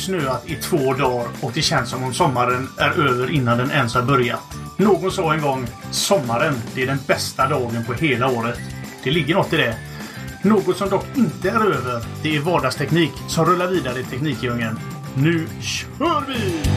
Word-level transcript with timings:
snöat 0.00 0.50
i 0.50 0.54
två 0.54 0.94
dagar 0.94 1.28
och 1.40 1.52
det 1.54 1.62
känns 1.62 1.90
som 1.90 2.04
om 2.04 2.14
sommaren 2.14 2.68
är 2.78 2.90
över 2.90 3.30
innan 3.30 3.58
den 3.58 3.70
ens 3.70 3.94
har 3.94 4.02
börjat. 4.02 4.40
Någon 4.76 5.12
sa 5.12 5.34
en 5.34 5.42
gång 5.42 5.66
sommaren, 5.90 6.54
det 6.74 6.82
är 6.82 6.86
den 6.86 6.98
bästa 7.06 7.48
dagen 7.48 7.84
på 7.86 7.92
hela 7.92 8.28
året. 8.28 8.58
Det 9.04 9.10
ligger 9.10 9.34
något 9.34 9.52
i 9.52 9.56
det. 9.56 9.76
Något 10.42 10.76
som 10.76 10.88
dock 10.88 11.06
inte 11.14 11.50
är 11.50 11.60
över, 11.60 12.04
det 12.22 12.36
är 12.36 12.40
vardagsteknik 12.40 13.12
som 13.28 13.46
rullar 13.46 13.66
vidare 13.66 14.00
i 14.00 14.04
Teknikdjungeln. 14.04 14.78
Nu 15.14 15.46
kör 15.60 16.24
vi! 16.28 16.69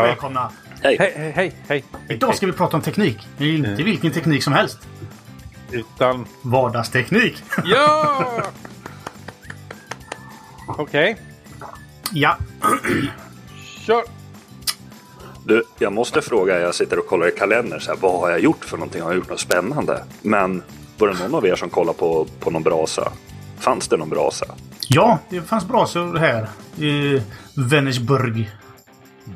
Och 0.00 0.06
välkomna! 0.06 0.50
Hej, 0.82 0.96
hej, 0.98 1.32
hej, 1.34 1.52
hej. 1.68 1.84
Idag 2.08 2.34
ska 2.34 2.46
vi 2.46 2.52
prata 2.52 2.76
om 2.76 2.82
teknik. 2.82 3.28
Det 3.38 3.44
är 3.44 3.52
inte 3.52 3.82
vilken 3.82 4.12
teknik 4.12 4.42
som 4.42 4.52
helst. 4.52 4.78
Utan... 5.70 6.26
Vardagsteknik. 6.42 7.42
Ja! 7.64 8.42
Okej, 10.68 11.16
Ja, 12.12 12.36
kör! 13.86 14.02
Du, 15.44 15.64
jag 15.78 15.92
måste 15.92 16.22
fråga, 16.22 16.60
jag 16.60 16.74
sitter 16.74 16.98
och 16.98 17.06
kollar 17.06 17.28
i 17.28 17.30
kalendern, 17.30 17.80
så 17.80 17.90
här, 17.90 17.98
vad 18.00 18.20
har 18.20 18.30
jag 18.30 18.40
gjort 18.40 18.64
för 18.64 18.76
någonting? 18.76 19.02
Har 19.02 19.10
jag 19.10 19.16
gjort 19.16 19.30
något 19.30 19.40
spännande? 19.40 20.04
Men 20.22 20.62
var 20.98 21.08
det 21.08 21.18
någon 21.18 21.34
av 21.34 21.46
er 21.46 21.56
som 21.56 21.70
kollade 21.70 21.98
på, 21.98 22.26
på 22.40 22.50
någon 22.50 22.62
brasa? 22.62 23.12
Fanns 23.58 23.88
det 23.88 23.96
någon 23.96 24.08
brasa? 24.08 24.46
ja 24.88 25.18
det 25.28 25.42
fanns 25.42 25.64
brasor 25.68 26.16
här 26.16 26.48
i 26.76 27.22
Vänersburg. 27.54 28.50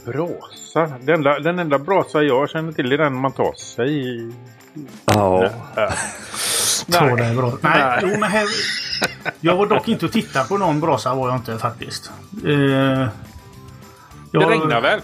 Brasa. 0.04 0.92
Den 1.00 1.14
enda, 1.14 1.38
den 1.38 1.58
enda 1.58 1.78
brasa 1.78 2.22
jag 2.22 2.50
känner 2.50 2.72
till 2.72 2.92
är 2.92 2.98
den 2.98 3.14
man 3.16 3.32
tar 3.32 3.52
sig 3.52 4.08
i. 4.08 4.32
Ja. 5.04 5.50
Tror 6.92 7.16
det 7.16 7.24
är 7.24 7.34
bra. 7.34 7.52
Nej, 7.60 7.72
Nej. 7.80 7.98
Jo, 8.02 8.08
men 8.20 8.30
här... 8.30 8.44
Jag 9.40 9.56
var 9.56 9.66
dock 9.66 9.88
inte 9.88 10.06
och 10.06 10.12
tittade 10.12 10.48
på 10.48 10.58
någon 10.58 10.80
brasa 10.80 11.14
var 11.14 11.28
jag 11.28 11.36
inte 11.38 11.58
faktiskt. 11.58 12.10
Eh, 12.36 12.48
Det 12.48 13.08
jag- 14.30 14.50
regnar 14.50 14.80
väl? 14.80 15.00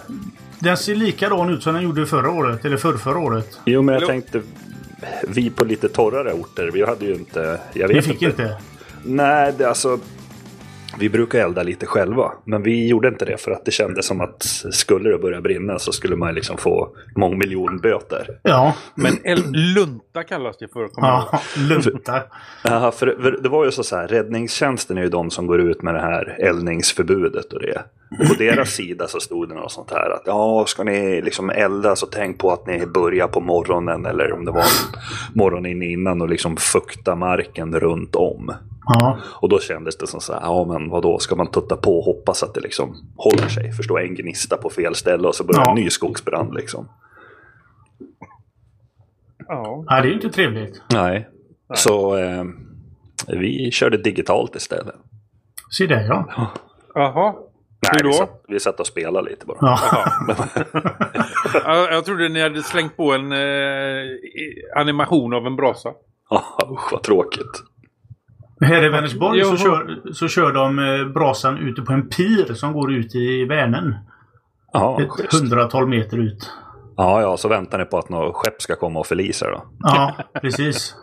Den 0.58 0.76
ser 0.76 0.94
likadan 0.94 1.50
ut 1.50 1.62
som 1.62 1.74
den 1.74 1.82
gjorde 1.82 2.06
förra 2.06 2.30
året, 2.30 2.64
eller 2.64 2.76
förr, 2.76 2.96
förra 2.96 3.18
året. 3.18 3.60
Jo, 3.64 3.82
men 3.82 3.94
jag 3.94 4.06
tänkte, 4.06 4.42
vi 5.28 5.50
på 5.50 5.64
lite 5.64 5.88
torrare 5.88 6.32
orter, 6.32 6.70
vi 6.74 6.86
hade 6.86 7.04
ju 7.04 7.14
inte... 7.14 7.60
Jag 7.72 7.88
vet 7.88 7.96
Vi 7.96 8.02
fick 8.02 8.22
inte. 8.22 8.56
Nej, 9.04 9.52
det, 9.58 9.68
alltså... 9.68 9.98
Vi 10.98 11.08
brukar 11.08 11.38
elda 11.38 11.62
lite 11.62 11.86
själva, 11.86 12.32
men 12.44 12.62
vi 12.62 12.88
gjorde 12.88 13.08
inte 13.08 13.24
det 13.24 13.40
för 13.40 13.50
att 13.50 13.64
det 13.64 13.70
kändes 13.70 14.06
som 14.06 14.20
att 14.20 14.42
skulle 14.70 15.10
det 15.10 15.18
börja 15.18 15.40
brinna 15.40 15.78
så 15.78 15.92
skulle 15.92 16.16
man 16.16 16.34
liksom 16.34 16.56
få 16.58 16.88
mångmiljonböter. 17.16 18.38
Ja, 18.42 18.74
Men 18.94 19.12
el- 19.24 19.52
lunta 19.74 20.22
kallas 20.22 20.56
det 20.58 20.68
för. 20.68 20.88
ja 20.96 21.40
lunta. 21.56 22.22
Jaha, 22.64 22.90
för, 22.92 23.16
för 23.22 23.30
det 23.42 23.48
var 23.48 23.64
ju 23.64 23.70
så, 23.70 23.82
så 23.82 23.96
här, 23.96 24.08
räddningstjänsten 24.08 24.98
är 24.98 25.02
ju 25.02 25.08
de 25.08 25.30
som 25.30 25.46
går 25.46 25.60
ut 25.60 25.82
med 25.82 25.94
det 25.94 26.00
här 26.00 26.36
eldningsförbudet 26.40 27.52
och 27.52 27.60
det. 27.60 27.82
Och 28.20 28.28
på 28.28 28.34
deras 28.38 28.70
sida 28.70 29.08
så 29.08 29.20
stod 29.20 29.48
det 29.48 29.54
något 29.54 29.72
sånt 29.72 29.90
här 29.90 30.10
att 30.10 30.22
ja, 30.26 30.64
ska 30.66 30.84
ni 30.84 31.22
liksom 31.22 31.50
elda 31.50 31.96
så 31.96 32.06
tänk 32.06 32.38
på 32.38 32.52
att 32.52 32.66
ni 32.66 32.86
börjar 32.86 33.28
på 33.28 33.40
morgonen 33.40 34.06
eller 34.06 34.32
om 34.32 34.44
det 34.44 34.50
var 34.50 34.64
morgonen 35.34 35.82
innan 35.82 36.22
och 36.22 36.28
liksom 36.28 36.56
fukta 36.56 37.14
marken 37.14 37.80
runt 37.80 38.16
om. 38.16 38.52
Ja, 38.88 39.18
Och 39.40 39.48
då 39.48 39.58
kändes 39.60 39.98
det 39.98 40.06
som 40.06 40.20
så 40.20 40.32
här, 40.32 40.40
ja 40.40 40.64
men 40.64 40.90
vadå, 40.90 41.18
ska 41.18 41.36
man 41.36 41.50
tutta 41.50 41.76
på 41.76 41.98
och 41.98 42.04
hoppas 42.04 42.42
att 42.42 42.54
det 42.54 42.60
liksom 42.60 42.96
håller 43.16 43.48
sig? 43.48 43.72
Förstå, 43.72 43.98
en 43.98 44.14
gnista 44.14 44.56
på 44.56 44.70
fel 44.70 44.94
ställe 44.94 45.28
och 45.28 45.34
så 45.34 45.44
börjar 45.44 45.60
Ja. 45.64 45.70
en 45.70 45.74
ny 45.76 45.90
skogsbrand 45.90 46.54
liksom. 46.54 46.88
Ja. 49.48 49.84
Nej, 49.90 50.02
det 50.02 50.08
är 50.08 50.10
ju 50.10 50.14
inte 50.14 50.30
trevligt. 50.30 50.82
Nej. 50.92 51.28
Så 51.74 52.16
eh, 52.16 52.44
vi 53.26 53.70
körde 53.70 53.96
digitalt 53.96 54.56
istället. 54.56 54.94
Se 55.70 55.86
där 55.86 56.06
ja. 56.08 56.50
Jaha. 56.94 57.34
Nej, 57.82 57.92
Hur 57.96 58.02
då? 58.02 58.08
Vi, 58.08 58.14
satt, 58.14 58.42
vi 58.48 58.60
satt 58.60 58.80
och 58.80 58.86
spelade 58.86 59.30
lite 59.30 59.46
bara. 59.46 59.58
ja. 59.60 59.78
Ja, 61.64 61.88
Jag 61.90 62.04
trodde 62.04 62.28
ni 62.28 62.40
hade 62.42 62.62
slängt 62.62 62.96
på 62.96 63.12
en 63.12 63.32
eh, 63.32 63.38
animation 64.76 65.34
av 65.34 65.46
en 65.46 65.56
brasa. 65.56 65.92
Ja, 66.30 66.44
usch 66.72 66.92
vad 66.92 67.02
tråkigt. 67.02 67.62
Här 68.60 68.84
i 68.84 68.88
Vänersborg 68.88 69.44
så 69.44 69.56
kör, 69.56 70.12
så 70.12 70.28
kör 70.28 70.52
de 70.52 70.78
eh, 70.78 71.06
brasan 71.14 71.58
ute 71.58 71.82
på 71.82 71.92
en 71.92 72.08
pir 72.08 72.54
som 72.54 72.72
går 72.72 72.92
ut 72.92 73.14
i 73.14 73.44
Vänern. 73.44 73.94
Ja, 74.72 75.00
Ett 75.02 75.08
schysst. 75.10 75.32
hundratal 75.40 75.86
meter 75.86 76.16
ut. 76.18 76.50
ja, 76.96 77.20
ja, 77.20 77.36
så 77.36 77.48
väntar 77.48 77.78
ni 77.78 77.84
på 77.84 77.98
att 77.98 78.08
något 78.08 78.34
skepp 78.36 78.62
ska 78.62 78.76
komma 78.76 79.00
och 79.00 79.06
förlisa 79.06 79.50
då. 79.50 79.62
Ja, 79.82 80.14
precis. 80.42 80.94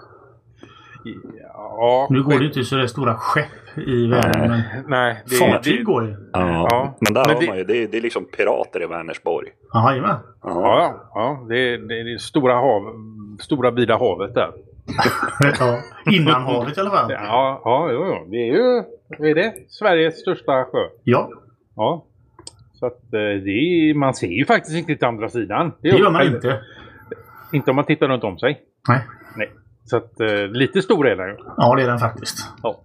Ja. 1.78 2.08
Nu 2.10 2.24
går 2.24 2.40
det 2.40 2.46
inte 2.46 2.64
så 2.64 2.76
där 2.76 2.88
stora 2.88 3.16
skepp 3.16 3.78
i 3.88 4.08
Vänern. 4.08 4.50
Men 4.50 4.62
Nej. 4.88 5.24
Det, 5.30 5.36
fartyg 5.36 5.78
det, 5.78 5.84
går 5.84 6.04
ju. 6.06 6.12
Ja, 6.34 6.40
Ja, 6.70 6.98
men 7.02 7.14
där 7.14 7.26
men 7.28 7.36
har 7.36 7.42
det- 7.42 7.48
man 7.48 7.58
ju, 7.58 7.64
det 7.64 7.84
är, 7.84 7.88
det 7.88 7.98
är 7.98 8.02
liksom 8.02 8.26
pirater 8.38 8.84
i 8.84 8.86
Vänersborg. 8.88 9.48
Jajamän. 9.74 10.16
Ja. 10.44 10.52
Ja, 10.54 11.10
ja 11.14 11.46
det, 11.50 11.78
det 11.78 12.00
är 12.00 12.14
det 12.14 12.22
stora, 12.22 12.54
hav, 12.56 12.82
stora 13.40 13.72
vida 13.72 13.98
havet 13.98 14.34
där. 14.34 14.52
Ja. 15.60 15.80
Innanhavet 16.12 16.78
i 16.78 16.82
alla 16.82 16.90
fall. 16.90 17.12
Ja, 17.12 17.62
ja, 17.66 17.90
jo, 17.92 18.06
jo. 18.06 18.28
Det 18.32 18.38
är 18.38 18.54
ju 18.54 18.84
vad 19.20 19.30
är 19.30 19.36
det? 19.36 19.54
Sveriges 19.70 20.20
största 20.22 20.66
sjö. 20.66 20.80
Ja, 21.04 21.30
Ja. 21.76 22.06
Så 22.74 22.86
att 22.86 23.04
eh, 23.14 23.20
det 23.20 23.52
är, 23.52 23.94
man 23.94 24.14
ser 24.14 24.28
ju 24.28 24.46
faktiskt 24.46 24.78
inte 24.78 24.96
till 24.96 25.06
andra 25.08 25.30
sidan. 25.30 25.72
det 25.82 25.88
gör 25.90 26.12
man 26.12 26.22
eller- 26.22 26.36
inte. 26.36 26.62
Inte 27.54 27.70
om 27.70 27.76
man 27.76 27.86
tittar 27.86 28.08
runt 28.08 28.24
om 28.24 28.38
sig. 28.40 28.62
Nej. 28.88 29.00
Nej. 29.36 29.52
Så 29.86 29.98
att 29.98 30.20
eh, 30.20 30.48
lite 30.48 30.82
stor 30.82 31.08
är 31.08 31.16
den 31.16 31.28
ju. 31.28 31.36
Ja, 31.58 31.76
det 31.76 31.84
är 31.84 31.88
den 31.88 32.00
faktiskt. 32.00 32.38
Ja. 32.64 32.82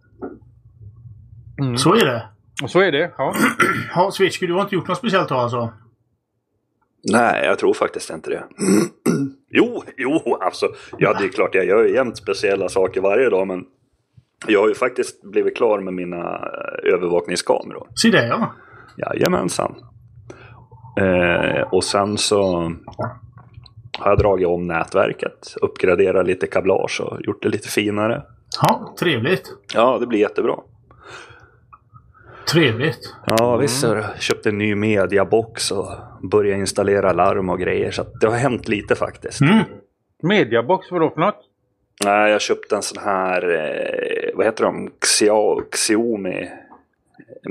Mm. 1.60 1.76
Så 1.76 1.94
är 1.94 2.04
det. 2.04 2.22
Så 2.68 2.80
är 2.80 2.92
det. 2.92 3.10
Ja. 3.18 3.34
Ja, 3.94 4.10
Switchky, 4.10 4.46
du 4.46 4.52
har 4.54 4.60
inte 4.62 4.74
gjort 4.74 4.88
något 4.88 4.98
speciellt 4.98 5.28
då 5.28 5.34
alltså? 5.34 5.72
Nej, 7.02 7.44
jag 7.44 7.58
tror 7.58 7.74
faktiskt 7.74 8.10
inte 8.10 8.30
det. 8.30 8.44
jo, 9.50 9.82
jo, 9.96 10.38
alltså. 10.40 10.68
Ja, 10.98 11.14
det 11.18 11.24
är 11.24 11.28
klart 11.28 11.54
jag 11.54 11.64
gör 11.64 11.84
jämt 11.84 12.16
speciella 12.16 12.68
saker 12.68 13.00
varje 13.00 13.30
dag, 13.30 13.46
men 13.46 13.64
jag 14.46 14.60
har 14.60 14.68
ju 14.68 14.74
faktiskt 14.74 15.22
blivit 15.22 15.56
klar 15.56 15.80
med 15.80 15.94
mina 15.94 16.18
eh, 16.18 16.94
övervakningskameror. 16.94 17.88
Se 17.94 18.10
där 18.10 18.26
ja. 18.26 18.52
Jajamensan. 18.96 19.74
Eh, 21.00 21.62
och 21.62 21.84
sen 21.84 22.18
så 22.18 22.72
har 23.98 24.10
jag 24.10 24.18
dragit 24.18 24.46
om 24.46 24.66
nätverket, 24.66 25.54
uppgraderat 25.62 26.26
lite 26.26 26.46
kablage 26.46 27.00
och 27.00 27.20
gjort 27.20 27.42
det 27.42 27.48
lite 27.48 27.68
finare. 27.68 28.22
Ja, 28.62 28.94
trevligt. 28.98 29.52
Ja, 29.74 29.98
det 29.98 30.06
blir 30.06 30.18
jättebra. 30.18 30.54
Trevligt. 32.52 33.14
Ja, 33.26 33.56
visst. 33.56 33.80
så 33.80 34.04
Köpte 34.18 34.48
en 34.48 34.58
ny 34.58 34.74
mediabox 34.74 35.70
och 35.70 35.86
började 36.30 36.60
installera 36.60 37.12
larm 37.12 37.48
och 37.48 37.58
grejer. 37.60 37.90
Så 37.90 38.04
det 38.20 38.26
har 38.26 38.34
hänt 38.36 38.68
lite 38.68 38.94
faktiskt. 38.94 39.40
Mm. 39.40 39.64
Mediabox, 40.22 40.90
vadå 40.90 41.10
för 41.10 41.20
något? 41.20 41.46
Nej, 42.04 42.30
jag 42.32 42.40
köpte 42.40 42.76
en 42.76 42.82
sån 42.82 43.02
här, 43.04 43.54
eh, 43.54 44.30
vad 44.36 44.46
heter 44.46 44.64
de? 44.64 44.90
Xia- 45.00 45.62
Xiaomi. 45.72 46.48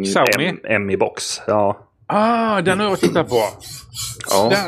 Xiaomi? 0.06 0.54
Mi-box. 0.80 1.42
Ja. 1.48 1.80
Ah, 2.06 2.62
den 2.62 2.80
har 2.80 2.88
jag 2.90 3.00
tittat 3.00 3.30
på. 3.30 3.36
ja. 4.30 4.50
Den. 4.50 4.60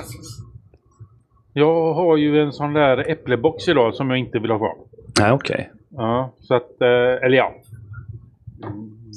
Jag 1.53 1.93
har 1.93 2.17
ju 2.17 2.41
en 2.41 2.51
sån 2.53 2.73
där 2.73 3.09
äpplebox 3.11 3.67
idag 3.67 3.95
som 3.95 4.09
jag 4.09 4.19
inte 4.19 4.39
vill 4.39 4.51
ha 4.51 4.57
kvar. 4.57 4.75
Nej, 5.19 5.31
okej. 5.31 5.71
Ja, 5.89 6.33
så 6.39 6.55
att, 6.55 6.81
eh, 6.81 6.87
eller 7.25 7.37
ja. 7.37 7.53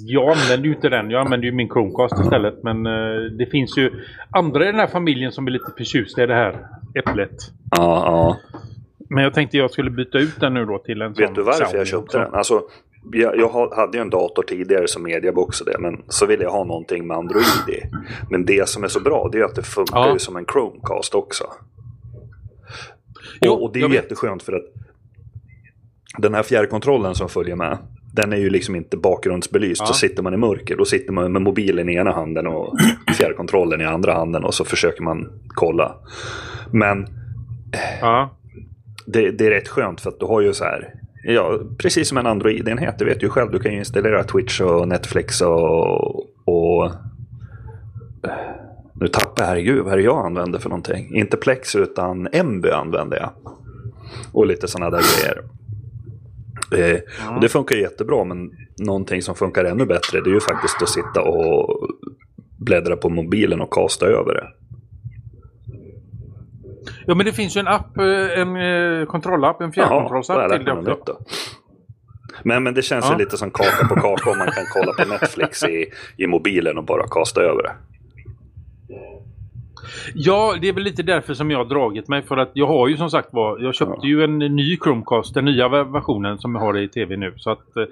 Jag 0.07 0.29
använder 0.39 0.69
ju 0.69 0.75
inte 0.75 0.89
den, 0.89 1.11
jag 1.11 1.21
använder 1.21 1.47
ju 1.47 1.53
min 1.53 1.69
Chromecast 1.69 2.21
istället. 2.25 2.63
Men 2.63 2.87
eh, 2.87 3.23
det 3.39 3.47
finns 3.47 3.79
ju 3.79 3.91
andra 4.31 4.65
i 4.65 4.67
den 4.67 4.81
här 4.81 4.87
familjen 4.87 5.33
som 5.33 5.47
är 5.47 5.51
lite 5.51 5.73
förtjusta 5.79 6.23
i 6.23 6.27
det 6.27 6.35
här 6.35 6.67
äpplet. 6.95 7.31
Ja, 7.71 7.79
ja. 8.07 8.37
Men 9.09 9.25
jag 9.25 9.35
tänkte 9.35 9.57
jag 9.57 9.71
skulle 9.71 9.91
byta 9.91 10.19
ut 10.19 10.41
den 10.41 10.55
nu 10.55 10.65
då 10.65 10.79
till 10.79 11.03
en 11.03 11.15
sån 11.15 11.25
Vet 11.25 11.35
du 11.35 11.43
varför 11.43 11.59
Xiaomi 11.65 11.79
jag 11.79 11.87
köpte 11.87 12.05
också. 12.05 12.19
den? 12.19 12.35
Alltså, 12.35 12.63
jag, 13.13 13.37
jag 13.39 13.49
ha- 13.49 13.77
hade 13.77 13.97
ju 13.99 14.03
en 14.03 14.11
dator 14.11 14.43
tidigare 14.43 14.89
som 14.89 15.03
mediabox 15.03 15.61
och 15.61 15.67
det, 15.67 15.79
men 15.79 16.03
så 16.09 16.27
ville 16.27 16.43
jag 16.43 16.51
ha 16.51 16.65
någonting 16.65 17.07
med 17.07 17.17
Android 17.17 17.45
i. 17.69 17.81
Men 18.31 18.45
det 18.45 18.69
som 18.69 18.85
är 18.85 18.89
så 18.89 19.01
bra, 19.01 19.29
det 19.33 19.39
är 19.39 19.45
att 19.45 19.55
det 19.55 19.63
funkar 19.63 19.97
Ja. 19.99 20.13
ju 20.13 20.19
som 20.19 20.37
en 20.37 20.45
Chromecast 20.53 21.15
också. 21.15 21.45
Jo, 23.41 23.53
och, 23.53 23.63
och 23.63 23.73
det 23.73 23.81
är 23.81 23.89
vet. 23.89 23.95
jätteskönt 23.95 24.43
för 24.43 24.53
att 24.53 24.65
den 26.19 26.35
här 26.35 26.43
fjärrkontrollen 26.43 27.15
som 27.15 27.29
följer 27.29 27.57
med, 27.57 27.79
Den 28.17 28.33
är 28.33 28.37
ju 28.37 28.51
liksom 28.51 28.77
inte 28.77 28.97
bakgrundsbelyst. 28.97 29.81
Ja. 29.81 29.87
Så 29.87 29.95
sitter 29.95 30.23
man 30.23 30.35
i 30.35 30.37
mörker, 30.37 30.77
då 30.77 30.85
sitter 30.85 31.13
man 31.13 31.33
med 31.33 31.43
mobilen 31.43 31.89
i 31.89 31.95
ena 31.95 32.13
handen 32.13 32.47
och 32.47 32.75
fjärrkontrollen 33.19 33.81
i 33.81 33.85
andra 33.85 34.15
handen 34.15 34.45
och 34.45 34.55
så 34.55 34.65
försöker 34.65 35.03
man 35.03 35.33
kolla. 35.49 35.95
Men 36.71 37.07
Ja. 38.01 38.31
det, 39.07 39.31
det 39.31 39.47
är 39.47 39.51
rätt 39.51 39.69
skönt 39.69 40.01
för 40.01 40.09
att 40.11 40.21
du 40.21 40.27
har 40.27 40.41
ju 40.41 40.53
så 40.55 40.65
här, 40.65 40.95
ja, 41.25 41.59
precis 41.79 42.09
som 42.09 42.19
en 42.19 42.27
Android-enhet, 42.27 42.99
du 42.99 43.05
vet 43.05 43.23
ju 43.23 43.29
själv, 43.29 43.51
du 43.51 43.59
kan 43.59 43.73
ju 43.73 43.79
installera 43.79 44.25
Twitch 44.25 44.61
och 44.61 44.89
Netflix 44.89 45.41
och, 45.41 46.17
och 46.45 46.93
nu 49.01 49.09
tappar 49.09 49.43
jag, 49.43 49.49
herregud, 49.49 49.85
vad 49.85 49.93
är 49.93 49.97
det 49.97 50.03
jag 50.03 50.27
använder 50.27 50.59
för 50.59 50.69
någonting? 50.69 51.15
Inte 51.17 51.37
Plex 51.37 51.77
utan 51.77 52.29
Emby 52.33 52.71
använder 52.71 53.17
jag. 53.17 53.31
Och 54.33 54.47
lite 54.47 54.69
sådana 54.69 54.91
där 54.91 55.03
grejer. 55.19 55.43
Eh, 56.73 57.01
och 57.35 57.41
det 57.41 57.49
funkar 57.49 57.77
jättebra, 57.77 58.25
men 58.25 58.51
någonting 58.79 59.23
som 59.23 59.35
funkar 59.35 59.65
ännu 59.65 59.87
bättre 59.87 60.21
det 60.21 60.31
är 60.31 60.35
ju 60.35 60.41
faktiskt 60.41 60.83
att 60.83 60.89
sitta 60.89 61.23
och 61.23 61.89
bläddra 62.59 62.97
på 62.97 63.09
mobilen 63.09 63.61
och 63.61 63.73
kasta 63.73 64.07
över 64.07 64.35
det. 64.35 64.49
ja, 67.07 67.15
men 67.15 67.27
det 67.27 67.33
finns 67.33 67.57
ju 67.57 67.61
en 67.61 67.69
app, 67.69 67.97
eh, 67.99 68.39
en 68.41 68.57
eh, 68.57 69.07
kontrollapp, 69.07 69.61
en 69.61 69.73
fjärrkontrollsapp 69.73 70.53
till 70.53 70.65
det 70.65 70.93
också. 70.93 71.19
Men, 72.43 72.63
men 72.63 72.75
det 72.75 72.83
känns 72.83 73.05
Ja. 73.05 73.13
ju 73.13 73.19
lite 73.19 73.37
som 73.37 73.51
kaka 73.51 73.87
på 73.89 73.95
kaka 73.95 74.31
om 74.31 74.39
man 74.39 74.47
kan 74.51 74.65
kolla 74.73 74.93
på 74.93 75.05
Netflix 75.09 75.65
i, 75.65 75.87
i 76.17 76.27
mobilen 76.27 76.79
och 76.79 76.85
bara 76.85 77.07
kasta 77.09 77.41
över 77.43 77.63
det. 77.63 77.73
Ja, 80.15 80.55
det 80.61 80.69
är 80.69 80.73
väl 80.73 80.83
lite 80.83 81.03
därför 81.03 81.35
som 81.35 81.51
jag 81.51 81.59
har 81.59 81.65
dragit 81.65 82.09
mig. 82.09 82.23
För 82.23 82.37
att 82.37 82.51
jag 82.53 82.67
har 82.67 82.89
ju 82.89 82.97
som 82.97 83.11
sagt 83.11 83.29
var, 83.33 83.59
jag 83.59 83.75
köpte 83.75 83.95
Ja. 84.03 84.09
ju 84.09 84.25
en 84.25 84.39
ny 84.39 84.77
Chromecast, 84.77 85.35
den 85.35 85.45
nya 85.45 85.69
versionen 85.69 86.39
som 86.39 86.55
jag 86.55 86.63
har 86.63 86.79
i 86.79 86.89
tv 86.89 87.17
nu. 87.17 87.33
Så 87.37 87.51
att 87.51 87.77
eh, 87.77 87.85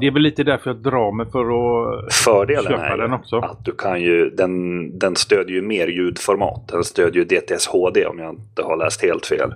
det 0.00 0.06
är 0.06 0.10
väl 0.10 0.22
lite 0.22 0.44
därför 0.44 0.70
jag 0.70 0.76
drar 0.76 1.12
mig 1.12 1.26
för 1.32 1.40
att 1.40 2.14
Fördelen 2.14 2.72
köpa 2.72 2.86
är 2.86 2.98
den 2.98 3.12
också. 3.12 3.36
att 3.38 3.64
du 3.64 3.72
kan 3.72 4.00
ju, 4.02 4.30
den, 4.30 4.98
den 4.98 5.16
stödjer 5.16 5.56
ju 5.56 5.62
mer 5.62 5.86
ljudformat. 5.88 6.68
Den 6.68 6.84
stödjer 6.84 7.24
ju 7.24 7.38
DTS 7.40 7.66
HD 7.66 8.06
om 8.06 8.18
jag 8.18 8.30
inte 8.34 8.62
har 8.62 8.76
läst 8.76 9.02
helt 9.02 9.26
fel. 9.26 9.54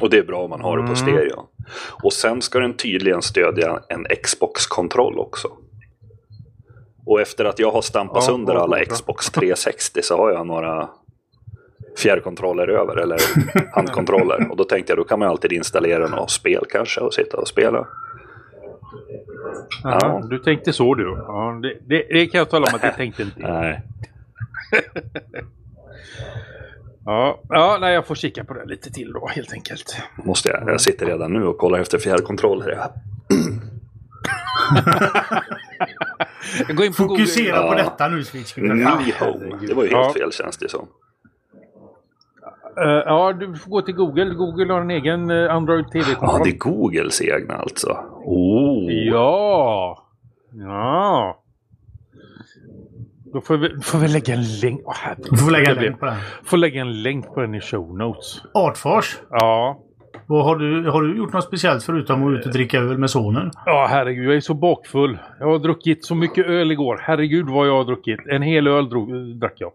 Och 0.00 0.10
det 0.10 0.18
är 0.18 0.22
bra 0.22 0.38
om 0.42 0.50
man 0.50 0.60
har 0.60 0.76
det 0.76 0.82
på 0.82 0.86
Mm. 0.92 0.96
stereo. 0.96 1.46
Och 2.02 2.12
sen 2.12 2.42
ska 2.42 2.58
den 2.58 2.74
tydligen 2.76 3.22
stödja 3.22 3.80
en 3.88 4.04
Xbox-kontroll 4.22 5.18
också. 5.18 5.48
Och 7.10 7.20
efter 7.20 7.44
att 7.44 7.58
jag 7.58 7.70
har 7.70 7.82
stampat 7.82 8.24
Ja, 8.28 8.38
vad 8.46 8.56
alla. 8.56 8.84
Xbox 8.84 9.30
360 9.30 10.00
så 10.02 10.16
har 10.16 10.30
jag 10.32 10.46
några 10.46 10.88
fjärrkontroller 11.98 12.68
över, 12.68 12.96
eller 12.96 13.18
handkontroller. 13.74 14.50
Och 14.50 14.56
då 14.56 14.64
tänkte 14.64 14.90
jag 14.92 14.98
då 14.98 15.04
kan 15.04 15.18
man 15.18 15.28
alltid 15.28 15.52
installera 15.52 16.08
något 16.08 16.30
spel 16.30 16.64
kanske 16.70 17.00
och 17.00 17.14
sitta 17.14 17.36
och 17.36 17.48
spela. 17.48 17.86
Ja, 19.82 19.98
Ja. 20.02 20.22
Du 20.30 20.38
tänkte 20.38 20.72
så 20.72 20.94
du. 20.94 21.24
Ja, 21.26 21.58
det, 21.62 21.74
det, 21.86 22.06
det 22.10 22.26
kan 22.26 22.38
jag 22.38 22.50
tala 22.50 22.66
om 22.66 22.74
att 22.74 22.82
det 22.82 22.92
tänkte 22.96 23.22
inte 23.22 23.40
jag. 23.40 23.50
Nej. 23.50 23.82
Ja, 27.04 27.40
ja, 27.48 27.78
nej, 27.80 27.94
jag 27.94 28.06
får 28.06 28.14
kika 28.14 28.44
på 28.44 28.54
det 28.54 28.64
lite 28.64 28.90
till 28.92 29.12
då 29.12 29.26
helt 29.26 29.52
enkelt. 29.52 29.96
Måste 30.24 30.48
jag. 30.48 30.68
Jag 30.68 30.80
sitter 30.80 31.06
redan 31.06 31.32
nu 31.32 31.44
och 31.44 31.58
kollar 31.58 31.78
efter 31.78 31.98
fjärrkontroller. 31.98 32.78
Ja. 36.68 36.74
Går 36.74 36.86
in 36.86 36.92
på 36.92 36.96
Fokusera 37.02 37.56
Google. 37.56 37.72
på 37.72 37.78
Ja. 37.78 37.84
detta 37.84 38.08
nu 38.08 38.24
Switch. 38.24 38.54
Det 38.54 39.74
var 39.74 39.82
ju 39.84 39.88
helt 39.88 39.90
Ja. 39.92 40.12
fel 40.16 40.32
känns 40.32 40.56
det 40.58 40.68
som. 40.68 40.88
Eh, 42.80 42.84
ja, 43.06 43.32
du 43.32 43.54
får 43.56 43.70
gå 43.70 43.82
till 43.82 43.94
Google. 43.94 44.24
Google 44.34 44.72
har 44.72 44.80
en 44.80 44.90
egen 44.90 45.30
eh, 45.30 45.54
Android 45.54 45.84
Ja, 45.84 45.90
TV-kontroll. 45.92 46.40
det 46.44 46.50
är 46.50 46.58
Googles 46.58 47.22
egna 47.22 47.54
alltså. 47.54 47.90
Oh. 48.24 48.92
Ja! 48.92 50.06
Ja! 50.52 51.36
Då 53.32 53.40
får 53.40 53.56
vi, 53.56 53.80
får 53.82 53.98
vi 53.98 54.08
lägga 54.08 54.34
en 54.34 54.42
länk. 54.62 54.80
Du 55.30 55.36
får 55.36 55.50
lägga 55.50 55.70
en 55.70 55.76
länk 55.76 56.00
på 56.00 56.06
den. 56.06 56.16
Får 56.44 56.56
lägga 56.56 56.80
en 56.80 57.02
länk 57.02 57.34
på 57.34 57.40
den 57.40 57.54
i 57.54 57.60
show 57.60 57.98
notes. 57.98 58.42
Artfors. 58.54 59.18
Ja. 59.30 59.80
Vad 60.30 60.44
har, 60.44 60.56
du, 60.56 60.90
har 60.90 61.02
du 61.02 61.16
gjort 61.16 61.32
något 61.32 61.44
speciellt 61.44 61.84
förutom 61.84 62.28
att 62.28 62.38
ut 62.38 62.46
och 62.46 62.52
dricka 62.52 62.78
öl 62.78 62.98
med 62.98 63.10
sonen? 63.10 63.50
Ja, 63.66 63.86
herregud. 63.90 64.28
Jag 64.28 64.36
är 64.36 64.40
så 64.40 64.54
bakfull. 64.54 65.18
Jag 65.40 65.46
har 65.46 65.58
druckit 65.58 66.04
så 66.04 66.14
mycket 66.14 66.46
öl 66.46 66.72
igår. 66.72 67.00
Herregud 67.02 67.48
vad 67.48 67.68
jag 67.68 67.76
har 67.76 67.84
druckit. 67.84 68.20
En 68.26 68.42
hel 68.42 68.66
öl 68.66 68.88
drog, 68.88 69.36
drack 69.40 69.54
jag. 69.56 69.72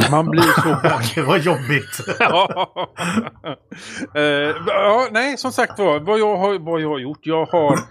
Man 0.10 0.30
blir 0.30 0.42
så 0.42 0.76
Det 1.14 1.26
var 1.26 1.38
jobbigt. 1.38 2.00
ja. 2.18 2.70
Eh, 4.14 4.22
ja, 4.66 5.08
nej, 5.10 5.36
som 5.36 5.52
sagt 5.52 5.78
var, 5.78 6.00
vad 6.00 6.18
jag 6.18 6.36
har, 6.36 6.58
vad 6.58 6.80
jag 6.80 6.88
har 6.88 6.98
gjort. 6.98 7.20
Jag 7.22 7.46
har... 7.46 7.78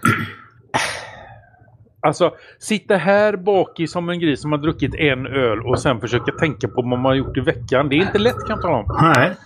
Alltså, 2.00 2.34
sitta 2.58 2.96
här 2.96 3.36
bak 3.36 3.80
i 3.80 3.86
som 3.86 4.08
en 4.08 4.20
gris 4.20 4.40
som 4.40 4.52
har 4.52 4.58
druckit 4.58 4.94
en 4.94 5.26
öl 5.26 5.66
och 5.66 5.78
sen 5.78 6.00
försöka 6.00 6.32
tänka 6.32 6.68
på 6.68 6.74
vad 6.74 6.86
man 6.86 7.04
har 7.04 7.14
gjort 7.14 7.36
i 7.36 7.40
veckan. 7.40 7.88
Det 7.88 7.96
är 7.96 8.02
inte 8.02 8.18
lätt 8.18 8.36
kan 8.36 8.48
jag 8.48 8.62
tala 8.62 8.76
om. 8.76 9.12
Nej. 9.16 9.36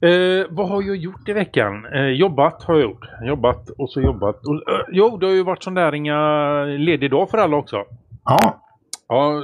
Eh, 0.00 0.46
vad 0.50 0.68
har 0.68 0.82
jag 0.82 0.96
gjort 0.96 1.28
i 1.28 1.32
veckan? 1.32 1.86
Eh, 1.94 2.06
jobbat 2.06 2.62
har 2.62 2.74
jag 2.74 2.82
gjort. 2.82 3.06
Jobbat 3.22 3.70
och 3.70 3.90
så 3.90 4.00
jobbat. 4.00 4.46
Och, 4.46 4.54
eh, 4.54 4.84
jo, 4.92 5.16
det 5.16 5.26
har 5.26 5.32
ju 5.32 5.42
varit 5.42 5.62
sån 5.62 5.74
där 5.74 5.94
inga 5.94 6.64
ledig 6.64 7.10
dag 7.10 7.30
för 7.30 7.38
alla 7.38 7.56
också. 7.56 7.84
Ja. 8.24 8.62
Ja, 9.08 9.42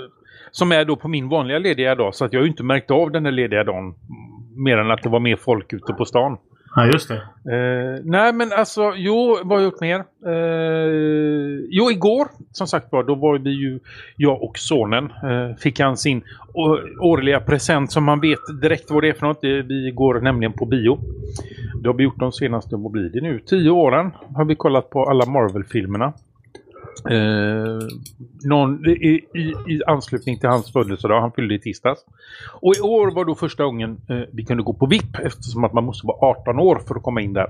som 0.50 0.72
är 0.72 0.84
då 0.84 0.96
på 0.96 1.08
min 1.08 1.28
vanliga 1.28 1.58
lediga 1.58 1.94
dag. 1.94 2.14
Så 2.14 2.25
att 2.25 2.32
jag 2.32 2.40
har 2.40 2.44
ju 2.44 2.50
inte 2.50 2.62
märkt 2.62 2.90
av 2.90 3.10
den 3.10 3.25
här 3.25 3.32
lediga 3.32 3.64
dagen. 3.64 3.94
Mer 4.56 4.78
än 4.78 4.90
att 4.90 5.02
det 5.02 5.08
var 5.08 5.20
mer 5.20 5.37
folk 5.37 5.72
ute 5.72 5.93
på 5.93 6.04
stan 6.04 6.38
ja, 6.76 6.86
just 6.86 7.08
det. 7.08 7.14
Eh, 7.14 8.00
nej 8.04 8.32
men 8.32 8.52
alltså, 8.52 8.92
jo, 8.96 9.38
vad 9.42 9.46
har 9.46 9.56
jag 9.56 9.64
gjort 9.64 9.80
mer? 9.80 10.04
Eh, 10.26 11.64
jo, 11.70 11.90
igår, 11.90 12.28
som 12.52 12.66
sagt 12.66 12.92
var, 12.92 13.02
då 13.02 13.14
var 13.14 13.38
vi 13.38 13.50
ju, 13.50 13.80
jag 14.16 14.42
och 14.42 14.58
sonen, 14.58 15.04
eh, 15.04 15.56
fick 15.58 15.80
han 15.80 15.96
sin 15.96 16.22
årliga 17.00 17.40
present 17.40 17.92
som 17.92 18.04
man 18.04 18.20
vet 18.20 18.38
direkt 18.62 18.90
vad 18.90 19.02
det 19.02 19.08
är 19.08 19.12
för 19.12 19.26
något. 19.26 19.44
Eh, 19.44 19.50
vi 19.50 19.90
går 19.94 20.20
nämligen 20.20 20.52
på 20.52 20.66
bio. 20.66 20.98
Det 21.82 21.88
har 21.88 21.94
vi 21.94 22.04
gjort 22.04 22.19
de 22.19 22.32
senaste, 22.32 22.76
vad 22.76 22.92
blir 22.92 23.10
det 23.10 23.20
nu, 23.20 23.40
tio 23.46 23.70
åren 23.70 24.10
har 24.34 24.44
vi 24.44 24.54
kollat 24.54 24.90
på 24.90 25.04
alla 25.04 25.26
Marvel-filmerna. 25.26 26.12
Eh, 27.11 27.79
någon, 28.44 28.87
i, 28.87 29.20
i, 29.34 29.55
I 29.75 29.81
anslutning 29.87 30.39
till 30.39 30.49
hans 30.49 30.72
födelsedag, 30.72 31.20
han 31.20 31.32
fyllde 31.32 31.55
i 31.55 31.58
tisdags. 31.58 32.01
Och 32.61 32.75
i 32.77 32.81
år 32.81 33.11
var 33.11 33.25
då 33.25 33.34
första 33.34 33.65
gången 33.65 34.01
eh, 34.08 34.20
vi 34.32 34.44
kunde 34.44 34.63
gå 34.63 34.72
på 34.72 34.87
VIP 34.87 35.19
eftersom 35.22 35.65
att 35.65 35.72
man 35.72 35.84
måste 35.84 36.06
vara 36.06 36.31
18 36.31 36.58
år 36.58 36.81
för 36.89 36.94
att 36.94 37.03
komma 37.03 37.20
in 37.20 37.32
där. 37.32 37.49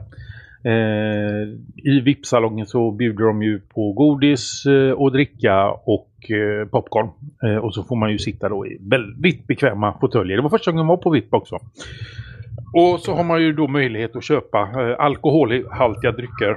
Eh, 0.64 1.48
I 1.76 2.00
VIP-salongen 2.00 2.66
så 2.66 2.90
bjuder 2.90 3.24
de 3.24 3.42
ju 3.42 3.60
på 3.60 3.92
godis 3.92 4.66
eh, 4.66 4.90
och 4.90 5.12
dricka 5.12 5.70
och 5.70 6.30
eh, 6.30 6.68
popcorn. 6.68 7.08
Eh, 7.44 7.56
och 7.56 7.74
så 7.74 7.84
får 7.84 7.96
man 7.96 8.10
ju 8.10 8.18
sitta 8.18 8.48
då 8.48 8.66
i 8.66 8.78
väldigt 8.80 9.46
bekväma 9.46 9.98
fåtöljer. 10.00 10.36
Det 10.36 10.42
var 10.42 10.50
första 10.50 10.70
gången 10.70 10.86
jag 10.86 10.96
var 10.96 11.02
på 11.02 11.10
VIP 11.10 11.34
också. 11.34 11.58
Och 12.72 13.00
så 13.00 13.14
har 13.14 13.24
man 13.24 13.42
ju 13.42 13.52
då 13.52 13.68
möjlighet 13.68 14.16
att 14.16 14.24
köpa 14.24 14.58
eh, 14.60 15.04
alkoholhaltiga 15.04 16.12
drycker 16.12 16.56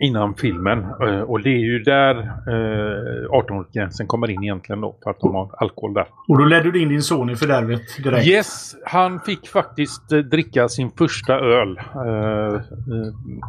innan 0.00 0.34
filmen. 0.34 0.78
Eh, 0.78 1.20
och 1.20 1.42
det 1.42 1.48
är 1.48 1.58
ju 1.58 1.78
där 1.78 2.16
eh, 2.18 3.28
18-årsgränsen 3.30 4.06
kommer 4.06 4.30
in 4.30 4.42
egentligen 4.42 4.80
då 4.80 4.96
för 5.02 5.10
att 5.10 5.20
de 5.20 5.34
har 5.34 5.50
alkohol 5.58 5.94
där. 5.94 6.06
Och 6.28 6.38
då 6.38 6.44
ledde 6.44 6.70
du 6.70 6.82
in 6.82 6.88
din 6.88 7.02
son 7.02 7.30
i 7.30 7.36
fördärvet 7.36 7.82
direkt. 8.02 8.26
Yes, 8.26 8.76
han 8.86 9.20
fick 9.20 9.48
faktiskt 9.48 10.12
eh, 10.12 10.18
dricka 10.18 10.68
sin 10.68 10.90
första 10.90 11.34
öl. 11.34 11.78
Eh, 11.78 12.54
eh, 12.54 12.60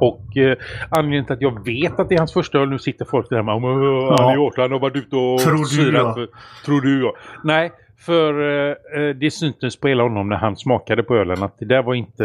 och 0.02 0.38
eh, 0.38 0.58
anledningen 0.90 1.26
till 1.26 1.34
att 1.34 1.42
jag 1.42 1.66
vet 1.66 2.00
att 2.00 2.10
det 2.10 2.16
är 2.16 2.20
hans 2.20 2.34
första 2.34 2.58
öl, 2.58 2.70
nu 2.70 2.80
sitter 2.80 3.06
folk 3.06 3.30
där 3.30 3.44
med 3.44 3.54
ja. 3.54 4.16
han 4.20 4.34
är 4.34 4.48
18, 4.48 4.62
han 4.62 4.72
har 4.72 4.80
varit 4.80 4.96
ute 4.96 5.16
och 5.16 5.40
Tror 5.40 5.92
du, 5.92 5.98
ja. 5.98 6.28
Tror 6.66 6.82
du 6.82 7.04
ja. 7.04 7.14
Nej, 7.44 7.72
för 7.98 8.34
eh, 8.70 8.76
det 9.16 9.32
syntes 9.32 9.80
på 9.80 9.88
hela 9.88 10.04
honom 10.04 10.30
när 10.30 10.38
han 10.38 10.56
smakade 10.56 11.04
på 11.04 11.16
ölen 11.16 11.44
att 11.44 11.60
det 11.60 11.66
där 11.66 11.84
var 11.84 11.94
inte 11.94 12.24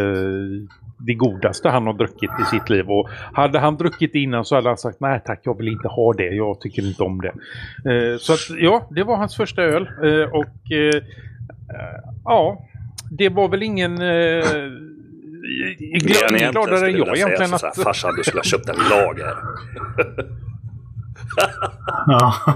det 1.05 1.13
godaste 1.13 1.69
han 1.69 1.87
har 1.87 1.93
druckit 1.93 2.31
i 2.41 2.45
sitt 2.45 2.69
liv. 2.69 2.89
Och 2.89 3.09
hade 3.33 3.59
han 3.59 3.77
druckit 3.77 4.15
innan 4.15 4.45
så 4.45 4.55
hade 4.55 4.69
han 4.69 4.77
sagt 4.77 4.97
nej 4.99 5.21
tack, 5.25 5.39
jag 5.43 5.57
vill 5.57 5.67
inte 5.67 5.87
ha 5.87 6.13
det, 6.13 6.29
jag 6.29 6.61
tycker 6.61 6.87
inte 6.87 7.03
om 7.03 7.21
det. 7.21 7.33
Eh, 7.91 8.17
så 8.17 8.33
att 8.33 8.49
ja, 8.49 8.87
det 8.91 9.03
var 9.03 9.17
hans 9.17 9.37
första 9.37 9.61
öl. 9.61 9.89
Eh, 10.03 10.29
och 10.31 10.71
eh, 10.71 11.03
ja, 12.25 12.67
det 13.11 13.29
var 13.29 13.47
väl 13.47 13.63
ingen... 13.63 14.01
Eh, 14.01 14.45
glad, 15.93 16.51
gladare 16.51 16.87
än 16.87 16.97
jag 16.97 17.17
egentligen. 17.17 17.53
Att... 17.53 17.63
Att, 17.63 17.83
Farsan, 17.83 18.15
du 18.15 18.23
skulle 18.23 18.39
ha 18.39 18.43
köpt 18.43 18.69
en 18.69 18.75
lager. 18.89 19.35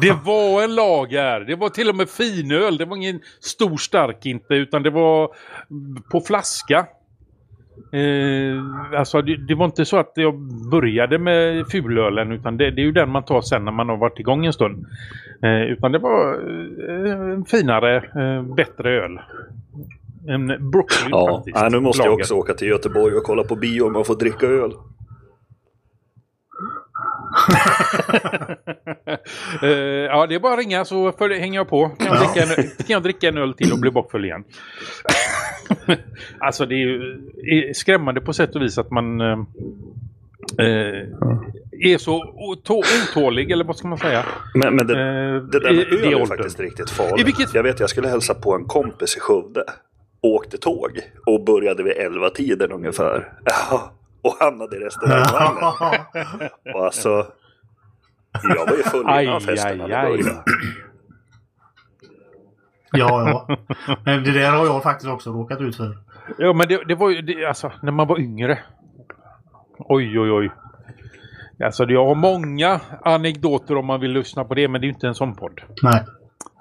Det 0.01 0.17
var 0.23 0.63
en 0.63 0.75
lager. 0.75 1.39
Det 1.39 1.55
var 1.55 1.69
till 1.69 1.89
och 1.89 1.95
med 1.95 2.09
finöl. 2.09 2.77
Det 2.77 2.85
var 2.85 2.97
ingen 2.97 3.19
stor 3.39 3.77
stark 3.77 4.25
inte, 4.25 4.53
utan 4.53 4.83
det 4.83 4.89
var 4.89 5.29
på 6.11 6.21
flaska. 6.21 6.85
Eh, 7.91 8.99
alltså 8.99 9.21
det, 9.21 9.35
det 9.47 9.55
var 9.55 9.65
inte 9.65 9.85
så 9.85 9.97
att 9.97 10.11
jag 10.15 10.35
började 10.71 11.19
med 11.19 11.67
fulölen 11.67 12.31
utan 12.31 12.57
det, 12.57 12.71
det 12.71 12.81
är 12.81 12.85
ju 12.85 12.91
den 12.91 13.09
man 13.09 13.23
tar 13.23 13.41
sen 13.41 13.65
när 13.65 13.71
man 13.71 13.89
har 13.89 13.97
varit 13.97 14.19
igång 14.19 14.45
en 14.45 14.53
stund. 14.53 14.85
Eh, 15.43 15.61
utan 15.61 15.91
det 15.91 15.99
var 15.99 16.33
eh, 16.89 17.11
en 17.33 17.45
finare, 17.45 17.95
eh, 17.97 18.55
bättre 18.55 19.03
öl. 19.03 19.19
En 20.27 20.47
Brooklyn 20.47 21.09
Ja, 21.11 21.37
faktiskt. 21.37 21.57
nej, 21.61 21.71
nu 21.71 21.79
måste 21.79 22.03
jag 22.03 22.09
lager. 22.09 22.21
också 22.23 22.33
åka 22.35 22.53
till 22.53 22.67
Göteborg 22.67 23.15
och 23.15 23.23
kolla 23.23 23.43
på 23.43 23.55
bio 23.55 23.81
om 23.83 23.93
man 23.93 24.05
får 24.05 24.15
dricka 24.15 24.45
öl. 24.45 24.71
Eh, 29.61 29.69
ja, 29.69 30.27
det 30.27 30.35
är 30.35 30.39
bara 30.39 30.53
att 30.53 30.59
ringa 30.59 30.85
så 30.85 31.11
för, 31.11 31.29
hänger 31.29 31.59
jag 31.59 31.69
på. 31.69 31.89
Kan 31.89 32.07
jag, 32.07 32.17
dricka 32.17 32.41
en, 32.41 32.67
kan 32.67 32.85
jag 32.87 33.03
dricka 33.03 33.27
en 33.27 33.37
öl 33.37 33.53
till 33.53 33.71
och 33.73 33.79
bli 33.79 33.91
bakfull 33.91 34.25
igen. 34.25 34.43
alltså 36.39 36.65
det 36.65 36.75
är 36.75 36.77
ju 36.79 37.17
är 37.69 37.73
skrämmande 37.73 38.21
på 38.21 38.33
sätt 38.33 38.55
och 38.55 38.61
vis 38.61 38.77
att 38.77 38.91
man 38.91 39.21
eh, 39.21 39.27
eh, 40.59 41.07
är 41.79 41.97
så 41.97 42.23
otå- 42.23 42.83
otålig, 43.11 43.51
eller 43.51 43.63
vad 43.65 43.77
ska 43.77 43.87
man 43.87 43.97
säga? 43.97 44.25
Men, 44.53 44.75
men 44.75 44.87
det, 44.87 44.93
Eh, 44.93 45.41
det 45.41 45.59
där 45.59 45.73
med 45.73 45.87
öl 45.93 46.03
är 46.03 46.15
åldern. 46.15 46.27
faktiskt 46.27 46.59
riktigt 46.59 46.89
farligt. 46.89 47.27
vilket- 47.27 47.53
Jag 47.55 47.63
vet, 47.63 47.79
jag 47.79 47.89
skulle 47.89 48.07
hälsa 48.07 48.33
på 48.33 48.55
en 48.55 48.65
kompis 48.65 49.17
i 49.17 49.19
Skövde. 49.19 49.63
Åkte 50.21 50.57
tåg 50.57 50.99
och 51.25 51.43
började 51.45 51.83
vid 51.83 51.93
11 51.97 52.29
tiden 52.29 52.71
ungefär. 52.71 53.33
Ja, 53.45 53.91
och 54.25 54.35
hamnade 54.39 54.75
i 54.75 54.79
restaurangvagnen. 54.79 56.49
Och 56.75 56.85
alltså, 56.85 57.27
jag 58.43 58.65
var 58.65 58.77
ju 58.77 58.83
full 58.83 59.05
Aj, 59.07 59.25
innan 59.25 59.41
festen 59.41 59.71
aj, 59.71 59.79
hade 59.79 59.99
aj. 59.99 60.09
börjat. 60.09 60.43
Ja, 62.91 63.29
ja. 63.29 63.57
Men 64.05 64.23
det 64.23 64.31
där 64.31 64.51
har 64.51 64.65
jag 64.65 64.83
faktiskt 64.83 65.11
också 65.11 65.31
råkat 65.31 65.61
ut 65.61 65.75
för. 65.77 65.97
Ja, 66.37 66.53
men 66.53 66.67
det, 66.67 66.83
det 66.87 66.95
var 66.95 67.09
ju 67.09 67.21
det, 67.21 67.45
alltså 67.45 67.71
när 67.81 67.91
man 67.91 68.07
var 68.07 68.19
yngre. 68.19 68.59
Oj, 69.77 70.19
oj, 70.19 70.31
oj. 70.31 70.51
Alltså 71.65 71.83
jag 71.83 72.05
har 72.05 72.15
många 72.15 72.81
anekdoter 73.01 73.77
om 73.77 73.85
man 73.85 73.99
vill 73.99 74.11
lyssna 74.11 74.43
på 74.45 74.53
det, 74.53 74.67
men 74.67 74.81
det 74.81 74.85
är 74.85 74.87
ju 74.87 74.93
inte 74.93 75.07
en 75.07 75.15
sån 75.15 75.35
podd. 75.35 75.61
Nej, 75.83 76.05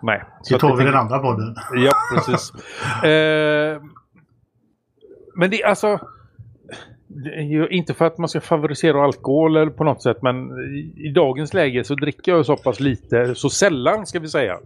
Nej. 0.02 0.24
så 0.42 0.54
det 0.54 0.60
tar 0.60 0.76
vi 0.76 0.84
den 0.84 0.94
andra 0.94 1.18
podden. 1.18 1.56
Ja, 1.72 1.92
precis. 2.14 2.52
eh, 3.04 3.82
men 5.36 5.50
det 5.50 5.62
är 5.62 5.68
alltså... 5.68 5.98
Inte 7.70 7.94
för 7.94 8.04
att 8.04 8.18
man 8.18 8.28
ska 8.28 8.40
favorisera 8.40 9.04
alkohol 9.04 9.56
eller 9.56 9.70
på 9.70 9.84
något 9.84 10.02
sätt, 10.02 10.22
men 10.22 10.58
i, 10.74 10.92
i 10.96 11.12
dagens 11.12 11.54
läge 11.54 11.84
så 11.84 11.94
dricker 11.94 12.32
jag 12.32 12.46
så 12.46 12.56
pass 12.56 12.80
lite, 12.80 13.34
så 13.34 13.50
sällan 13.50 14.06
ska 14.06 14.20
vi 14.20 14.28
säga. 14.28 14.58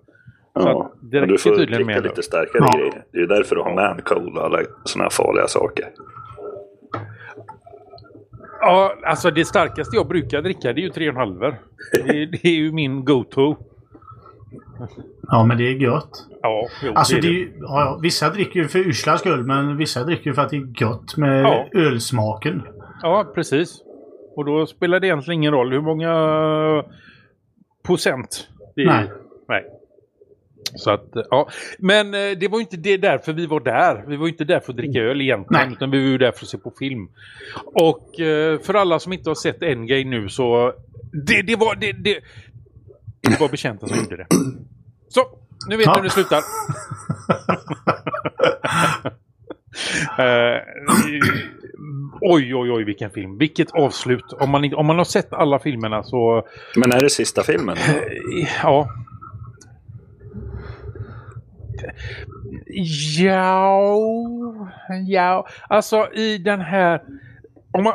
Ja, 0.52 0.82
att 0.82 1.10
det 1.10 1.20
men 1.20 1.28
du 1.28 1.38
får 1.38 1.50
tydligen 1.50 1.86
dricka 1.86 2.00
med 2.00 2.02
lite 2.02 2.22
starkare 2.22 2.62
Ja. 2.72 2.78
grejer. 2.78 3.04
Det 3.12 3.18
är 3.18 3.26
därför 3.26 3.56
du 3.56 3.62
har 3.62 3.74
man 3.74 4.00
och 4.36 4.44
alla 4.44 4.58
sådana 4.84 5.04
här 5.04 5.10
farliga 5.10 5.46
saker. 5.46 5.84
Ja, 8.60 8.94
alltså 9.04 9.30
det 9.30 9.44
starkaste 9.44 9.96
jag 9.96 10.08
brukar 10.08 10.42
dricka 10.42 10.72
det 10.72 10.80
är 10.80 10.82
ju 10.82 10.90
3,5. 10.90 11.54
Det, 11.92 12.26
det 12.26 12.44
är 12.44 12.56
ju 12.56 12.72
min 12.72 13.04
go-to. 13.04 13.56
Ja, 15.22 15.44
men 15.44 15.58
det 15.58 15.64
är 15.68 15.72
gött. 15.72 16.27
Ja, 16.42 16.68
jo, 16.84 16.92
Alltså, 16.94 17.14
det 17.14 17.20
det 17.20 17.26
är 17.28 17.30
är 17.30 17.34
det. 17.34 17.38
ju, 17.40 17.52
ja, 17.60 17.98
vissa 18.02 18.30
dricker 18.30 18.60
ju 18.60 18.68
för 18.68 18.78
yrslas 18.78 19.20
skull, 19.20 19.44
men 19.44 19.76
vissa 19.76 20.04
dricker 20.04 20.30
ju 20.30 20.34
för 20.34 20.42
att 20.42 20.50
det 20.50 20.56
är 20.56 20.82
gött 20.82 21.16
med 21.16 21.42
Ja. 21.44 21.68
ölsmaken. 21.74 22.62
Ja, 23.02 23.32
precis. 23.34 23.82
Och 24.36 24.44
då 24.44 24.66
spelar 24.66 25.00
det 25.00 25.06
egentligen 25.06 25.40
ingen 25.40 25.52
roll 25.52 25.72
hur 25.72 25.80
många 25.80 26.12
procent 27.86 28.48
det 28.76 28.82
är. 28.82 28.86
Nej. 28.86 29.10
Nej. 29.48 29.64
Så 30.76 30.90
att, 30.90 31.10
ja. 31.30 31.48
Men 31.78 32.14
eh, 32.14 32.38
det 32.40 32.48
var 32.48 32.58
ju 32.58 32.62
inte 32.62 32.76
det 32.76 32.96
därför 32.96 33.32
vi 33.32 33.46
var 33.46 33.60
där. 33.60 34.04
Vi 34.06 34.16
var 34.16 34.26
ju 34.26 34.32
inte 34.32 34.44
där 34.44 34.60
för 34.60 34.72
att 34.72 34.76
dricka 34.76 34.98
öl 35.00 35.20
egentligen. 35.20 35.66
Nej. 35.66 35.72
Utan 35.76 35.90
vi 35.90 35.98
var 35.98 36.10
ju 36.10 36.18
där 36.18 36.32
för 36.32 36.44
att 36.44 36.48
se 36.48 36.58
på 36.58 36.72
film. 36.78 37.08
Och 37.64 38.20
eh, 38.20 38.58
för 38.60 38.74
alla 38.74 38.98
som 38.98 39.12
inte 39.12 39.30
har 39.30 39.34
sett 39.34 39.62
Endgame 39.62 40.04
nu 40.04 40.28
så... 40.28 40.72
Det, 41.26 41.42
det 41.42 41.56
var... 41.56 41.74
Det, 41.74 41.92
det, 41.92 42.20
det 43.20 43.40
var 43.40 43.48
bekänta 43.48 43.86
som 43.86 43.96
gjorde 43.98 44.16
det. 44.16 44.26
Så, 45.08 45.20
nu 45.68 45.76
vet 45.76 45.86
Ja. 45.86 45.92
ni 45.92 45.98
hur 45.98 46.04
det 46.04 46.10
slutar. 46.10 46.42
Eh, 50.18 50.60
oj, 52.20 52.54
oj, 52.54 52.70
oj, 52.70 52.84
vilken 52.84 53.10
film. 53.10 53.38
Vilket 53.38 53.70
avslut. 53.70 54.32
Om 54.32 54.50
man, 54.50 54.74
om 54.74 54.86
man 54.86 54.96
har 54.98 55.04
sett 55.04 55.32
alla 55.32 55.58
filmerna 55.58 56.02
så... 56.02 56.46
Men 56.76 56.92
är 56.92 57.00
det 57.00 57.10
sista 57.10 57.42
filmen? 57.42 57.76
Ja. 58.62 58.88
Ja... 63.18 63.98
Ja... 65.06 65.46
Alltså 65.68 66.12
i 66.12 66.38
den 66.38 66.60
här... 66.60 67.02
Om 67.72 67.84
man, 67.84 67.94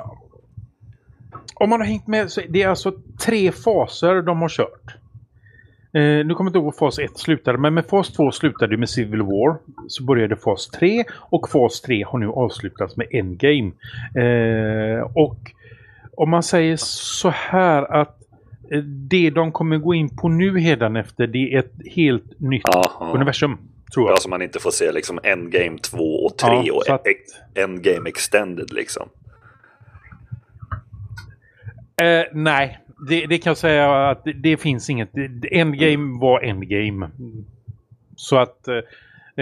om 1.55 1.70
man 1.70 1.79
har 1.79 1.88
hängt 1.88 2.08
med 2.08 2.32
så 2.32 2.41
det 2.50 2.63
är 2.63 2.67
alltså 2.70 2.93
tre 3.25 3.51
faser 3.51 4.22
de 4.22 4.41
har 4.41 4.50
kört. 4.50 4.96
Eh, 5.96 6.02
nu 6.26 6.34
kommer 6.34 6.50
jag 6.50 6.50
inte 6.50 6.60
ihåg 6.60 6.76
fas 6.76 7.00
1 7.00 7.18
slutade, 7.18 7.58
men 7.58 7.74
med 7.74 7.86
fas 7.86 8.14
2 8.14 8.32
slutade 8.32 8.78
med 8.78 8.90
Civil 8.90 9.22
War. 9.22 9.58
Så 9.88 10.04
började 10.04 10.36
fas 10.36 10.68
3 10.68 11.04
och 11.12 11.50
fas 11.50 11.82
3 11.82 12.04
har 12.04 12.20
nu 12.20 12.28
avslutats 12.28 12.98
med 12.98 13.08
Endgame. 13.12 13.72
Eh, 14.16 15.02
och 15.14 15.38
om 16.18 16.30
man 16.30 16.44
säger 16.44 16.78
så 16.80 17.30
här 17.30 17.94
att 18.02 18.18
eh, 18.72 18.80
det 18.84 19.30
de 19.30 19.52
kommer 19.52 19.78
gå 19.78 19.94
in 19.94 20.10
på 20.18 20.30
nu 20.30 20.60
hädanefter 20.60 21.28
det 21.28 21.54
är 21.56 21.60
ett 21.60 21.74
helt 21.96 22.40
nytt 22.40 22.62
Jaha. 22.66 23.12
universum. 23.14 23.58
Tror 23.94 24.06
jag. 24.10 24.12
Ja, 24.16 24.18
så 24.18 24.30
man 24.30 24.42
inte 24.42 24.60
får 24.60 24.72
se 24.72 24.92
liksom 24.92 25.20
Endgame 25.24 25.78
2 25.78 25.98
och 25.98 26.38
3 26.38 26.50
Ja, 26.64 26.74
och 26.74 26.90
att- 26.90 27.06
Endgame 27.56 28.10
Extended 28.10 28.74
liksom. 28.74 29.10
Eh, 32.02 32.24
nej, 32.34 32.80
det, 33.08 33.26
det 33.26 33.38
kan 33.38 33.50
jag 33.50 33.58
säga 33.58 34.10
att 34.10 34.24
det, 34.24 34.34
det 34.34 34.58
finns 34.58 34.90
inget. 34.90 35.10
Endgame 35.52 36.20
var 36.20 36.42
Endgame. 36.42 37.10
Så 38.16 38.38
att 38.38 38.68
eh, 38.68 38.76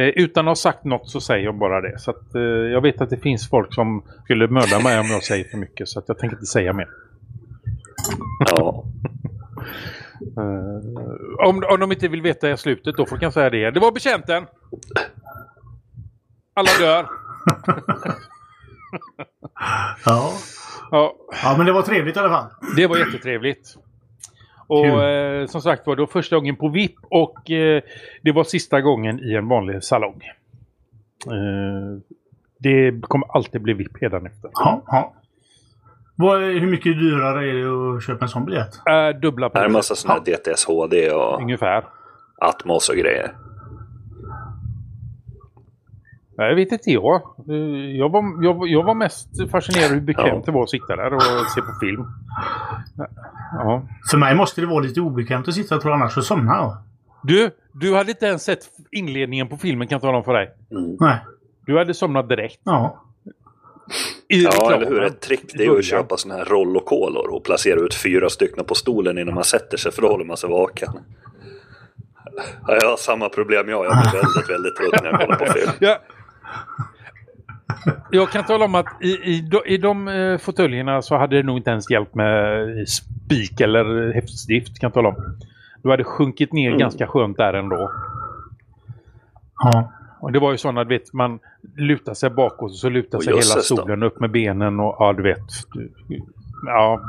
eh, 0.03 0.09
utan 0.09 0.47
att 0.47 0.49
ha 0.49 0.55
sagt 0.55 0.83
något 0.83 1.09
så 1.09 1.21
säger 1.21 1.45
jag 1.45 1.57
bara 1.57 1.81
det. 1.81 1.99
Så 1.99 2.11
att, 2.11 2.35
eh, 2.35 2.41
jag 2.41 2.81
vet 2.81 3.01
att 3.01 3.09
det 3.09 3.17
finns 3.17 3.49
folk 3.49 3.73
som 3.73 4.03
skulle 4.23 4.47
mörda 4.47 4.79
mig 4.79 4.99
om 4.99 5.05
jag 5.05 5.23
säger 5.23 5.43
för 5.43 5.57
mycket. 5.57 5.87
Så 5.87 5.99
att 5.99 6.05
jag 6.07 6.19
tänker 6.19 6.35
inte 6.35 6.45
säga 6.45 6.73
mer. 6.73 6.89
Ja. 8.39 8.85
Eh, 10.37 11.47
om, 11.47 11.63
om 11.69 11.79
de 11.79 11.91
inte 11.91 12.07
vill 12.07 12.21
veta 12.21 12.51
i 12.51 12.57
slutet 12.57 12.97
då 12.97 13.05
får 13.05 13.17
jag 13.21 13.33
säga 13.33 13.49
det. 13.49 13.71
Det 13.71 13.79
var 13.79 13.91
betjänten! 13.91 14.45
Alla 16.53 16.69
dör. 16.79 17.07
Ja. 20.05 20.33
Ja, 20.91 21.15
ja, 21.43 21.55
men 21.57 21.65
det 21.65 21.71
var 21.71 21.81
trevligt 21.81 22.15
i 22.15 22.19
alla 22.19 22.29
fall. 22.29 22.45
Det 22.75 22.87
var 22.87 22.97
jättetrevligt. 22.97 23.75
Och 24.67 24.85
eh, 24.85 25.47
som 25.47 25.61
sagt 25.61 25.87
var, 25.87 25.95
det 25.95 26.01
var 26.01 26.07
första 26.07 26.35
gången 26.35 26.55
på 26.55 26.69
VIP 26.69 26.95
och 27.09 27.51
eh, 27.51 27.81
det 28.21 28.31
var 28.31 28.43
sista 28.43 28.81
gången 28.81 29.19
i 29.19 29.33
en 29.33 29.47
vanlig 29.47 29.83
salong. 29.83 30.21
Eh, 31.27 31.99
det 32.59 33.01
kommer 33.01 33.27
alltid 33.35 33.61
bli 33.61 33.73
VIP 33.73 34.01
hädanefter. 34.01 34.51
Ja, 34.53 34.83
ja. 34.87 35.13
Vad, 36.15 36.41
hur 36.41 36.67
mycket 36.67 36.99
dyrare 36.99 37.49
är 37.49 37.53
det 37.53 37.97
att 37.97 38.03
köpa 38.03 38.25
en 38.25 38.29
sån 38.29 38.45
biljett? 38.45 38.79
Äh, 38.87 39.19
dubbla 39.19 39.49
Det 39.49 39.59
är 39.59 39.65
en 39.65 39.71
massa 39.71 39.95
sådana 39.95 40.21
här 40.25 40.53
DTS 40.53 40.65
HD 40.65 41.11
och 41.11 41.41
Ungefär. 41.41 41.85
Atmos 42.37 42.89
och 42.89 42.95
grejer. 42.95 43.31
Jag 46.49 46.55
vet 46.55 46.71
inte 46.71 46.91
jag. 46.91 47.21
Jag 47.97 48.09
var, 48.09 48.43
jag, 48.43 48.67
jag 48.67 48.83
var 48.83 48.95
mest 48.95 49.49
fascinerad 49.51 49.91
hur 49.91 50.01
bekvämt 50.01 50.27
Ja. 50.33 50.41
det 50.45 50.51
var 50.51 50.63
att 50.63 50.69
sitta 50.69 50.95
där 50.95 51.13
och 51.13 51.21
se 51.55 51.61
på 51.61 51.71
film. 51.81 52.05
Ja. 53.53 53.83
För 54.11 54.17
mig 54.17 54.35
måste 54.35 54.61
det 54.61 54.67
vara 54.67 54.79
lite 54.79 55.01
obekvämt 55.01 55.47
att 55.47 55.53
sitta 55.53 55.77
tror 55.79 55.91
jag, 55.93 56.01
annars 56.01 56.13
så 56.13 56.21
somnar 56.21 56.55
jag. 56.55 56.77
Du, 57.23 57.51
du 57.73 57.95
hade 57.95 58.11
inte 58.11 58.25
ens 58.25 58.43
sett 58.43 58.59
inledningen 58.91 59.47
på 59.47 59.57
filmen 59.57 59.87
kan 59.87 59.95
jag 59.95 60.01
tala 60.01 60.17
om 60.17 60.23
för 60.23 60.33
dig. 60.33 60.51
Nej. 60.99 61.15
Du 61.65 61.77
hade 61.77 61.93
somnat 61.93 62.29
direkt. 62.29 62.59
Ja. 62.63 63.03
I 64.27 64.43
Ja, 64.43 64.49
reklamen. 64.49 64.73
eller 64.73 64.87
hur? 64.89 65.03
Ett 65.03 65.19
trick 65.21 65.51
det 65.53 65.65
är 65.65 65.77
att 65.77 65.85
köpa 65.85 66.17
sådana 66.17 66.37
här 66.43 66.45
rollokolor 66.45 67.29
och 67.29 67.43
placera 67.43 67.79
ut 67.79 67.95
fyra 67.95 68.29
stycken 68.29 68.65
på 68.65 68.75
stolen 68.75 69.17
innan 69.17 69.33
man 69.35 69.43
sätter 69.43 69.77
sig 69.77 69.91
för 69.91 70.01
då 70.01 70.07
håller 70.07 70.25
man 70.25 70.37
sig 70.37 70.49
vaken. 70.49 70.89
Ja, 72.67 72.77
jag 72.81 72.89
har 72.89 72.97
samma 72.97 73.29
problem 73.29 73.69
jag. 73.69 73.85
Jag 73.85 73.91
blir 74.01 74.11
väldigt, 74.21 74.49
väldigt 74.49 74.75
trött 74.75 75.03
när 75.03 75.11
jag 75.11 75.19
kollar 75.21 75.35
på 75.35 75.45
film. 75.45 75.71
Ja. 75.79 75.97
Jag 78.11 78.29
kan 78.29 78.43
tala 78.45 78.65
om 78.65 78.75
att 78.75 78.85
i, 79.01 79.07
i, 79.07 79.41
de- 79.41 79.65
i 79.73 79.77
de 79.77 80.07
eh, 80.07 80.37
fåtöljerna 80.37 81.01
så 81.01 81.17
hade 81.17 81.35
det 81.37 81.43
nog 81.43 81.57
inte 81.57 81.69
ens 81.71 81.91
hjälpt 81.91 82.15
med 82.15 82.67
spik 82.89 83.61
eller 83.61 84.13
häftstift 84.13 84.79
kan 84.79 84.87
jag 84.87 84.93
tala 84.93 85.09
om. 85.09 85.15
Du 85.83 85.89
hade 85.89 86.03
sjunkit 86.03 86.53
ner 86.53 86.67
Mm. 86.67 86.79
ganska 86.79 87.07
skönt 87.07 87.37
där 87.37 87.53
ändå. 87.53 87.91
Ja. 89.63 89.91
Och 90.19 90.31
det 90.31 90.39
var 90.39 90.51
ju 90.51 90.57
sådana, 90.57 90.83
du 90.83 90.89
vet, 90.97 91.13
man 91.13 91.39
lutar 91.77 92.13
sig 92.13 92.29
bakåt 92.29 92.71
och 92.71 92.75
så 92.77 92.89
lutar 92.89 93.17
Och 93.17 93.23
sig 93.23 93.33
hela 93.33 93.43
stolen 93.61 94.03
upp 94.03 94.19
med 94.19 94.31
benen 94.31 94.79
och 94.79 94.95
ja, 94.99 95.13
du 95.13 95.23
vet. 95.23 95.43
Ja. 96.65 97.01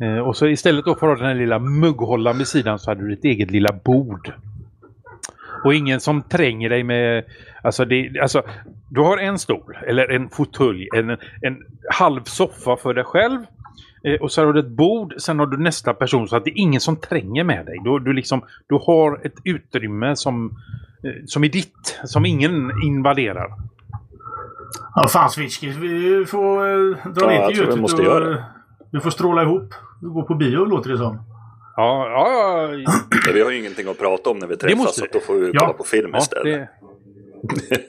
Eh, 0.00 0.18
och 0.18 0.36
så 0.36 0.46
istället 0.46 0.84
då 0.84 0.94
för 0.94 1.06
att 1.12 1.18
ha 1.18 1.26
den 1.26 1.36
här 1.36 1.42
lilla 1.42 1.58
mugghållaren 1.58 2.38
vid 2.38 2.46
sidan 2.48 2.78
så 2.78 2.90
hade 2.90 3.00
du 3.02 3.08
ditt 3.14 3.24
eget 3.24 3.50
lilla 3.50 3.72
bord. 3.84 4.32
Och 5.64 5.74
ingen 5.74 6.00
som 6.00 6.22
tränger 6.22 6.68
dig 6.70 6.82
med... 6.82 7.24
Alltså, 7.62 7.84
det, 7.84 8.20
alltså 8.22 8.42
du 8.88 9.00
har 9.00 9.18
en 9.18 9.38
stol, 9.38 9.78
eller 9.86 10.08
en 10.10 10.28
fåtölj, 10.28 10.88
en, 10.96 11.10
en 11.42 11.56
halv 11.92 12.22
soffa 12.24 12.76
för 12.76 12.94
dig 12.94 13.04
själv. 13.04 13.40
Eh, 14.04 14.20
och 14.20 14.32
så 14.32 14.44
har 14.44 14.52
du 14.52 14.60
ett 14.60 14.68
bord, 14.68 15.14
sen 15.18 15.38
har 15.38 15.46
du 15.46 15.56
nästa 15.56 15.94
person 15.94 16.28
så 16.28 16.36
att 16.36 16.44
det 16.44 16.50
är 16.50 16.58
ingen 16.58 16.80
som 16.80 16.96
tränger 16.96 17.44
med 17.44 17.66
dig. 17.66 17.78
Du, 17.84 17.98
du, 17.98 18.12
liksom, 18.12 18.42
du 18.68 18.74
har 18.86 19.26
ett 19.26 19.34
utrymme 19.44 20.16
som, 20.16 20.50
eh, 21.04 21.12
som 21.26 21.44
är 21.44 21.48
ditt, 21.48 22.00
som 22.04 22.26
ingen 22.26 22.72
invaderar. 22.84 23.48
Ja, 24.94 25.08
fan 25.08 25.30
Switchkis. 25.30 25.76
Vi 25.76 26.24
får 26.28 26.68
eh, 26.68 27.12
dra 27.12 27.32
Ja, 27.32 27.40
ner 27.40 27.46
till 27.46 27.56
tror 27.56 27.64
vi 27.66 27.70
Götet 27.70 27.80
måste 27.80 28.02
och 28.02 28.08
göra 28.08 28.24
det. 28.24 28.34
eh, 28.38 28.44
Vi 28.90 29.00
får 29.00 29.10
stråla 29.10 29.42
ihop. 29.42 29.74
Vi 30.02 30.08
går 30.08 30.22
på 30.22 30.34
bio 30.34 30.64
låter 30.64 30.90
det 30.90 30.98
som. 30.98 31.18
Ja, 31.76 32.08
ja, 32.10 32.74
ja. 32.74 32.92
Vi 33.34 33.42
har 33.42 33.50
ju 33.50 33.58
ingenting 33.58 33.88
att 33.88 33.98
prata 33.98 34.30
om 34.30 34.38
när 34.38 34.46
vi 34.46 34.56
träffas 34.56 34.78
måste 34.78 35.00
så 35.00 35.06
då 35.12 35.20
får 35.20 35.34
vi 35.34 35.50
Ja. 35.54 35.60
kolla 35.60 35.72
på 35.72 35.84
film 35.84 36.10
ja, 36.12 36.18
istället. 36.18 36.44
det, 36.44 36.68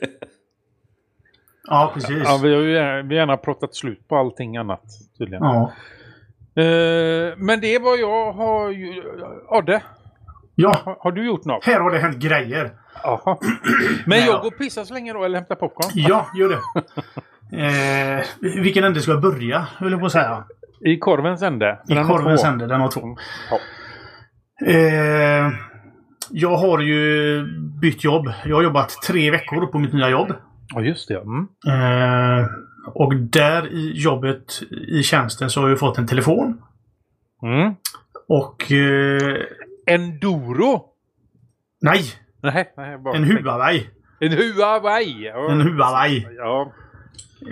Ja, 1.68 1.90
precis. 1.94 2.22
ja 2.24 2.40
vi 2.42 2.54
har 2.54 2.62
ju 2.62 2.72
gärna, 2.74 3.02
vi 3.02 3.14
har 3.14 3.20
gärna 3.20 3.36
pratat 3.36 3.74
slut 3.74 4.08
på 4.08 4.16
allting 4.16 4.56
annat 4.56 4.82
tydligen. 5.18 5.42
Ja. 5.44 5.72
Eh, 6.62 7.34
men 7.36 7.60
det 7.60 7.74
är 7.74 7.80
vad 7.80 7.98
jag 7.98 8.32
har... 8.32 8.70
ju- 8.70 9.02
Adde, 9.48 9.82
ja, 10.54 10.76
har, 10.84 10.96
har 11.00 11.12
du 11.12 11.26
gjort 11.26 11.44
något? 11.44 11.64
här 11.64 11.80
har 11.80 11.90
det 11.90 11.98
hänt 11.98 12.16
grejer. 12.16 12.70
Jaha. 13.02 13.38
Men 14.06 14.18
Ja. 14.18 14.24
jag 14.26 14.40
går 14.40 14.46
och 14.48 14.58
pissar 14.58 14.84
så 14.84 14.94
länge 14.94 15.12
då, 15.12 15.24
eller 15.24 15.38
hämtar 15.38 15.54
popcorn. 15.54 15.90
Ja, 15.94 16.26
gör 16.38 16.48
det. 16.48 16.60
Eh, 17.56 18.24
vilken 18.62 18.84
ände 18.84 19.00
ska 19.00 19.10
jag 19.12 19.20
börja, 19.22 19.58
höll 19.76 19.90
jag 19.90 20.00
på 20.00 20.06
att 20.06 20.12
säga. 20.12 20.44
I 20.86 20.98
korvens 20.98 21.42
ände. 21.42 21.78
I 21.88 21.94
korvens 21.94 22.44
ände, 22.44 22.66
den 22.66 22.80
har 22.80 22.90
två. 22.90 23.00
Ja. 23.50 23.58
Eh, 24.66 25.52
jag 26.30 26.56
har 26.56 26.80
ju 26.80 27.42
bytt 27.80 28.04
jobb. 28.04 28.32
Jag 28.44 28.56
har 28.56 28.62
jobbat 28.62 28.90
tre 29.06 29.30
veckor 29.30 29.66
på 29.66 29.78
mitt 29.78 29.92
nya 29.92 30.08
jobb. 30.10 30.32
Ja, 30.74 30.80
just 30.80 31.08
det. 31.08 31.20
Mm. 31.20 31.48
Eh, 31.66 32.46
och 32.94 33.16
där 33.16 33.72
i 33.72 33.92
jobbet, 33.94 34.62
i 34.88 35.02
tjänsten, 35.02 35.50
så 35.50 35.60
har 35.60 35.68
jag 35.68 35.78
fått 35.78 35.98
en 35.98 36.06
telefon. 36.06 36.62
Mm. 37.42 37.74
Och... 38.28 38.72
Eh, 38.72 39.36
Enduro? 39.86 40.84
nej! 41.80 42.02
Nej, 42.42 42.72
nej 42.76 42.98
bara 42.98 43.16
En 43.16 43.24
Huawei. 43.24 43.90
En 44.20 44.32
Huawei. 44.32 45.24
Ja. 45.24 45.50
En 45.50 45.60
Huawei. 45.60 46.26
Ja. 46.36 46.72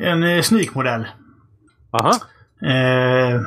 En 0.00 0.22
eh, 0.22 0.40
sneakmodell. 0.40 1.06
Aha. 1.92 2.12
Eh, 2.64 3.34
eh, 3.34 3.40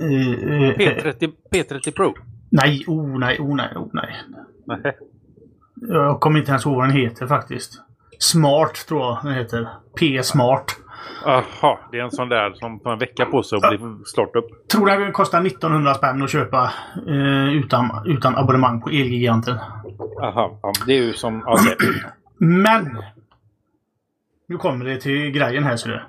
eh, 0.00 0.76
P30, 0.76 1.32
P30 1.50 1.90
Pro. 1.90 2.14
nej, 2.50 2.84
oh 2.86 3.18
nej, 3.18 3.38
oh 3.40 3.56
nej, 3.56 3.68
oh 3.76 3.88
nej. 3.92 4.16
Nej. 4.64 4.96
Jag 5.88 6.20
kommer 6.20 6.38
inte 6.38 6.50
ens 6.50 6.66
ihåg 6.66 6.76
vad 6.76 6.88
den 6.88 6.96
heter 6.96 7.26
faktiskt. 7.26 7.82
Smart 8.18 8.74
tror 8.88 9.00
jag 9.00 9.18
den 9.22 9.34
heter. 9.34 9.68
P-smart. 9.98 10.76
Aha, 11.26 11.80
det 11.92 11.98
är 11.98 12.02
en 12.02 12.10
sån 12.10 12.28
där 12.28 12.52
som 12.52 12.80
tar 12.80 12.92
en 12.92 12.98
vecka 12.98 13.26
på 13.26 13.42
sig 13.42 13.56
att 13.56 13.70
bli 13.70 13.78
startup. 14.06 14.68
Tror 14.68 14.86
den 14.86 15.12
kostar 15.12 15.46
1900 15.46 15.94
spänn 15.94 16.22
att 16.22 16.30
köpa 16.30 16.72
eh, 17.06 17.54
utan, 17.54 17.90
utan 18.06 18.36
abonnemang 18.36 18.80
på 18.80 18.88
Elgiganten. 18.90 19.56
Aha, 20.22 20.58
ja, 20.62 20.72
det 20.86 20.92
är 20.92 21.02
ju 21.02 21.12
som... 21.12 21.38
Det. 21.38 21.76
Men! 22.38 23.02
Nu 24.46 24.56
kommer 24.56 24.84
det 24.84 25.00
till 25.00 25.30
grejen 25.30 25.64
här 25.64 25.76
ser 25.76 25.90
du. 25.90 26.00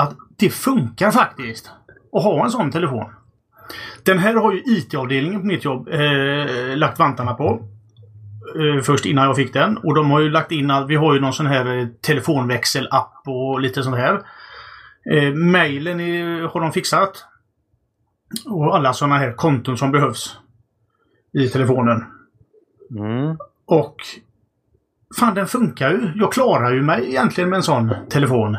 Att 0.00 0.16
det 0.36 0.50
funkar 0.50 1.10
faktiskt 1.10 1.70
att 2.12 2.22
ha 2.22 2.44
en 2.44 2.50
sån 2.50 2.70
telefon. 2.70 3.06
Den 4.02 4.18
här 4.18 4.34
har 4.34 4.52
ju 4.52 4.62
IT-avdelningen 4.66 5.40
på 5.40 5.46
mitt 5.46 5.64
jobb 5.64 5.88
eh, 5.88 6.76
lagt 6.76 6.98
vantarna 6.98 7.34
på. 7.34 7.68
Eh, 8.56 8.82
först 8.82 9.06
innan 9.06 9.24
jag 9.24 9.36
fick 9.36 9.52
den. 9.52 9.76
Och 9.76 9.94
de 9.94 10.10
har 10.10 10.20
ju 10.20 10.30
lagt 10.30 10.52
in 10.52 10.70
att 10.70 10.88
vi 10.88 10.94
har 10.96 11.14
ju 11.14 11.20
någon 11.20 11.32
sån 11.32 11.46
här 11.46 11.78
eh, 11.78 11.86
telefonväxel-app 11.86 13.22
och 13.26 13.60
lite 13.60 13.82
sånt 13.82 13.96
här. 13.96 14.22
Eh, 15.12 15.34
mailen 15.34 16.00
är, 16.00 16.42
har 16.42 16.60
de 16.60 16.72
fixat. 16.72 17.24
Och 18.46 18.76
alla 18.76 18.92
såna 18.92 19.18
här 19.18 19.32
konton 19.32 19.76
som 19.76 19.92
behövs 19.92 20.38
i 21.32 21.48
telefonen. 21.48 22.04
Mm. 22.90 23.36
Och 23.66 23.96
Fan, 25.16 25.34
den 25.34 25.46
funkar 25.46 25.90
ju. 25.90 26.12
Jag 26.16 26.32
klarar 26.32 26.72
ju 26.72 26.82
mig 26.82 27.08
egentligen 27.08 27.50
med 27.50 27.56
en 27.56 27.62
sån 27.62 27.94
telefon. 28.10 28.56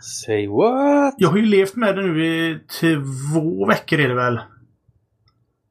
Say 0.00 0.46
what? 0.48 1.14
Jag 1.18 1.28
har 1.28 1.36
ju 1.36 1.46
levt 1.46 1.76
med 1.76 1.96
den 1.96 2.14
nu 2.14 2.26
i 2.26 2.60
två 2.80 3.66
veckor 3.66 4.00
är 4.00 4.08
det 4.08 4.14
väl? 4.14 4.40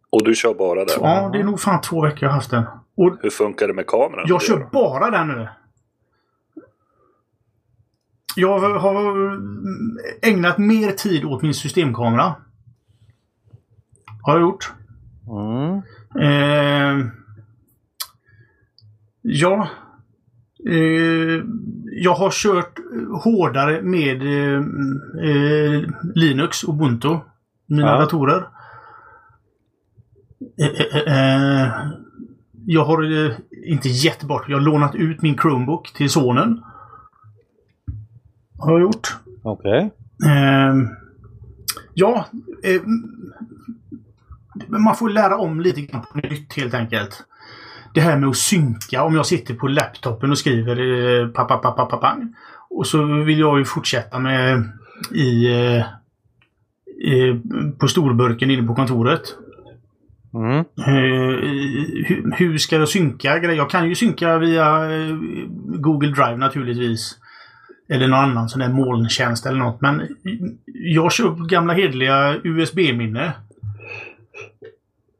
Och 0.10 0.24
du 0.24 0.36
kör 0.36 0.54
bara 0.54 0.86
den? 0.86 0.96
Ja, 1.02 1.30
det 1.34 1.40
är 1.40 1.44
nog 1.44 1.60
fan 1.60 1.82
två 1.82 2.02
veckor 2.02 2.20
jag 2.22 2.30
har 2.30 2.36
haft 2.36 2.52
den. 2.52 2.64
Och 2.98 3.18
Hur 3.22 3.30
funkar 3.30 3.68
det 3.68 3.74
med 3.74 3.88
kameran? 3.88 4.26
jag 4.28 4.42
kör 4.42 4.70
bara 4.72 5.12
den 5.12 5.28
nu. 5.28 5.48
Jag 8.36 8.60
har 8.60 9.40
ägnat 10.22 10.58
mer 10.58 10.92
tid 10.92 11.26
åt 11.26 11.42
min 11.42 11.54
systemkamera. 11.54 12.36
Har 14.22 14.34
jag 14.34 14.42
gjort. 14.42 14.74
Mm. 15.30 15.82
Eh, 16.22 17.08
ja. 19.22 19.70
Eh, 20.70 21.44
jag 21.98 22.14
har 22.14 22.32
kört 22.32 22.80
hårdare 23.24 23.82
med 23.82 24.22
eh, 24.22 24.64
eh, 25.30 25.82
Linux, 26.16 26.64
Ubuntu. 26.64 27.18
Mina 27.68 27.88
Ja. 27.88 27.98
datorer. 28.00 28.48
Eh, 30.60 30.68
eh, 30.68 31.18
eh, 31.18 31.72
jag 32.66 32.86
har 32.86 33.04
inte 33.66 33.90
gett 33.90 34.24
bort. 34.24 34.50
Jag 34.50 34.58
har 34.58 34.62
lånat 34.62 34.96
ut 34.96 35.22
min 35.22 35.38
Chromebook 35.38 35.94
till 35.94 36.10
sonen. 36.10 36.62
Har 38.58 38.72
jag 38.72 38.82
gjort. 38.82 39.18
Okej. 39.44 39.92
Ehm, 40.28 40.88
ja, 41.94 42.26
man 44.68 44.96
får 44.96 45.10
lära 45.10 45.38
om 45.38 45.62
lite 45.62 45.82
grann 45.82 46.02
på 46.02 46.18
nytt 46.18 46.54
helt 46.54 46.74
enkelt. 46.74 47.24
Det 47.96 48.02
här 48.02 48.18
med 48.18 48.30
att 48.30 48.38
synka, 48.38 49.04
om 49.04 49.16
jag 49.16 49.26
sitter 49.26 49.54
på 49.54 49.68
laptopen 49.68 50.32
och 50.32 50.38
skriver 50.38 50.78
eh, 51.22 51.28
pappa, 51.28 51.58
pappa, 51.58 51.86
papang. 51.86 52.36
Och 52.70 52.88
så 52.88 53.04
vill 53.06 53.40
jag 53.40 53.60
ju 53.60 53.66
fortsätta 53.66 54.20
med 54.20 54.70
i 55.12 55.52
eh, 55.52 55.78
eh, 55.78 57.36
på 57.80 57.88
storburken 57.88 58.52
inne 58.52 58.68
på 58.68 58.76
kontoret. 58.76 59.22
Mm. 60.34 60.58
Eh, 60.60 61.40
hur, 62.06 62.36
hur 62.38 62.58
ska 62.58 62.76
jag 62.76 62.90
synka 62.90 63.40
grejer? 63.40 63.58
Jag 63.58 63.70
kan 63.70 63.90
ju 63.90 63.96
synka 63.96 64.38
via 64.38 64.96
eh, 64.96 65.16
Google 65.66 66.10
Drive 66.10 66.38
naturligtvis. 66.38 67.18
Eller 67.90 68.08
någon 68.08 68.20
annan 68.20 68.50
sån 68.50 68.60
där 68.60 68.70
molntjänst 68.70 69.46
eller 69.46 69.60
något. 69.60 69.82
Men 69.82 70.02
jag 70.64 71.12
kör 71.12 71.48
gamla 71.48 71.74
hedliga 71.74 72.36
USB-minne. 72.44 73.34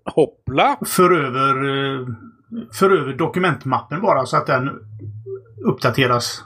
Hoppla! 0.06 0.78
För 0.86 1.12
över, 1.12 1.56
för 2.74 2.90
över 2.90 3.14
dokumentmappen 3.14 4.02
bara 4.02 4.26
så 4.26 4.38
att 4.38 4.48
den 4.48 4.70
uppdateras. 5.66 6.44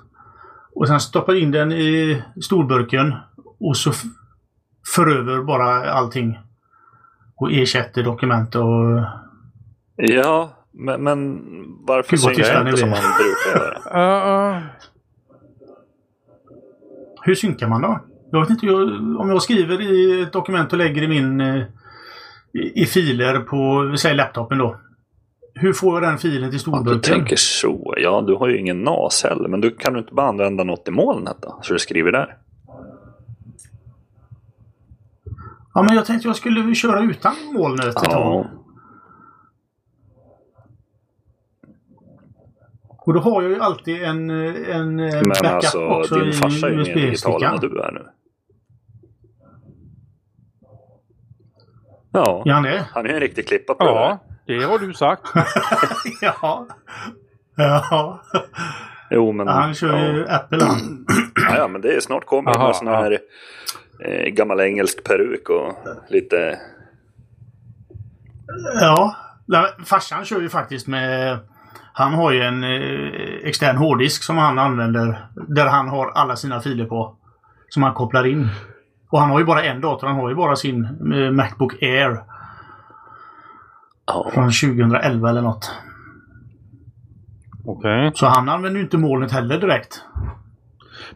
Och 0.75 0.87
sen 0.87 0.99
stoppar 0.99 1.35
in 1.35 1.51
den 1.51 1.71
i 1.71 2.23
storburken. 2.41 3.15
Och 3.59 3.77
så 3.77 3.91
för 4.95 5.07
över 5.07 5.43
bara 5.43 5.91
allting. 5.91 6.39
Och 7.35 7.51
ersätter 7.51 8.03
dokument 8.03 8.55
och... 8.55 9.03
Ja, 9.95 10.49
men, 10.71 11.03
men 11.03 11.39
varför 11.85 12.17
synkar 12.17 12.43
jag 12.43 12.67
inte 12.67 12.77
som 12.77 12.89
man 12.89 12.99
brukar 12.99 13.59
göra? 13.59 13.79
Uh, 13.89 14.57
uh. 14.57 14.63
Hur 17.21 17.35
synkar 17.35 17.67
man 17.67 17.81
då? 17.81 17.99
Jag 18.31 18.41
vet 18.41 18.49
inte 18.49 18.65
jag, 18.65 18.81
om 19.19 19.29
jag 19.29 19.41
skriver 19.41 19.81
i 19.81 20.21
ett 20.21 20.33
dokument 20.33 20.71
och 20.71 20.77
lägger 20.77 21.01
i 21.01 21.07
min 21.07 21.41
eh, 21.41 21.63
i, 22.53 22.81
i 22.81 22.85
filer 22.85 23.39
på, 23.39 23.93
säg 23.97 24.15
laptopen 24.15 24.57
då. 24.57 24.77
Hur 25.59 25.73
får 25.73 25.93
jag 26.03 26.11
den 26.11 26.17
filen 26.17 26.51
till 26.51 26.59
Ja, 26.65 26.81
du 26.85 26.99
tänker 26.99 27.35
så. 27.35 27.93
Ja, 27.97 28.21
du 28.27 28.35
har 28.35 28.47
ju 28.47 28.57
ingen 28.59 28.83
NAS 28.83 29.23
heller. 29.23 29.49
Men 29.49 29.61
du 29.61 29.71
kan 29.75 29.93
du 29.93 29.99
inte 29.99 30.13
bara 30.13 30.27
använda 30.27 30.63
något 30.63 30.87
i 30.87 30.91
molnet 30.91 31.37
då? 31.41 31.59
Så 31.61 31.73
du 31.73 31.79
skriver 31.79 32.11
där. 32.11 32.37
Ja, 35.73 35.83
men 35.83 35.95
jag 35.95 36.05
tänkte 36.05 36.27
jag 36.27 36.35
skulle 36.35 36.75
köra 36.75 36.99
utan 37.03 37.33
molnet 37.53 37.85
ett 37.85 37.93
Ja. 37.95 38.01
tag. 38.11 38.45
Och 42.87 43.13
då 43.13 43.19
har 43.19 43.41
jag 43.41 43.51
ju 43.51 43.59
alltid 43.59 44.03
en, 44.03 44.29
en 44.29 44.99
eh, 44.99 45.13
Men 45.13 45.29
backup 45.29 45.45
alltså, 45.45 45.85
också 45.85 46.15
din 46.15 46.33
farsa 46.33 46.67
är 46.67 46.71
ju 46.71 46.77
mer 46.77 46.93
digital 46.95 47.43
än 47.43 47.51
vad 47.51 47.61
du 47.61 47.81
är 47.81 47.91
nu. 47.91 48.05
Ja, 52.11 52.43
Är 52.45 52.51
han 52.51 52.63
det? 52.63 52.85
han 52.91 53.05
är 53.05 53.09
en 53.09 53.19
riktig 53.19 53.47
klippa 53.47 53.73
på 53.73 53.83
det 53.83 53.89
Ja, 53.89 54.19
det 54.49 54.63
har 54.63 54.79
du 54.79 54.93
sagt. 54.93 55.21
ja. 56.21 56.67
Ja. 57.55 58.21
Jo, 59.09 59.31
men... 59.31 59.47
Han 59.47 59.73
kör 59.73 60.13
ju 60.13 60.25
ja. 60.27 60.35
Apple 60.35 60.63
han. 60.63 61.05
Ja, 61.49 61.57
ja, 61.57 61.67
men 61.67 61.81
det 61.81 61.95
är 61.95 61.99
snart 61.99 62.25
kommer 62.25 62.51
Aha, 62.51 62.73
sån 62.73 62.87
här 62.87 63.19
eh, 64.05 64.29
gammal 64.29 64.59
engelsk 64.59 65.03
peruk 65.03 65.49
och 65.49 65.75
lite... 66.09 66.59
Ja. 68.81 69.15
Farsan 69.85 70.25
kör 70.25 70.41
ju 70.41 70.49
faktiskt 70.49 70.87
med... 70.87 71.39
Han 71.93 72.13
har 72.13 72.31
ju 72.31 72.41
en 72.41 72.63
eh, 72.63 73.47
extern 73.47 73.77
hårddisk 73.77 74.23
som 74.23 74.37
han 74.37 74.59
använder. 74.59 75.27
Där 75.47 75.67
han 75.67 75.89
har 75.89 76.11
alla 76.11 76.35
sina 76.35 76.59
filer 76.59 76.85
på. 76.85 77.15
Som 77.69 77.83
han 77.83 77.93
kopplar 77.93 78.27
in. 78.27 78.47
Och 79.09 79.19
han 79.19 79.29
har 79.29 79.39
ju 79.39 79.45
bara 79.45 79.63
en 79.63 79.81
dator. 79.81 80.07
Han 80.07 80.15
har 80.15 80.29
ju 80.29 80.35
bara 80.35 80.55
sin 80.55 80.85
eh, 81.13 81.31
Macbook 81.31 81.81
Air. 81.81 82.38
Ja, 84.13 84.31
Från 84.33 84.51
2011 84.51 85.29
eller 85.29 85.41
något. 85.41 85.71
Okej. 87.65 88.11
Så 88.15 88.25
han 88.25 88.49
använder 88.49 88.77
ju 88.79 88.83
inte 88.83 88.97
molnet 88.97 89.31
heller 89.31 89.59
direkt. 89.59 90.01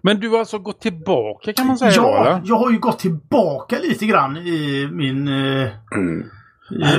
Men 0.02 0.20
du 0.20 0.30
har 0.30 0.40
alltså 0.40 0.60
gått 0.60 0.82
tillbaka 0.82 1.54
kan 1.54 1.68
man 1.68 1.78
säga 1.78 1.92
då, 2.02 2.08
Ja, 2.08 2.26
eller? 2.28 2.42
jag 2.46 2.56
har 2.56 2.72
ju 2.72 2.80
gått 2.80 3.00
tillbaka 3.00 3.78
lite 3.84 4.06
grann 4.06 4.38
i 4.38 4.88
min 4.92 5.28
eh, 5.28 5.68
Mm. 5.96 6.24
eh, 6.84 6.98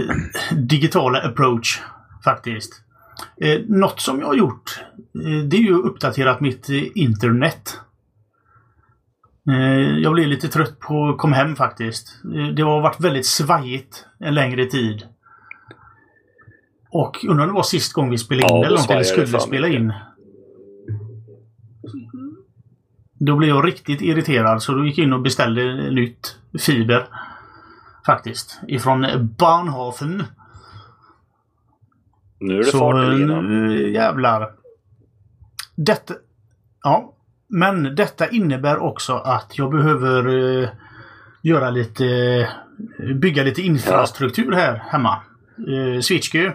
digitala 0.57 1.19
approach 1.23 1.83
faktiskt. 2.25 2.83
Eh, 3.41 3.61
något 3.69 4.01
som 4.01 4.21
jag 4.21 4.27
har 4.27 4.35
gjort 4.35 4.81
eh, 5.25 5.45
det 5.49 5.57
är 5.57 5.61
ju 5.61 5.75
uppdaterat 5.75 6.41
mitt 6.41 6.71
eh, 6.71 6.83
internet. 6.95 7.81
Eh, 9.51 9.99
jag 9.99 10.13
blev 10.13 10.29
lite 10.29 10.49
trött 10.49 10.79
på 10.81 11.15
kom 11.19 11.33
hem 11.33 11.57
faktiskt. 11.57 12.21
Eh, 12.35 12.47
det 12.55 12.63
har 12.63 12.81
varit 12.81 13.01
väldigt 13.01 13.27
svajigt 13.27 14.07
en 14.19 14.35
längre 14.35 14.65
tid. 14.65 15.03
Och 16.95 17.25
undrar 17.29 17.45
om 17.45 17.49
det 17.49 17.55
var 17.55 17.63
sist 17.63 17.93
gång 17.93 18.11
vi 18.11 18.19
spelade 18.19 18.55
in 18.55 18.61
Ja, 18.61 18.67
eller 18.67 18.77
något, 18.79 18.91
eller 18.91 19.03
skulle 19.03 19.41
spela 19.41 19.69
in. 19.69 19.93
Då 23.19 23.37
blev 23.37 23.49
jag 23.49 23.67
riktigt 23.67 24.03
irriterad 24.03 24.63
så 24.63 24.73
då 24.73 24.85
gick 24.87 24.99
jag 24.99 25.07
in 25.07 25.13
och 25.13 25.23
beställde 25.23 25.91
nytt 25.91 26.39
fiber. 26.59 27.07
Faktiskt. 28.07 28.61
Ifrån 28.69 29.07
Bahnhofen. 29.39 30.23
Nu 32.41 32.55
är 32.55 32.59
det 32.59 32.65
Så 32.65 32.79
fart 32.79 32.95
nu 33.19 33.93
jävlar. 33.93 34.53
Detta... 35.77 36.15
Ja. 36.83 37.15
Men 37.49 37.95
detta 37.95 38.29
innebär 38.29 38.79
också 38.79 39.13
att 39.13 39.59
jag 39.59 39.71
behöver 39.71 40.29
eh, 40.63 40.69
göra 41.43 41.71
lite... 41.71 42.07
eh, 42.99 43.15
Bygga 43.15 43.43
lite 43.43 43.63
infrastruktur 43.63 44.53
här 44.53 44.83
hemma. 44.89 45.21
Eh, 45.59 46.01
Switchky. 46.01 46.51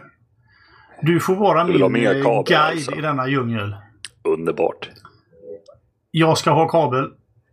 Du 1.02 1.20
får 1.20 1.36
vara 1.36 1.64
Du 1.64 1.74
min 1.74 1.92
mer 1.92 2.16
eh, 2.16 2.24
kabel, 2.24 2.44
guide 2.48 2.60
alltså. 2.60 2.96
i 2.96 3.02
denna 3.02 3.28
djungel. 3.28 3.76
Underbart. 4.24 4.90
Jag 6.12 6.38
ska 6.38 6.52
ha 6.52 6.68
kabel. 6.68 7.04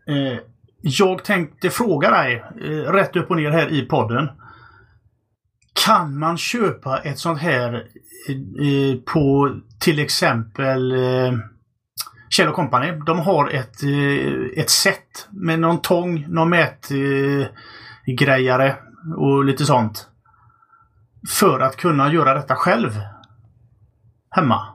Eh, 0.09 0.39
jag 0.81 1.25
tänkte 1.25 1.71
fråga 1.71 2.11
dig, 2.11 2.45
eh, 2.61 2.93
rätt 2.93 3.17
upp 3.17 3.31
och 3.31 3.37
ner 3.37 3.51
här 3.51 3.73
i 3.73 3.83
podden. 3.83 4.29
Kan 5.87 6.19
man 6.19 6.39
köpa 6.39 6.99
ett 6.99 7.19
sånt 7.19 7.39
här 7.39 7.75
eh, 7.75 8.99
på 9.13 9.55
till 9.81 9.99
exempel 9.99 10.95
Kjell 12.31 12.53
Company? 12.53 12.93
De 13.07 13.19
har 13.19 13.49
ett, 13.49 13.77
ett 14.57 14.71
set 14.71 15.29
med 15.31 15.61
någon 15.61 15.83
tång, 15.83 16.27
någon 16.29 16.51
mätgrejare 16.51 17.49
grejare 18.07 18.77
och 19.17 19.45
lite 19.45 19.65
sånt. 19.65 20.09
För 21.29 21.61
att 21.61 21.77
kunna 21.77 22.13
göra 22.13 22.35
detta 22.35 22.55
själv. 22.55 22.91
Hemma. 24.37 24.67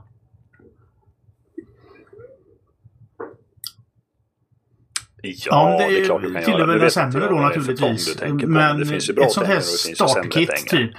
Ja, 5.21 5.33
Ja, 5.45 5.87
det, 5.87 5.99
är 5.99 6.05
klart 6.05 6.21
du 6.21 6.33
kan 6.33 6.41
göra. 6.41 6.65
det 6.65 6.73
vet 6.73 6.75
inte 6.75 6.89
sämre 6.93 7.27
då 7.27 7.35
det 7.35 7.41
naturligtvis. 7.41 8.21
Men 8.47 8.79
det 8.79 8.85
finns 8.85 9.09
ju 9.09 9.13
bra 9.13 9.25
ett 9.25 9.31
sånt 9.31 9.47
här 9.47 9.55
och 9.55 9.61
det 9.89 9.95
startkit 9.95 10.67
typ. 10.67 10.91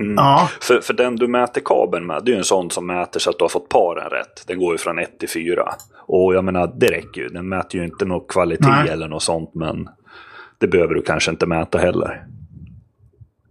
Mm. 0.00 0.14
Ja, 0.16 0.48
För, 0.60 0.80
för 0.80 0.94
den 0.94 1.16
du 1.16 1.28
mäter 1.28 1.60
kabeln 1.64 2.06
med, 2.06 2.24
det 2.24 2.30
är 2.30 2.32
ju 2.32 2.38
en 2.38 2.44
sån 2.44 2.70
som 2.70 2.86
mäter 2.86 3.20
så 3.20 3.30
att 3.30 3.38
du 3.38 3.44
har 3.44 3.48
fått 3.48 3.68
paren 3.68 4.10
rätt. 4.10 4.44
Den 4.46 4.58
går 4.58 4.72
ju 4.74 4.78
från 4.78 4.98
1 4.98 5.18
till 5.18 5.28
4. 5.28 5.68
Och 5.96 6.34
jag 6.34 6.44
menar, 6.44 6.72
det 6.76 6.86
räcker 6.86 7.20
ju. 7.20 7.28
Den 7.28 7.48
mäter 7.48 7.80
ju 7.80 7.86
inte 7.86 8.04
någon 8.04 8.26
kvalitet 8.28 8.68
Nej. 8.68 8.88
eller 8.88 9.08
något 9.08 9.22
sånt, 9.22 9.54
men 9.54 9.88
det 10.58 10.66
behöver 10.66 10.94
du 10.94 11.02
kanske 11.02 11.30
inte 11.30 11.46
mäta 11.46 11.78
heller. 11.78 12.24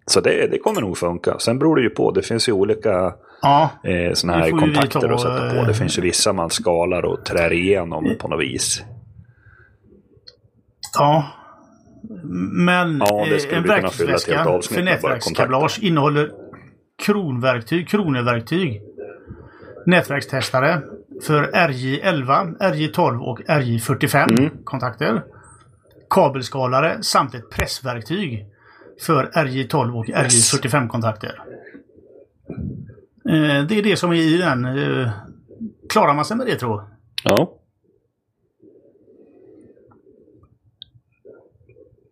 Så 0.06 0.22
det, 0.22 0.48
det 0.48 0.58
kommer 0.60 0.82
nog 0.82 0.98
funka. 0.98 1.40
Sen 1.40 1.60
beror 1.60 1.76
det 1.76 1.82
ju 1.82 1.90
på. 1.90 2.12
Det 2.12 2.22
finns 2.22 2.50
ju 2.50 2.54
olika 2.54 3.14
ja. 3.42 3.70
eh, 3.84 4.14
såna 4.14 4.34
här 4.34 4.52
kontakter 4.52 5.00
ta, 5.00 5.14
att 5.14 5.22
sätta 5.22 5.50
på. 5.50 5.56
eh, 5.56 5.68
Det 5.68 5.74
finns 5.74 5.98
ju 5.98 6.02
vissa 6.02 6.34
man 6.34 6.50
skalar 6.50 7.06
och 7.06 7.26
trär 7.26 7.54
igenom 7.54 8.16
på 8.20 8.28
något 8.28 8.42
vis. 8.44 8.84
Ja. 11.00 11.26
Men 12.52 12.98
Ja, 12.98 13.26
eh, 13.28 13.58
en 13.58 13.64
verktygsväska 13.64 14.44
för 14.74 14.82
nätverkskablage 14.84 15.80
innehåller 15.82 16.32
kronverktyg, 17.06 17.88
kroneverktyg, 17.90 18.82
nätverkstestare 19.86 20.82
för 21.24 21.44
RJ11, 21.44 22.58
RJ12 22.60 23.20
och 23.20 23.40
RJ45 23.48 24.40
Mm. 24.40 24.50
kontakter. 24.64 25.24
Kabelskalare 26.10 27.04
samt 27.04 27.36
ett 27.36 27.50
pressverktyg 27.50 28.46
för 29.02 29.24
RJ12 29.24 29.98
och 30.00 30.06
RJ45 30.06 30.88
kontakter. 30.88 31.42
Eh, 33.30 33.66
Det 33.68 33.78
är 33.80 33.84
det 33.84 33.98
som 33.98 34.12
är 34.12 34.16
i 34.16 34.38
den. 34.38 34.66
Eh, 34.66 35.10
Klarar 35.90 36.14
man 36.14 36.26
sig 36.26 36.38
med 36.38 36.46
det 36.48 36.56
tror 36.56 36.72
jag? 36.82 36.88
Ja. 37.24 37.54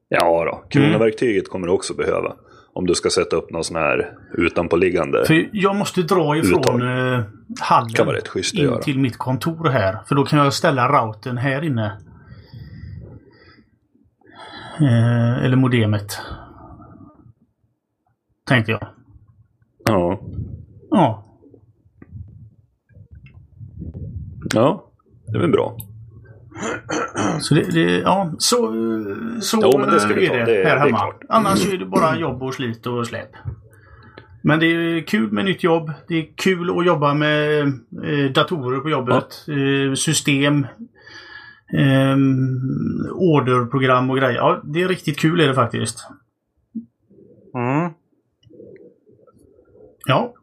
Ja 0.10 0.46
då, 0.46 0.64
kronoverktyget 0.70 1.50
kommer 1.50 1.68
du 1.68 1.74
också 1.74 1.94
behöva. 1.94 2.36
Om 2.74 2.88
du 2.88 2.96
ska 2.96 3.10
sätta 3.10 3.36
upp 3.36 3.52
någon 3.52 3.64
sån 3.64 3.76
här 3.76 4.14
utanpåliggande. 4.34 5.26
För 5.26 5.50
jag 5.54 5.76
måste 5.76 6.02
dra 6.02 6.38
ifrån 6.38 6.60
Uttag. 6.60 7.14
eh, 7.14 7.24
hallen 7.60 7.90
Kan 7.90 8.06
vara 8.06 8.18
rätt 8.18 8.28
schysst 8.28 8.54
in 8.56 8.80
till 8.84 9.00
mitt 9.00 9.18
kontor 9.18 9.70
här. 9.70 9.98
För 10.08 10.16
då 10.16 10.26
kan 10.26 10.40
jag 10.40 10.54
ställa 10.54 10.88
routern 10.88 11.38
här 11.38 11.62
inne. 11.64 12.02
Eh, 14.82 15.44
eller 15.46 15.56
modemet. 15.56 16.18
Tänkte 18.48 18.72
jag. 18.72 18.88
Ja. 19.86 20.22
Ja. 20.90 21.22
Ja, 24.54 24.92
det 25.28 25.38
är 25.38 25.42
väl 25.42 25.52
bra. 25.52 25.78
Så 27.42 27.56
det, 27.56 27.62
det, 27.74 28.00
ja, 28.00 28.32
så, 28.38 28.58
så 29.42 29.60
Jo, 29.64 29.80
men 29.80 29.90
det 29.90 30.00
ska 30.00 30.10
eh, 30.12 30.16
vi 30.16 30.26
är 30.26 30.30
ta. 30.30 30.36
det, 30.36 30.46
Det- 30.46 30.64
det 30.64 30.70
här 30.70 30.76
är 30.76 30.80
hemma. 30.80 30.98
klart. 30.98 31.22
Annars 31.30 31.74
är 31.74 31.78
det 31.78 31.86
bara 31.86 32.18
jobb 32.20 32.44
och 32.44 32.54
slit 32.54 32.86
och 32.88 33.08
släp. 33.08 33.30
Men 34.44 34.60
det 34.60 34.66
är 34.66 35.02
kul 35.08 35.32
med 35.32 35.46
nytt 35.46 35.64
jobb. 35.64 35.92
Det 36.08 36.16
är 36.16 36.28
kul 36.36 36.80
att 36.80 36.86
jobba 36.86 37.14
med 37.14 37.62
eh, 38.04 38.32
datorer 38.36 38.80
på 38.80 38.90
jobbet. 38.90 39.46
Eh, 39.48 39.94
system. 39.96 40.68
Eh, 41.74 42.18
orderprogram 43.14 44.10
och 44.10 44.18
grejer. 44.18 44.36
Ja, 44.36 44.62
det 44.64 44.82
är 44.82 44.88
riktigt 44.88 45.20
kul 45.20 45.40
är 45.40 45.48
det 45.48 45.54
faktiskt. 45.54 46.08
Mm. 47.56 47.92
Ja. 50.08 50.34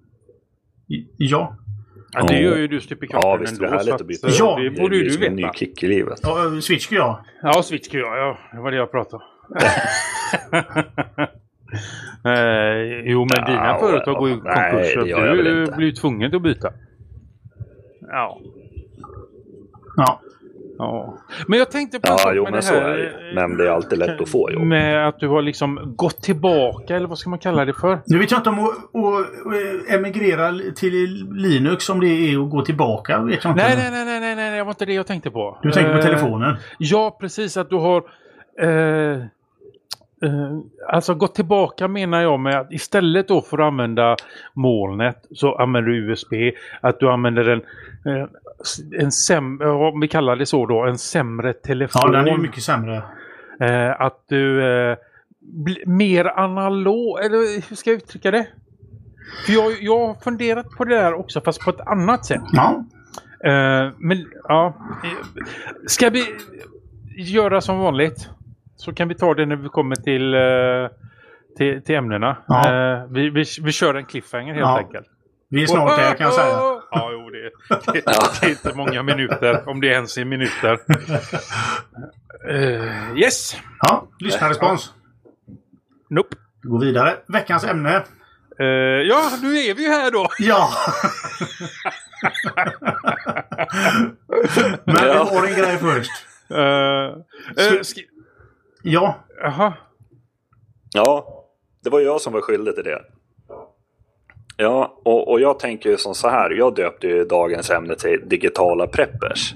Ja. 1.16 1.56
Ja, 2.14 2.22
det 2.28 2.34
Ja. 2.34 2.40
gör 2.40 2.56
ju 2.56 2.68
du 2.68 2.80
stup 2.80 3.02
i 3.02 3.06
kvarten 3.06 3.30
Ja, 3.30 3.36
visst 3.36 3.56
är 3.56 3.60
det 3.60 3.66
ändå, 3.66 3.78
härligt 3.78 3.94
att 3.94 4.06
byta 4.06 4.28
Ja, 4.38 4.58
Det 4.62 4.70
borde 4.70 4.88
blir 4.88 5.02
ju 5.10 5.16
du 5.16 5.26
en 5.26 5.36
ny 5.36 5.42
veta. 5.42 5.54
kick 5.54 5.82
i 5.82 5.86
livet. 5.86 6.20
ja 6.22 6.60
Switch 6.60 6.92
ja. 6.92 7.24
Ja, 7.42 7.62
Switch 7.62 7.94
jag. 7.94 8.18
Ja, 8.18 8.38
det 8.52 8.60
var 8.60 8.70
det 8.70 8.76
jag 8.76 8.90
pratade 8.90 9.24
om. 9.24 9.28
eh, 12.24 13.00
jo, 13.04 13.20
men 13.20 13.28
Ja, 13.36 13.46
dina 13.46 13.78
företag 13.78 14.16
går 14.16 14.28
ju 14.28 14.34
i 14.34 14.40
nej, 14.44 14.70
konkurs. 14.72 15.10
jag 15.10 15.36
väl 15.36 15.44
du 15.44 15.66
blir 15.76 15.86
ju 15.86 15.92
tvungen 15.92 16.34
att 16.34 16.42
byta. 16.42 16.72
Ja. 18.00 18.40
Ja. 19.96 20.20
Ja. 20.78 21.18
Men 21.46 21.58
jag 21.58 21.70
tänkte 21.70 22.00
på 22.00 22.08
Ja, 22.08 22.32
jo 22.34 22.42
med 22.42 22.52
men 22.52 22.56
det 22.60 22.66
så 22.66 22.74
här. 22.74 22.88
är 22.88 22.98
det. 22.98 23.34
Men 23.34 23.56
det 23.56 23.64
är 23.66 23.70
alltid 23.70 23.98
lätt 23.98 24.20
att 24.20 24.28
få 24.28 24.50
jobb. 24.52 24.62
Med 24.62 25.08
att 25.08 25.18
du 25.18 25.28
har 25.28 25.42
liksom 25.42 25.94
gått 25.96 26.22
tillbaka, 26.22 26.96
eller 26.96 27.08
vad 27.08 27.18
ska 27.18 27.30
man 27.30 27.38
kalla 27.38 27.64
det 27.64 27.72
för? 27.74 27.98
Nu 28.06 28.18
vet 28.18 28.30
jag 28.30 28.40
inte 28.40 28.50
om 28.50 28.58
att, 28.58 28.68
att 28.68 29.94
emigrera 29.94 30.52
till 30.76 31.26
Linux 31.32 31.88
om 31.90 32.00
det 32.00 32.06
är 32.06 32.44
att 32.44 32.50
gå 32.50 32.62
tillbaka. 32.62 33.20
Vet 33.20 33.44
jag 33.44 33.50
inte. 33.52 33.64
Nej, 33.64 33.76
nej, 33.76 33.90
nej, 33.90 34.04
nej, 34.04 34.20
nej, 34.20 34.36
nej, 34.36 34.56
det 34.56 34.62
var 34.64 34.70
inte 34.70 34.84
det 34.84 34.94
jag 34.94 35.06
tänkte 35.06 35.30
på. 35.30 35.58
Du 35.62 35.70
tänker 35.70 35.92
på 35.92 35.98
Eh, 35.98 36.04
telefonen? 36.04 36.56
Ja, 36.78 37.16
precis. 37.20 37.56
Att 37.56 37.70
du 37.70 37.76
har... 37.76 38.02
Eh, 38.60 39.18
alltså 40.88 41.14
gått 41.14 41.34
tillbaka 41.34 41.88
menar 41.88 42.22
jag 42.22 42.40
med 42.40 42.60
att 42.60 42.72
istället 42.72 43.28
då 43.28 43.40
för 43.40 43.58
att 43.58 43.64
använda 43.66 44.16
molnet 44.54 45.16
så 45.34 45.54
använder 45.54 45.90
du 45.90 46.10
USB. 46.10 46.32
Att 46.80 47.00
du 47.00 47.10
använder 47.10 47.48
en, 47.48 47.62
en 49.00 49.12
sämre, 49.12 49.70
om 49.70 50.00
vi 50.00 50.08
kallar 50.08 50.36
det 50.36 50.46
så 50.46 50.66
då, 50.66 50.84
en 50.84 50.98
sämre 50.98 51.52
telefon. 51.52 52.00
Ja, 52.04 52.10
den 52.10 52.28
är 52.28 52.38
mycket 52.38 52.62
sämre. 52.62 53.02
eh, 53.60 54.00
att 54.00 54.24
du 54.28 54.64
eh, 54.90 54.96
mer 55.86 56.24
analog, 56.38 57.18
eller 57.24 57.68
hur 57.68 57.76
ska 57.76 57.90
jag 57.90 57.96
uttrycka 57.96 58.30
det? 58.30 58.46
För 59.46 59.52
jag, 59.52 59.72
jag 59.80 60.06
har 60.06 60.14
funderat 60.14 60.70
på 60.70 60.84
det 60.84 60.94
där 60.94 61.14
också, 61.14 61.40
fast 61.40 61.60
på 61.60 61.70
ett 61.70 61.80
annat 61.80 62.26
sätt. 62.26 62.42
Ja. 62.52 62.84
Eh, 63.44 63.90
men 63.98 64.26
ja, 64.48 64.74
eh, 65.04 65.10
ska 65.86 66.10
vi 66.10 66.24
göra 67.16 67.60
som 67.60 67.78
vanligt? 67.78 68.28
Så 68.76 68.92
kan 68.92 69.08
vi 69.08 69.14
ta 69.14 69.34
det 69.34 69.46
när 69.46 69.56
vi 69.56 69.68
kommer 69.68 69.96
till, 69.96 70.34
eh, 70.34 70.98
till, 71.56 71.82
till 71.82 71.94
ämnena. 71.94 72.36
Ja. 72.46 72.72
Eh, 72.92 73.04
vi, 73.10 73.30
vi, 73.30 73.44
vi 73.62 73.72
kör 73.72 73.94
en 73.94 74.04
cliffhanger 74.04 74.54
helt 74.54 74.60
Ja. 74.66 74.78
enkelt. 74.78 75.06
Vi 75.48 75.62
är 75.62 75.66
snart 75.66 75.98
där 75.98 76.14
kan 76.14 76.24
jag 76.24 76.34
säga. 76.34 76.54
Ja, 76.90 77.10
det, 77.42 77.92
det, 77.92 78.02
det 78.40 78.46
är 78.46 78.50
inte 78.50 78.74
många 78.74 79.02
minuter, 79.02 79.68
om 79.68 79.80
det 79.80 79.86
ens 79.86 80.18
är 80.18 80.24
minuter. 80.24 80.78
Eh, 82.48 83.16
yes! 83.18 83.56
Ja, 83.80 84.08
lyssnarrespons. 84.18 84.92
Nope. 86.10 86.36
Vi 86.62 86.68
går 86.68 86.80
vidare. 86.80 87.16
Veckans 87.28 87.64
ämne. 87.64 88.04
Eh, 88.58 88.66
ja, 89.08 89.30
nu 89.42 89.56
är 89.58 89.74
vi 89.74 89.82
ju 89.82 89.88
här 89.88 90.10
då. 90.10 90.28
Ja! 90.38 90.68
Men 94.84 94.94
vi 94.94 95.06
Ja. 95.06 95.24
har 95.30 95.46
en 95.46 95.54
grej 95.54 95.78
först. 95.78 96.10
Eh, 96.50 97.14
sk- 97.80 98.04
Ja, 98.82 99.24
Jaha. 99.42 99.72
Ja, 100.92 101.26
det 101.84 101.90
var 101.90 102.00
jag 102.00 102.20
som 102.20 102.32
var 102.32 102.40
skyldig 102.40 102.74
till 102.74 102.84
det. 102.84 103.02
Ja, 104.62 105.00
och, 105.04 105.30
och 105.30 105.40
jag 105.40 105.58
tänker 105.58 105.90
ju 105.90 105.96
som 105.96 106.14
så 106.14 106.28
här. 106.28 106.50
Jag 106.50 106.74
döpte 106.74 107.06
ju 107.06 107.24
dagens 107.24 107.70
ämne 107.70 107.94
till 107.94 108.20
digitala 108.28 108.86
preppers. 108.86 109.54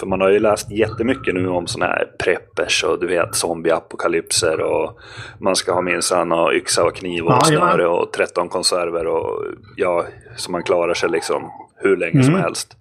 För 0.00 0.06
man 0.06 0.20
har 0.20 0.28
ju 0.28 0.38
läst 0.38 0.70
jättemycket 0.70 1.34
nu 1.34 1.48
om 1.48 1.66
sådana 1.66 1.92
här 1.92 2.04
preppers 2.24 2.84
och 2.84 3.00
du 3.00 3.06
vet 3.06 3.34
zombieapokalypser 3.34 4.60
och 4.60 4.98
man 5.40 5.56
ska 5.56 5.72
ha 5.72 5.80
minsann 5.82 6.30
ha 6.30 6.52
yxa 6.52 6.84
och 6.84 6.94
kniv 6.96 7.24
och 7.24 7.32
Ja, 7.32 7.40
snöre 7.40 7.86
och 7.86 8.12
13 8.12 8.48
konserver 8.48 9.06
och 9.06 9.44
ja, 9.76 10.04
så 10.36 10.50
man 10.50 10.62
klarar 10.62 10.94
sig 10.94 11.10
liksom 11.10 11.50
hur 11.76 11.96
länge 11.96 12.22
som 12.22 12.32
Mm. 12.34 12.42
helst. 12.42 12.76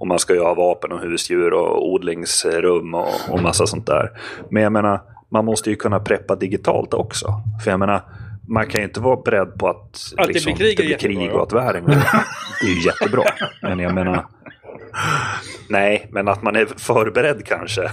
Och 0.00 0.06
man 0.06 0.18
ska 0.18 0.34
ju 0.34 0.40
ha 0.40 0.54
vapen 0.54 0.92
och 0.92 1.00
husdjur 1.00 1.52
och 1.52 1.88
odlingsrum 1.92 2.94
och, 2.94 3.08
och 3.30 3.42
massa 3.42 3.66
sånt 3.66 3.86
där. 3.86 4.10
Men 4.50 4.62
jag 4.62 4.72
menar, 4.72 5.00
man 5.32 5.44
måste 5.44 5.70
ju 5.70 5.76
kunna 5.76 6.00
preppa 6.00 6.36
digitalt 6.36 6.94
också. 6.94 7.28
För 7.64 7.70
jag 7.70 7.80
menar, 7.80 8.00
man 8.48 8.66
kan 8.66 8.80
ju 8.80 8.84
inte 8.86 9.00
vara 9.00 9.16
beredd 9.16 9.58
på 9.58 9.68
att, 9.68 10.12
Att 10.16 10.26
det 10.26 10.32
liksom, 10.32 10.54
blir 10.54 10.76
krig 10.76 10.78
det 10.78 10.84
blir 10.84 10.96
krig 10.98 11.32
och 11.32 11.42
att 11.42 11.52
världen 11.52 11.84
går. 11.84 11.92
Det 12.60 12.66
är 12.66 12.74
ju 12.74 12.86
jättebra. 12.86 13.22
Men 13.62 13.78
jag 13.78 13.94
menar, 13.94 14.26
nej, 15.68 16.08
men 16.10 16.28
att 16.28 16.42
man 16.42 16.56
är 16.56 16.66
förberedd 16.66 17.46
kanske. 17.46 17.90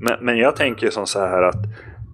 Men, 0.00 0.14
men 0.20 0.38
jag 0.38 0.56
tänker 0.56 0.86
ju 0.86 0.90
som 0.90 1.06
så 1.06 1.20
här 1.20 1.42
att 1.42 1.64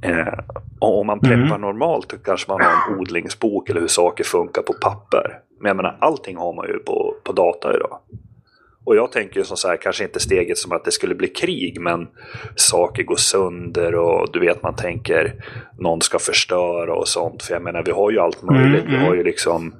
eh, 0.02 0.38
om 0.78 1.06
man 1.06 1.20
preppar 1.20 1.36
Mm. 1.56 1.60
normalt 1.60 2.08
då 2.08 2.16
kanske 2.16 2.50
man 2.50 2.60
har 2.60 2.70
en 2.70 2.98
odlingsbok 2.98 3.68
eller 3.70 3.80
hur 3.80 3.88
saker 3.88 4.24
funkar 4.24 4.62
på 4.62 4.72
papper. 4.72 5.38
Men 5.60 5.68
jag 5.68 5.76
menar, 5.76 5.96
allting 6.00 6.36
har 6.36 6.52
man 6.54 6.66
ju 6.68 6.78
på, 6.78 7.14
på 7.24 7.32
data 7.32 7.74
idag. 7.74 7.98
Och 8.86 8.96
jag 8.96 9.12
tänker 9.12 9.36
ju 9.40 9.44
som 9.44 9.56
så 9.56 9.68
här, 9.68 9.76
kanske 9.76 10.04
inte 10.04 10.20
steget 10.20 10.58
som 10.58 10.72
att 10.72 10.84
det 10.84 10.92
skulle 10.92 11.14
bli 11.14 11.28
krig, 11.28 11.80
men 11.80 12.06
saker 12.56 13.02
går 13.02 13.16
sönder 13.16 13.94
och 13.94 14.28
du 14.32 14.40
vet 14.40 14.62
man 14.62 14.74
tänker 14.76 15.34
någon 15.78 16.00
ska 16.00 16.18
förstöra 16.18 16.94
och 16.94 17.08
sånt. 17.08 17.42
För 17.42 17.54
jag 17.54 17.62
menar, 17.62 17.82
vi 17.82 17.90
har 17.90 18.10
ju 18.10 18.18
allt 18.18 18.42
möjligt. 18.42 18.80
Mm, 18.84 18.90
Vi 18.90 18.94
mm. 18.96 19.06
har 19.06 19.14
ju 19.14 19.22
liksom 19.24 19.74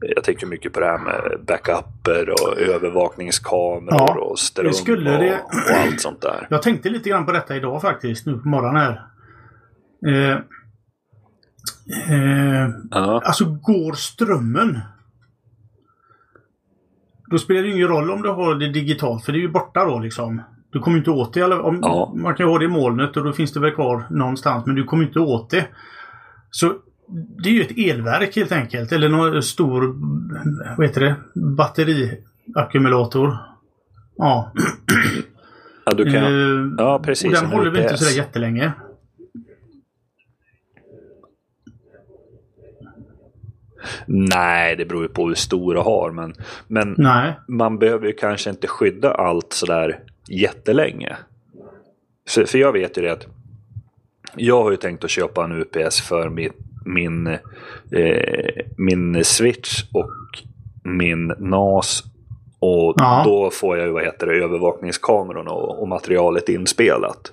jag 0.00 0.24
tänker 0.24 0.46
mycket 0.46 0.72
på 0.72 0.80
det 0.80 0.86
här 0.86 0.98
med 0.98 1.40
backuper 1.46 2.30
och 2.30 2.58
övervakningskameror 2.58 3.88
Ja, 3.90 4.18
och 4.20 4.38
ström 4.38 4.72
skulle 4.72 5.14
och, 5.16 5.22
det- 5.22 5.40
och 5.42 5.76
allt 5.86 6.00
sånt 6.00 6.20
där. 6.22 6.46
jag 6.50 6.62
tänkte 6.62 6.88
lite 6.88 7.08
grann 7.10 7.26
på 7.26 7.32
detta 7.32 7.56
idag 7.56 7.82
faktiskt, 7.82 8.26
nu 8.26 8.38
på 8.38 8.48
morgonen 8.48 8.76
här. 8.82 9.02
Eh, 10.06 10.36
eh, 12.10 12.68
Ja, 12.90 13.22
alltså, 13.24 13.44
går 13.44 13.92
strömmen 13.92 14.78
då 17.30 17.38
spelar 17.38 17.62
det 17.62 17.68
ju 17.68 17.74
ingen 17.74 17.88
roll 17.88 18.10
om 18.10 18.22
du 18.22 18.28
har 18.28 18.54
det 18.54 18.68
digitalt, 18.68 19.24
för 19.24 19.32
det 19.32 19.38
är 19.38 19.40
ju 19.40 19.48
borta 19.48 19.84
då 19.84 19.98
liksom. 19.98 20.42
Du 20.70 20.80
kommer 20.80 20.98
inte 20.98 21.10
åt 21.10 21.34
det. 21.34 21.44
Om, 21.44 21.78
Ja. 21.82 22.12
Man 22.16 22.34
kan 22.34 22.46
ju 22.46 22.52
ha 22.52 22.58
det 22.58 22.64
i 22.64 22.68
molnet 22.68 23.16
och 23.16 23.24
då 23.24 23.32
finns 23.32 23.52
det 23.52 23.60
väl 23.60 23.70
kvar 23.70 24.06
någonstans, 24.10 24.66
men 24.66 24.74
du 24.74 24.84
kommer 24.84 25.04
inte 25.04 25.20
åt 25.20 25.50
det. 25.50 25.66
Så 26.50 26.72
det 27.42 27.48
är 27.48 27.52
ju 27.52 27.62
ett 27.62 27.78
elverk 27.78 28.36
helt 28.36 28.52
enkelt. 28.52 28.92
Eller 28.92 29.08
någon 29.08 29.42
stor, 29.42 29.96
vad 30.76 30.86
heter 30.86 31.00
det, 31.00 31.16
batteriackumulator. 31.56 33.36
Ja. 34.16 34.52
ja 35.84 35.92
du 35.96 36.04
kan... 36.04 36.24
Eh, 36.24 36.74
Ja, 36.78 37.02
precis. 37.04 37.26
och 37.26 37.32
den 37.32 37.44
en 37.44 37.50
håller 37.50 37.70
väl 37.70 37.82
inte 37.82 37.96
sådär 37.96 38.16
jättelänge. 38.16 38.72
Nej, 44.06 44.76
det 44.76 44.84
beror 44.84 45.02
ju 45.02 45.08
på 45.08 45.28
hur 45.28 45.34
stor 45.34 45.74
du 45.74 45.80
har. 45.80 46.10
Men, 46.10 46.34
men 46.66 46.94
Nej. 46.98 47.32
man 47.48 47.78
behöver 47.78 48.06
ju 48.06 48.12
kanske 48.12 48.50
inte 48.50 48.66
skydda 48.66 49.10
allt 49.14 49.52
sådär 49.52 49.98
jättelänge. 50.28 51.16
Så, 52.28 52.46
för 52.46 52.58
jag 52.58 52.72
vet 52.72 52.98
ju 52.98 53.02
det 53.02 53.12
att 53.12 53.26
jag 54.36 54.62
har 54.62 54.70
ju 54.70 54.76
tänkt 54.76 55.04
att 55.04 55.10
köpa 55.10 55.44
en 55.44 55.52
UPS 55.52 56.00
för 56.00 56.28
min, 56.28 56.52
min, 56.84 57.26
eh, 57.92 58.62
min 58.76 59.24
switch 59.24 59.82
och 59.92 60.10
min 60.82 61.26
NAS. 61.38 62.02
Och 62.58 62.94
Ja. 62.96 63.22
då 63.24 63.50
får 63.50 63.76
jag 63.76 63.86
ju 63.86 63.92
vad 63.92 64.04
heter 64.04 64.26
det, 64.26 64.32
övervakningskamerorna 64.44 65.50
och, 65.50 65.82
och 65.82 65.88
materialet 65.88 66.48
inspelat. 66.48 67.32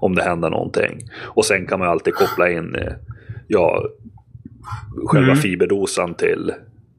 Om 0.00 0.14
det 0.14 0.22
händer 0.22 0.50
någonting. 0.50 1.00
Och 1.20 1.44
sen 1.44 1.66
kan 1.66 1.78
man 1.78 1.88
alltid 1.88 2.14
koppla 2.14 2.50
in 2.50 2.74
eh, 2.74 2.92
ja, 3.46 3.84
själva 5.06 5.26
Mm. 5.32 5.36
fiberdosan 5.42 6.14
till, 6.14 6.52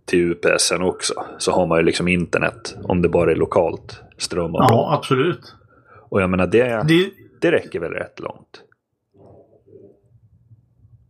till 0.06 0.32
UPSen 0.32 0.82
också. 0.82 1.14
Så 1.38 1.52
har 1.52 1.68
man 1.68 1.78
ju 1.78 1.84
liksom 1.84 2.08
internet 2.08 2.76
om 2.84 3.02
det 3.02 3.10
bara 3.10 3.32
är 3.32 3.36
lokalt 3.36 4.02
strömavbrott. 4.18 4.72
Ja, 4.72 4.94
absolut. 4.98 5.56
Och 6.10 6.22
jag 6.22 6.30
menar 6.30 6.48
det, 6.48 6.84
Det, 6.88 7.10
det 7.42 7.52
räcker 7.52 7.80
väl 7.80 7.92
rätt 7.92 8.20
långt. 8.20 8.64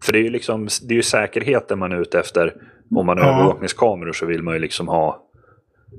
För 0.04 0.14
det 0.14 0.20
är 0.20 0.24
ju 0.24 0.30
liksom 0.30 0.68
det 0.88 0.94
är 0.94 0.96
ju 0.96 1.04
säkerheten 1.04 1.80
man 1.80 1.92
är 1.92 2.02
ute 2.02 2.20
efter. 2.20 2.54
Om 2.96 3.06
man 3.06 3.18
har 3.18 3.26
Ja. 3.26 3.34
övervakningskameror 3.36 4.14
så 4.14 4.26
vill 4.26 4.44
man 4.44 4.54
ju 4.54 4.60
liksom 4.60 4.88
ha 4.88 5.26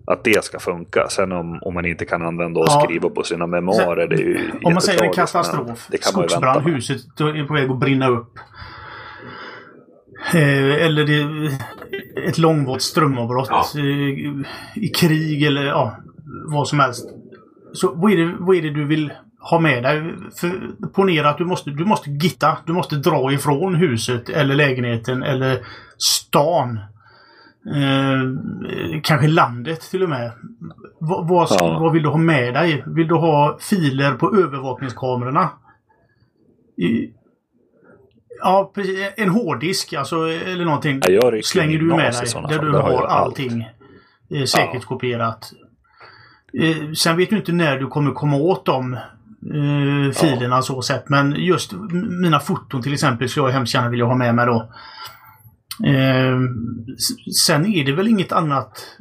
att 0.06 0.24
det 0.24 0.44
ska 0.44 0.58
funka. 0.58 1.06
Sen 1.08 1.32
om, 1.32 1.58
om 1.62 1.74
man 1.74 1.84
inte 1.86 2.04
kan 2.04 2.22
använda 2.22 2.60
och 2.60 2.66
Ja. 2.68 2.82
skriva 2.84 3.10
på 3.10 3.22
sina 3.22 3.46
memoarer, 3.46 4.06
det 4.08 4.14
är 4.16 4.18
ju 4.20 4.50
om 4.64 4.72
man 4.72 4.82
säger 4.82 5.02
en 5.02 5.12
katastrof, 5.12 5.88
skogsbrand, 6.00 6.66
huset 6.66 7.20
är 7.20 7.46
på 7.46 7.54
väg 7.54 7.70
att 7.70 7.80
brinna 7.80 8.08
upp. 8.08 8.32
Eh, 10.34 10.84
eller 10.86 11.04
det 11.06 11.50
ett 12.28 12.38
långvarigt 12.38 12.82
strömavbrott 12.82 13.48
Ja. 13.50 13.64
eh, 13.76 14.82
i 14.82 14.88
krig 14.96 15.42
eller 15.42 15.64
ja, 15.64 15.96
vad 16.46 16.68
som 16.68 16.80
helst. 16.80 17.08
Så 17.72 17.92
vad 17.94 18.12
är, 18.12 18.16
det, 18.16 18.34
vad 18.38 18.56
är 18.56 18.62
det 18.62 18.70
du 18.70 18.84
vill 18.84 19.12
ha 19.40 19.58
med 19.60 19.82
dig? 19.82 20.14
För, 20.40 20.52
ponera 20.92 21.30
att 21.30 21.38
du 21.38 21.44
måste, 21.44 21.70
du 21.70 21.84
måste 21.84 22.10
gitta. 22.10 22.58
Du 22.66 22.72
måste 22.72 22.96
dra 22.96 23.32
ifrån 23.32 23.74
huset 23.74 24.28
eller 24.28 24.54
lägenheten 24.54 25.22
eller 25.22 25.58
stan. 25.98 26.78
Eh, 27.74 29.00
kanske 29.02 29.28
landet 29.28 29.80
till 29.80 30.02
och 30.02 30.08
med. 30.08 30.32
Vad, 30.98 31.28
vad, 31.28 31.48
ska- 31.48 31.64
Ja. 31.64 31.78
vad 31.78 31.92
vill 31.92 32.02
du 32.02 32.08
ha 32.08 32.16
med 32.18 32.54
dig? 32.54 32.84
Vill 32.86 33.08
du 33.08 33.14
ha 33.14 33.58
filer 33.60 34.12
på 34.14 34.36
övervakningskamerorna? 34.36 35.48
I, 36.76 37.10
ja, 38.42 38.72
precis. 38.74 38.98
En 39.16 39.28
hårddisk 39.28 39.92
alltså, 39.92 40.16
eller 40.28 40.64
någonting. 40.64 41.00
Ja, 41.08 41.32
slänger 41.42 41.78
du 41.78 41.84
med 41.84 42.12
dig. 42.12 42.42
Där 42.48 42.58
du 42.58 42.72
har 42.72 42.82
har 42.82 42.90
jag 42.90 43.02
allt. 43.02 43.10
allting 43.10 43.68
eh, 44.30 44.44
säkerhetskopierat. 44.44 45.52
Eh, 46.60 46.92
sen 46.92 47.16
vet 47.16 47.30
du 47.30 47.36
inte 47.36 47.52
när 47.52 47.76
du 47.76 47.86
kommer 47.86 48.12
komma 48.12 48.36
åt 48.36 48.66
de 48.66 48.92
eh, 48.94 50.12
filerna 50.14 50.62
så 50.62 50.82
sett. 50.82 51.08
Men 51.08 51.34
just 51.38 51.72
mina 52.22 52.40
foton 52.40 52.82
till 52.82 52.92
exempel 52.92 53.28
skulle 53.28 53.46
jag 53.46 53.52
hemskt 53.52 53.74
gärna 53.74 53.88
vilja 53.88 54.04
ha 54.04 54.14
med 54.14 54.34
mig 54.34 54.46
då. 54.46 54.72
Eh, 55.86 56.38
sen 57.46 57.66
är 57.66 57.84
det 57.84 57.92
väl 57.92 58.08
inget 58.08 58.32
annat 58.32 58.96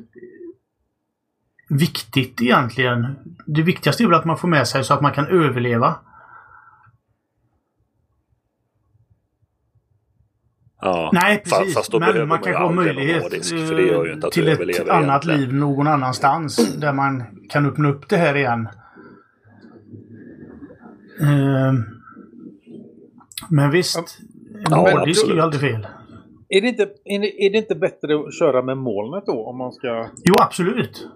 viktigt 1.70 2.42
egentligen. 2.42 3.16
Det 3.46 3.62
viktigaste 3.62 4.04
är 4.04 4.08
väl 4.08 4.20
att 4.20 4.26
man 4.26 4.38
får 4.38 4.48
med 4.48 4.68
sig 4.68 4.84
så 4.84 4.94
att 4.94 5.02
man 5.02 5.12
kan 5.12 5.28
överleva. 5.28 5.96
Ja. 10.82 11.10
Nej, 11.14 11.44
precis. 11.44 11.74
Fast 11.74 11.92
då 11.92 12.00
behöver 12.00 12.20
Men 12.20 12.28
man 12.28 12.38
ju 12.38 12.44
kanske 12.44 12.64
har 12.64 12.74
möjlighet 12.74 13.22
hårddisk, 13.24 13.50
för 13.68 13.76
det 13.76 13.82
gör 13.88 14.06
ju 14.06 14.14
inte 14.14 14.28
att 14.28 14.34
till 14.34 14.48
ett 14.48 14.54
överlever 14.60 14.92
annat 14.92 15.26
egentligen. 15.26 15.40
liv 15.40 15.54
någon 15.60 15.88
annanstans 15.88 16.76
där 16.76 16.94
man 16.94 17.24
kan 17.50 17.66
öppna 17.66 17.90
upp 17.90 18.10
det 18.10 18.18
här 18.18 18.36
igen. 18.36 18.68
Eh, 21.22 21.74
Men 23.50 23.72
visst, 23.72 23.98
en 23.98 24.66
Ja, 24.70 24.92
hårddisk 24.92 25.28
är 25.28 25.34
ju 25.34 25.42
aldrig 25.42 25.62
fel. 25.62 25.88
Är 26.50 26.62
det, 26.62 26.68
inte, 26.68 26.84
är, 27.06 27.20
det, 27.20 27.46
är 27.46 27.50
det 27.52 27.58
inte 27.58 27.76
bättre 27.76 28.20
att 28.20 28.34
köra 28.40 28.62
med 28.62 28.78
molnet 28.78 29.24
då? 29.26 29.46
Om 29.46 29.58
man 29.58 29.72
ska... 29.72 30.08
Jo, 30.24 30.34
absolut. 30.42 31.08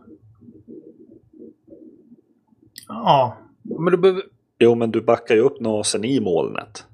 Ja, 2.88 3.38
Men 3.64 3.92
du 3.92 3.98
behöver, 3.98 4.24
Jo, 4.60 4.76
men 4.76 4.92
du 4.92 5.02
backar 5.02 5.36
ju 5.36 5.42
upp 5.42 5.60
NASen 5.60 6.04
i 6.06 6.20
molnet. 6.20 6.86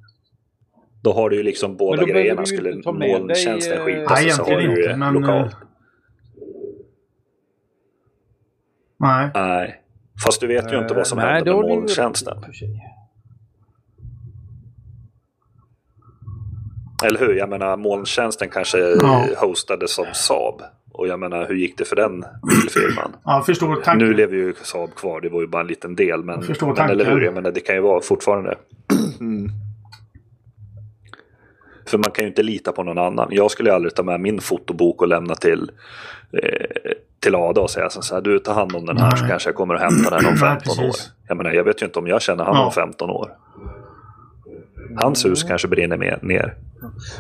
Då 1.02 1.14
har 1.14 1.30
du 1.30 1.36
ju 1.36 1.44
liksom 1.44 1.78
båda 1.78 2.04
grejerna. 2.06 2.46
Skulle 2.46 2.82
molntjänsten 2.86 3.86
skita 3.86 4.14
Nej, 4.14 4.24
sig 4.24 4.32
så 4.32 4.44
har 4.44 4.58
du 4.58 4.82
ju 4.84 4.96
men, 4.96 5.14
lokalt. 5.14 5.54
eh, 5.54 5.60
nej. 9.00 9.30
Nej. 9.34 9.82
Fast 10.26 10.42
du 10.42 10.48
vet 10.48 10.74
ju 10.74 10.78
inte 10.80 10.94
vad 10.94 11.08
som 11.08 11.18
nej, 11.18 11.34
händer 11.34 11.54
med 11.56 11.66
molntjänsten. 11.70 12.38
Eller 17.06 17.20
hur? 17.20 17.34
Jag 17.36 17.50
menar 17.50 17.78
molntjänsten 17.78 18.50
kanske 18.50 18.78
Ja. 18.78 19.26
hostades 19.38 19.92
som 19.96 20.06
Saab. 20.14 20.62
Och 20.92 21.08
jag 21.08 21.20
menar 21.20 21.48
hur 21.48 21.56
gick 21.56 21.78
det 21.78 21.86
för 21.86 21.96
den 21.96 22.24
bilfirman? 22.50 23.12
Ja, 23.24 23.34
jag 23.36 23.46
förstår 23.46 23.76
tanken. 23.76 24.08
Nu 24.08 24.14
lever 24.14 24.36
ju 24.36 24.54
Saab 24.64 24.96
kvar, 24.96 25.22
det 25.22 25.30
var 25.30 25.42
ju 25.42 25.48
bara 25.48 25.62
en 25.62 25.68
liten 25.68 25.96
del. 25.96 26.24
Men, 26.24 26.36
Jag 26.36 26.46
förstår 26.46 26.68
men 26.68 26.76
tanken. 26.76 27.00
eller 27.00 27.12
hur? 27.12 27.22
Jag 27.22 27.34
menar 27.34 27.52
det 27.52 27.60
kan 27.60 27.76
ju 27.76 27.82
vara 27.82 28.02
fortfarande. 28.02 28.56
Mm. 29.20 29.52
För 31.89 31.97
man 31.97 32.12
kan 32.12 32.23
ju 32.23 32.30
inte 32.30 32.43
lita 32.43 32.71
på 32.71 32.84
någon 32.84 32.97
annan. 32.97 33.28
Jag 33.32 33.52
skulle 33.52 33.73
aldrig 33.73 33.95
ta 33.95 34.04
med 34.04 34.19
min 34.19 34.41
fotobok 34.41 35.02
och 35.02 35.08
lämna 35.08 35.36
till, 35.36 35.71
eh, 36.43 36.91
till 37.19 37.36
Ada 37.36 37.62
och 37.62 37.69
säga 37.69 37.89
så 37.89 38.15
här, 38.15 38.21
du 38.21 38.39
tar 38.39 38.54
hand 38.54 38.75
om 38.75 38.86
den 38.86 38.97
här 38.97 39.10
Nej. 39.12 39.19
så 39.19 39.25
kanske 39.28 39.49
jag 39.49 39.56
kommer 39.56 39.75
att 39.75 39.82
hämta 39.82 40.10
den 40.10 40.25
om 40.25 40.32
Nej, 40.41 40.60
15 40.65 40.86
år. 40.86 40.91
Jag 41.28 41.38
menar, 41.38 41.52
jag 41.52 41.63
vet 41.63 41.82
ju 41.82 41.86
inte 41.86 41.99
om 41.99 42.08
jag 42.08 42.21
känner 42.21 42.43
han 42.43 42.56
Ja. 42.56 42.65
om 42.65 42.71
15 42.71 43.10
år. 43.10 43.32
Hans 44.95 45.25
hus 45.25 45.43
kanske 45.43 45.67
brinner 45.67 45.97
med, 45.97 46.19
ner. 46.21 46.56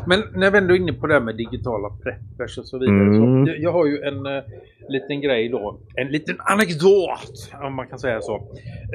Men 0.07 0.23
när 0.35 0.51
vi 0.51 0.57
ändå 0.57 0.73
är 0.73 0.77
inne 0.77 0.93
på 0.93 1.07
det 1.07 1.13
här 1.13 1.21
med 1.21 1.35
digitala 1.35 1.89
preppers 2.03 2.57
och 2.57 2.65
så 2.65 2.77
vidare. 2.77 2.97
Mm. 2.97 3.45
Så 3.45 3.53
jag, 3.57 3.71
har 3.71 3.85
ju 3.85 4.01
en 4.01 4.25
eh, 4.25 4.43
liten 4.89 5.21
grej 5.21 5.49
då. 5.49 5.79
En 5.95 6.07
liten 6.07 6.35
anekdot 6.39 7.51
om 7.63 7.73
man 7.73 7.87
kan 7.87 7.99
säga 7.99 8.21
så. 8.21 8.35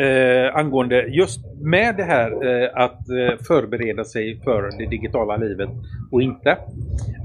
Eh, 0.02 0.56
angående 0.56 1.06
just 1.06 1.40
med 1.60 1.96
det 1.96 2.02
här 2.02 2.30
eh, 2.30 2.70
att 2.74 3.08
eh, 3.08 3.44
förbereda 3.46 4.04
sig 4.04 4.40
för 4.44 4.70
det 4.78 4.87
digitala 4.87 5.37
livet 5.37 5.70
och 6.10 6.22
inte. 6.22 6.50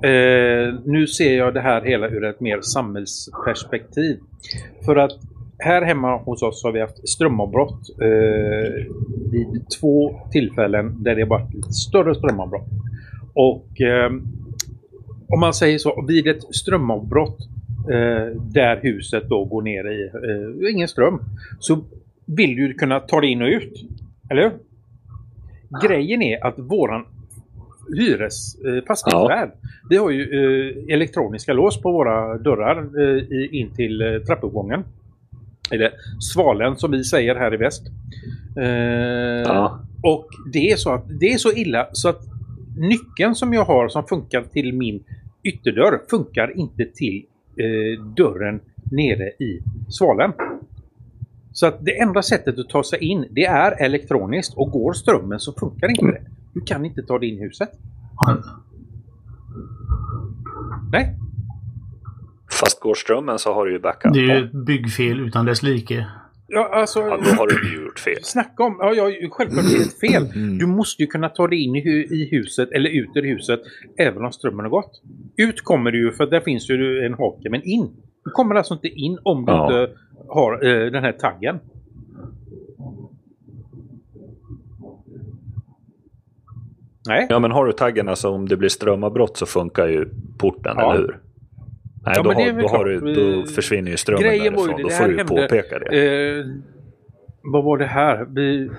Eh, 0.03 0.73
nu 0.85 1.07
ser 1.07 1.37
jag 1.37 1.53
det 1.53 1.61
här 1.61 1.81
hela 1.81 2.07
ur 2.07 2.23
ett 2.23 2.39
mer 2.39 2.61
samhällsperspektiv. 2.61 4.19
För 4.85 4.95
att 4.95 5.19
här 5.59 5.81
hemma 5.81 6.17
hos 6.17 6.41
oss 6.41 6.63
har 6.63 6.71
vi 6.71 6.81
haft 6.81 7.09
strömavbrott 7.09 7.89
eh, 8.01 8.85
vid 9.31 9.65
två 9.79 10.21
tillfällen 10.31 11.03
där 11.03 11.15
det 11.15 11.21
har 11.21 11.29
varit 11.29 11.53
lite 11.53 11.71
större 11.71 12.15
strömavbrott. 12.15 12.67
Och 13.33 13.81
eh, 13.81 14.11
om 15.27 15.39
man 15.39 15.53
säger 15.53 15.77
så, 15.77 16.05
vid 16.07 16.27
ett 16.27 16.55
strömavbrott 16.55 17.39
eh, 17.91 18.41
där 18.41 18.79
huset 18.81 19.29
då 19.29 19.45
går 19.45 19.61
ner 19.61 19.91
i 19.91 20.03
eh, 20.07 20.71
ingen 20.73 20.87
ström 20.87 21.19
så 21.59 21.83
vill 22.25 22.55
du 22.55 22.73
kunna 22.73 22.99
ta 22.99 23.21
dig 23.21 23.29
in 23.29 23.41
och 23.41 23.47
ut. 23.47 23.73
Eller 24.29 24.41
hur? 24.41 24.51
Grejen 25.87 26.21
är 26.21 26.45
att 26.45 26.59
våran 26.59 27.05
hyres, 27.97 28.55
eh, 28.65 28.83
fastighetsvärd, 28.87 29.51
vi 29.89 29.97
har 29.97 30.09
ju 30.09 30.21
eh, 30.21 30.93
elektroniska 30.93 31.53
lås 31.53 31.81
på 31.81 31.91
våra 31.91 32.37
dörrar 32.37 32.77
eh, 32.77 33.59
in 33.59 33.75
till 33.75 34.01
eh, 34.01 34.19
trappuppgången. 34.19 34.83
Eller 35.71 35.91
svalen 36.33 36.77
som 36.77 36.91
vi 36.91 37.03
säger 37.03 37.35
här 37.35 37.53
i 37.53 37.57
väst. 37.57 37.83
Eh, 38.57 38.63
Ja. 39.45 39.79
och 40.03 40.27
det 40.53 40.71
är, 40.71 40.75
så 40.75 40.93
att, 40.93 41.19
det 41.19 41.33
är 41.33 41.37
så 41.37 41.51
illa 41.51 41.87
så 41.91 42.09
att 42.09 42.21
nyckeln 42.77 43.35
som 43.35 43.53
jag 43.53 43.65
har 43.65 43.87
som 43.87 44.03
funkar 44.03 44.41
till 44.41 44.73
min 44.73 45.03
ytterdörr 45.43 46.01
funkar 46.09 46.57
inte 46.57 46.85
till 46.85 47.25
eh, 47.57 48.03
dörren 48.05 48.59
nere 48.91 49.23
i 49.29 49.61
svalen. 49.89 50.31
Så 51.51 51.67
att 51.67 51.85
det 51.85 51.99
enda 51.99 52.21
sättet 52.21 52.59
att 52.59 52.69
ta 52.69 52.83
sig 52.83 52.99
in 52.99 53.27
det 53.31 53.45
är 53.45 53.71
elektroniskt 53.71 54.53
och 54.57 54.71
går 54.71 54.93
strömmen 54.93 55.39
så 55.39 55.53
funkar 55.53 55.89
inte 55.89 56.05
det. 56.05 56.21
Du 56.53 56.61
kan 56.61 56.85
inte 56.85 57.01
ta 57.03 57.19
dig 57.19 57.29
in 57.29 57.37
i 57.37 57.41
huset. 57.41 57.69
Nej, 60.91 61.15
Fast 62.59 62.79
går 62.79 62.93
strömmen 62.95 63.39
så 63.39 63.53
har 63.53 63.65
du 63.65 63.71
ju 63.71 63.79
backup. 63.79 64.13
Det 64.13 64.19
är 64.19 64.39
ju 64.39 64.45
ett 64.45 64.51
byggfel 64.51 65.19
utan 65.27 65.45
dess 65.45 65.63
like. 65.63 66.05
ja, 66.47 66.69
alltså... 66.73 66.99
Ja, 66.99 67.17
då 67.23 67.29
har 67.29 67.47
du 67.47 67.69
ju 67.77 67.83
gjort 67.85 67.99
fel. 67.99 68.23
Snacka 68.23 68.63
om, 68.63 68.77
ja, 68.79 68.93
ja 68.93 69.03
självklart 69.31 69.65
är 69.65 69.77
det 69.77 69.83
ett 69.83 69.99
fel. 69.99 70.57
Du 70.59 70.65
måste 70.67 71.03
ju 71.03 71.07
kunna 71.07 71.29
ta 71.29 71.47
dig 71.47 71.63
in 71.63 71.75
i, 71.75 71.79
i 72.11 72.27
huset 72.31 72.71
eller 72.71 72.89
ut 72.89 73.09
ur 73.15 73.23
huset 73.23 73.59
även 73.97 74.25
om 74.25 74.31
strömmen 74.31 74.65
har 74.65 74.69
gått. 74.69 75.01
Ut 75.37 75.61
kommer 75.63 75.91
du 75.91 76.05
ju 76.05 76.11
för 76.11 76.25
där 76.25 76.39
finns 76.41 76.69
ju 76.69 77.05
en 77.05 77.13
hake, 77.13 77.49
men 77.49 77.61
in. 77.63 77.89
Du 78.25 78.31
kommer 78.31 78.55
alltså 78.55 78.73
inte 78.73 78.87
in 78.87 79.17
om 79.23 79.45
du 79.45 79.51
Ja. 79.51 79.65
inte 79.83 79.93
har 80.27 80.53
eh, 80.67 80.91
den 80.91 81.03
här 81.03 81.11
taggen. 81.11 81.59
Nej. 87.07 87.27
Ja, 87.29 87.39
men 87.39 87.51
har 87.51 87.65
du 87.65 87.71
taggen, 87.73 88.09
alltså 88.09 88.29
om 88.29 88.47
det 88.47 88.57
blir 88.57 88.69
strömavbrott 88.69 89.37
så 89.37 89.45
funkar 89.45 89.87
ju 89.87 90.09
porten, 90.37 90.73
Ja. 90.77 90.93
eller 90.93 91.01
hur? 91.01 91.19
Nej, 92.05 92.13
Ja, 92.17 92.23
då, 92.23 92.31
har, 92.33 92.61
då, 92.61 92.67
har 92.67 92.85
du, 92.85 92.99
då 92.99 93.41
Vi- 93.41 93.45
försvinner 93.47 93.91
ju 93.91 93.97
strömmen 93.97 94.23
Grejen 94.23 94.55
var 94.55 94.61
ju 94.61 94.67
därifrån. 94.67 94.77
det, 94.77 94.83
Då 94.83 94.89
får 94.89 95.07
du 95.07 95.17
hände- 95.17 95.23
påpeka 95.47 95.79
det. 95.79 96.37
Eh, 96.39 96.45
vad 97.43 97.63
var 97.63 97.77
det 97.77 97.85
här? 97.85 98.25
Vi, 98.29 98.69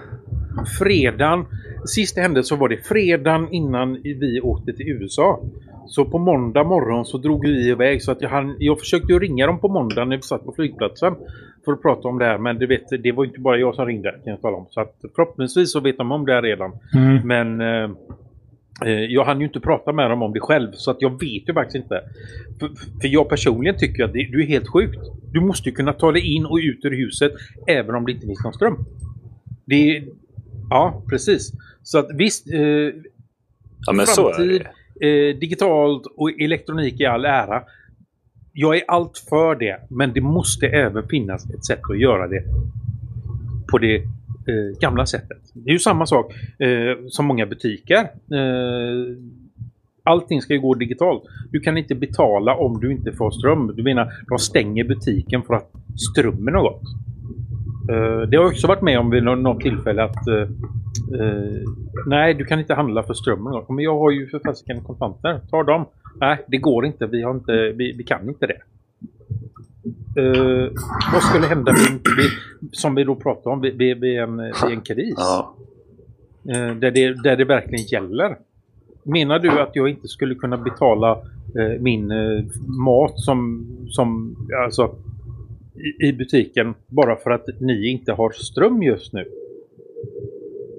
fredagen, 0.79 1.45
sist 1.85 2.15
det 2.15 2.21
hände 2.21 2.43
så 2.45 2.57
var 2.57 2.69
det 2.69 2.77
fredagen 2.77 3.49
innan 3.53 3.93
vi 4.03 4.41
åkte 4.41 4.73
till 4.73 4.89
USA. 4.89 5.41
Så 5.87 6.05
på 6.05 6.19
måndag 6.19 6.65
morgon 6.65 7.05
så 7.05 7.19
drog 7.19 7.43
vi 7.47 7.69
iväg 7.69 8.03
så 8.03 8.13
att 8.13 8.23
jag, 8.23 8.29
hann, 8.29 8.57
jag 8.59 8.79
försökte 8.79 9.13
ju 9.13 9.19
ringa 9.19 9.47
dem 9.47 9.59
på 9.61 9.69
måndagen 9.69 10.09
när 10.09 10.17
vi 10.17 10.23
satt 10.23 10.45
på 10.45 10.53
flygplatsen 10.53 11.15
för 11.65 11.73
att 11.73 11.83
prata 11.83 12.09
om 12.09 12.19
det 12.19 12.25
här. 12.25 12.39
Men 12.39 12.59
det, 12.59 12.67
vet, 12.67 13.03
det 13.03 13.13
var 13.13 13.25
inte 13.25 13.41
bara 13.41 13.57
jag 13.59 13.75
som 13.75 13.87
ringde 13.87 14.11
kan 14.11 14.21
jag 14.33 14.43
tala 14.43 14.57
om. 14.57 14.67
Så 14.71 14.81
att 14.81 14.95
förhoppningsvis 15.17 15.73
så 15.73 15.81
vet 15.81 15.99
de 15.99 16.13
om 16.13 16.27
det 16.27 16.33
här 16.33 16.43
redan. 16.43 16.73
Mm. 16.95 17.27
Men 17.29 17.61
eh, 17.61 17.83
eh, 17.85 17.91
jag 19.09 19.25
hann 19.25 19.41
ju 19.41 19.47
inte 19.47 19.61
prata 19.61 19.93
med 19.93 20.11
dem 20.11 20.23
om 20.23 20.33
det 20.33 20.41
själv 20.41 20.73
så 20.73 20.91
att 20.91 21.03
jag 21.03 21.11
vet 21.11 21.49
ju 21.49 21.55
faktiskt 21.55 21.77
inte. 21.77 22.01
För, 22.61 22.69
för 23.01 23.09
jag 23.09 23.29
personligen 23.29 23.79
tycker 23.79 24.05
att 24.05 24.13
det, 24.13 24.29
du 24.33 24.43
är 24.43 24.47
helt 24.47 24.69
sjukt. 24.69 24.99
Du 25.33 25.41
måste 25.41 25.69
ju 25.69 25.75
kunna 25.75 25.93
ta 25.93 26.13
dig 26.13 26.35
in 26.35 26.47
och 26.47 26.57
ut 26.57 26.85
ur 26.85 26.91
huset 26.91 27.33
även 27.67 27.95
om 27.95 28.07
det 28.07 28.13
inte 28.13 28.27
finns 28.27 28.45
någon 28.45 28.53
ström. 28.53 28.85
Det 29.65 29.97
är, 29.97 30.05
Ja, 30.71 31.03
precis. 31.09 31.53
Så 31.83 31.99
att 31.99 32.09
visst, 32.15 32.53
eh, 32.53 32.61
Ja, 33.87 33.93
men 33.93 34.07
framtid, 34.07 34.63
eh, 35.01 35.37
digitalt 35.39 36.03
och 36.17 36.31
elektronik 36.41 37.01
i 37.01 37.07
all 37.07 37.25
ära. 37.25 37.63
Jag 38.53 38.77
är 38.77 38.83
allt 38.89 39.19
för 39.29 39.55
det, 39.55 39.81
men 39.91 40.13
det 40.13 40.21
måste 40.21 40.67
även 40.67 41.09
finnas 41.09 41.51
ett 41.51 41.65
sätt 41.65 41.81
att 41.91 41.99
göra 41.99 42.29
det 42.29 42.45
på 43.71 43.79
det 43.79 44.03
eh, 44.49 44.81
gamla 44.81 45.07
sättet. 45.07 45.39
Det 45.55 45.71
är 45.71 45.73
ju 45.73 45.79
samma 45.79 46.07
sak 46.07 46.33
eh, 46.59 47.07
som 47.09 47.27
många 47.27 47.47
butiker. 47.47 47.99
Eh, 48.33 49.17
allting 50.03 50.43
ska 50.43 50.55
ju 50.55 50.61
gå 50.61 50.75
digitalt. 50.75 51.23
Du 51.51 51.61
kan 51.61 51.79
inte 51.79 51.95
betala 51.95 52.55
om 52.55 52.81
du 52.81 52.93
inte 52.93 53.13
får 53.13 53.31
ström. 53.31 53.73
Du 53.77 53.83
menar, 53.83 54.13
de 54.29 54.39
stänger 54.39 54.85
butiken 54.85 55.43
för 55.43 55.55
att 55.55 55.71
strömmen 56.13 56.55
har 56.55 56.63
gått. 56.63 56.83
Eh, 57.91 58.21
det 58.29 58.37
har 58.37 58.45
jag 58.45 58.53
också 58.53 58.67
varit 58.67 58.83
med 58.83 58.99
om 58.99 59.11
vid 59.11 59.23
något 59.23 59.61
tillfälle 59.61 60.03
att 60.03 60.27
eh, 60.27 60.43
eh, 61.21 61.63
nej, 62.07 62.35
du 62.35 62.45
kan 62.45 62.59
inte 62.59 62.75
handla 62.75 63.03
för 63.03 63.15
strömmen. 63.15 63.65
Men 63.69 63.85
jag 63.85 63.99
har 63.99 64.11
ju 64.11 64.27
för 64.27 64.41
fasiken 64.47 64.85
kontanter. 64.85 65.41
Ta 65.51 65.63
dem. 65.63 65.87
Nej, 66.21 66.39
det 66.49 66.57
går 66.57 66.87
inte. 66.87 67.07
Vi, 67.07 67.23
har 67.23 67.35
inte, 67.35 67.53
vi, 67.53 67.93
vi 67.99 68.05
kan 68.05 68.29
inte 68.29 68.47
det. 68.47 68.59
Eh, 70.17 70.69
vad 71.13 71.23
skulle 71.23 71.47
hända 71.47 71.73
vid, 71.73 72.31
som 72.73 72.95
vi 72.95 73.05
då 73.05 73.15
pratade 73.15 73.55
om 73.55 73.61
vid, 73.61 74.05
en, 74.05 74.37
vid 74.37 74.73
en 74.73 74.81
kris? 74.81 75.15
Ja. 75.17 75.55
Eh, 76.49 76.75
där, 76.75 76.91
det, 76.91 77.23
där 77.23 77.37
det 77.37 77.45
verkligen 77.45 77.85
gäller. 77.85 78.37
Menar 79.03 79.39
du 79.39 79.51
att 79.61 79.71
jag 79.77 79.89
inte 79.89 80.09
skulle 80.09 80.35
kunna 80.35 80.57
betala 80.57 81.13
eh, 81.59 81.81
min 81.81 82.11
eh, 82.11 82.45
mat 82.67 83.21
som, 83.21 83.67
som 83.89 84.37
alltså, 84.65 84.95
i, 85.75 86.07
i 86.09 86.13
butiken 86.13 86.75
bara 86.87 87.17
för 87.17 87.31
att 87.31 87.47
ni 87.61 87.91
inte 87.91 88.13
har 88.13 88.31
ström 88.31 88.83
just 88.83 89.13
nu? 89.13 89.25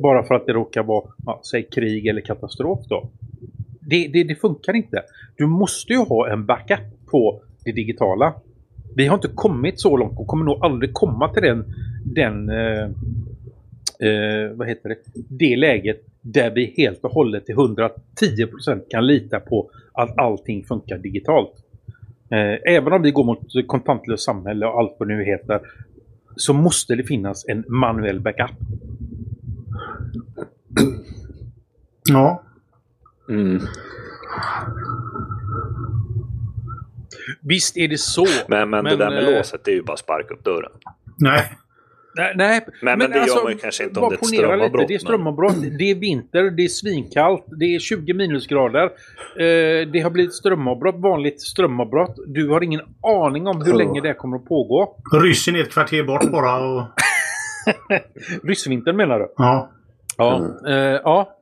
Bara 0.01 0.23
för 0.23 0.35
att 0.35 0.45
det 0.45 0.53
råkar 0.53 0.83
vara, 0.83 1.03
ja, 1.25 1.41
säg 1.51 1.63
krig 1.63 2.07
eller 2.07 2.21
katastrof 2.21 2.79
då. 2.89 3.09
Det, 3.79 4.07
det, 4.07 4.23
det 4.23 4.35
funkar 4.35 4.75
inte. 4.75 5.03
Du 5.35 5.47
måste 5.47 5.93
ju 5.93 5.99
ha 5.99 6.29
en 6.29 6.45
backup 6.45 7.05
på 7.05 7.41
det 7.63 7.71
digitala. 7.71 8.33
Vi 8.95 9.07
har 9.07 9.15
inte 9.15 9.27
kommit 9.27 9.79
så 9.79 9.97
långt 9.97 10.19
och 10.19 10.27
kommer 10.27 10.45
nog 10.45 10.65
aldrig 10.65 10.93
komma 10.93 11.33
till 11.33 11.43
den, 11.43 11.65
den 12.05 12.49
eh, 12.49 12.83
eh, 13.99 14.51
vad 14.53 14.67
heter 14.67 14.89
det, 14.89 14.97
det 15.29 15.55
läget 15.55 16.05
där 16.21 16.51
vi 16.51 16.73
helt 16.77 17.03
och 17.03 17.11
hållet 17.11 17.45
till 17.45 17.55
110% 17.55 18.81
kan 18.89 19.07
lita 19.07 19.39
på 19.39 19.71
att 19.93 20.17
allting 20.17 20.63
funkar 20.63 20.97
digitalt. 20.97 21.53
Eh, 22.29 22.73
även 22.75 22.93
om 22.93 23.01
vi 23.01 23.11
går 23.11 23.23
mot 23.23 23.67
kontantlöst 23.67 24.23
samhälle 24.23 24.65
och 24.65 24.79
allt 24.79 24.95
vad 24.99 25.07
det 25.07 25.15
nu 25.15 25.23
heter 25.23 25.61
så 26.35 26.53
måste 26.53 26.95
det 26.95 27.03
finnas 27.03 27.45
en 27.47 27.65
manuell 27.67 28.19
backup. 28.19 28.51
Ja. 32.09 32.43
Mm. 33.29 33.59
Visst 37.41 37.77
är 37.77 37.87
det 37.87 37.97
så. 37.99 38.25
Men, 38.47 38.69
men, 38.69 38.83
det 38.85 38.95
där 38.95 39.09
med 39.09 39.23
eh, 39.23 39.35
låset, 39.37 39.61
det 39.65 39.71
är 39.71 39.75
ju 39.75 39.83
bara 39.83 39.93
att 39.93 39.99
sparka 39.99 40.33
upp 40.33 40.43
dörren. 40.43 40.71
Nej. 41.19 41.51
Nej, 42.15 42.33
nej 42.35 42.65
Men- 42.81 42.99
men 42.99 43.11
det 43.11 43.17
gör 43.17 43.43
man 43.43 43.51
ju 43.51 43.57
kanske 43.57 43.83
inte 43.83 43.99
om 43.99 44.09
det 44.09 44.15
är 44.15 44.17
ett 44.19 44.25
strömavbrott, 44.27 44.81
Lite. 44.81 44.87
Det 44.87 44.95
är 44.95 44.99
strömavbrott, 44.99 45.55
det 45.79 45.91
är 45.91 45.95
vinter, 45.95 46.43
det 46.43 46.63
är 46.63 46.67
svinkallt, 46.67 47.45
det 47.59 47.75
är 47.75 47.79
20 47.79 48.13
minusgrader. 48.13 48.83
Eh, 48.83 49.87
det 49.93 49.99
har 50.03 50.09
blivit 50.09 50.33
strömavbrott, 50.33 50.95
vanligt 50.97 51.41
strömavbrott. 51.41 52.15
Du 52.27 52.49
har 52.49 52.63
ingen 52.63 52.81
aning 53.03 53.47
om 53.47 53.61
hur 53.61 53.73
Oh. 53.73 53.77
länge 53.77 54.01
det 54.01 54.13
kommer 54.13 54.37
att 54.37 54.45
pågå. 54.45 54.95
Ryssen 55.23 55.55
är 55.55 55.59
ett 55.59 55.71
kvarter 55.73 56.03
bort 56.03 56.31
bara 56.31 56.59
och... 56.59 56.83
Ryssvintern 58.43 58.95
menar 58.97 59.19
du? 59.19 59.33
Ja. 59.37 59.71
Ja. 60.17 60.47
Eh, 60.67 60.75
ja. 61.03 61.37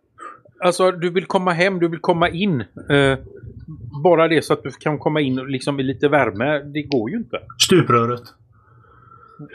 Alltså, 0.61 0.91
du 0.91 1.09
vill 1.09 1.25
komma 1.25 1.51
hem, 1.51 1.79
du 1.79 1.87
vill 1.87 1.99
komma 1.99 2.29
in. 2.29 2.61
Eh, 2.89 3.17
bara 4.03 4.27
det 4.27 4.45
så 4.45 4.53
att 4.53 4.63
du 4.63 4.71
kan 4.71 4.99
komma 4.99 5.21
in 5.21 5.35
liksom 5.35 5.79
i 5.79 5.83
lite 5.83 6.07
värme, 6.07 6.59
det 6.59 6.81
går 6.81 7.09
ju 7.09 7.17
inte. 7.17 7.39
Stupröret. 7.65 8.23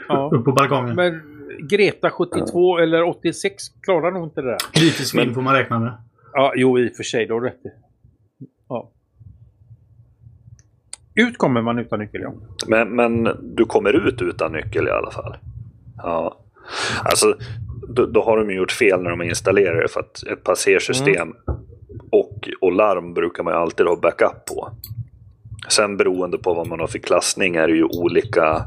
Ja. 0.07 0.29
Upp 0.33 0.45
på 0.45 0.51
balkongen. 0.51 0.95
Men 0.95 1.21
Greta 1.59 2.09
72 2.09 2.77
eller 2.77 3.03
86 3.03 3.63
klarar 3.81 4.11
nog 4.11 4.23
inte 4.23 4.41
det 4.41 4.47
där. 4.47 4.81
Lite 4.81 5.05
svinn 5.05 5.33
får 5.33 5.41
man 5.41 5.53
räkna 5.53 5.79
med. 5.79 5.93
Ja, 6.33 6.53
jo 6.55 6.79
i 6.79 6.89
och 6.89 6.95
för 6.95 7.03
sig, 7.03 7.25
då 7.25 7.33
har 7.33 7.41
du 7.41 7.47
rätt 7.47 7.65
i. 7.65 7.69
Ja. 8.69 8.91
Ut 11.15 11.37
kommer 11.37 11.61
man 11.61 11.79
utan 11.79 11.99
nyckel, 11.99 12.21
ja. 12.21 12.33
Men, 12.67 12.95
men 12.95 13.23
du 13.55 13.65
kommer 13.65 14.07
ut 14.07 14.21
utan 14.21 14.51
nyckel 14.51 14.87
i 14.87 14.91
alla 14.91 15.11
fall? 15.11 15.37
Ja. 15.97 16.39
Alltså, 17.03 17.37
då, 17.87 18.05
då 18.05 18.21
har 18.21 18.37
de 18.37 18.53
gjort 18.53 18.71
fel 18.71 19.01
när 19.01 19.09
de 19.09 19.21
installerar 19.21 19.81
det 19.81 19.87
för 19.87 19.99
att 19.99 20.23
ett 20.23 20.43
passersystem 20.43 21.21
mm. 21.21 21.35
och, 22.11 22.49
och 22.61 22.71
larm 22.71 23.13
brukar 23.13 23.43
man 23.43 23.53
ju 23.53 23.59
alltid 23.59 23.85
ha 23.85 23.95
backup 23.95 24.45
på. 24.45 24.69
Sen 25.69 25.97
beroende 25.97 26.37
på 26.37 26.53
vad 26.53 26.67
man 26.67 26.79
har 26.79 26.87
för 26.87 26.99
klassning 26.99 27.55
är 27.55 27.67
det 27.67 27.73
ju 27.73 27.83
olika, 27.83 28.65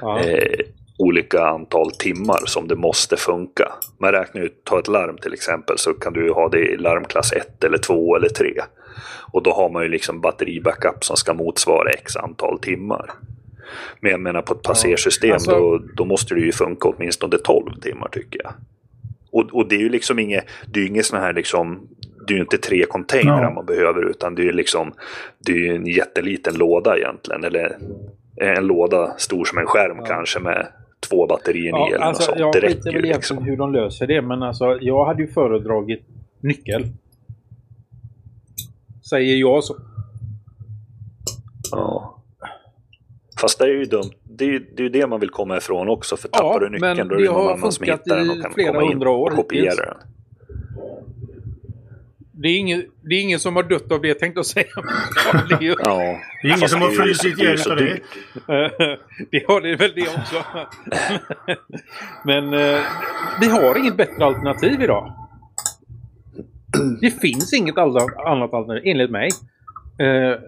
ja. 0.00 0.20
eh, 0.20 0.60
olika 0.98 1.46
antal 1.46 1.90
timmar 1.90 2.46
som 2.46 2.68
det 2.68 2.76
måste 2.76 3.16
funka. 3.16 3.72
Man 3.98 4.12
räknar 4.12 4.42
ju, 4.42 4.48
ta 4.48 4.78
ett 4.78 4.88
larm 4.88 5.18
till 5.18 5.32
exempel, 5.32 5.78
så 5.78 5.94
kan 5.94 6.12
du 6.12 6.32
ha 6.32 6.48
det 6.48 6.58
i 6.58 6.76
larmklass 6.76 7.32
1 7.32 7.64
eller 7.64 7.78
2 7.78 8.16
eller 8.16 8.28
3. 8.28 8.54
Och 9.32 9.42
då 9.42 9.52
har 9.52 9.70
man 9.70 9.82
ju 9.82 9.88
liksom 9.88 10.20
batteribackup 10.20 11.04
som 11.04 11.16
ska 11.16 11.34
motsvara 11.34 11.90
x 11.90 12.16
antal 12.16 12.58
timmar. 12.58 13.10
Men 14.00 14.10
jag 14.10 14.20
menar 14.20 14.42
på 14.42 14.54
ett 14.54 14.62
passersystem 14.62 15.28
ja, 15.28 15.34
alltså... 15.34 15.50
då, 15.50 15.82
då 15.96 16.04
måste 16.04 16.34
det 16.34 16.40
ju 16.40 16.52
funka 16.52 16.88
åtminstone 16.88 17.38
12 17.38 17.80
timmar 17.80 18.08
tycker 18.08 18.40
jag. 18.42 18.52
Och, 19.32 19.50
och 19.52 19.68
det 19.68 19.74
är 19.74 19.80
ju 19.80 19.88
liksom 19.88 20.18
inget, 20.18 20.44
det 20.66 20.80
är 20.80 20.82
ju 20.82 20.88
inget 20.88 21.06
sån 21.06 21.20
här 21.20 21.32
liksom 21.32 21.88
det 22.26 22.32
är 22.32 22.36
ju 22.36 22.42
inte 22.42 22.58
tre 22.58 22.84
containrar 22.84 23.50
no. 23.50 23.54
man 23.54 23.66
behöver 23.66 24.10
utan 24.10 24.34
det 24.34 24.42
är 24.42 24.44
ju 24.44 24.52
liksom 24.52 24.92
det 25.38 25.52
är 25.52 25.74
en 25.74 25.86
jätteliten 25.86 26.54
låda 26.54 26.96
egentligen. 26.96 27.44
Eller 27.44 27.78
en 28.36 28.66
låda 28.66 29.14
stor 29.18 29.44
som 29.44 29.58
en 29.58 29.66
skärm 29.66 29.96
ja. 29.98 30.04
kanske 30.04 30.40
med 30.40 30.66
två 31.08 31.26
batterier 31.26 31.70
ja, 31.70 31.90
i 31.90 31.92
eller 31.92 32.04
alltså, 32.04 32.22
sånt. 32.22 32.38
Jag 32.38 32.60
vet 32.60 32.86
väl 32.86 33.02
liksom. 33.02 33.38
hur 33.38 33.56
de 33.56 33.72
löser 33.72 34.06
det 34.06 34.22
men 34.22 34.42
alltså 34.42 34.78
jag 34.80 35.04
hade 35.04 35.22
ju 35.22 35.28
föredragit 35.28 36.02
nyckel. 36.40 36.86
Säger 39.10 39.36
jag 39.36 39.64
så. 39.64 39.76
Ja. 41.70 42.22
Fast 43.42 43.58
det 43.58 43.64
är 43.64 43.68
ju 43.68 43.84
dumt. 43.84 44.10
Det 44.24 44.44
är 44.44 44.48
ju 44.48 44.58
det, 44.58 44.84
är 44.84 44.90
det 44.90 45.06
man 45.06 45.20
vill 45.20 45.30
komma 45.30 45.56
ifrån 45.56 45.88
också. 45.88 46.16
För 46.16 46.28
tappar 46.28 46.46
ja, 46.46 46.58
du 46.58 46.68
nyckeln 46.70 47.08
då 47.08 47.14
är 47.14 47.18
det 47.18 47.24
någon 47.24 47.52
annan 47.52 47.72
som 47.72 47.84
hittar 47.84 48.16
den 48.16 48.30
och 48.30 48.42
kan 48.42 48.66
komma 48.66 48.82
in 48.82 49.06
och 49.06 49.32
kopiera 49.32 49.74
den. 49.74 49.96
Det 52.32 52.48
är, 52.48 52.58
ingen, 52.58 52.84
det 53.02 53.14
är 53.14 53.20
ingen 53.20 53.38
som 53.40 53.56
har 53.56 53.62
dött 53.62 53.92
av 53.92 54.00
det 54.00 54.14
tänkte 54.14 54.38
jag 54.38 54.46
säga. 54.46 54.66
det, 55.48 55.54
är 55.54 55.60
ju... 55.60 55.74
ja. 55.78 56.18
det 56.42 56.48
är 56.48 56.56
ingen 56.56 56.68
som 56.68 56.80
har 56.80 56.90
frusit 56.90 57.38
ihjäl 57.38 57.70
av 57.70 57.76
det. 57.76 58.00
det 59.30 59.46
har 59.48 59.60
det 59.60 59.76
väl 59.76 59.92
det 59.94 60.08
också. 60.08 60.44
Men 62.24 62.54
eh, 62.54 62.80
vi 63.40 63.48
har 63.48 63.78
inget 63.78 63.96
bättre 63.96 64.24
alternativ 64.24 64.82
idag. 64.82 65.12
Det 67.00 67.10
finns 67.10 67.52
inget 67.52 67.78
annat 67.78 68.54
alternativ, 68.54 68.82
enligt 68.84 69.10
mig, 69.10 69.28
eh, 69.98 70.38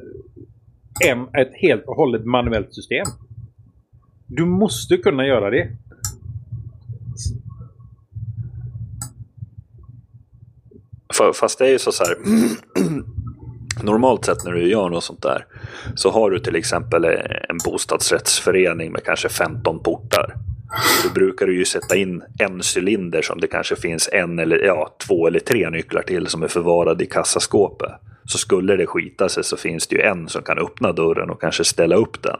ett 1.38 1.52
helt 1.54 1.84
och 1.86 1.96
hållet 1.96 2.24
manuellt 2.24 2.74
system. 2.74 3.06
Du 4.26 4.44
måste 4.44 4.96
kunna 4.96 5.26
göra 5.26 5.50
det. 5.50 5.68
Fast 11.34 11.58
det 11.58 11.66
är 11.66 11.70
ju 11.70 11.78
så, 11.78 11.92
så 11.92 12.04
här. 12.04 12.16
Normalt 13.82 14.24
sett 14.24 14.44
när 14.44 14.52
du 14.52 14.68
gör 14.68 14.88
något 14.88 15.04
sånt 15.04 15.22
där 15.22 15.46
så 15.94 16.10
har 16.10 16.30
du 16.30 16.38
till 16.38 16.56
exempel 16.56 17.04
eh, 17.04 17.10
en 17.48 17.58
bostadsrättsförening 17.64 18.92
med 18.92 19.04
kanske 19.04 19.28
15 19.28 19.82
portar. 19.82 20.34
Då 21.04 21.10
brukar 21.14 21.46
du 21.46 21.58
ju 21.58 21.64
sätta 21.64 21.96
in 21.96 22.22
en 22.38 22.60
cylinder 22.76 23.22
som 23.22 23.40
det 23.40 23.46
kanske 23.46 23.76
finns 23.76 24.08
en 24.12 24.38
eller 24.38 24.58
ja, 24.58 24.96
två 25.06 25.26
eller 25.26 25.40
tre 25.40 25.70
nycklar 25.70 26.02
till 26.02 26.26
som 26.26 26.42
är 26.42 26.48
förvarade 26.48 27.04
i 27.04 27.06
kassaskåpet. 27.06 27.92
Så 28.24 28.38
skulle 28.38 28.76
det 28.76 28.86
skita 28.86 29.28
sig 29.28 29.44
så 29.44 29.56
finns 29.56 29.86
det 29.86 29.96
ju 29.96 30.02
en 30.02 30.28
som 30.28 30.42
kan 30.42 30.58
öppna 30.58 30.92
dörren 30.92 31.30
och 31.30 31.40
kanske 31.40 31.64
ställa 31.64 31.96
upp 31.96 32.22
den. 32.22 32.38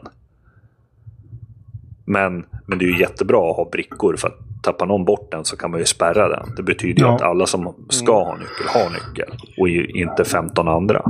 Men, 2.05 2.45
men 2.67 2.77
det 2.77 2.85
är 2.85 2.89
ju 2.89 2.99
jättebra 2.99 3.49
att 3.49 3.57
ha 3.57 3.69
brickor 3.71 4.15
för 4.15 4.27
att 4.27 4.63
tappar 4.65 4.85
någon 4.85 5.05
bort 5.05 5.31
den 5.31 5.45
så 5.45 5.57
kan 5.57 5.71
man 5.71 5.79
ju 5.79 5.85
spärra 5.85 6.29
den. 6.29 6.55
Det 6.55 6.63
betyder 6.63 7.01
ju 7.01 7.07
ja. 7.07 7.15
att 7.15 7.21
alla 7.21 7.45
som 7.45 7.73
ska 7.89 8.23
ha 8.23 8.35
nyckel 8.35 8.67
har 8.67 8.89
nyckel 8.89 9.33
och 9.57 9.69
inte 9.69 10.25
15 10.25 10.67
andra. 10.67 11.03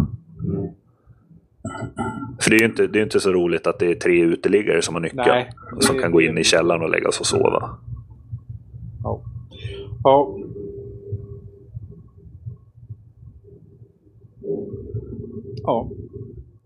För 2.40 2.50
det 2.50 2.56
är 2.56 2.60
ju 2.60 2.66
inte, 2.66 2.88
det 2.88 3.00
är 3.00 3.04
inte 3.04 3.20
så 3.20 3.32
roligt 3.32 3.68
att 3.68 3.80
det 3.80 3.92
är 3.92 3.96
tre 3.96 4.22
uteliggare 4.22 4.82
som 4.82 4.96
har 4.96 5.02
nyckel. 5.02 5.24
Nej, 5.28 5.52
som 5.80 6.00
kan 6.00 6.12
gå 6.12 6.22
in 6.22 6.38
i 6.38 6.44
källaren 6.44 6.82
och 6.82 6.90
lägga 6.90 7.12
sig 7.12 7.20
och 7.20 7.26
sova. 7.26 7.70
Ja. 9.04 9.22
ja. 10.04 10.38
Ja. 15.66 15.90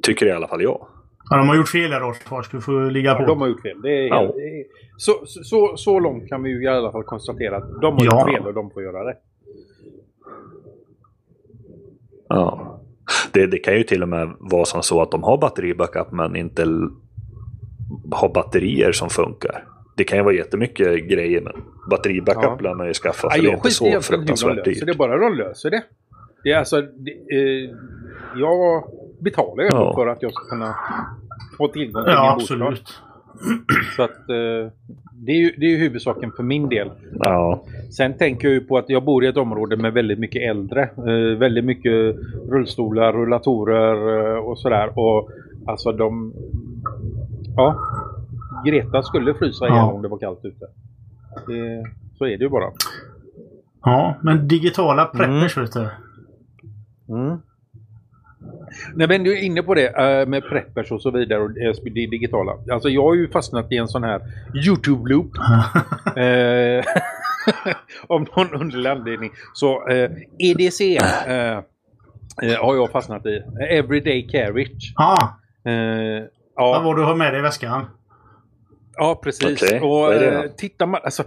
Tycker 0.04 0.26
i 0.26 0.32
alla 0.32 0.48
fall 0.48 0.62
jag. 0.62 0.88
Ja, 1.30 1.38
de 1.38 1.48
har 1.48 1.56
gjort 1.56 1.70
fel 1.70 1.92
där 1.92 2.00
Rorsfors. 2.00 2.50
Du 2.50 2.62
får 2.62 2.92
ligga 2.92 3.16
på. 3.16 3.24
Ja, 3.24 3.28
de 3.28 3.42
har 3.42 3.48
gjort 3.48 3.62
fel. 3.62 3.82
Det 3.82 3.90
är, 3.90 4.08
ja. 4.08 4.34
det 4.36 4.42
är, 4.42 4.66
så, 4.98 5.14
så, 5.26 5.78
så 5.78 6.00
långt 6.00 6.30
kan 6.30 6.44
vi 6.44 6.50
ju 6.50 6.64
i 6.64 6.68
alla 6.68 6.92
fall 6.92 7.04
konstatera 7.04 7.58
att 7.58 7.82
de 7.82 7.94
har 7.94 8.06
ja. 8.06 8.22
gjort 8.22 8.36
fel 8.36 8.48
och 8.48 8.54
de 8.54 8.72
får 8.72 8.84
göra 8.84 9.04
det. 9.04 9.18
Ja. 12.28 12.76
Det, 13.32 13.48
det 13.48 13.58
kan 13.58 13.78
ju 13.78 13.84
till 13.84 14.04
och 14.04 14.10
med 14.10 14.34
vara 14.40 14.66
som 14.66 14.84
så 14.84 15.02
att 15.02 15.12
de 15.12 15.24
har 15.24 15.38
batteribackup 15.38 16.12
men 16.12 16.36
inte 16.36 16.64
har 18.12 18.34
batterier 18.34 18.92
som 18.92 19.10
funkar. 19.10 19.66
Det 19.98 20.04
kan 20.04 20.18
ju 20.18 20.24
vara 20.24 20.36
jättemycket 20.36 21.10
grejer 21.10 21.42
men 21.42 21.54
batteribackup 21.90 22.44
ja. 22.44 22.58
lär 22.62 22.76
man 22.76 22.88
ju 22.88 22.94
skaffa 22.94 23.30
för 23.30 23.38
ja, 23.38 23.44
det 23.44 23.50
är 23.50 23.56
inte 23.56 23.72
så 23.72 24.02
fruktansvärt 24.02 24.66
dyrt. 24.66 24.86
Det 24.86 24.92
är 24.92 24.98
bara 24.98 25.18
de 25.18 25.36
löser 25.36 25.70
det. 25.70 25.84
Det 26.44 26.52
är 26.52 26.58
alltså... 26.58 26.82
Det, 26.82 27.12
eh, 27.12 27.76
jag 28.36 28.84
betalar 29.20 29.64
ju 29.64 29.70
ja. 29.72 29.94
för 29.96 30.08
att 30.08 30.22
jag 30.22 30.34
ska 30.34 30.44
kunna 30.44 30.76
få 31.58 31.68
tillgång 31.68 32.04
till 32.04 32.14
ja, 32.14 32.30
min 32.30 32.40
bostad. 32.40 32.62
Absolut. 32.62 33.02
Så 33.96 34.04
att 34.04 34.30
eh, 34.30 34.72
det, 35.14 35.32
är 35.32 35.38
ju, 35.38 35.52
det 35.58 35.66
är 35.66 35.70
ju 35.70 35.78
huvudsaken 35.78 36.32
för 36.32 36.44
min 36.44 36.70
del. 36.70 36.92
Ja. 37.20 37.64
Sen 37.98 38.18
tänker 38.18 38.48
jag 38.48 38.54
ju 38.54 38.62
på 38.62 38.78
att 38.78 38.90
jag 38.90 39.04
bor 39.04 39.26
i 39.26 39.28
ett 39.28 39.38
område 39.38 39.78
med 39.78 39.94
väldigt 39.94 40.20
mycket 40.20 40.50
äldre. 40.50 40.82
Eh, 40.98 41.38
väldigt 41.38 41.66
mycket 41.66 42.16
rullstolar, 42.50 43.14
rullatorer 43.14 44.26
eh, 44.36 44.38
och 44.38 44.60
sådär. 44.60 45.00
Och 45.00 45.30
alltså 45.68 45.92
de... 45.92 46.34
Ja. 47.56 47.76
Greta 48.66 49.04
skulle 49.04 49.34
frysa 49.34 49.66
ihjäl 49.66 49.78
ja. 49.78 49.92
om 49.92 50.02
det 50.02 50.08
var 50.08 50.18
kallt 50.18 50.46
ute. 50.46 50.66
Det, 51.48 51.86
så 52.18 52.26
är 52.26 52.38
det 52.38 52.44
ju 52.44 52.50
bara. 52.50 52.72
Ja, 53.84 54.16
men 54.22 54.48
digitala 54.48 55.06
preppers 55.06 55.58
mm. 55.58 55.66
vet 55.66 55.74
du. 55.74 55.90
Mm. 57.14 57.38
Nej, 58.96 59.08
men 59.08 59.24
du 59.24 59.38
är 59.38 59.42
inne 59.42 59.64
på 59.64 59.74
det 59.74 59.88
uh, 59.88 60.30
med 60.30 60.44
preppers 60.50 60.92
och 60.92 61.02
så 61.02 61.12
vidare 61.12 61.40
och 61.40 61.52
det 61.52 61.92
digitala. 61.94 62.52
Alltså 62.72 62.90
jag 62.90 63.04
har 63.04 63.16
ju 63.16 63.30
fastnat 63.30 63.72
i 63.72 63.78
en 63.78 63.88
sån 63.88 64.04
här 64.04 64.22
YouTube-loop. 64.54 65.32
uh, 66.18 66.84
om 68.08 68.26
någon 68.36 68.54
underlig 68.54 68.90
anledning. 68.90 69.32
Så 69.54 69.88
eh, 69.88 70.12
EDC 70.40 70.98
har 72.60 72.76
jag 72.76 72.92
fastnat 72.92 73.26
i. 73.26 73.44
Everyday 73.70 74.28
Carriage. 74.28 74.94
Ah. 74.96 75.28
ja. 76.56 76.82
Vad 76.84 76.96
du 76.96 77.04
har 77.04 77.16
med 77.16 77.34
dig 77.34 77.40
i 77.40 77.44
väskan? 77.44 77.86
Ja, 79.00 79.20
precis. 79.24 79.64
Okay. 79.64 79.80
Och 79.80 80.14
eh, 80.14 80.44
tittar 80.58 80.86
man, 80.86 81.02
alltså, 81.04 81.24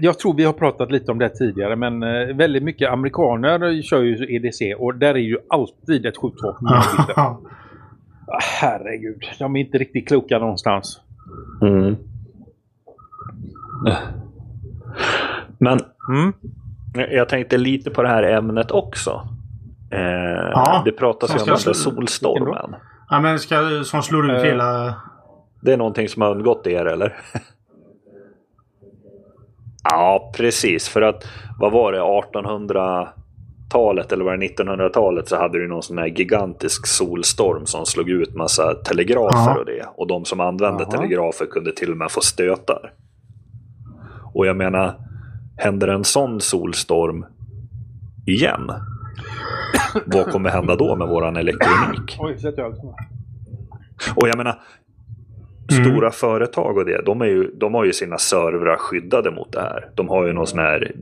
jag 0.00 0.18
tror 0.18 0.34
vi 0.34 0.44
har 0.44 0.52
pratat 0.52 0.90
lite 0.90 1.12
om 1.12 1.18
det 1.18 1.28
tidigare, 1.28 1.76
men 1.76 2.02
eh, 2.02 2.36
väldigt 2.36 2.62
mycket 2.62 2.90
amerikaner 2.90 3.82
kör 3.82 4.02
ju 4.02 4.36
EDC 4.36 4.74
och 4.74 4.94
där 4.94 5.14
är 5.14 5.18
ju 5.18 5.38
alltid 5.48 6.06
ett 6.06 6.16
skjutvapen 6.16 6.68
ah, 7.16 7.40
Herregud, 8.60 9.22
de 9.38 9.56
är 9.56 9.60
inte 9.60 9.78
riktigt 9.78 10.08
kloka 10.08 10.38
någonstans. 10.38 11.00
Mm. 11.62 11.96
Men 15.58 15.80
mm. 16.08 16.32
jag 17.10 17.28
tänkte 17.28 17.58
lite 17.58 17.90
på 17.90 18.02
det 18.02 18.08
här 18.08 18.22
ämnet 18.22 18.70
också. 18.70 19.28
Eh, 19.90 20.50
ja, 20.52 20.82
det 20.84 20.92
pratas 20.92 21.36
ju 21.36 21.40
om 21.40 21.58
den 21.64 21.74
solstormen. 21.74 22.74
Ja, 23.10 23.20
men 23.20 23.38
ska, 23.38 23.84
som 23.84 24.02
slår 24.02 24.30
ut 24.30 24.38
uh, 24.38 24.44
hela 24.44 24.94
det 25.62 25.72
är 25.72 25.76
någonting 25.76 26.08
som 26.08 26.22
har 26.22 26.30
undgått 26.30 26.66
er 26.66 26.84
eller? 26.84 27.16
ja, 29.90 30.32
precis. 30.36 30.88
För 30.88 31.02
att 31.02 31.24
vad 31.58 31.72
var 31.72 31.92
det, 31.92 31.98
1800-talet 31.98 34.12
eller 34.12 34.24
var 34.24 34.36
det 34.36 34.46
1900-talet 34.46 35.28
så 35.28 35.36
hade 35.36 35.58
du 35.58 35.68
någon 35.68 35.82
sån 35.82 35.98
här 35.98 36.06
gigantisk 36.06 36.86
solstorm 36.86 37.66
som 37.66 37.86
slog 37.86 38.10
ut 38.10 38.34
massa 38.34 38.74
telegrafer 38.74 39.50
Aha. 39.50 39.58
och 39.58 39.66
det. 39.66 39.86
Och 39.96 40.06
de 40.06 40.24
som 40.24 40.40
använde 40.40 40.84
Aha. 40.84 40.90
telegrafer 40.90 41.46
kunde 41.46 41.72
till 41.72 41.90
och 41.90 41.96
med 41.96 42.10
få 42.10 42.20
stötar. 42.20 42.92
Och 44.34 44.46
jag 44.46 44.56
menar, 44.56 44.94
händer 45.56 45.88
en 45.88 46.04
sån 46.04 46.40
solstorm 46.40 47.26
igen? 48.26 48.70
Vad 50.06 50.32
kommer 50.32 50.50
hända 50.50 50.76
då 50.76 50.96
med 50.96 51.08
våran 51.08 51.36
elektronik? 51.36 52.16
Oj, 52.18 52.36
och 54.16 54.28
jag 54.28 54.36
menar, 54.36 54.60
Mm. 55.78 55.90
Stora 55.90 56.10
företag 56.10 56.76
och 56.76 56.84
det, 56.84 57.02
de, 57.06 57.20
är 57.20 57.26
ju, 57.26 57.50
de 57.54 57.74
har 57.74 57.84
ju 57.84 57.92
sina 57.92 58.18
servrar 58.18 58.76
skyddade 58.76 59.30
mot 59.30 59.52
det 59.52 59.60
här. 59.60 59.88
De 59.94 60.08
har 60.08 60.26
ju 60.26 60.32
någon 60.32 60.46
sån 60.46 60.58
här 60.58 60.92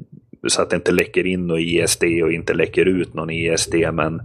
så 0.49 0.63
att 0.63 0.71
det 0.71 0.77
inte 0.77 0.93
läcker 0.93 1.27
in 1.27 1.47
någon 1.47 1.59
ISD 1.59 2.05
och 2.23 2.33
inte 2.33 2.55
läcker 2.55 2.85
ut 2.89 3.15
någon 3.15 3.31
ISD. 3.31 3.75
Men, 3.93 4.21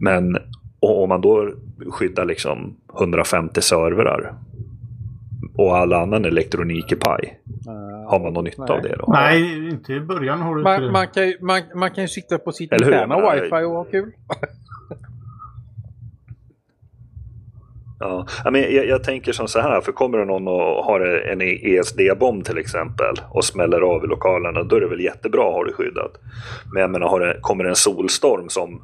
men 0.00 0.36
Och 0.80 1.02
om 1.02 1.08
man 1.08 1.20
då 1.20 1.50
skyddar 1.90 2.24
liksom 2.24 2.76
150 2.98 3.60
servrar 3.62 4.34
och 5.56 5.76
all 5.76 5.92
annan 5.92 6.24
elektronik 6.24 6.92
är 6.92 6.96
paj. 6.96 7.40
Har 8.06 8.20
man 8.20 8.32
någon 8.32 8.44
nytta 8.44 8.64
nej. 8.64 8.76
av 8.76 8.82
det 8.82 8.96
då? 8.98 9.12
Nej, 9.12 9.68
inte 9.68 9.92
i 9.92 10.00
början 10.00 10.40
har 10.40 10.56
du 10.56 10.62
Man, 10.62 10.92
man, 10.92 11.06
kan, 11.08 11.28
ju- 11.28 11.38
man, 11.40 11.60
man 11.74 11.90
kan 11.90 12.04
ju 12.04 12.08
sitta 12.08 12.38
på 12.38 12.52
sitt 12.52 12.72
interna 12.72 13.32
wifi 13.34 13.64
och 13.64 13.70
ha 13.70 13.84
kul. 13.84 14.12
Ja, 18.00 18.26
men 18.44 18.60
jag, 18.62 18.86
jag 18.86 19.04
tänker 19.04 19.32
som 19.32 19.48
så 19.48 19.60
här, 19.60 19.80
för 19.80 19.92
kommer 19.92 20.18
det 20.18 20.24
någon 20.24 20.48
och 20.48 20.84
har 20.84 21.00
en 21.00 21.40
ESD-bomb 21.42 22.44
till 22.44 22.58
exempel 22.58 23.14
och 23.30 23.44
smäller 23.44 23.80
av 23.80 24.04
i 24.04 24.06
lokalerna, 24.06 24.62
då 24.62 24.76
är 24.76 24.80
det 24.80 24.86
väl 24.88 25.00
jättebra 25.00 25.48
att 25.48 25.54
ha 25.54 25.64
det 25.64 25.72
skyddat. 25.72 26.12
Men 26.72 26.80
jag 26.82 26.90
menar, 26.90 27.08
har 27.08 27.20
det, 27.20 27.38
kommer 27.40 27.64
det 27.64 27.70
en 27.70 27.76
solstorm 27.76 28.48
som 28.48 28.82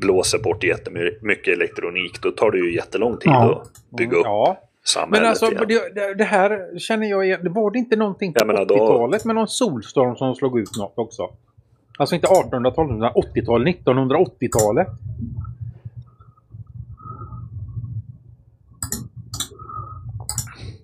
blåser 0.00 0.38
bort 0.38 0.64
jättemycket 0.64 1.54
elektronik, 1.54 2.22
då 2.22 2.30
tar 2.30 2.50
det 2.50 2.58
ju 2.58 2.74
jättelång 2.74 3.12
tid 3.16 3.32
Ja. 3.32 3.62
att 3.62 3.96
bygga 3.98 4.16
upp 4.16 4.24
Ja, 4.24 4.60
samhället 4.84 5.20
men 5.22 5.28
alltså 5.28 5.46
igen. 5.46 5.64
det, 5.94 6.14
det- 6.14 6.24
här 6.24 6.78
känner 6.78 7.10
jag 7.10 7.26
igen. 7.26 7.40
Det 7.42 7.50
var 7.50 7.70
det 7.70 7.78
inte 7.78 7.96
någonting 7.96 8.32
på 8.32 8.40
Jag 8.40 8.46
menar, 8.46 8.64
då- 8.64 8.74
80-talet 8.74 9.24
med 9.24 9.34
någon 9.34 9.48
solstorm 9.48 10.16
som 10.16 10.34
slog 10.34 10.58
ut 10.58 10.76
något 10.78 10.92
också? 10.98 11.22
Alltså 11.98 12.14
inte 12.14 12.26
1800-talet 12.26 12.96
utan 12.96 13.10
80-talet, 13.12 13.76
1980-talet. 13.86 14.86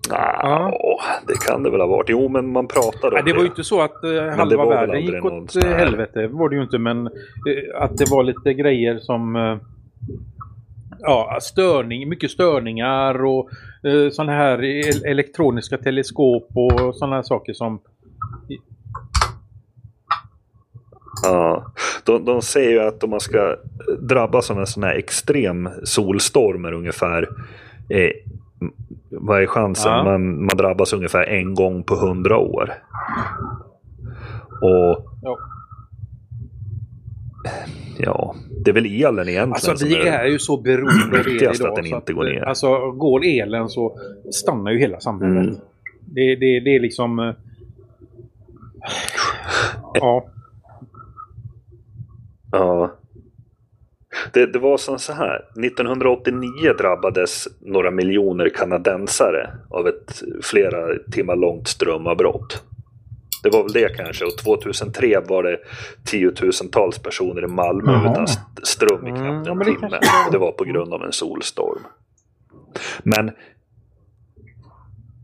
Ja, 0.09 0.99
det 1.27 1.47
kan 1.47 1.63
det 1.63 1.69
väl 1.69 1.79
ha 1.79 1.87
varit. 1.87 2.09
Jo, 2.09 2.29
men 2.29 2.51
man 2.51 2.67
pratade 2.67 3.07
om 3.07 3.13
Nej, 3.13 3.23
det 3.25 3.33
var 3.33 3.41
ju 3.41 3.47
inte 3.47 3.63
så 3.63 3.81
att 3.81 4.03
eh, 4.03 4.23
halva 4.37 4.65
världen 4.65 5.01
gick 5.01 5.23
någon 5.23 5.43
åt 5.43 5.51
sån 5.51 5.63
eh, 5.63 5.77
helvete. 5.77 6.21
Det 6.21 6.27
var 6.27 6.49
det 6.49 6.55
ju 6.55 6.61
inte, 6.63 6.77
men 6.77 7.07
eh, 7.07 7.81
att 7.81 7.97
det 7.97 8.05
var 8.11 8.23
lite 8.23 8.53
grejer 8.53 8.99
som... 8.99 9.35
Eh, 9.35 9.57
ja, 10.99 11.37
störning, 11.41 12.09
mycket 12.09 12.31
störningar 12.31 13.25
och 13.25 13.49
eh, 13.83 14.09
sådana 14.11 14.31
här 14.31 14.63
el- 14.63 15.05
elektroniska 15.05 15.77
teleskop 15.77 16.49
och 16.53 16.95
sådana 16.95 17.15
här 17.15 17.23
saker 17.23 17.53
som... 17.53 17.79
Ja, 21.23 21.65
de, 22.05 22.25
de 22.25 22.41
säger 22.41 22.69
ju 22.69 22.79
att 22.79 23.03
om 23.03 23.09
man 23.09 23.19
ska 23.19 23.55
drabbas 23.99 24.51
av 24.51 24.59
en 24.59 24.67
sån 24.67 24.83
här 24.83 24.95
extrem 24.95 25.69
solstorm 25.83 26.65
är 26.65 26.73
ungefär 26.73 27.29
eh, 27.89 28.11
vad 29.09 29.41
är 29.41 29.47
chansen? 29.47 29.91
Ja. 29.91 30.03
Man, 30.03 30.45
man 30.45 30.57
drabbas 30.57 30.93
ungefär 30.93 31.23
en 31.23 31.53
gång 31.53 31.83
på 31.83 31.95
hundra 31.95 32.37
år. 32.37 32.73
Och 34.61 35.05
Ja. 35.21 35.37
ja, 37.97 38.35
det 38.63 38.71
är 38.71 38.73
väl 38.73 38.85
elen 38.85 39.29
egentligen 39.29 39.53
Alltså 39.71 39.85
vi 39.85 40.07
är 40.07 40.25
ju 40.25 40.39
så 40.39 40.61
beroende 40.61 41.19
av 41.19 41.27
el 41.27 41.41
idag. 41.55 41.67
att 41.69 41.75
den 41.75 41.85
inte 41.85 42.13
går 42.13 42.23
ner. 42.23 42.41
Alltså 42.41 42.91
går 42.91 43.25
elen 43.25 43.69
så 43.69 43.97
stannar 44.31 44.71
ju 44.71 44.79
hela 44.79 44.99
samhället. 44.99 45.43
Mm. 45.47 45.55
Det, 46.05 46.35
det, 46.35 46.59
det 46.59 46.75
är 46.75 46.79
liksom... 46.79 47.19
eh, 47.19 47.33
Ja. 49.93 50.25
Ja. 52.51 52.96
Det, 54.33 54.45
det 54.45 54.59
var 54.59 54.77
som 54.77 54.99
så 54.99 55.13
här. 55.13 55.35
1989 55.65 56.73
drabbades 56.77 57.47
några 57.61 57.91
miljoner 57.91 58.49
kanadensare 58.49 59.49
av 59.69 59.87
ett 59.87 60.21
flera 60.43 60.87
timmar 61.11 61.35
långt 61.35 61.67
strömavbrott. 61.67 62.63
Det 63.43 63.49
var 63.49 63.63
väl 63.63 63.71
det 63.73 63.95
kanske. 63.97 64.25
Och 64.25 64.37
2003 64.37 65.19
var 65.27 65.43
det 65.43 65.57
tiotusentals 66.05 66.99
personer 66.99 67.43
i 67.43 67.47
Malmö 67.47 67.91
Jaha. 67.91 68.11
utan 68.11 68.23
st- 68.23 68.41
ström 68.63 69.07
i 69.07 69.11
knappt 69.11 69.47
en 69.47 69.59
timme. 69.65 69.99
Och 70.25 70.31
det 70.31 70.37
var 70.37 70.51
på 70.51 70.63
grund 70.63 70.93
av 70.93 71.03
en 71.03 71.11
solstorm. 71.11 71.79
Men 73.03 73.31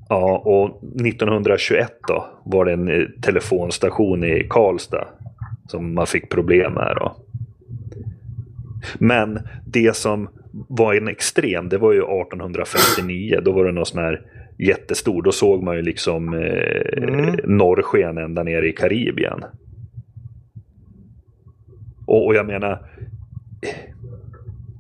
Ja, 0.10 0.38
och 0.46 0.84
1921 0.84 1.92
då 2.08 2.26
var 2.46 2.66
det 2.66 2.74
en 2.74 2.88
eh, 2.88 3.08
telefonstation 3.22 4.24
i 4.24 4.48
Karlstad 4.50 5.08
som 5.68 5.94
man 5.94 6.08
fick 6.08 6.30
problem 6.30 6.74
med. 6.74 6.94
Då. 7.00 7.16
Men 9.00 9.40
det 9.66 9.96
som 9.96 10.30
var 10.70 10.94
en 10.94 11.08
extrem, 11.08 11.70
det 11.70 11.78
var 11.78 11.92
ju 11.94 12.00
1859. 12.00 13.40
Då 13.46 13.52
var 13.52 13.66
det 13.66 13.72
någon 13.72 13.86
sån 13.86 14.04
här 14.04 14.22
jättestor. 14.58 15.22
Då 15.22 15.32
såg 15.32 15.64
man 15.64 15.76
ju 15.76 15.82
liksom 15.82 16.34
eh, 16.34 17.04
Mm. 17.04 17.36
norrsken 17.44 18.18
ända 18.18 18.44
ner 18.44 18.62
i 18.62 18.72
Karibien. 18.74 19.44
Och, 22.06 22.26
och 22.26 22.36
jag 22.36 22.46
menar, 22.46 22.86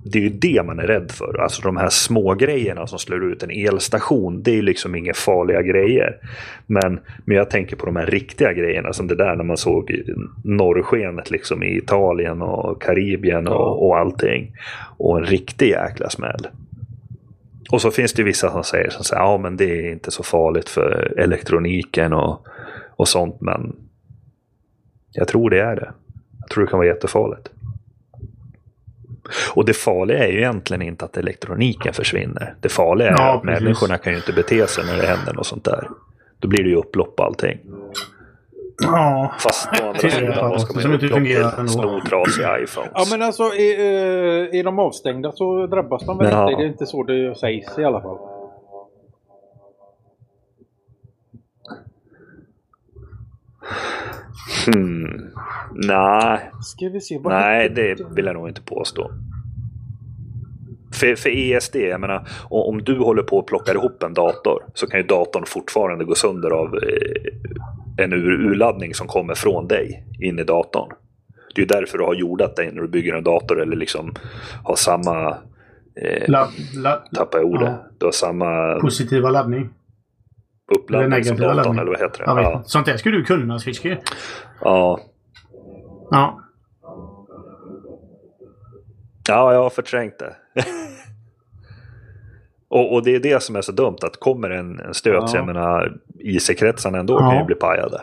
det 0.05 0.19
är 0.19 0.21
ju 0.23 0.29
det 0.29 0.63
man 0.65 0.79
är 0.79 0.87
rädd 0.87 1.11
för. 1.11 1.41
Alltså 1.41 1.61
de 1.61 1.77
här 1.77 1.89
små 1.89 2.33
grejerna 2.33 2.87
som 2.87 2.99
slår 2.99 3.23
ut 3.23 3.43
en 3.43 3.51
elstation. 3.51 4.43
Det 4.43 4.51
är 4.51 4.55
ju 4.55 4.61
liksom 4.61 4.95
inga 4.95 5.13
farliga 5.13 5.61
grejer. 5.61 6.17
Men, 6.65 6.99
men 7.25 7.37
jag 7.37 7.49
tänker 7.49 7.75
på 7.75 7.85
de 7.85 7.95
här 7.95 8.05
riktiga 8.05 8.53
grejerna 8.53 8.93
som 8.93 9.07
det 9.07 9.15
där 9.15 9.35
när 9.35 9.43
man 9.43 9.57
såg 9.57 10.01
norrskenet 10.43 11.31
liksom 11.31 11.63
i 11.63 11.77
Italien 11.77 12.41
och 12.41 12.81
Karibien 12.81 13.47
och, 13.47 13.87
och 13.87 13.97
allting. 13.97 14.55
Och 14.97 15.17
en 15.17 15.25
riktig 15.25 15.69
jäkla 15.69 16.09
smäll. 16.09 16.47
Och 17.71 17.81
så 17.81 17.91
finns 17.91 18.13
det 18.13 18.23
vissa 18.23 18.51
som 18.51 18.63
säger 18.63 18.89
som 18.89 19.03
säger, 19.03 19.21
ja 19.21 19.37
men 19.37 19.57
det 19.57 19.87
är 19.87 19.91
inte 19.91 20.11
så 20.11 20.23
farligt 20.23 20.69
för 20.69 21.13
elektroniken 21.17 22.13
och, 22.13 22.47
och 22.95 23.07
sånt. 23.07 23.41
Men 23.41 23.75
jag 25.11 25.27
tror 25.27 25.49
det 25.49 25.59
är 25.59 25.75
det. 25.75 25.91
Jag 26.39 26.49
tror 26.49 26.63
det 26.63 26.69
kan 26.69 26.79
vara 26.79 26.87
jättefarligt. 26.87 27.49
Och 29.55 29.65
det 29.65 29.73
farliga 29.73 30.17
är 30.27 30.31
ju 30.31 30.37
egentligen 30.37 30.81
inte 30.81 31.05
att 31.05 31.17
elektroniken 31.17 31.93
försvinner. 31.93 32.55
Det 32.61 32.69
farliga 32.69 33.07
är 33.07 33.11
Ja, 33.11 33.33
att 33.35 33.41
precis. 33.41 33.61
människorna 33.63 33.97
kan 33.97 34.13
ju 34.13 34.17
inte 34.19 34.33
bete 34.33 34.67
sig 34.67 34.85
när 34.85 34.97
det 34.97 35.07
händer 35.07 35.33
något 35.33 35.45
sånt 35.47 35.63
där. 35.65 35.87
Då 36.39 36.47
blir 36.47 36.63
det 36.63 36.69
ju 36.69 36.75
upplopp 36.75 37.19
och 37.19 37.25
allting. 37.25 37.57
Ja. 38.83 39.33
Fast 39.39 39.67
å 39.81 39.87
andra 39.87 39.99
sidan, 39.99 40.49
vad 40.49 40.61
ska 40.61 40.73
man 40.73 40.83
göra? 40.83 40.95
Upplopp 40.95 41.55
till 41.55 41.69
Sno 41.69 42.01
trasiga 42.09 42.59
iPhones. 42.59 42.91
Ja 42.93 43.05
men 43.11 43.21
alltså 43.21 43.43
är, 43.43 43.79
eh, 43.79 44.59
är 44.59 44.63
de 44.63 44.79
avstängda 44.79 45.31
så 45.31 45.67
drabbas 45.67 46.05
de 46.05 46.17
väl 46.17 46.31
Ja. 46.31 46.49
inte. 46.51 46.61
Det 46.61 46.65
är 46.65 46.69
inte 46.69 46.85
så 46.85 47.03
det 47.03 47.35
sägs 47.39 47.77
i 47.79 47.83
alla 47.83 48.01
fall. 48.01 48.17
Hmm. 54.65 55.29
Nej, 55.73 56.39
Ska 56.61 56.89
vi 56.89 57.01
se. 57.01 57.19
Nej 57.23 57.69
det 57.69 57.97
vill 58.15 58.25
jag 58.25 58.35
nog 58.35 58.47
inte 58.47 58.61
påstå. 58.61 59.11
För, 60.93 61.15
för 61.15 61.29
ESD, 61.29 61.75
jag 61.75 62.01
menar, 62.01 62.27
om 62.49 62.83
du 62.83 62.99
håller 62.99 63.23
på 63.23 63.37
och 63.37 63.47
plockar 63.47 63.75
ihop 63.75 64.03
en 64.03 64.13
dator 64.13 64.63
så 64.73 64.87
kan 64.87 64.99
ju 64.99 65.05
datorn 65.05 65.43
fortfarande 65.45 66.05
gå 66.05 66.15
sönder 66.15 66.49
av 66.51 66.75
eh, 66.75 68.03
en 68.05 68.13
ur- 68.13 68.41
urladdning 68.45 68.93
som 68.93 69.07
kommer 69.07 69.35
från 69.35 69.67
dig 69.67 70.03
in 70.21 70.39
i 70.39 70.43
datorn. 70.43 70.89
Det 71.55 71.61
är 71.61 71.63
ju 71.63 71.67
därför 71.67 71.97
du 71.97 72.03
har 72.03 72.13
jordat 72.15 72.55
dig 72.55 72.71
när 72.73 72.81
du 72.81 72.87
bygger 72.87 73.13
en 73.13 73.23
dator 73.23 73.61
eller 73.61 73.75
liksom 73.75 74.13
har 74.63 74.75
samma... 74.75 75.37
Eh, 75.95 76.23
La, 76.29 76.47
la, 76.75 76.91
tappar 77.15 77.39
jag 77.39 77.47
ordet. 77.47 77.67
Ja. 77.69 77.85
Du 77.97 78.05
har 78.05 78.11
samma 78.11 78.79
positiva 78.79 79.29
laddning. 79.29 79.69
Eller 80.73 80.83
uppladdning 80.83 81.23
som 81.23 81.35
negativa 81.35 81.47
datorn, 81.53 81.75
laddning. 81.75 81.81
eller 81.81 81.91
vad 81.91 81.99
heter 82.01 82.35
det? 82.35 82.41
Ja. 82.41 82.63
Sånt 82.65 82.85
där 82.85 82.97
skulle 82.97 83.17
du 83.17 83.23
kunna, 83.23 83.59
Switchke. 83.59 83.97
ja. 84.61 84.99
Ja. 86.11 86.39
Ja, 89.27 89.53
jag 89.53 89.63
har 89.63 89.69
förträngt 89.69 90.19
det. 90.19 90.35
och, 92.69 92.93
och 92.93 93.03
det 93.03 93.15
är 93.15 93.19
det 93.19 93.43
som 93.43 93.55
är 93.55 93.61
så 93.61 93.71
dumt, 93.71 93.97
att 94.01 94.19
kommer 94.19 94.49
en, 94.49 94.79
en 94.79 94.93
stöt, 94.93 95.13
Ja. 95.23 95.29
jag 95.35 95.45
menar, 95.45 95.97
IC-kretsarna 96.19 96.97
ändå 96.99 97.17
kan 97.19 97.29
Ja. 97.33 97.39
ju 97.39 97.45
bli 97.45 97.55
pajade. 97.55 98.01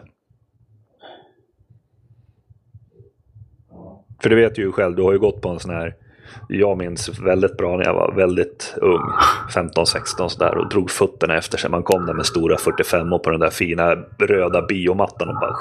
För 4.22 4.30
du 4.30 4.36
vet 4.36 4.58
ju 4.58 4.72
själv, 4.72 4.96
du 4.96 5.02
har 5.02 5.12
ju 5.12 5.18
gått 5.18 5.40
på 5.42 5.48
en 5.48 5.58
sån 5.58 5.70
här, 5.74 5.94
jag 6.49 6.78
minns 6.78 7.18
väldigt 7.18 7.57
bra 7.57 7.76
när 7.76 7.85
jag 7.85 7.95
var 7.95 8.12
väldigt 8.16 8.74
ung, 8.76 9.12
15-16 9.55 10.28
sådär, 10.28 10.59
och 10.59 10.68
drog 10.68 10.91
fötterna 10.91 11.37
efter 11.37 11.59
sig. 11.59 11.70
Man 11.70 11.83
kom 11.83 12.07
där 12.07 12.14
med 12.14 12.26
stora 12.26 12.57
45 12.57 13.11
på 13.11 13.31
den 13.31 13.41
där 13.41 13.51
fina 13.51 13.95
röda 14.18 14.66
biomattan 14.66 15.28
och 15.28 15.35
bara 15.35 15.57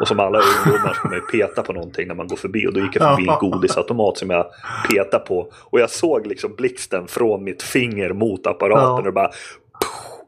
och 0.00 0.08
som 0.08 0.20
alla 0.20 0.38
ungdomar 0.38 0.94
ska 0.94 1.08
man 1.08 1.16
ju 1.16 1.20
peta 1.20 1.62
på 1.62 1.72
någonting 1.72 2.08
när 2.08 2.14
man 2.14 2.28
går 2.28 2.36
förbi. 2.36 2.66
Och 2.66 2.72
då 2.72 2.80
gick 2.80 2.96
jag 2.96 3.16
förbi 3.16 3.28
en 3.28 3.50
godisautomat 3.50 4.18
som 4.18 4.30
jag 4.30 4.46
petade 4.90 5.24
på. 5.24 5.52
Och 5.64 5.80
jag 5.80 5.90
såg 5.90 6.26
liksom 6.26 6.54
blixten 6.54 7.08
från 7.08 7.44
mitt 7.44 7.62
finger 7.62 8.12
mot 8.12 8.46
apparaten. 8.46 9.06
Och 9.06 9.14
bara... 9.14 9.30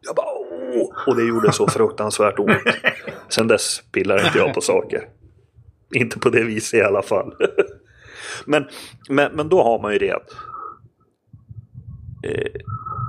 Jag 0.00 0.14
bara 0.16 0.26
åh! 0.26 0.92
Och 1.06 1.16
det 1.16 1.22
gjorde 1.22 1.52
så 1.52 1.66
fruktansvärt 1.68 2.38
ont. 2.38 2.56
Sen 3.28 3.48
dess 3.48 3.82
pillar 3.92 4.26
inte 4.26 4.38
jag 4.38 4.54
på 4.54 4.60
saker. 4.60 5.02
Inte 5.94 6.18
på 6.18 6.30
det 6.30 6.44
viset 6.44 6.80
i 6.80 6.82
alla 6.82 7.02
fall. 7.02 7.32
Men, 8.46 8.64
men, 9.08 9.32
men 9.32 9.48
då 9.48 9.62
har 9.62 9.82
man 9.82 9.92
ju 9.92 9.98
det 9.98 10.10
att... 10.12 10.30
Eh, 12.24 12.60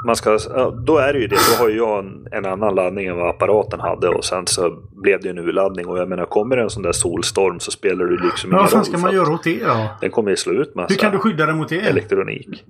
man 0.05 0.15
ska, 0.15 0.39
ja, 0.49 0.71
då 0.85 0.97
är 0.97 1.13
det 1.13 1.19
ju 1.19 1.27
det. 1.27 1.35
Då 1.35 1.63
har 1.63 1.69
ju 1.69 1.77
jag 1.77 1.99
en, 2.05 2.27
en 2.31 2.45
annan 2.45 2.75
laddning 2.75 3.07
än 3.07 3.17
vad 3.17 3.29
apparaten 3.29 3.79
hade 3.79 4.07
och 4.09 4.25
sen 4.25 4.47
så 4.47 4.77
blev 4.91 5.21
det 5.21 5.29
en 5.29 5.37
urladdning. 5.37 5.87
Och 5.87 5.99
jag 5.99 6.09
menar, 6.09 6.25
kommer 6.25 6.55
det 6.55 6.61
en 6.61 6.69
sån 6.69 6.83
där 6.83 6.91
solstorm 6.91 7.59
så 7.59 7.71
spelar 7.71 8.05
det 8.05 8.23
liksom 8.23 8.49
ingen 8.49 8.59
Vad 8.61 8.69
fan 8.69 8.79
roll. 8.79 8.85
ska 8.85 8.97
man 8.97 9.13
göra 9.13 9.33
åt 9.33 9.43
det 9.43 9.63
då? 9.63 9.87
Den 10.01 10.11
kommer 10.11 10.29
ju 10.29 10.37
slå 10.37 10.53
ut 10.53 10.75
massa 10.75 10.93
Hur 10.93 10.99
kan 10.99 11.11
du 11.11 11.19
skydda 11.19 11.45
dig 11.45 11.55
mot 11.55 11.69
det? 11.69 11.79
elektronik. 11.79 12.65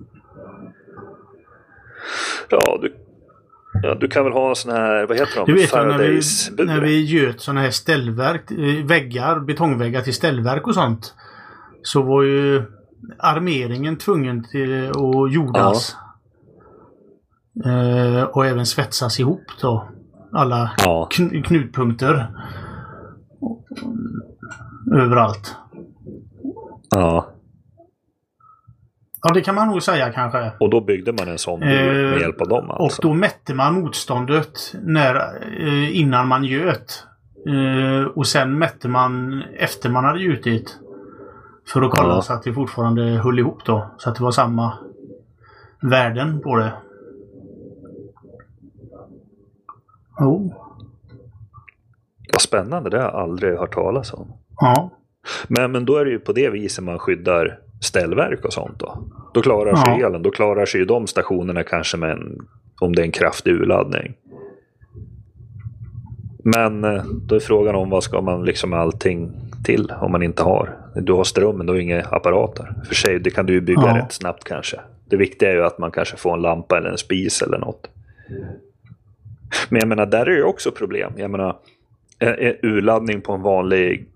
Ja, 2.48 2.78
du, 2.82 2.94
ja, 3.82 3.94
du 3.94 4.08
kan 4.08 4.24
väl 4.24 4.32
ha 4.32 4.48
en 4.48 4.56
sån 4.56 4.72
här, 4.72 5.06
vad 5.06 5.18
heter 5.18 5.36
de? 5.36 5.52
Du 5.52 5.54
vet 5.54 5.72
när 5.72 5.98
vi, 5.98 6.64
när 6.64 6.80
vi 6.80 7.04
göt 7.04 7.40
sådana 7.40 7.60
här 7.60 7.70
ställverk, 7.70 8.50
eh, 8.50 8.86
väggar, 8.86 9.40
betongväggar 9.40 10.00
till 10.00 10.14
ställverk 10.14 10.66
och 10.66 10.74
sånt. 10.74 11.14
Så 11.82 12.02
var 12.02 12.22
ju 12.22 12.62
armeringen 13.18 13.96
tvungen 13.96 14.44
till 14.44 14.88
att 14.90 15.32
jordas. 15.32 15.96
Eh, 17.64 18.22
och 18.22 18.46
även 18.46 18.66
svetsas 18.66 19.20
ihop 19.20 19.42
då. 19.60 19.88
Alla 20.32 20.70
Ja. 20.84 21.08
kn 21.10 21.42
knutpunkter. 21.42 22.26
Överallt. 24.94 25.56
ja. 26.90 27.26
Ja, 29.22 29.34
det 29.34 29.40
kan 29.40 29.54
man 29.54 29.68
nog 29.68 29.82
säga 29.82 30.12
kanske. 30.12 30.52
Och 30.60 30.70
då 30.70 30.80
byggde 30.80 31.12
man 31.12 31.28
en 31.28 31.38
sån 31.38 31.60
bur 31.60 31.66
med 31.66 32.14
Eh, 32.14 32.20
hjälp 32.20 32.40
av 32.40 32.48
dem 32.48 32.70
Och 32.70 32.80
alltså. 32.80 33.02
då 33.02 33.12
mätte 33.14 33.54
man 33.54 33.74
motståndet 33.74 34.74
när, 34.82 35.14
eh, 35.60 35.96
innan 36.00 36.28
man 36.28 36.44
göt. 36.44 37.06
Eh, 37.48 38.06
och 38.06 38.26
sen 38.26 38.58
mätte 38.58 38.88
man 38.88 39.42
efter 39.42 39.90
man 39.90 40.04
hade 40.04 40.20
gjutit. 40.20 40.78
För 41.72 41.82
att 41.82 41.90
kolla 41.90 42.14
Ja. 42.14 42.22
så 42.22 42.32
att 42.32 42.42
det 42.42 42.52
fortfarande 42.52 43.02
höll 43.02 43.38
ihop 43.38 43.64
då. 43.64 43.90
Så 43.98 44.10
att 44.10 44.16
det 44.16 44.22
var 44.22 44.30
samma 44.30 44.72
värden 45.82 46.40
på 46.40 46.56
det. 46.56 46.72
Jo. 50.20 50.54
Vad 52.32 52.40
spännande, 52.40 52.90
det 52.90 52.96
har 52.96 53.04
jag 53.04 53.14
aldrig 53.14 53.58
hört 53.58 53.74
talas 53.74 54.12
om. 54.14 54.32
Ja. 54.56 54.90
Men, 55.48 55.72
men 55.72 55.84
då 55.84 55.96
är 55.96 56.04
det 56.04 56.10
ju 56.10 56.18
på 56.18 56.32
det 56.32 56.50
viset 56.50 56.84
man 56.84 56.98
skyddar 56.98 57.58
ställverk 57.80 58.44
och 58.44 58.52
sånt 58.52 58.78
då. 58.78 58.98
Då 59.34 59.42
klarar 59.42 59.74
sig 59.74 60.00
Ja. 60.00 60.06
elen, 60.06 60.22
då 60.22 60.30
klarar 60.30 60.66
sig 60.66 60.80
ju 60.80 60.86
de 60.86 61.06
stationerna 61.06 61.62
kanske 61.62 61.96
med 61.96 62.10
en, 62.10 62.38
om 62.80 62.94
det 62.94 63.02
är 63.02 63.06
en 63.06 63.12
kraftig 63.12 63.50
urladdning. 63.52 64.14
Men 66.44 66.84
eh, 66.84 67.04
då 67.04 67.34
är 67.34 67.40
frågan 67.40 67.74
om 67.74 67.90
vad 67.90 68.02
ska 68.02 68.20
man 68.20 68.44
liksom 68.44 68.72
allting 68.72 69.32
till 69.64 69.92
om 70.00 70.12
man 70.12 70.22
inte 70.22 70.42
har. 70.42 70.76
Du 70.94 71.12
har 71.12 71.24
strömmen, 71.24 71.68
har 71.68 71.76
inga 71.76 72.02
apparater. 72.02 72.72
För 72.88 72.94
sig, 72.94 73.18
det 73.18 73.30
kan 73.30 73.46
du 73.46 73.52
ju 73.52 73.60
bygga 73.60 73.82
Ja. 73.86 73.96
rätt 73.98 74.12
snabbt 74.12 74.44
kanske. 74.44 74.80
Det 75.04 75.16
viktiga 75.16 75.50
är 75.50 75.54
ju 75.54 75.64
att 75.64 75.78
man 75.78 75.90
kanske 75.90 76.16
får 76.16 76.34
en 76.34 76.42
lampa 76.42 76.78
eller 76.78 76.90
en 76.90 76.98
spis 76.98 77.42
eller 77.42 77.58
något. 77.58 77.90
Men 79.68 79.78
jag 79.80 79.88
menar, 79.88 80.06
där 80.06 80.20
är 80.20 80.24
det 80.30 80.36
ju 80.36 80.42
också 80.44 80.70
problem. 80.70 81.12
Jag 81.16 81.30
menar, 81.30 81.56
en- 82.18 82.38
en 82.38 82.54
urladdning 82.62 83.20
på 83.20 83.32
en 83.32 83.42
vanlig 83.42 84.08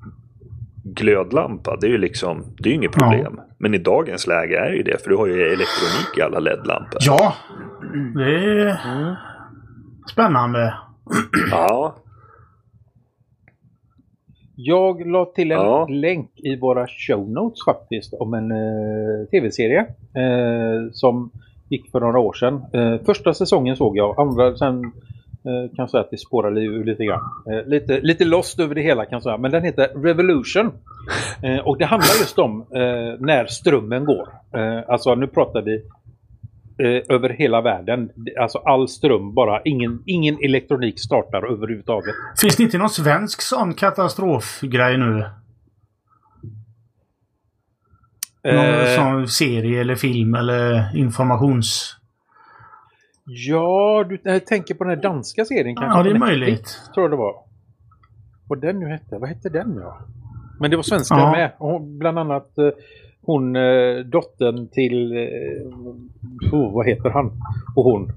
glödlampa, 0.85 1.77
det 1.81 1.87
är 1.87 1.91
ju 1.91 1.99
liksom, 1.99 2.45
det 2.59 2.69
är 2.69 2.71
ju 2.71 2.77
inget 2.77 2.93
problem. 2.93 3.41
Men 3.59 3.75
i 3.75 3.79
dagens 3.79 4.27
läge 4.27 4.59
är 4.59 4.71
det 4.71 4.77
ju 4.77 4.83
det, 4.83 5.03
för 5.03 5.11
du 5.11 5.17
har 5.17 5.27
ju 5.27 5.43
elektronik 5.43 6.19
i 6.19 6.23
alla 6.23 6.39
LED-lampor. 6.39 6.99
Ja. 7.01 7.35
Det 8.15 8.35
är 8.63 9.17
spännande. 10.13 10.59
Mm. 10.61 11.49
Ja, 11.51 11.97
Jag 14.57 15.07
la 15.07 15.25
till 15.25 15.53
en 15.53 15.59
Ja. 15.59 15.87
länk 15.91 16.31
i 16.35 16.57
våra 16.57 16.87
show 16.87 17.31
notes 17.31 17.65
faktiskt 17.65 18.15
om 18.15 18.35
en 18.35 18.51
eh, 18.51 19.27
tv-serie 19.31 19.81
eh, 20.15 20.91
som 20.93 21.31
gick 21.69 21.91
för 21.91 22.01
några 22.01 22.19
år 22.19 22.33
sedan. 22.33 22.65
Eh, 22.73 22.97
första 23.07 23.35
säsongen 23.35 23.77
såg 23.77 23.97
jag, 23.97 24.21
andra 24.21 24.57
sen 24.57 24.85
eh, 25.45 25.69
kan 25.69 25.77
jag 25.77 25.91
säga 25.91 26.01
att 26.01 26.11
det 26.11 26.19
spårade 26.19 26.61
ur 26.61 26.85
lite 26.85 27.05
grann. 27.05 27.21
Eh, 27.51 27.67
lite, 27.67 28.01
lite 28.01 28.25
lost 28.25 28.61
över 28.61 28.75
det 28.75 28.83
hela 28.83 29.05
kan 29.05 29.17
jag 29.17 29.23
säga, 29.23 29.37
men 29.39 29.51
den 29.51 29.63
heter 29.65 29.89
Revolution. 30.03 30.71
Eh, 31.43 31.59
och 31.59 31.79
det 31.79 31.85
handlar 31.85 32.07
just 32.21 32.39
om 32.39 32.65
när 33.19 33.47
strömmen 33.47 34.05
går. 34.05 34.29
Alltså 34.89 35.15
nu 35.15 35.27
pratar 35.27 35.63
vi 35.63 35.83
eh, 36.79 37.15
över 37.17 37.29
hela 37.29 37.61
världen. 37.61 38.11
Alltså 38.41 38.59
all 38.59 38.89
ström 38.89 39.35
bara, 39.35 39.63
ingen, 39.65 40.03
ingen 40.07 40.39
elektronik 40.45 41.01
startar 41.01 41.53
överhuvudtaget. 41.53 42.15
Finns 42.41 42.57
det 42.57 42.63
inte 42.63 42.79
någon 42.79 42.91
svensk 42.91 43.43
sån 43.43 43.75
katastrofgrej 43.75 44.99
nu? 44.99 45.25
Någon 48.45 48.55
Eh, 48.55 48.97
sån 48.97 49.29
serie 49.29 49.81
eller 49.81 49.95
film 49.95 50.35
eller 50.35 50.97
informations... 50.97 51.97
Ja, 53.27 54.05
du 54.09 54.41
tänker 54.41 54.75
på 54.75 54.85
den 54.85 54.95
här 54.97 55.03
danska 55.03 55.45
serien 55.45 55.77
kanske? 55.77 55.99
Ja, 55.99 56.03
det 56.03 56.11
är 56.11 56.19
möjligt. 56.19 56.81
Tror 56.95 57.05
jag 57.05 57.11
det 57.11 57.17
var. 57.17 57.35
Vad 58.49 58.61
den 58.61 58.79
nu 58.81 58.87
hette? 58.89 59.19
Vad 59.19 59.29
hette 59.29 59.49
den 59.49 59.75
ja? 59.77 59.99
Men 60.61 60.71
det 60.71 60.77
var 60.77 60.83
svenskar 60.83 61.19
Ja. 61.19 61.31
med. 61.33 61.53
Och 61.59 61.81
bland 61.81 62.19
annat 62.19 62.59
eh, 62.59 62.65
hon, 63.27 63.57
eh, 63.57 63.97
dottern 64.05 64.69
till... 64.69 65.13
Eh, 65.13 66.53
oh, 66.53 66.75
vad 66.75 66.87
heter 66.87 67.11
han? 67.11 67.33
Och 67.77 67.85
hon. 67.85 68.13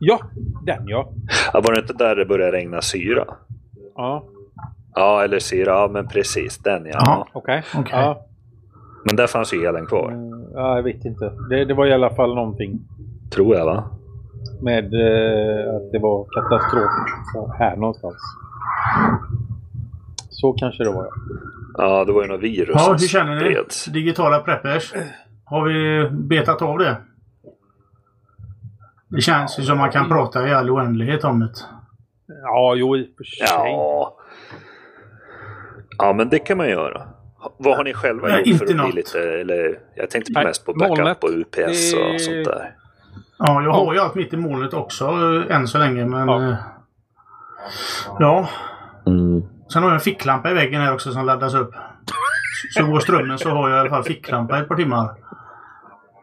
Ja, 0.00 0.20
den 0.62 0.88
ja. 0.88 1.12
Ja, 1.52 1.60
var 1.60 1.74
det 1.74 1.80
inte 1.80 1.92
där 1.92 2.16
det 2.16 2.24
började 2.24 2.52
regna 2.52 2.80
syra? 2.80 3.24
Ja, 3.96 4.24
Ja, 4.94 5.24
eller 5.24 5.38
syra, 5.38 5.70
ja 5.70 5.88
men 5.92 6.08
precis 6.08 6.58
den 6.58 6.86
ja. 6.86 7.26
Okej. 7.32 7.62
Okej. 7.74 7.92
Ja, 7.92 8.26
Men 9.04 9.16
där 9.16 9.26
fanns 9.26 9.54
ju 9.54 9.64
elen 9.66 9.86
kvar, 9.86 10.12
eh, 10.12 10.50
ja, 10.54 10.76
jag 10.76 10.82
vet 10.82 11.04
inte. 11.04 11.32
Det, 11.50 11.64
det 11.64 11.74
var 11.74 11.86
i 11.86 11.92
alla 11.92 12.10
fall 12.10 12.34
någonting 12.34 12.80
tror 13.30 13.56
jag 13.56 13.66
va? 13.66 13.84
med 14.60 14.84
eh, 14.84 15.76
att 15.76 15.92
det 15.92 15.98
var 15.98 16.24
katastrof 16.24 16.90
här 17.58 17.76
någonstans. 17.76 18.16
Så 20.44 20.52
kanske 20.52 20.84
det 20.84 20.90
var. 20.90 21.04
ja. 21.04 21.10
Ja, 21.78 22.04
det 22.04 22.12
var 22.12 22.22
ju 22.22 22.28
något 22.28 22.40
virus 22.40 22.74
Ja, 22.74 22.96
hur 23.00 23.08
känner 23.08 23.34
ni? 23.34 23.40
spreds. 23.40 23.84
Digitala 23.84 24.38
preppers. 24.40 24.92
Har 25.44 25.64
vi 25.64 26.08
betat 26.10 26.62
av 26.62 26.78
det? 26.78 26.96
Det 29.08 29.20
känns 29.20 29.58
ju 29.58 29.62
som 29.62 29.78
man 29.78 29.90
kan 29.90 30.08
prata 30.08 30.48
i 30.48 30.52
all 30.54 30.70
oändlighet 30.70 31.24
om 31.24 31.40
det. 31.40 31.50
Ja, 32.42 32.74
jo 32.76 32.96
i 32.96 33.02
och 33.02 33.16
för 33.16 33.24
sig. 33.24 33.46
Ja. 33.50 34.16
Ja, 35.98 36.12
men 36.12 36.28
det 36.28 36.38
kan 36.38 36.56
man 36.56 36.68
göra. 36.68 37.02
Vad 37.58 37.76
har 37.76 37.84
ni 37.84 37.94
själva 37.94 38.28
Nej, 38.28 38.38
gjort 38.38 38.46
inte 38.46 38.66
för 38.66 38.80
att 38.80 38.86
bli 38.92 38.94
lite, 38.94 39.18
eller 39.40 39.78
jag 39.94 40.10
tänkte 40.10 40.32
Nej, 40.34 40.44
mest 40.44 40.66
på 40.66 40.72
backup 40.72 40.98
molnet. 40.98 41.24
och 41.24 41.30
UPS 41.30 41.94
och 41.94 42.20
sånt 42.20 42.44
där. 42.44 42.74
Ja, 43.38 43.62
jag 43.62 43.72
har 43.72 43.94
ju 43.94 44.00
allt 44.00 44.14
mitt 44.14 44.32
i 44.32 44.36
molnet 44.36 44.74
också 44.74 45.04
eh, 45.04 45.56
än 45.56 45.68
så 45.68 45.78
länge 45.78 46.04
men... 46.06 46.28
Ja. 46.28 46.48
eh, 46.48 46.54
Ja. 48.18 48.48
Mm. 49.06 49.42
Sen 49.72 49.82
har 49.82 49.90
jag 49.90 49.94
en 49.94 50.00
ficklampa 50.00 50.50
i 50.50 50.54
väggen 50.54 50.80
här 50.80 50.94
också 50.94 51.12
som 51.12 51.26
laddas 51.26 51.54
upp. 51.54 51.74
Så 52.70 52.86
går 52.86 53.00
strömmen 53.00 53.38
så 53.38 53.50
har 53.50 53.68
jag 53.68 53.76
i 53.76 53.80
alla 53.80 53.90
fall 53.90 54.02
ficklampa 54.04 54.58
i 54.58 54.60
ett 54.60 54.68
par 54.68 54.76
timmar. 54.76 55.10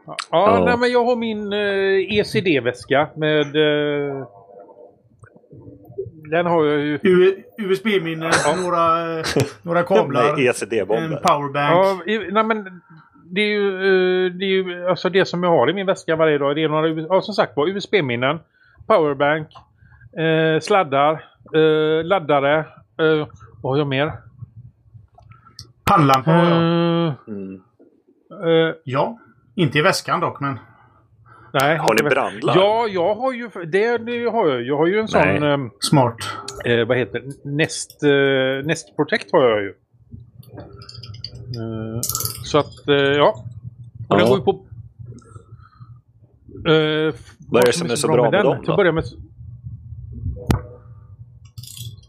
Ja, 0.06 0.16
Ja. 0.32 0.64
Nej, 0.66 0.78
men 0.78 0.92
jag 0.92 1.06
har 1.06 1.16
min 1.16 1.54
eh, 1.54 2.20
ECD-väska 2.20 3.08
med... 3.16 3.56
Eh, 3.56 4.28
den 6.32 6.46
har 6.46 6.66
jag 6.66 6.80
ju... 6.80 7.00
USB-minne, 7.58 8.32
några, 8.64 9.18
eh, 9.20 9.26
några 9.62 9.84
kablar, 9.84 10.24
Nej, 10.38 10.48
en 11.04 11.18
powerbank. 11.24 11.72
Ja, 11.72 12.00
nej, 12.32 12.44
men 12.44 12.82
det 13.32 13.42
är 13.42 13.50
ju, 13.50 13.76
eh, 13.76 14.32
det 14.32 14.46
är 14.46 14.50
ju 14.50 14.88
alltså 14.88 15.10
det 15.10 15.26
som 15.26 15.44
jag 15.44 15.50
har 15.50 15.70
i 15.70 15.74
min 15.74 15.86
väska 15.86 16.16
varje 16.16 16.38
dag. 16.38 16.56
Det 16.56 16.64
är 16.64 16.70
några, 16.70 16.90
ja, 16.90 17.22
som 17.22 17.34
sagt 17.34 17.58
var, 17.58 17.68
USB-minnen, 17.68 18.40
powerbank, 18.88 19.48
eh, 20.18 20.60
sladdar, 20.60 21.12
eh, 21.56 22.04
laddare. 22.04 22.66
Eh, 23.02 23.28
vad 23.62 23.74
har 23.74 23.78
jag 23.78 23.88
mer? 23.88 24.14
Pannlampa 25.86 26.32
har 26.32 26.50
jag. 26.50 26.58
Mm. 27.28 27.62
eh, 28.32 28.76
Ja. 28.84 29.20
Inte 29.56 29.78
i 29.80 29.82
väskan 29.82 30.20
dock 30.20 30.40
men... 30.40 30.60
nej, 31.54 31.78
Har 31.78 32.04
ni 32.04 32.10
brandlarm? 32.10 32.58
Ja, 32.60 32.88
jag 32.88 33.16
har 33.16 33.34
ju 33.34 33.50
det, 33.66 33.98
det 33.98 34.26
har 34.32 34.48
jag. 34.50 34.62
Jag 34.64 34.78
har 34.78 34.88
ju 34.88 35.00
en 35.00 35.08
sån... 35.08 35.22
Nej. 35.22 35.52
Eh, 35.52 35.58
Smart. 35.80 36.16
eh, 36.66 36.86
vad 36.88 36.98
heter 36.98 37.20
det? 37.20 37.50
Nest, 37.50 38.00
Nest 38.66 38.96
Protect 38.96 39.32
har 39.32 39.44
jag 39.50 39.62
ju. 39.64 39.74
Så 42.44 42.58
att, 42.60 42.72
ja. 43.18 43.44
Och 44.10 44.18
den 44.18 44.28
går 44.28 44.38
ju 44.38 44.44
på... 44.46 44.66
Vad 47.50 47.62
är 47.62 47.66
det 47.66 47.74
som 47.74 47.92
är 47.92 47.96
så 47.96 48.08
bra 48.08 48.32
med 48.32 48.44
dem 48.46 48.58
Till 48.58 48.66
då? 48.68 48.72
att 48.74 48.78
börja 48.78 48.92
med, 48.92 49.04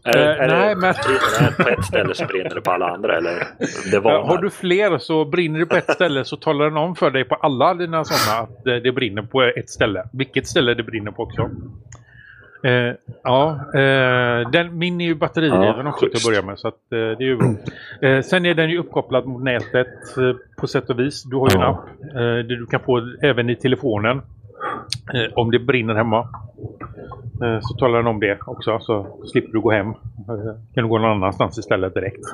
Är, 0.05 0.13
det- 0.13 0.35
Eh, 0.35 0.41
är 0.43 0.47
nej, 0.47 0.69
det, 0.69 0.81
men- 0.81 0.93
brinner 0.93 1.57
det 1.57 1.63
på 1.63 1.69
ett 1.69 1.85
ställe 1.85 2.13
så 2.15 2.25
brinner 2.25 2.55
det 2.55 2.61
på 2.61 2.71
alla 2.71 2.89
andra 2.89 3.17
eller? 3.17 3.47
Det 3.91 3.99
var 3.99 4.23
har 4.23 4.37
du 4.37 4.49
fler 4.49 4.97
så 4.97 5.25
brinner 5.25 5.59
det 5.59 5.65
på 5.65 5.75
ett 5.75 5.91
ställe 5.93 6.25
så 6.25 6.35
talar 6.37 6.65
den 6.65 6.77
om 6.77 6.95
för 6.95 7.11
dig 7.11 7.23
på 7.23 7.35
alla 7.35 7.73
dina 7.73 8.03
sådana 8.05 8.41
att 8.43 8.67
eh, 8.67 8.75
det 8.75 8.91
brinner 8.91 9.21
på 9.21 9.41
ett 9.41 9.69
ställe. 9.69 10.03
Vilket 10.13 10.47
ställe 10.47 10.73
det 10.73 10.83
brinner 10.83 11.11
på 11.11 11.23
också. 11.23 11.49
Eh, 12.63 12.93
ja, 13.23 13.59
eh, 13.75 14.49
den, 14.49 14.77
min 14.77 15.01
är 15.01 15.05
ju 15.05 15.15
batteridriven 15.15 15.85
Ja, 15.85 15.89
också 15.89 16.05
till 16.07 16.17
att 16.17 16.23
börja 16.25 16.41
med 16.41 16.59
så 16.59 16.67
att, 16.67 16.73
eh, 16.91 16.97
det 16.97 17.23
är 17.23 17.27
ju 17.27 17.37
bra. 17.37 17.53
Eh, 18.01 18.21
sen 18.21 18.45
är 18.45 18.53
den 18.53 18.69
ju 18.69 18.77
uppkopplad 18.79 19.25
mot 19.25 19.43
nätet 19.43 19.87
på 20.57 20.67
sätt 20.67 20.89
och 20.89 20.99
vis. 20.99 21.23
Du 21.23 21.35
har 21.35 21.49
ju 21.49 21.55
en 21.55 21.61
Ja. 21.61 21.67
app 21.69 22.15
eh, 22.15 22.47
du 22.47 22.65
kan 22.71 22.79
få 22.79 23.01
även 23.21 23.49
i 23.49 23.55
telefonen 23.55 24.21
om 25.33 25.51
det 25.51 25.59
brinner 25.59 25.95
hemma. 25.95 26.27
Eh, 27.41 27.59
så 27.61 27.73
talar 27.73 27.97
den 27.97 28.07
om 28.07 28.19
det 28.19 28.39
också 28.45 28.79
så 28.79 29.07
slipper 29.31 29.53
du 29.53 29.59
gå 29.59 29.71
hem. 29.71 29.87
Eh, 29.87 30.55
kan 30.73 30.83
du 30.83 30.87
gå 30.87 30.97
någon 30.97 31.11
annanstans 31.11 31.57
istället 31.57 31.93
direkt. 31.93 32.25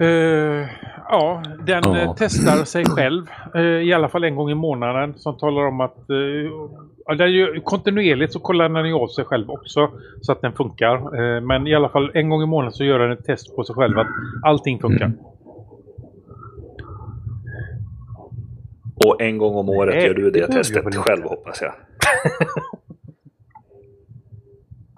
Eh, 0.00 0.68
ja, 1.08 1.42
den 1.66 1.96
eh, 1.96 2.14
testar 2.16 2.64
sig 2.64 2.84
själv 2.84 3.26
eh, 3.54 3.62
i 3.62 3.92
alla 3.92 4.08
fall 4.08 4.24
en 4.24 4.36
gång 4.36 4.50
i 4.50 4.54
månaden 4.54 5.14
som 5.16 5.38
talar 5.38 5.66
om 5.66 5.80
att 5.80 6.10
eh, 6.10 6.16
ja, 7.06 7.26
gör, 7.26 7.60
kontinuerligt 7.60 8.32
så 8.32 8.38
kollar 8.38 8.68
den 8.68 8.88
ju 8.88 8.94
av 8.94 9.08
sig 9.08 9.24
själv 9.24 9.50
också 9.50 9.90
så 10.20 10.32
att 10.32 10.40
den 10.40 10.52
funkar. 10.52 10.94
Eh, 10.94 11.40
men 11.40 11.66
i 11.66 11.74
alla 11.74 11.88
fall 11.88 12.10
en 12.14 12.28
gång 12.28 12.42
i 12.42 12.46
månaden 12.46 12.72
så 12.72 12.84
gör 12.84 12.98
den 12.98 13.12
ett 13.12 13.24
test 13.24 13.56
på 13.56 13.64
sig 13.64 13.74
själv 13.74 13.98
att 13.98 14.06
allting 14.42 14.78
funkar. 14.78 15.04
Mm. 15.06 15.18
Och 19.04 19.20
en 19.20 19.38
gång 19.38 19.54
om 19.54 19.68
året 19.68 19.94
Nej, 19.94 20.06
gör 20.06 20.14
du 20.14 20.30
det 20.30 20.46
det 20.46 20.52
testet 20.52 20.94
själv 20.94 21.22
hoppas 21.22 21.62
jag. 21.62 21.72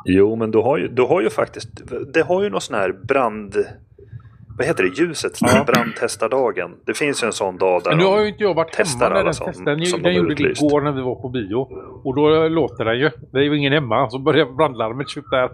jo, 0.05 0.37
men 0.37 0.51
du 0.51 0.59
har 0.59 0.79
ju, 0.79 0.89
du 0.89 1.03
har 1.03 1.21
ju 1.21 1.31
faktiskt, 1.31 1.69
det 2.15 2.23
har 2.23 2.43
ju 2.43 2.51
någon 2.51 2.61
sån 2.61 2.77
här 2.77 2.93
brand... 2.93 3.57
Vad 4.59 4.67
heter 4.67 4.83
det? 4.85 4.89
Ljusets 5.03 5.41
Ja. 5.43 5.65
brandtestardagen. 5.67 6.71
Det 6.85 6.95
finns 6.95 7.23
ju 7.23 7.27
en 7.27 7.33
sån 7.33 7.57
dag 7.57 7.83
där 7.83 7.91
Men 7.91 7.99
nu 7.99 8.05
har 8.05 8.21
ju 8.21 8.29
inte 8.29 8.43
jag 8.43 8.55
varit 8.55 8.75
hemma 8.77 9.09
när 9.15 9.25
den 9.25 9.35
som- 9.35 9.47
testade. 9.47 9.77
Den, 9.77 9.87
som 9.87 10.03
den 10.03 10.15
gjorde 10.15 10.33
utlyst. 10.33 10.63
igår 10.63 10.81
när 10.81 10.93
vi 10.93 11.01
var 11.03 11.15
på 11.15 11.29
bio. 11.29 11.57
Och 12.05 12.15
då 12.15 12.49
låter 12.49 12.85
den 12.85 12.99
ju. 12.99 13.11
Det 13.33 13.39
är 13.39 13.43
ju 13.43 13.57
ingen 13.59 13.73
hemma. 13.73 14.11
Så 14.11 14.19
börjar 14.19 14.47
brandlarmet 14.47 15.09
tjuta 15.09 15.37
där. 15.37 15.51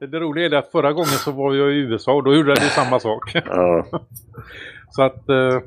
det 0.06 0.18
roliga 0.20 0.46
är 0.46 0.54
att 0.54 0.70
förra 0.72 0.92
gången 0.92 1.06
så 1.08 1.32
var 1.32 1.54
jag 1.54 1.72
i 1.72 1.76
USA 1.76 2.12
och 2.12 2.24
då 2.24 2.34
gjorde 2.34 2.54
den 2.54 2.64
ju 2.64 2.70
samma 2.70 3.00
sak. 3.00 3.32
Ja. 3.34 3.86
så 4.90 5.02
att, 5.02 5.28
eh, 5.28 5.60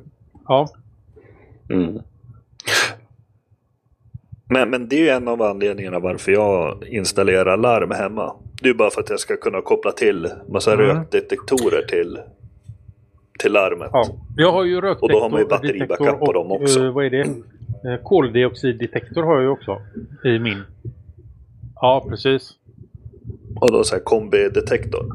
ja. 0.47 0.67
Mm. 1.69 1.99
Men, 4.53 4.69
men 4.69 4.87
det 4.87 4.95
är 4.95 4.99
ju 4.99 5.09
en 5.09 5.27
av 5.27 5.41
anledningarna 5.41 5.99
varför 5.99 6.31
jag 6.31 6.83
installerar 6.87 7.57
larm 7.57 7.91
hemma. 7.91 8.33
Det 8.61 8.69
är 8.69 8.73
bara 8.73 8.89
för 8.89 9.01
att 9.01 9.09
jag 9.09 9.19
ska 9.19 9.37
kunna 9.37 9.61
koppla 9.61 9.91
till 9.91 10.27
massa 10.49 10.73
Mm. 10.73 10.85
rökdetektorer 10.85 11.81
till, 11.81 12.17
till 13.39 13.51
larmet. 13.51 13.89
ja. 13.93 14.05
Jag 14.37 14.51
har 14.51 14.63
ju 14.63 14.75
rökdetektor. 14.81 15.03
Och 15.05 15.11
då 15.11 15.19
har 15.19 15.29
man 15.29 15.39
ju 15.39 15.47
batteribackup 15.47 16.19
på 16.19 16.33
dem 16.33 16.51
och, 16.51 16.61
också. 16.61 16.79
eh, 16.85 16.91
vad 16.93 17.05
är 17.05 17.09
det? 17.09 17.19
Eh, 17.21 18.03
koldioxiddetektor 18.03 19.23
har 19.23 19.33
jag 19.33 19.41
ju 19.43 19.49
också 19.49 19.81
i 20.25 20.39
min. 20.39 20.61
Ja, 21.75 22.05
precis. 22.09 22.51
Och 23.55 23.71
då 23.71 23.83
så 23.83 23.95
här 23.95 24.03
kombidetektor. 24.03 25.05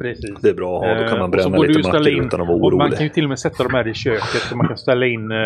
Precis. 0.00 0.34
Det 0.42 0.48
är 0.48 0.54
bra 0.54 0.80
att 0.82 0.86
ha, 0.88 0.94
då 1.02 1.08
kan 1.08 1.16
Eh, 1.16 1.18
man 1.28 1.34
och 1.34 1.42
så 1.42 1.50
bränna 1.50 1.66
lite 1.66 1.88
mackor 1.88 2.08
in- 2.08 2.24
utan 2.24 2.40
att 2.40 2.46
vara 2.48 2.56
och 2.58 2.72
Man 2.72 2.78
kan 2.80 2.88
ju 2.90 2.96
orolig. 2.96 3.12
till 3.14 3.24
och 3.24 3.28
med 3.28 3.38
sätta 3.38 3.62
dem 3.62 3.74
här 3.74 3.88
i 3.88 3.94
köket 3.94 4.24
så 4.48 4.56
man 4.56 4.68
kan 4.68 4.78
ställa 4.78 5.06
in 5.06 5.30
eh, 5.30 5.36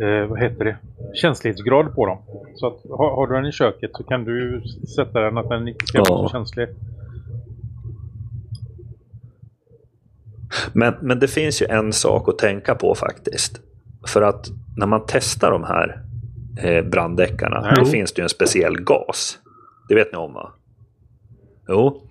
eh, 0.00 0.26
vad 0.28 0.38
heter 0.40 0.64
det? 0.64 0.76
känslighetsgrad 1.14 1.94
på 1.94 2.06
dem. 2.06 2.18
Så 2.54 2.66
att 2.66 2.76
har, 2.90 3.10
har 3.16 3.26
du 3.26 3.34
den 3.34 3.46
i 3.46 3.52
köket 3.52 3.90
så 3.94 4.02
kan 4.02 4.24
du 4.24 4.62
sätta 4.96 5.20
den 5.20 5.38
att 5.38 5.48
den 5.48 5.68
inte 5.68 5.86
ska 5.86 5.98
vara 5.98 6.08
Ja. 6.22 6.28
så 6.28 6.32
känslig. 6.32 6.68
Men, 10.72 10.94
men 11.00 11.18
det 11.18 11.28
finns 11.28 11.62
ju 11.62 11.66
en 11.66 11.92
sak 11.92 12.28
att 12.28 12.38
tänka 12.38 12.74
på 12.74 12.94
faktiskt. 12.94 13.60
För 14.06 14.22
att 14.22 14.48
när 14.76 14.86
man 14.86 15.04
testar 15.06 15.50
de 15.50 15.64
här 15.64 16.02
eh, 16.62 16.84
branddäckarna, 16.84 17.60
Nej. 17.60 17.72
då 17.76 17.84
finns 17.84 18.12
det 18.12 18.20
ju 18.20 18.22
en 18.22 18.28
speciell 18.28 18.80
gas. 18.80 19.38
Det 19.88 19.94
vet 19.94 20.12
ni 20.12 20.18
om 20.18 20.32
va? 20.32 20.52
Jo. 21.68 22.02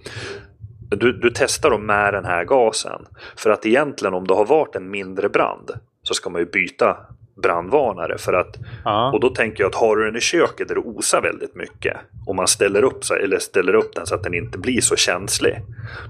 Du, 0.90 1.12
du 1.20 1.32
testar 1.36 1.70
dem 1.70 1.86
med 1.86 2.14
den 2.14 2.26
här 2.26 2.46
gasen. 2.46 3.02
För 3.38 3.50
att 3.50 3.66
egentligen 3.66 4.14
om 4.14 4.28
det 4.28 4.34
har 4.34 4.46
varit 4.46 4.76
en 4.76 4.92
mindre 4.92 5.30
brand 5.30 5.72
så 6.04 6.14
ska 6.14 6.30
man 6.30 6.42
ju 6.42 6.46
byta 6.46 6.98
brandvarnare. 7.42 8.18
För 8.18 8.34
att, 8.34 8.58
Ja. 8.86 9.12
och 9.14 9.20
då 9.20 9.30
tänker 9.30 9.64
jag 9.64 9.70
att 9.70 9.76
har 9.76 9.96
du 9.96 10.06
den 10.06 10.16
i 10.16 10.22
köket 10.22 10.68
där 10.68 10.76
det 10.76 10.82
osar 10.82 11.22
väldigt 11.22 11.56
mycket 11.56 11.98
och 12.28 12.36
man 12.36 12.48
ställer 12.48 12.84
upp, 12.84 13.04
sig, 13.06 13.24
eller 13.24 13.40
ställer 13.40 13.74
upp 13.76 13.96
den 13.96 14.06
så 14.06 14.16
att 14.16 14.24
den 14.24 14.34
inte 14.34 14.58
blir 14.58 14.82
så 14.82 14.96
känslig. 14.96 15.60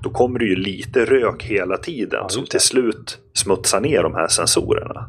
Då 0.04 0.10
kommer 0.10 0.40
det 0.40 0.46
ju 0.46 0.56
lite 0.56 1.06
rök 1.06 1.44
hela 1.44 1.78
tiden 1.78 2.20
Ja, 2.24 2.30
som 2.30 2.46
till 2.46 2.60
slut 2.60 3.20
smutsar 3.34 3.80
ner 3.82 4.04
de 4.04 4.14
här 4.16 4.28
sensorerna. 4.28 5.06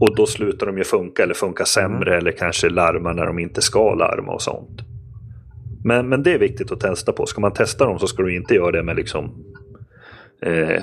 Och 0.00 0.16
då 0.16 0.26
slutar 0.26 0.66
de 0.66 0.78
ju 0.78 0.84
funka 0.84 1.22
eller 1.22 1.34
funka 1.34 1.64
sämre 1.64 2.10
Mm. 2.10 2.18
eller 2.18 2.32
kanske 2.32 2.68
larma 2.68 3.12
när 3.12 3.26
de 3.26 3.38
inte 3.38 3.62
ska 3.62 3.94
larma 3.94 4.32
och 4.32 4.42
sånt. 4.42 4.80
Men, 5.84 6.08
men 6.08 6.22
det 6.22 6.32
är 6.34 6.38
viktigt 6.38 6.72
att 6.72 6.80
testa 6.80 7.12
på. 7.12 7.26
Ska 7.26 7.40
man 7.40 7.52
testa 7.52 7.84
dem 7.84 7.98
så 7.98 8.06
ska 8.06 8.22
du 8.22 8.36
inte 8.36 8.54
göra 8.54 8.70
det 8.72 8.82
med 8.82 8.96
liksom 8.96 9.44
eh, 10.42 10.82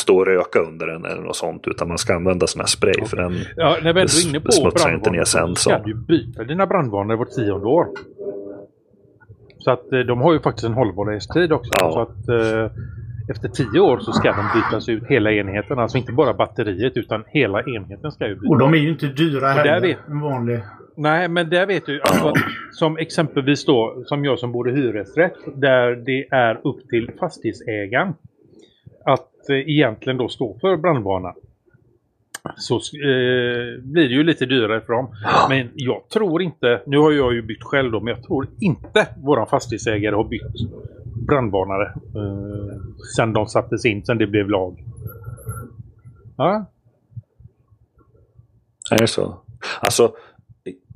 stå 0.00 0.16
och 0.16 0.26
röka 0.26 0.58
under 0.58 0.86
den 0.86 1.04
eller 1.04 1.22
något 1.22 1.36
sånt. 1.36 1.62
Utan 1.66 1.88
man 1.88 1.98
ska 1.98 2.14
använda 2.14 2.46
sån 2.46 2.60
här 2.60 2.66
spray. 2.66 3.04
För 3.06 3.16
den, 3.16 3.34
Ja, 3.56 3.76
när 3.82 3.92
vi 3.92 4.00
ändå 4.00 4.12
är 4.12 4.28
inne 4.28 4.40
på 4.40 4.52
smutsar 4.52 4.94
inte 4.94 5.10
ner 5.10 5.24
brandvarnare 5.24 5.24
så 5.24 5.38
sen, 5.38 5.56
ska 5.56 5.78
du 5.78 5.90
ju 5.90 5.96
byta 5.96 6.44
dina 6.44 6.66
brandvarnare 6.66 7.16
vart 7.16 7.30
tionde 7.30 7.66
år. 7.66 7.86
Så 9.58 9.70
att 9.70 9.92
eh, 9.92 9.98
de 9.98 10.20
har 10.20 10.32
ju 10.32 10.40
faktiskt 10.40 10.66
en 10.66 10.72
hållbarhetstid 10.72 11.52
också. 11.52 11.70
Ja. 11.80 11.92
Så 11.92 12.00
att 12.00 12.28
eh, 12.28 12.70
efter 13.30 13.48
tio 13.48 13.80
år 13.80 13.98
så 13.98 14.12
ska 14.12 14.32
de 14.32 14.60
bytas 14.60 14.88
ut 14.88 15.04
hela 15.06 15.32
enheten. 15.32 15.78
Alltså 15.78 15.98
inte 15.98 16.12
bara 16.12 16.34
batteriet 16.34 16.96
utan 16.96 17.24
hela 17.26 17.62
enheten 17.62 18.12
ska 18.12 18.28
ju 18.28 18.34
bytas. 18.34 18.50
Och 18.50 18.58
de 18.58 18.74
är 18.74 18.78
ju 18.78 18.90
inte 18.90 19.06
dyra 19.06 19.48
heller. 19.48 19.96
vanlig. 20.06 20.60
Nej, 20.96 21.28
men 21.28 21.50
där 21.50 21.66
vet 21.66 21.86
du 21.86 22.00
alltså, 22.00 22.28
att, 22.28 22.34
som 22.72 22.98
exempelvis 22.98 23.64
då, 23.64 24.02
som 24.06 24.24
jag 24.24 24.38
som 24.38 24.52
bor 24.52 24.70
i 24.70 24.72
hyresrätt, 24.72 25.36
där 25.54 25.96
det 25.96 26.26
är 26.30 26.60
upp 26.64 26.88
till 26.88 27.10
fastighetsägaren 27.20 28.14
att 29.06 29.50
eh, 29.50 29.56
egentligen 29.56 30.16
då 30.16 30.28
stå 30.28 30.58
för 30.60 30.76
brandvarnare. 30.76 31.34
Så 32.56 32.74
eh, 32.74 33.82
blir 33.82 34.08
det 34.08 34.14
ju 34.14 34.24
lite 34.24 34.46
dyrare 34.46 34.80
för 34.80 34.92
dem. 34.92 35.16
Men 35.48 35.70
jag 35.74 36.08
tror 36.08 36.42
inte, 36.42 36.82
nu 36.86 36.98
har 36.98 37.12
jag 37.12 37.34
ju 37.34 37.42
bytt 37.42 37.62
själv 37.62 37.92
då, 37.92 38.00
men 38.00 38.14
jag 38.14 38.22
tror 38.22 38.48
inte 38.60 39.06
våran 39.16 39.46
fastighetsägare 39.46 40.14
har 40.14 40.24
bytt 40.24 40.42
brandvarnare 41.26 41.86
eh, 41.94 42.76
sen 43.16 43.32
de 43.32 43.46
sattes 43.46 43.84
in, 43.84 44.04
sen 44.04 44.18
det 44.18 44.26
blev 44.26 44.50
lag. 44.50 44.84
Ja, 46.36 46.66
Är 48.90 48.98
det 48.98 49.06
så? 49.06 49.36
Alltså, 49.80 50.14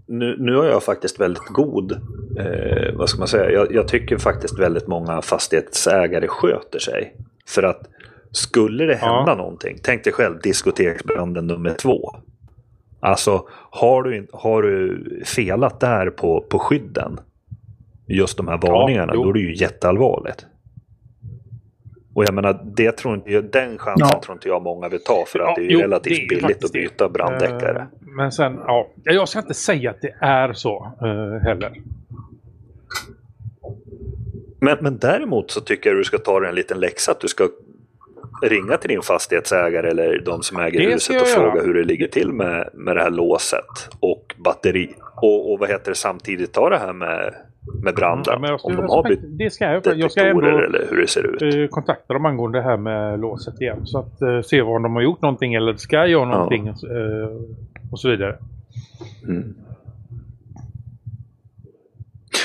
nu, 0.07 0.37
nu 0.39 0.57
har 0.57 0.65
jag 0.65 0.83
faktiskt 0.83 1.21
väldigt 1.21 1.47
god, 1.47 1.93
eh, 2.39 2.95
vad 2.95 3.09
ska 3.09 3.19
man 3.19 3.29
säga, 3.29 3.51
jag, 3.51 3.75
jag 3.75 3.89
tycker 3.89 4.19
faktiskt 4.19 4.59
väldigt 4.59 4.87
många 4.87 5.23
fastighetsägare 5.23 6.29
sköter 6.29 6.79
sig. 6.79 7.17
För 7.47 7.63
att 7.63 7.89
skulle 8.31 8.85
det 8.85 8.95
hända 8.95 9.25
Ja. 9.31 9.35
någonting, 9.35 9.79
tänk 9.83 10.05
dig 10.05 10.13
själv 10.13 10.41
diskoteksbranden 10.43 11.47
nummer 11.47 11.75
två. 11.75 12.11
Alltså, 13.01 13.49
har 13.71 14.03
du, 14.03 14.27
har 14.33 14.63
du 14.63 15.05
felat 15.27 15.81
där 15.81 16.11
på, 16.11 16.41
på 16.41 16.59
skydden, 16.59 17.21
just 18.07 18.37
de 18.37 18.49
här 18.49 18.59
varningarna, 18.59 19.13
jo. 19.15 19.23
då 19.25 19.29
är 19.29 19.33
det 19.33 19.41
ju 19.41 19.55
jätteallvarligt. 19.57 20.47
Och 22.15 22.25
jag 22.25 22.35
menar, 22.35 22.61
det 22.77 22.93
tror 22.93 23.15
inte, 23.15 23.31
jag- 23.33 23.45
den 23.53 23.79
chansen 23.79 24.09
Ja. 24.13 24.21
tror 24.25 24.37
inte 24.37 24.49
jag 24.49 24.63
många 24.63 24.89
vill 24.89 25.03
ta 25.05 25.25
för 25.27 25.39
att 25.39 25.47
Ja, 25.49 25.55
det 25.57 25.67
är 25.67 25.71
jo, 25.71 25.81
relativt 25.81 26.29
det 26.29 26.35
är 26.37 26.41
billigt 26.41 26.65
att 26.65 26.73
byta 26.73 27.09
branddäckare. 27.09 27.79
Eh, 27.81 27.87
Men 28.01 28.33
sen, 28.33 28.59
ja. 28.67 28.89
Jag 29.05 29.29
ska 29.29 29.39
inte 29.39 29.55
säga 29.55 29.91
att 29.91 30.01
det 30.01 30.15
är 30.21 30.53
så 30.53 30.93
eh, 31.03 31.43
heller. 31.49 31.73
Men, 34.61 34.79
men 34.81 34.99
däremot 34.99 35.51
så 35.51 35.61
tycker 35.61 35.91
jag 35.91 35.99
du 35.99 36.05
ska 36.05 36.19
ta 36.19 36.41
dig 36.41 36.49
en 36.49 36.55
liten 36.55 36.81
läxa 36.81 37.13
att 37.13 37.21
du 37.21 37.29
ska 37.29 37.49
ringa 38.43 38.77
till 38.77 38.89
din 38.89 39.03
fastighetsägare 39.03 39.89
eller 39.89 40.23
de 40.25 40.43
som 40.43 40.61
äger 40.61 40.81
Det 40.81 40.93
huset 40.93 41.23
och 41.23 41.29
göra. 41.29 41.51
fråga 41.51 41.63
hur 41.67 41.75
det 41.75 41.85
ligger 41.85 42.09
till 42.09 42.33
med, 42.33 42.69
med 42.75 42.97
det 42.97 43.03
här 43.03 43.11
låset 43.11 43.65
och 44.01 44.35
batteri. 44.45 44.95
Och, 45.23 45.53
och 45.53 45.59
vad 45.59 45.69
heter 45.69 45.91
det 45.91 45.97
samtidigt 45.97 46.53
ta 46.53 46.71
det 46.71 46.79
här 46.79 46.93
med, 46.93 47.35
med 47.83 47.95
branden. 47.95 48.43
Ja, 48.43 48.49
jag 48.49 48.65
om 48.65 48.77
de 48.77 48.89
har 48.89 49.09
bytt 49.09 49.21
det 49.39 49.51
ska 49.51 49.65
jag. 49.65 49.75
Jag 49.97 50.11
ska 50.13 50.23
detektorer 50.23 50.53
ändå 50.53 50.65
eller 50.67 50.87
hur 50.91 51.01
det 51.01 51.07
ser 51.07 51.27
ut. 51.27 51.55
eh, 51.55 51.67
kontakta 51.69 52.15
dem 52.15 52.27
angående 52.27 52.59
det 52.59 52.63
här 52.63 52.77
med 52.77 53.21
låset 53.21 53.61
igen. 53.61 53.87
Så 53.87 53.99
att 53.99 54.23
eh, 54.23 54.41
se 54.41 54.63
om 54.63 54.83
de 54.83 54.95
har 54.95 55.03
gjort 55.03 55.23
någonting 55.23 55.55
eller 55.55 55.75
ska 55.75 56.07
göra 56.07 56.25
någonting 56.25 56.69
eh, 56.69 56.75
och 57.93 58.01
så 58.01 58.11
vidare. 58.11 58.39
Mm. 59.29 59.55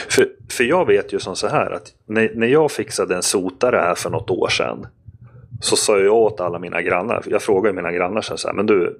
För, 0.09 0.27
för 0.49 0.63
jag 0.63 0.85
vet 0.87 1.13
ju 1.13 1.19
som 1.19 1.35
så 1.35 1.47
här 1.47 1.71
att 1.71 1.93
när, 2.05 2.31
när 2.35 2.47
jag 2.47 2.71
fixade 2.71 3.15
en 3.15 3.23
sotare 3.23 3.75
här 3.75 3.95
för 3.95 4.09
något 4.09 4.29
år 4.29 4.47
sedan 4.47 4.87
så 5.65 5.75
sa 5.75 5.99
jag 5.99 6.13
åt 6.13 6.41
alla 6.41 6.59
mina 6.59 6.81
grannar, 6.81 7.23
jag 7.25 7.41
frågade 7.41 7.75
mina 7.75 7.91
grannar 7.91 8.21
sen 8.21 8.37
så 8.37 8.47
här, 8.47 8.55
men 8.55 8.65
du, 8.65 8.99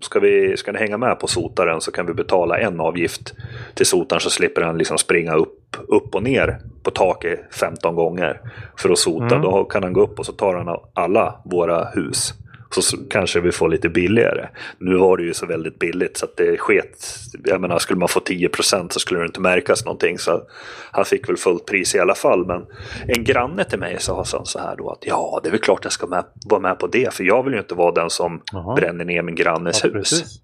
ska, 0.00 0.20
vi, 0.20 0.56
ska 0.56 0.72
ni 0.72 0.78
hänga 0.78 0.98
med 0.98 1.18
på 1.18 1.26
sotaren 1.26 1.80
så 1.80 1.92
kan 1.92 2.06
vi 2.06 2.14
betala 2.14 2.58
en 2.58 2.80
avgift 2.80 3.34
till 3.74 3.86
sotaren 3.86 4.20
så 4.20 4.30
slipper 4.30 4.62
han 4.62 4.78
liksom 4.78 4.98
springa 4.98 5.34
upp, 5.34 5.76
upp 5.88 6.14
och 6.14 6.22
ner 6.22 6.58
på 6.82 6.90
taket 6.90 7.40
15 7.54 7.94
gånger 7.94 8.40
för 8.76 8.90
att 8.90 8.98
sota. 8.98 9.34
Mm. 9.34 9.42
Då 9.42 9.64
kan 9.64 9.82
han 9.82 9.92
gå 9.92 10.02
upp 10.02 10.18
och 10.18 10.26
så 10.26 10.32
tar 10.32 10.54
han 10.54 10.78
alla 10.94 11.40
våra 11.44 11.84
hus 11.84 12.34
Så, 12.70 12.96
kanske 13.10 13.40
vi 13.40 13.52
får 13.52 13.68
lite 13.68 13.88
billigare. 13.88 14.48
Nu 14.78 14.96
var 14.96 15.16
det 15.16 15.22
ju 15.22 15.34
så 15.34 15.46
väldigt 15.46 15.78
billigt 15.78 16.16
så 16.16 16.24
att 16.24 16.36
det 16.36 16.56
sket. 16.58 17.06
Jag 17.44 17.60
menar, 17.60 17.78
skulle 17.78 17.98
man 17.98 18.08
få 18.08 18.20
10% 18.20 18.88
så 18.90 19.00
skulle 19.00 19.20
det 19.20 19.26
inte 19.26 19.40
märkas 19.40 19.84
någonting. 19.84 20.18
Så 20.18 20.42
han 20.90 21.04
fick 21.04 21.28
väl 21.28 21.36
fullt 21.36 21.66
pris 21.66 21.94
i 21.94 21.98
alla 21.98 22.14
fall. 22.14 22.46
Men 22.46 22.66
en 23.08 23.24
granne 23.24 23.64
till 23.64 23.78
mig 23.78 23.96
sa 24.00 24.24
så 24.24 24.58
här 24.58 24.76
då 24.76 24.90
att 24.90 25.06
ja, 25.06 25.40
det 25.42 25.48
är 25.48 25.50
väl 25.50 25.60
klart 25.60 25.80
jag 25.84 25.92
ska 25.92 26.06
med, 26.06 26.24
vara 26.50 26.60
med 26.60 26.78
på 26.78 26.86
det. 26.86 27.14
För 27.14 27.24
jag 27.24 27.42
vill 27.42 27.52
ju 27.52 27.58
inte 27.58 27.74
vara 27.74 27.92
den 27.92 28.10
som 28.10 28.42
Jaha. 28.52 28.74
bränner 28.74 29.04
ner 29.04 29.22
min 29.22 29.34
grannes 29.34 29.84
Ja, 29.84 29.90
hus. 29.90 30.10
precis. 30.10 30.40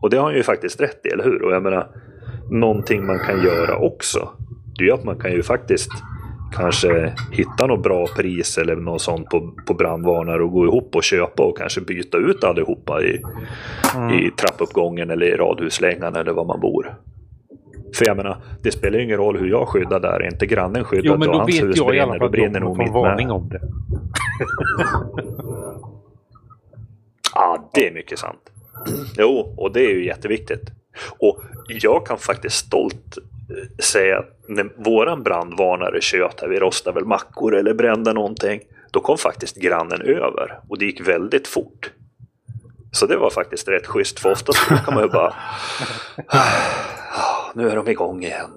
Och 0.00 0.10
det 0.10 0.16
har 0.16 0.24
han 0.24 0.34
ju 0.34 0.42
faktiskt 0.42 0.80
rätt 0.80 1.00
i, 1.06 1.08
eller 1.08 1.24
hur? 1.24 1.42
Och 1.42 1.52
jag 1.54 1.62
menar, 1.62 1.88
någonting 2.50 3.06
man 3.06 3.18
kan 3.18 3.44
göra 3.44 3.76
också, 3.76 4.28
det 4.78 4.84
är 4.84 4.86
ju 4.86 4.92
att 4.92 5.04
man 5.04 5.18
kan 5.20 5.32
ju 5.32 5.42
faktiskt 5.42 5.90
kanske 6.52 7.12
hitta 7.32 7.66
något 7.66 7.82
bra 7.82 8.06
pris 8.16 8.58
eller 8.58 8.76
något 8.76 9.02
sånt 9.02 9.28
på, 9.28 9.52
på 9.66 9.74
brandvarnare 9.74 10.42
och 10.42 10.50
gå 10.52 10.64
ihop 10.64 10.96
och 10.96 11.02
köpa 11.04 11.42
och 11.42 11.58
kanske 11.58 11.80
byta 11.80 12.18
ut 12.18 12.44
allihopa 12.44 13.02
i, 13.02 13.22
Mm. 13.96 14.10
i 14.18 14.30
trappuppgången 14.30 15.10
eller 15.10 15.26
i 15.26 15.36
radhuslängan 15.36 16.16
eller 16.16 16.32
var 16.32 16.44
man 16.44 16.60
bor. 16.60 16.94
För 17.94 18.06
jag 18.06 18.16
menar, 18.16 18.36
det 18.62 18.70
spelar 18.72 18.98
ju 18.98 19.04
ingen 19.04 19.16
roll 19.16 19.38
hur 19.38 19.46
jag 19.48 19.68
skyddar 19.68 20.00
där. 20.00 20.20
Är 20.20 20.26
inte 20.32 20.46
grannen 20.46 20.84
skyddad 20.84 21.04
Jo, 21.06 21.16
men 21.18 21.28
och 21.28 21.34
då 21.34 21.38
hans 21.40 21.54
vet 21.54 21.64
hus 21.64 21.86
brinner, 21.86 22.18
då 22.18 22.28
brinner 22.28 22.60
nog 22.60 22.78
mitt 22.78 22.92
varning 22.92 23.26
med. 23.28 23.36
om 23.36 23.48
det. 23.48 23.60
Ja, 27.34 27.70
det 27.74 27.88
är 27.88 27.92
mycket 27.94 28.18
sant. 28.18 28.50
Jo, 29.18 29.54
och 29.56 29.72
det 29.72 29.80
är 29.80 29.90
ju 29.94 30.06
jätteviktigt. 30.06 30.70
Och 31.18 31.38
jag 31.68 32.06
kan 32.06 32.18
faktiskt 32.18 32.56
stolt 32.56 33.18
säga 33.78 34.18
att 34.18 34.38
när 34.48 34.70
våran 34.76 35.22
brandvarnare 35.22 36.00
tjöt 36.00 36.40
här, 36.40 36.48
vi 36.48 36.58
rostade 36.60 36.94
väl 36.94 37.04
mackor 37.04 37.54
eller 37.56 37.74
brände 37.74 38.12
någonting, 38.12 38.60
då 38.90 39.00
kom 39.00 39.18
faktiskt 39.18 39.56
grannen 39.56 40.00
över 40.02 40.58
och 40.68 40.78
det 40.78 40.84
gick 40.84 41.08
väldigt 41.08 41.48
fort. 41.48 41.90
Så 42.92 43.06
det 43.06 43.16
var 43.16 43.30
faktiskt 43.30 43.68
rätt 43.68 43.86
schysst, 43.86 44.20
för 44.20 44.32
oftast 44.32 44.68
då 44.70 44.76
kan 44.76 44.94
man 44.94 45.02
ju 45.02 45.08
bara... 45.08 45.34
"Ah, 46.26 47.52
Nu 47.54 47.70
är 47.70 47.76
de 47.76 47.88
igång 47.88 48.22
igen. 48.24 48.50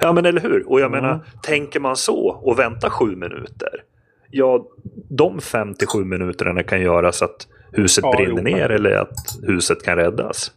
Ja, 0.00 0.12
men 0.12 0.26
eller 0.26 0.40
hur? 0.40 0.68
Och 0.70 0.80
jag 0.80 0.90
menar, 0.90 1.20
tänker 1.42 1.80
man 1.80 1.96
så 1.96 2.28
och 2.28 2.58
väntar 2.58 2.90
sju 2.90 3.16
minuter, 3.16 3.82
ja, 4.30 4.66
de 5.10 5.40
fem 5.40 5.74
till 5.74 5.88
sju 5.88 6.04
minuterna 6.04 6.62
kan 6.62 6.80
göra 6.80 7.12
så 7.12 7.24
att 7.24 7.46
huset 7.72 8.04
Ja, 8.04 8.12
brinner 8.16 8.50
jo, 8.50 8.56
ner 8.56 8.68
eller 8.70 8.90
att 8.96 9.16
huset 9.42 9.82
kan 9.82 9.96
räddas. 9.96 10.52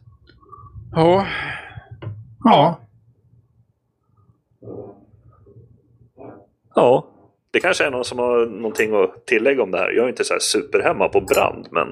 Ja, 0.95 1.25
Ja. 2.43 2.79
Ja, 6.75 7.07
det 7.51 7.59
kanske 7.59 7.85
är 7.85 7.91
någon 7.91 8.05
som 8.05 8.19
har 8.19 8.45
någonting 8.45 8.95
att 9.03 9.25
tillägga 9.25 9.63
om 9.63 9.71
det 9.71 9.77
här. 9.77 9.91
Jag 9.91 10.05
är 10.05 10.09
inte 10.09 10.23
så 10.23 10.33
här 10.33 10.39
superhemma 10.39 11.09
på 11.09 11.21
brand, 11.21 11.67
men 11.71 11.87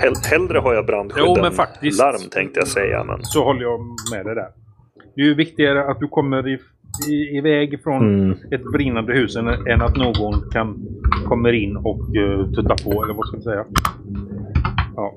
hell 0.00 0.12
hellre 0.30 0.58
har 0.58 0.74
jag 0.74 0.86
brandskydd 0.86 1.24
Jo, 1.26 1.34
men 1.36 1.44
än 1.44 1.52
faktiskt. 1.52 1.98
larm 2.00 2.30
tänkte 2.30 2.60
jag 2.60 2.68
säga. 2.68 3.04
Men... 3.04 3.18
så 3.24 3.44
håller 3.44 3.62
jag 3.62 3.80
med 4.12 4.26
dig 4.26 4.34
där. 4.34 4.48
Det 5.14 5.20
är 5.22 5.24
ju 5.26 5.34
viktigare 5.34 5.84
att 5.90 6.00
du 6.00 6.08
kommer 6.08 6.48
i, 6.48 6.58
i, 7.10 7.36
iväg 7.38 7.82
från 7.82 8.24
Mm. 8.24 8.38
ett 8.52 8.72
brinnande 8.72 9.12
hus 9.12 9.36
än, 9.36 9.48
än 9.48 9.82
att 9.82 9.96
någon 9.96 10.50
kan 10.50 10.86
kommer 11.26 11.52
in 11.52 11.76
och 11.76 12.00
uh, 12.16 12.50
tuttar 12.52 12.84
på, 12.84 13.04
eller 13.04 13.14
vad 13.14 13.26
ska 13.26 13.36
jag 13.36 13.44
säga. 13.44 13.64
Ja. 14.96 15.14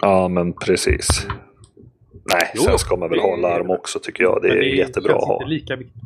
Ja, 0.00 0.28
men 0.28 0.52
precis. 0.52 1.26
Nej, 2.32 2.50
Jo, 2.54 2.62
sen 2.62 2.78
ska 2.78 2.96
man 2.96 3.10
väl 3.10 3.18
ha 3.18 3.36
det- 3.36 3.42
larm 3.42 3.70
också 3.70 3.98
tycker 4.02 4.22
jag. 4.24 4.38
Det 4.42 4.48
är 4.48 4.54
Men 4.56 4.76
jättebra 4.76 5.14
att 5.16 5.24
ha. 5.28 5.34
inte 5.34 5.46
lika 5.46 5.76
viktigt. 5.76 6.02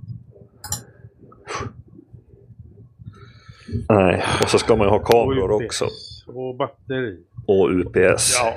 Nej, 3.89 4.25
och 4.43 4.49
så 4.49 4.59
ska 4.59 4.77
man 4.77 4.87
ju 4.87 4.91
ha 4.91 4.99
kameror 4.99 5.51
Och 5.51 5.63
också. 5.65 5.85
Och 6.27 6.57
batteri. 6.57 7.17
Och 7.47 7.71
UPS. 7.71 8.41
Ja. 8.43 8.55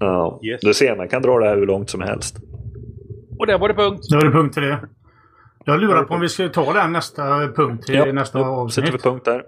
Ja. 0.00 0.40
Yes. 0.42 0.60
Du 0.60 0.74
ser, 0.74 0.96
man 0.96 1.08
kan 1.08 1.22
dra 1.22 1.38
det 1.38 1.48
här 1.48 1.56
hur 1.56 1.66
långt 1.66 1.90
som 1.90 2.00
helst. 2.00 2.36
Och 3.38 3.46
där 3.46 3.58
var 3.58 3.68
det 3.68 3.74
punkt. 3.74 4.00
Då 4.10 4.18
är 4.18 4.24
det 4.24 4.30
punkt 4.30 4.52
till 4.54 4.62
det. 4.62 4.78
Jag 5.64 5.80
lurar 5.80 6.04
på 6.04 6.14
om 6.14 6.20
vi 6.20 6.28
ska 6.28 6.48
ta 6.48 6.72
den 6.72 6.92
nästa 6.92 7.22
punkt 7.56 7.86
till 7.86 8.14
nästa 8.14 8.38
då 8.38 8.68
sätter 8.68 8.82
vi 8.82 8.88
avsnitt. 8.88 9.02
punkt 9.02 9.24
där. 9.24 9.44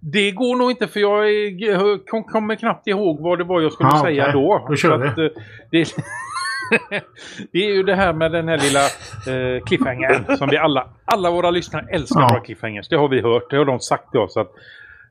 Det 0.00 0.30
går 0.30 0.56
nog 0.56 0.70
inte 0.70 0.86
för 0.88 1.00
jag 1.00 1.30
är, 1.30 2.06
kom, 2.06 2.24
kommer 2.24 2.54
knappt 2.56 2.86
ihåg 2.86 3.20
vad 3.20 3.38
det 3.38 3.44
var 3.44 3.60
jag 3.60 3.72
skulle 3.72 3.88
Ah, 3.88 4.02
säga 4.02 4.22
okej. 4.22 4.32
då. 4.32 4.66
Då 4.68 4.76
kör 4.76 4.90
Så 4.90 4.96
vi. 4.98 5.08
att, 5.08 5.18
eh, 5.18 5.42
det, 5.70 5.94
det 7.52 7.58
är 7.58 7.74
ju 7.74 7.82
det 7.82 7.94
här 7.94 8.12
med 8.12 8.32
den 8.32 8.48
här 8.48 8.58
lilla 8.58 8.80
eh, 9.36 9.64
cliffhangern 9.64 10.36
som 10.36 10.48
vi 10.48 10.56
alla, 10.56 10.88
alla 11.04 11.30
våra 11.30 11.50
lyssnare 11.50 11.86
älskar 11.90 12.20
Ja. 12.20 12.28
våra 12.32 12.40
cliffhangers. 12.40 12.88
Det 12.88 12.96
har 12.96 13.08
vi 13.08 13.20
hört, 13.20 13.50
det 13.50 13.56
har 13.56 13.64
de 13.64 13.80
sagt 13.80 14.10
till 14.10 14.20
oss. 14.20 14.36
Att 14.36 14.50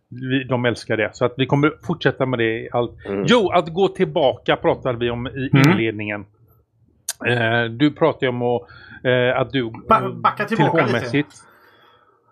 vi, 0.10 0.44
de 0.44 0.66
älskar 0.66 0.98
det. 0.98 1.10
Så 1.14 1.26
att 1.26 1.34
vi 1.38 1.46
kommer 1.46 1.74
fortsätta 1.88 2.26
med 2.26 2.40
det 2.40 2.70
allt. 2.72 3.06
Mm. 3.06 3.26
Jo, 3.28 3.50
att 3.52 3.74
gå 3.74 3.88
tillbaka 3.88 4.56
pratade 4.56 4.98
vi 4.98 5.10
om 5.10 5.28
i 5.28 5.50
Mm. 5.54 5.72
inledningen. 5.72 6.26
Eh, 7.28 7.64
du 7.64 7.92
pratade 7.92 8.30
om 8.30 8.42
att, 8.42 8.62
eh, 9.04 9.40
att 9.42 9.52
du... 9.52 9.64
Ba- 9.90 10.12
backa 10.14 10.46
tillbaka 10.46 10.78
telefonmässigt 10.78 11.30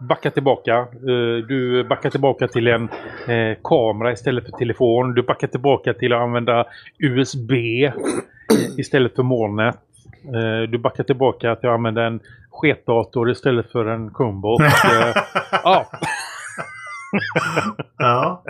Backa 0.09 0.31
tillbaka. 0.31 0.73
Eh, 0.77 1.45
du 1.47 1.83
backar 1.89 2.09
tillbaka 2.09 2.47
till 2.47 2.67
en 2.67 2.83
eh, 3.27 3.57
kamera 3.63 4.11
istället 4.11 4.45
för 4.45 4.51
telefon. 4.51 5.13
Du 5.13 5.21
backar 5.21 5.47
tillbaka 5.47 5.93
till 5.93 6.13
att 6.13 6.21
använda 6.21 6.65
USB 6.99 7.51
istället 8.77 9.15
för 9.15 9.23
molnet. 9.23 9.75
Eh, 10.25 10.69
du 10.69 10.77
backar 10.77 11.03
tillbaka 11.03 11.55
till 11.55 11.69
att 11.69 11.73
använda 11.73 12.03
en 12.03 12.19
sketdator 12.51 13.31
istället 13.31 13.71
för 13.71 13.85
en 13.85 14.13
Chromebook. 14.13 14.61
Eh, 14.85 15.15
ja. 15.63 15.85
Ja. 17.97 18.43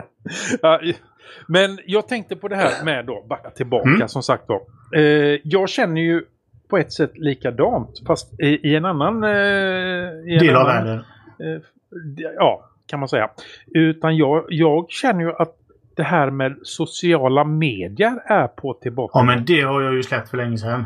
Men 1.48 1.80
jag 1.86 2.08
tänkte 2.08 2.36
på 2.36 2.48
det 2.48 2.56
här 2.56 2.86
med 2.86 3.06
då 3.06 3.26
backa 3.30 3.50
tillbaka 3.50 3.90
Mm. 3.90 4.08
som 4.08 4.24
sagt 4.24 4.44
då. 4.48 4.68
Eh, 5.00 5.40
jag 5.44 5.70
känner 5.70 6.02
ju 6.02 6.24
på 6.70 6.78
ett 6.78 6.94
sätt 6.94 7.12
likadant 7.18 8.02
fast 8.08 8.40
i, 8.40 8.46
i 8.70 8.76
en 8.76 8.86
annan... 8.86 9.24
Eh, 9.24 9.30
i 10.26 10.38
Del 10.42 10.56
av 10.56 10.66
världen. 10.66 10.98
eh, 11.40 11.62
ja, 12.36 12.66
kan 12.88 13.00
man 13.00 13.10
säga. 13.10 13.30
Utan 13.68 14.18
jag, 14.18 14.46
jag 14.50 14.90
känner 14.90 15.22
ju 15.22 15.32
att 15.34 15.56
det 16.00 16.06
här 16.06 16.32
med 16.32 16.56
sociala 16.64 17.44
medier 17.44 18.20
är 18.26 18.48
på 18.48 18.74
tillbaka. 18.74 19.12
Ja, 19.20 19.24
men 19.24 19.46
det 19.46 19.62
har 19.62 19.82
jag 19.82 19.94
ju 19.94 20.04
släppt 20.04 20.30
för 20.30 20.38
länge 20.38 20.58
sedan. 20.58 20.86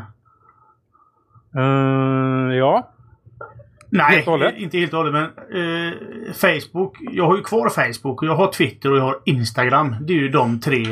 Eh, 1.56 2.56
ja. 2.56 2.90
Nej, 3.90 4.14
Helt 4.14 4.26
hållet? 4.26 4.54
inte 4.56 4.78
helt 4.78 4.92
och 4.92 4.98
hållet 4.98 5.12
men 5.14 5.24
eh, 5.24 5.92
Facebook. 6.32 6.96
Jag 7.00 7.26
har 7.26 7.36
ju 7.36 7.42
kvar 7.42 7.68
Facebook 7.68 8.22
och 8.22 8.28
jag 8.28 8.36
har 8.36 8.52
Twitter 8.52 8.90
och 8.92 8.98
jag 8.98 9.02
har 9.02 9.18
Instagram. 9.24 9.96
Det 10.00 10.12
är 10.12 10.16
ju 10.18 10.28
de 10.28 10.60
tre 10.60 10.86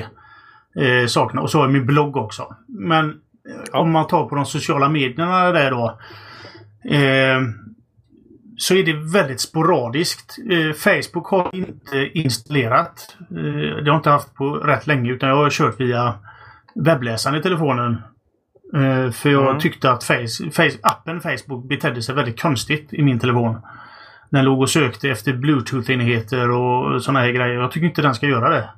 eh, 0.77 1.07
sakerna. 1.07 1.43
Och 1.43 1.51
så 1.51 1.59
har 1.59 1.65
jag 1.65 1.73
min 1.73 1.87
blogg 1.87 2.17
också. 2.17 2.55
Men 2.69 3.09
eh, 3.11 3.15
Ja. 3.73 3.79
om 3.79 3.91
man 3.91 4.07
tar 4.07 4.27
på 4.29 4.35
de 4.35 4.45
sociala 4.47 4.89
medierna 4.89 5.51
där 5.51 5.71
då. 5.71 5.99
Eh, 6.91 7.41
så 8.63 8.75
är 8.75 8.85
det 8.85 8.93
väldigt 9.13 9.41
sporadiskt. 9.41 10.39
Eh, 10.51 10.73
Facebook 10.73 11.27
har 11.27 11.55
inte 11.55 12.11
installerat. 12.19 13.17
Eh, 13.21 13.85
det 13.85 13.91
har 13.91 13.97
inte 13.97 14.11
haft 14.11 14.35
på 14.35 14.55
rätt 14.55 14.87
länge 14.87 15.11
utan 15.11 15.29
jag 15.29 15.37
har 15.37 15.51
kört 15.51 15.81
via 15.81 16.15
webbläsaren 16.75 17.37
i 17.39 17.43
telefonen. 17.43 17.93
Eh, 18.75 19.11
för 19.11 19.31
jag 19.31 19.49
Mm. 19.49 19.61
tyckte 19.61 19.91
att 19.91 20.05
face, 20.05 20.51
face, 20.53 20.79
appen 20.83 21.21
Facebook 21.21 21.69
betedde 21.69 22.03
sig 22.03 22.15
väldigt 22.15 22.43
konstigt 22.43 22.93
i 22.93 23.03
min 23.03 23.19
telefon. 23.19 23.61
Den 24.31 24.45
låg 24.45 24.61
och 24.61 24.71
sökte 24.71 25.09
efter 25.11 25.33
bluetooth-enheter 25.33 26.51
och 26.51 27.03
sådana 27.03 27.21
här 27.21 27.31
grejer. 27.33 27.55
Jag 27.55 27.71
tycker 27.71 27.87
inte 27.87 28.03
den 28.03 28.15
ska 28.15 28.27
göra 28.27 28.49
det. 28.49 28.69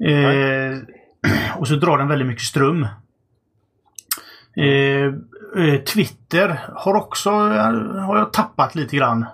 Och 1.58 1.68
så 1.68 1.74
drar 1.76 1.98
den 1.98 2.08
väldigt 2.08 2.28
mycket 2.28 2.44
ström. 2.44 2.86
Eh, 4.60 5.14
eh, 5.56 5.80
Twitter 5.80 6.60
har 6.74 6.94
också 6.94 7.30
eh, 7.30 8.04
har 8.06 8.18
jag 8.18 8.32
tappat 8.32 8.74
lite 8.74 8.96
grann. 8.96 9.26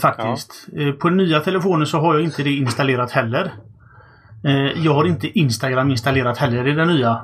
Faktiskt. 0.00 0.68
Eh, 0.76 0.92
på 0.92 1.10
nya 1.10 1.40
telefoner 1.40 1.84
så 1.84 1.98
har 1.98 2.14
jag 2.14 2.24
inte 2.24 2.42
det 2.42 2.50
installerat 2.50 3.10
heller. 3.10 3.52
Jag 4.76 4.94
har 4.94 5.04
inte 5.04 5.38
Instagram 5.38 5.90
installerat 5.90 6.38
heller 6.38 6.68
i 6.68 6.72
den 6.72 6.88
nya. 6.88 7.22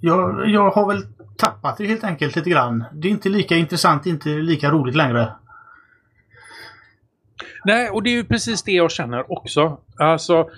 Jag, 0.00 0.50
jag 0.50 0.70
har 0.70 0.88
väl 0.88 1.02
tappat 1.36 1.76
det 1.76 1.86
helt 1.86 2.04
enkelt 2.04 2.36
lite 2.36 2.50
grann. 2.50 2.84
Det 2.92 3.08
är 3.08 3.12
inte 3.12 3.28
lika 3.28 3.56
intressant, 3.56 4.06
inte 4.06 4.28
lika 4.28 4.70
roligt 4.70 4.96
längre. 4.96 5.32
Nej, 7.64 7.90
och 7.90 8.02
det 8.02 8.10
är 8.10 8.14
ju 8.14 8.24
precis 8.24 8.62
det 8.62 8.72
jag 8.72 8.90
känner 8.90 9.32
också. 9.32 9.78
Alltså, 9.98 10.50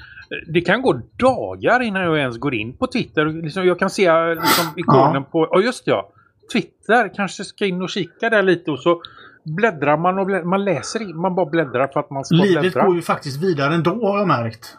det 0.46 0.60
kan 0.60 0.82
gå 0.82 1.00
dagar 1.18 1.82
innan 1.82 2.02
jag 2.02 2.18
ens 2.18 2.38
går 2.38 2.54
in 2.54 2.76
på 2.76 2.86
Twitter. 2.86 3.42
Liksom, 3.42 3.66
jag 3.66 3.78
kan 3.78 3.90
se 3.90 4.34
liksom, 4.34 4.66
ikonen 4.76 5.24
på... 5.24 5.48
Ja, 5.50 5.60
just 5.60 5.86
ja. 5.86 6.12
Twitter. 6.52 7.14
Kanske 7.14 7.44
ska 7.44 7.66
in 7.66 7.82
och 7.82 7.88
kika 7.88 8.30
där 8.30 8.42
lite 8.42 8.70
och 8.70 8.78
så 8.78 9.02
bläddrar 9.44 9.96
man 9.96 10.18
och 10.18 10.26
bläddrar. 10.26 10.44
Man 10.44 10.64
läser 10.64 11.02
in. 11.02 11.16
Man 11.16 11.34
bara 11.34 11.46
bläddrar 11.46 11.88
för 11.88 12.00
att 12.00 12.10
man 12.10 12.24
ska 12.24 12.34
Livet 12.34 12.60
bläddra. 12.60 12.86
går 12.86 12.96
ju 12.96 13.02
faktiskt 13.02 13.42
vidare 13.42 13.74
ändå 13.74 13.90
har 13.90 14.18
jag 14.18 14.28
märkt. 14.28 14.76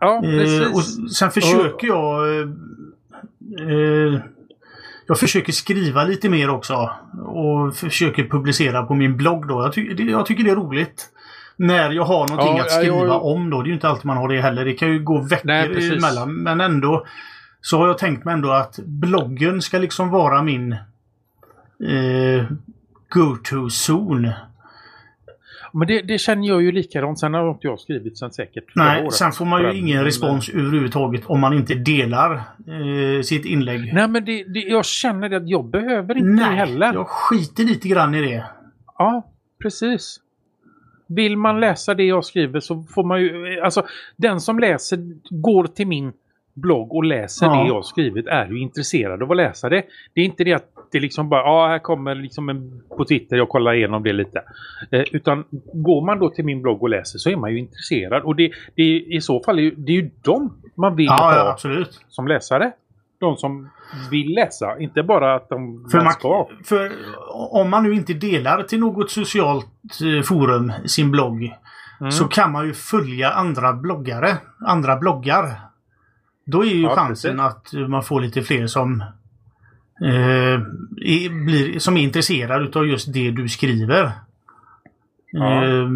Ja, 0.00 0.16
Eh, 0.24 0.30
precis. 0.30 0.74
och 0.74 1.10
sen 1.10 1.30
försöker 1.30 1.86
jag... 1.86 2.38
Eh, 2.38 2.48
eh, 3.68 4.20
jag 5.06 5.18
försöker 5.18 5.52
skriva 5.52 6.04
lite 6.04 6.28
mer 6.28 6.50
också. 6.50 6.90
Och 7.24 7.76
försöker 7.76 8.28
publicera 8.28 8.82
på 8.82 8.94
min 8.94 9.16
blogg 9.16 9.48
då. 9.48 9.62
Jag, 9.62 9.72
ty 9.72 10.10
jag 10.10 10.26
tycker 10.26 10.44
det 10.44 10.50
är 10.50 10.56
roligt. 10.56 11.10
När 11.56 11.90
jag 11.90 12.04
har 12.04 12.28
någonting 12.28 12.56
Ja, 12.56 12.62
att 12.64 12.70
skriva 12.72 12.96
jag- 12.96 13.24
om 13.24 13.50
då. 13.50 13.62
Det 13.62 13.66
är 13.66 13.68
ju 13.68 13.74
inte 13.74 13.88
alltid 13.88 14.04
man 14.06 14.16
har 14.16 14.28
det 14.28 14.40
heller. 14.40 14.64
Det 14.64 14.72
kan 14.72 14.88
ju 14.92 14.98
gå 15.02 15.20
veckor 15.20 15.46
Nej, 15.46 15.92
emellan. 15.96 16.34
Men 16.34 16.60
ändå 16.60 17.06
så 17.60 17.78
har 17.78 17.86
jag 17.86 17.98
tänkt 17.98 18.24
mig 18.24 18.34
ändå 18.34 18.50
att 18.50 18.78
bloggen 18.78 19.62
ska 19.62 19.78
liksom 19.78 20.10
vara 20.10 20.42
min 20.42 20.72
eh, 20.72 22.44
go-to-zon. 23.08 24.30
Men 25.76 25.88
det, 25.88 26.02
det 26.02 26.18
känner 26.18 26.48
jag 26.48 26.62
ju 26.62 26.72
likadant. 26.72 27.18
Sen 27.18 27.34
har 27.34 27.50
inte 27.50 27.66
jag 27.66 27.80
skrivit 27.80 28.18
sen 28.18 28.30
säkert 28.30 28.64
Nej, 28.74 29.02
året. 29.02 29.12
sen 29.14 29.32
får 29.32 29.44
man 29.44 29.62
ju 29.62 29.78
ingen 29.78 29.96
men- 29.96 30.04
respons 30.04 30.48
överhuvudtaget 30.48 31.22
om 31.26 31.40
man 31.40 31.52
inte 31.52 31.74
delar 31.74 32.34
eh, 32.36 33.22
sitt 33.22 33.44
inlägg. 33.44 33.94
Nej, 33.94 34.08
men 34.08 34.24
det, 34.24 34.44
det, 34.44 34.60
jag 34.60 34.84
känner 34.84 35.30
att 35.36 35.48
jag 35.48 35.64
behöver 35.64 36.16
inte 36.18 36.44
det 36.44 36.54
heller. 36.56 36.92
jag 36.94 37.08
skiter 37.08 37.64
lite 37.64 37.88
grann 37.88 38.14
i 38.14 38.20
det. 38.22 38.44
Ja, 38.98 39.26
precis. 39.62 40.20
Vill 41.14 41.36
man 41.36 41.60
läsa 41.60 41.94
det 41.94 42.04
jag 42.04 42.24
skriver 42.24 42.60
så 42.60 42.82
får 42.82 43.04
man 43.04 43.20
ju... 43.20 43.60
Alltså, 43.60 43.86
den 44.16 44.40
som 44.40 44.58
läser, 44.58 44.98
går 45.30 45.66
till 45.66 45.86
min 45.86 46.12
blogg 46.54 46.94
och 46.94 47.04
läser 47.04 47.46
Ja. 47.46 47.62
det 47.62 47.68
jag 47.68 47.84
skrivit 47.84 48.26
är 48.26 48.46
ju 48.46 48.58
intresserad 48.60 49.22
av 49.22 49.30
att 49.30 49.36
läsa 49.36 49.68
det. 49.68 49.82
Det 50.14 50.20
är 50.20 50.24
inte 50.24 50.44
det 50.44 50.52
att 50.52 50.68
det 50.92 51.00
liksom 51.00 51.28
bara, 51.28 51.40
ja 51.40 51.66
här 51.68 51.78
kommer 51.78 52.14
liksom 52.14 52.48
en 52.48 52.82
på 52.96 53.04
Twitter, 53.04 53.36
jag 53.36 53.48
kollar 53.48 53.74
igenom 53.74 54.02
det 54.02 54.12
lite. 54.12 54.42
Eh, 54.90 55.02
utan 55.12 55.44
går 55.72 56.06
man 56.06 56.18
då 56.18 56.30
till 56.30 56.44
min 56.44 56.62
blogg 56.62 56.82
och 56.82 56.88
läser 56.88 57.18
så 57.18 57.30
är 57.30 57.36
man 57.36 57.52
ju 57.52 57.58
intresserad. 57.58 58.22
Och 58.22 58.36
det, 58.36 58.50
det 58.74 58.82
i 59.00 59.20
så 59.20 59.40
fall 59.40 59.58
är 59.58 59.62
ju, 59.62 59.74
det 59.76 59.92
är 59.92 59.96
ju 59.96 60.10
dem 60.22 60.56
man 60.74 60.96
vill 60.96 61.06
Ja, 61.06 61.56
ha 61.56 61.56
ja 61.70 61.84
som 62.08 62.28
läsare. 62.28 62.72
De 63.24 63.36
som 63.36 63.70
vill 64.10 64.34
läsa, 64.34 64.78
inte 64.78 65.02
bara 65.02 65.34
att 65.34 65.48
de 65.48 65.88
För, 65.90 66.00
man 66.04 66.12
ska. 66.12 66.48
för 66.64 66.92
om 67.50 67.70
man 67.70 67.82
nu 67.82 67.94
inte 67.94 68.14
delar 68.14 68.62
till 68.62 68.80
något 68.80 69.10
socialt 69.10 69.66
eh, 70.16 70.22
forum 70.22 70.72
sin 70.86 71.10
blogg 71.10 71.54
Mm. 72.00 72.12
så 72.12 72.24
kan 72.24 72.52
man 72.52 72.66
ju 72.66 72.72
följa 72.74 73.30
andra 73.30 73.72
bloggare, 73.72 74.36
andra 74.66 74.96
bloggar. 74.96 75.60
Då 76.46 76.64
är 76.64 76.68
ju 76.68 76.82
Ja, 76.82 76.94
chansen 76.96 77.36
precis. 77.36 77.74
att 77.82 77.88
man 77.90 78.02
får 78.02 78.20
lite 78.20 78.42
fler 78.42 78.66
som 78.66 79.00
eh, 80.04 80.60
är, 80.96 81.44
blir, 81.44 81.78
som 81.78 81.96
är 81.96 82.02
intresserade 82.02 82.64
utav 82.64 82.86
just 82.86 83.12
det 83.12 83.30
du 83.30 83.48
skriver. 83.48 84.12
Ja. 85.30 85.64
Eh, 85.64 85.88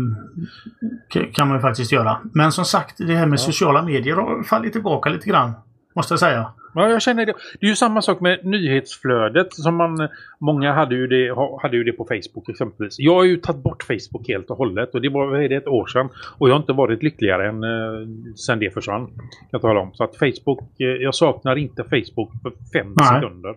k- 1.12 1.26
kan 1.32 1.48
man 1.48 1.56
ju 1.56 1.60
faktiskt 1.60 1.92
göra. 1.92 2.18
Men 2.34 2.52
som 2.52 2.64
sagt, 2.64 2.94
det 2.98 3.14
här 3.16 3.26
med 3.26 3.40
sociala 3.40 3.82
medier 3.82 4.16
har 4.16 4.42
fallit 4.42 4.72
tillbaka 4.72 5.10
lite 5.10 5.28
grann. 5.28 5.52
Måste 5.98 6.12
jag 6.12 6.18
säga. 6.20 6.52
Ja, 6.74 6.88
jag 6.88 7.02
känner 7.02 7.26
det. 7.26 7.34
Det 7.60 7.66
är 7.66 7.70
ju 7.70 7.76
samma 7.76 8.02
sak 8.02 8.20
med 8.20 8.44
nyhetsflödet. 8.44 9.54
som 9.54 9.76
man 9.76 10.08
Många 10.38 10.72
hade 10.72 10.94
ju, 10.94 11.06
det, 11.06 11.30
ha- 11.30 11.60
hade 11.62 11.76
ju 11.76 11.84
det 11.84 11.92
på 11.92 12.04
Facebook 12.04 12.48
exempelvis. 12.48 12.98
Jag 12.98 13.14
har 13.14 13.24
ju 13.24 13.36
tagit 13.36 13.62
bort 13.62 13.82
Facebook 13.82 14.28
helt 14.28 14.50
och 14.50 14.56
hållet. 14.56 14.94
Och 14.94 15.00
det 15.00 15.08
var 15.08 15.36
är 15.36 15.48
det, 15.48 15.56
ett 15.56 15.68
år 15.68 15.86
sedan. 15.86 16.08
Och 16.38 16.48
jag 16.48 16.54
har 16.54 16.60
inte 16.60 16.72
varit 16.72 17.02
lyckligare 17.02 17.48
än 17.48 17.64
eh, 17.64 18.08
sen 18.36 18.58
det 18.58 18.74
försvann. 18.74 19.06
Kan 19.06 19.48
jag 19.50 19.60
tala 19.60 19.80
om. 19.80 19.94
Så 19.94 20.04
att 20.04 20.16
Facebook, 20.16 20.80
eh, 20.80 20.86
jag 20.86 21.14
saknar 21.14 21.56
inte 21.56 21.84
Facebook 21.84 22.32
för 22.42 22.52
fem 22.72 22.94
Nej. 22.96 23.08
sekunder. 23.08 23.54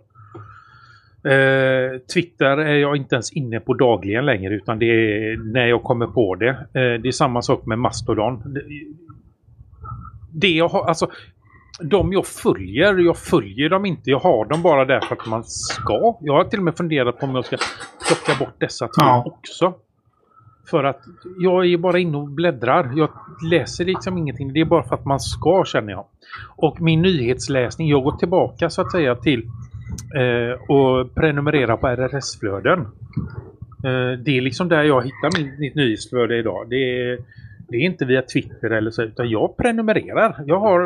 Eh, 1.24 2.00
Twitter 2.14 2.58
är 2.58 2.76
jag 2.76 2.96
inte 2.96 3.16
ens 3.16 3.32
inne 3.32 3.60
på 3.60 3.74
dagligen 3.74 4.26
längre 4.26 4.54
utan 4.54 4.80
det 4.80 4.86
är 4.86 5.38
när 5.54 5.68
jag 5.68 5.84
kommer 5.84 6.08
på 6.08 6.36
det. 6.36 6.50
Eh, 6.50 7.02
det 7.02 7.08
är 7.08 7.12
samma 7.12 7.42
sak 7.42 7.66
med 7.66 7.80
Mastodon. 7.80 8.42
Det, 8.54 8.62
det 10.34 10.52
jag 10.52 10.68
har, 10.68 10.86
alltså 10.86 11.10
de 11.84 12.14
jag 12.14 12.26
följer, 12.26 12.98
jag 12.98 13.18
följer 13.18 13.70
dem 13.70 13.86
inte. 13.86 14.10
Jag 14.10 14.20
har 14.20 14.46
dem 14.46 14.62
bara 14.62 14.86
där 14.86 15.00
för 15.02 15.16
att 15.16 15.28
man 15.28 15.44
ska. 15.44 16.18
Jag 16.22 16.34
har 16.34 16.44
till 16.44 16.60
och 16.60 16.66
med 16.66 16.78
funderat 16.78 17.20
på 17.20 17.26
om 17.26 17.36
jag 17.36 17.46
ska 17.46 17.58
plocka 18.08 18.40
bort 18.46 18.56
dessa 18.58 18.86
två 18.88 18.92
Ja. 18.98 19.24
också. 19.26 19.74
För 20.70 20.84
att 20.84 21.02
jag 21.40 21.66
är 21.66 21.78
bara 21.78 22.00
inne 22.00 22.18
och 22.18 22.28
bläddrar. 22.28 22.92
Jag 22.96 23.10
läser 23.52 23.86
liksom 23.86 24.18
ingenting. 24.18 24.54
Det 24.54 24.62
är 24.62 24.66
bara 24.66 24.84
för 24.84 24.96
att 24.96 25.06
man 25.06 25.20
ska 25.20 25.64
känner 25.66 25.92
jag. 25.92 26.06
Och 26.56 26.82
min 26.82 27.02
nyhetsläsning, 27.02 27.88
jag 27.90 28.04
går 28.04 28.12
tillbaka 28.18 28.70
så 28.70 28.82
att 28.82 28.92
säga 28.92 29.16
till 29.16 29.44
eh, 30.16 30.62
och 30.72 31.16
prenumerera 31.16 31.78
på 31.78 31.88
RSS-flöden. 31.88 32.80
Eh, 33.84 34.20
det 34.26 34.38
är 34.38 34.42
liksom 34.42 34.70
där 34.70 34.84
jag 34.84 35.02
hittar 35.06 35.60
mitt 35.60 35.76
nyhetsflöde 35.76 36.38
idag. 36.38 36.70
Det 36.70 36.76
är, 36.76 37.18
det 37.72 37.78
är 37.78 37.82
inte 37.82 38.06
via 38.06 38.22
Twitter 38.22 38.70
eller 38.70 38.92
så, 38.92 39.02
utan 39.04 39.30
jag 39.30 39.58
prenumererar. 39.58 40.44
Jag, 40.46 40.60
har, 40.60 40.82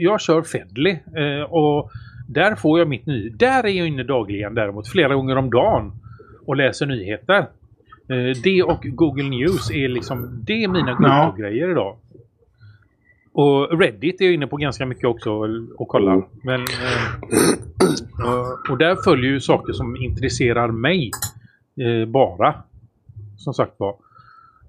jag 0.00 0.20
kör 0.20 0.42
Fedly 0.42 0.90
eh, 0.90 1.42
och 1.52 1.90
där 2.28 2.54
får 2.54 2.78
jag 2.78 2.88
mitt 2.88 3.06
ny. 3.06 3.28
Där 3.28 3.64
är 3.64 3.68
jag 3.68 3.86
inne 3.86 4.02
dagligen 4.02 4.54
däremot, 4.54 4.88
flera 4.88 5.14
gånger 5.14 5.36
om 5.36 5.50
dagen 5.50 5.92
och 6.46 6.56
läser 6.56 6.86
nyheter. 6.86 7.38
Eh, 8.08 8.42
det 8.44 8.62
och 8.62 8.82
Google 8.82 9.28
News 9.28 9.70
är 9.70 9.88
liksom, 9.88 10.44
det 10.46 10.64
är 10.64 10.68
mina 10.68 10.96
Ja. 11.00 11.24
go-to-grejer 11.26 11.70
idag. 11.70 11.96
Och 13.32 13.80
Reddit 13.80 14.20
är 14.20 14.24
jag 14.24 14.34
inne 14.34 14.46
på 14.46 14.56
ganska 14.56 14.86
mycket 14.86 15.04
också 15.04 15.30
och, 15.76 15.88
kollar. 15.88 16.12
Mm. 16.12 16.26
Men, 16.44 16.60
eh, 16.60 17.22
och, 18.28 18.70
och 18.70 18.78
där 18.78 18.96
följer 19.04 19.30
ju 19.30 19.40
saker 19.40 19.72
som 19.72 19.96
intresserar 19.96 20.68
mig 20.68 21.10
eh, 21.80 22.08
bara. 22.08 22.54
Som 23.36 23.54
sagt 23.54 23.72
var. 23.76 24.05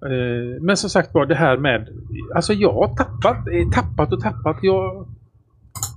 Eh, 0.06 0.62
men 0.62 0.78
som 0.78 0.90
sagt 0.90 1.14
var 1.14 1.26
det 1.26 1.36
här 1.36 1.58
med... 1.58 1.88
Alltså 2.36 2.54
jag 2.54 2.74
har 2.74 2.96
tappat, 2.96 3.38
eh, 3.48 3.70
tappat 3.82 4.14
och 4.14 4.22
tappat. 4.22 4.58
Jag, 4.62 5.08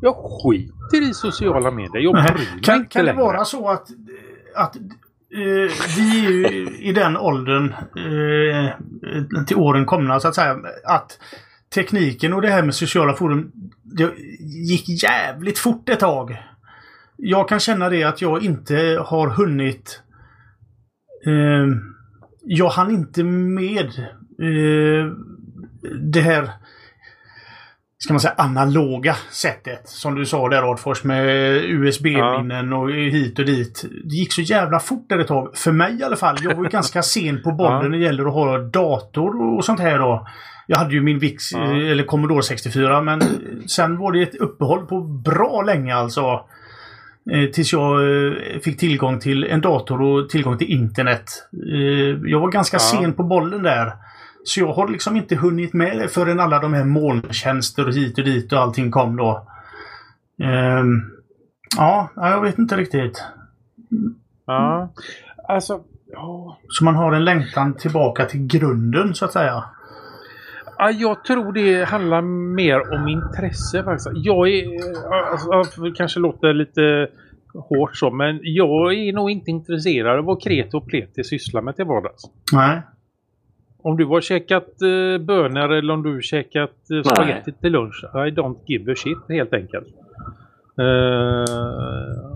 jag 0.01 0.15
skiter 0.17 1.11
i 1.11 1.15
sociala 1.15 1.71
medier. 1.71 2.03
Jag 2.03 2.15
bryr 2.15 2.23
mig 2.23 2.63
Kan, 2.63 2.77
inte 2.77 2.89
kan 2.89 3.05
det 3.05 3.13
längre. 3.13 3.25
vara 3.25 3.45
så 3.45 3.69
att, 3.69 3.87
att 4.57 4.77
eh, 4.77 5.73
vi 5.97 6.27
är 6.27 6.31
ju 6.31 6.69
i 6.81 6.93
den 6.93 7.17
åldern 7.17 7.75
eh, 7.97 9.45
till 9.47 9.57
åren 9.57 9.87
komna 9.87 10.21
så 10.21 10.29
att 10.29 10.35
säga 10.35 10.57
att 10.85 11.19
tekniken 11.75 12.33
och 12.33 12.43
det 12.43 12.49
här 12.49 12.63
med 12.63 12.75
sociala 12.75 13.13
forum 13.13 13.53
det 13.83 14.11
gick 14.41 15.03
jävligt 15.03 15.59
fort 15.59 15.89
ett 15.89 16.01
tag. 16.01 16.37
Jag 17.17 17.49
kan 17.49 17.61
känna 17.61 17.89
det 17.89 18.05
att 18.05 18.23
jag 18.23 18.43
inte 18.45 19.03
har 19.07 19.29
hunnit 19.29 20.03
eh, 21.27 21.67
jag 22.45 22.69
hann 22.69 22.91
inte 22.91 23.25
med 23.25 23.87
eh, 24.43 25.13
det 26.13 26.21
här 26.21 26.51
ska 27.99 28.13
man 28.13 28.21
säga 28.21 28.35
analoga 28.39 29.17
sättet. 29.31 29.89
Som 29.89 30.15
du 30.15 30.27
sa 30.27 30.49
där 30.49 30.73
Adfors 30.73 31.05
med 31.05 31.27
USB-minnen 31.65 32.73
och 32.73 32.91
hit 32.91 33.39
och 33.39 33.45
dit. 33.45 33.85
Det 34.05 34.15
gick 34.15 34.33
så 34.33 34.41
jävla 34.41 34.79
fort 34.81 35.07
där 35.09 35.19
ett 35.19 35.27
tag. 35.29 35.57
För 35.57 35.73
mig 35.73 36.01
i 36.01 36.05
alla 36.05 36.17
fall. 36.17 36.37
Jag 36.43 36.57
var 36.57 36.65
ju 36.65 36.71
ganska 36.71 37.03
sen 37.03 37.43
på 37.43 37.53
bollen 37.53 37.73
Ja. 37.77 37.83
när 37.83 37.89
det 37.99 38.05
gäller 38.05 38.25
att 38.27 38.33
ha 38.33 38.59
dator 38.59 39.57
och 39.57 39.65
sånt 39.65 39.81
här 39.81 39.99
då. 39.99 40.27
Jag 40.67 40.79
hade 40.79 40.95
ju 40.95 41.01
min 41.01 41.19
VIX, 41.19 41.53
Ja. 41.53 41.59
eller 41.77 42.05
Commodore 42.05 42.43
64, 42.43 43.03
men 43.03 43.21
sen 43.67 43.99
var 43.99 44.13
det 44.13 44.23
ett 44.23 44.35
uppehåll 44.35 44.87
på 44.87 45.01
bra 45.01 45.63
länge 45.63 45.95
alltså. 45.95 46.41
Eh, 47.31 47.51
tills 47.51 47.73
jag 47.73 48.27
eh, 48.27 48.33
fick 48.61 48.79
tillgång 48.79 49.21
till 49.21 49.45
en 49.45 49.61
dator 49.61 50.03
och 50.03 50.29
tillgång 50.29 50.59
till 50.59 50.71
internet. 50.71 51.25
Eh, 51.73 52.31
jag 52.31 52.41
var 52.41 52.51
ganska 52.51 52.75
Ja. 52.75 53.01
sen 53.01 53.13
på 53.13 53.23
bollen 53.23 53.63
där. 53.63 53.93
Så 54.45 54.61
jag 54.61 54.73
har 54.73 54.89
liksom 54.89 55.17
inte 55.17 55.37
hunnit 55.37 55.73
med 55.73 56.11
förrän 56.11 56.41
alla 56.41 56.59
de 56.59 56.75
här 56.75 56.85
molntjänster 56.85 57.89
och 57.89 57.95
hit 57.95 58.19
och 58.19 58.25
dit 58.25 58.53
och 58.53 58.59
allting 58.59 58.91
kom 58.91 59.17
då. 59.17 59.47
Ehm, 60.43 61.03
ja, 61.77 62.09
ja, 62.17 62.31
jag 62.31 62.41
vet 62.41 62.59
inte 62.59 62.77
riktigt. 62.77 63.25
Ja. 64.47 64.93
Alltså... 65.49 65.81
Ja. 66.13 66.59
Så 66.69 66.85
man 66.85 66.95
har 66.95 67.13
en 67.13 67.25
längtan 67.25 67.75
tillbaka 67.75 68.25
till 68.25 68.47
grunden 68.47 69.15
så 69.15 69.25
att 69.25 69.33
säga. 69.33 69.65
Ja, 70.83 70.91
jag 70.91 71.25
tror 71.25 71.53
det 71.53 71.85
handlar 71.85 72.23
mer 72.55 72.93
om 72.95 73.09
intresse 73.09 73.85
faktiskt. 73.85 74.11
Jag 74.15 74.49
är, 74.49 74.65
alltså, 75.57 75.83
det 75.83 75.91
kanske 75.93 76.21
låter 76.21 76.55
lite 76.55 77.09
hårt 77.55 77.97
så, 77.97 78.11
men 78.11 78.41
jag 78.43 78.95
är 78.95 79.13
nog 79.13 79.31
inte 79.31 79.51
intresserad 79.51 80.19
av 80.19 80.25
vad 80.25 80.43
kreti 80.43 80.77
och 80.77 80.87
pleti 80.87 81.25
sysslar 81.25 81.63
med 81.63 81.77
till 81.77 81.85
vardags. 81.85 82.23
Nej. 82.53 82.81
Om 83.83 83.97
du 83.97 84.05
har 84.05 84.21
käkat 84.21 84.83
eh, 84.83 85.19
bönor 85.27 85.73
eller 85.73 85.95
om 85.95 86.03
du 86.03 86.15
har 86.15 86.21
käkat 86.21 86.91
eh, 86.91 87.03
spagetti 87.03 87.53
till 87.53 87.73
lunch. 87.73 88.05
I 88.15 88.31
don't 88.31 88.59
give 88.67 88.93
a 88.93 88.95
shit 88.97 89.19
helt 89.29 89.53
enkelt. 89.53 89.87
Eh, 90.79 92.35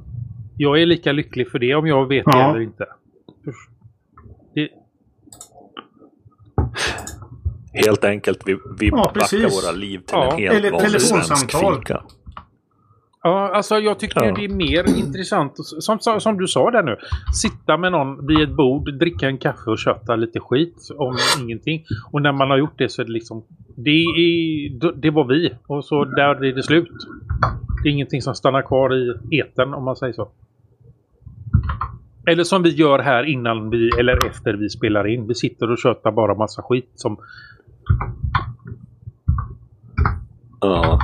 jag 0.57 0.81
är 0.83 0.87
lika 0.87 1.13
lycklig 1.13 1.51
för 1.51 1.59
det 1.59 1.75
om 1.75 1.87
jag 1.87 2.09
vet 2.09 2.25
det 2.25 2.31
Ja. 2.35 2.51
eller 2.51 2.61
inte. 2.61 2.87
Det, 4.55 4.69
Helt 7.75 8.05
enkelt, 8.05 8.39
vi, 8.47 8.57
vi 8.79 8.87
Ja, 8.89 8.97
backar 8.97 9.21
precis. 9.21 9.65
våra 9.65 9.73
liv 9.73 9.99
till 9.99 10.07
Ja, 10.13 10.33
en 10.33 10.39
helt 10.39 10.55
eller 10.57 10.71
vanlig 10.71 10.91
svensk 10.91 11.31
telefonsamtal. 11.31 11.77
fika. 11.77 12.03
Ja, 13.23 13.51
alltså 13.55 13.79
jag 13.79 13.99
tycker 13.99 14.25
Ja. 14.25 14.33
det 14.35 14.45
är 14.45 14.49
mer 14.49 14.99
intressant, 14.99 15.53
som, 15.57 15.99
som, 15.99 16.21
som 16.21 16.39
du 16.39 16.47
sa 16.47 16.71
där 16.71 16.83
nu, 16.83 16.97
sitta 17.35 17.77
med 17.77 17.93
någon 17.93 18.27
vid 18.27 18.41
ett 18.41 18.57
bord, 18.57 18.99
dricka 18.99 19.27
en 19.27 19.39
kaffe 19.39 19.71
och 19.71 19.79
köta 19.79 20.17
lite 20.17 20.41
skit 20.41 20.77
om 20.97 21.17
ingenting. 21.41 21.85
Och 22.13 22.23
när 22.23 22.33
man 22.33 22.51
har 22.51 22.57
gjort 22.59 22.79
det 22.79 22.89
så 22.89 23.03
är 23.03 23.07
det 23.07 23.13
liksom, 23.13 23.45
det, 23.77 23.91
är, 23.91 24.93
det 25.01 25.11
var 25.11 25.25
vi 25.25 25.53
och 25.67 25.85
så 25.85 26.05
där 26.05 26.45
är 26.45 26.53
det 26.55 26.63
slut. 26.63 26.89
Det 27.83 27.89
är 27.89 27.93
ingenting 27.93 28.23
som 28.23 28.35
stannar 28.35 28.63
kvar 28.63 28.95
i 28.95 29.39
eten 29.39 29.75
om 29.75 29.85
man 29.85 29.97
säger 29.97 30.13
så. 30.13 30.29
Eller 32.27 32.45
som 32.45 32.63
vi 32.63 32.71
gör 32.71 32.99
här 32.99 33.25
innan 33.25 33.71
vi, 33.71 33.91
eller 34.01 34.27
efter 34.27 34.55
vi 34.55 34.69
spelar 34.69 35.07
in. 35.07 35.27
Vi 35.27 35.35
sitter 35.35 35.71
och 35.71 35.79
tjötar 35.79 36.13
bara 36.13 36.35
massa 36.35 36.63
skit 36.63 36.91
som... 36.95 37.17
Ja. 40.61 41.01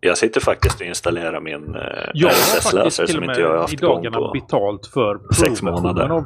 Jag 0.00 0.18
sitter 0.18 0.40
faktiskt 0.40 0.80
och 0.80 0.86
installerar 0.86 1.40
min 1.40 1.74
eh, 1.74 1.80
Jag 2.14 2.30
RSS-läsare 2.30 3.06
som 3.06 3.24
inte 3.24 3.40
jag 3.40 3.46
har 3.46 3.52
med 3.52 3.60
haft 3.60 3.74
i 3.74 3.76
dagarna 3.76 4.16
på. 4.18 4.30
betalt 4.32 4.86
för 4.86 5.20
sex 5.34 5.62
månader. 5.62 6.08
av. 6.08 6.24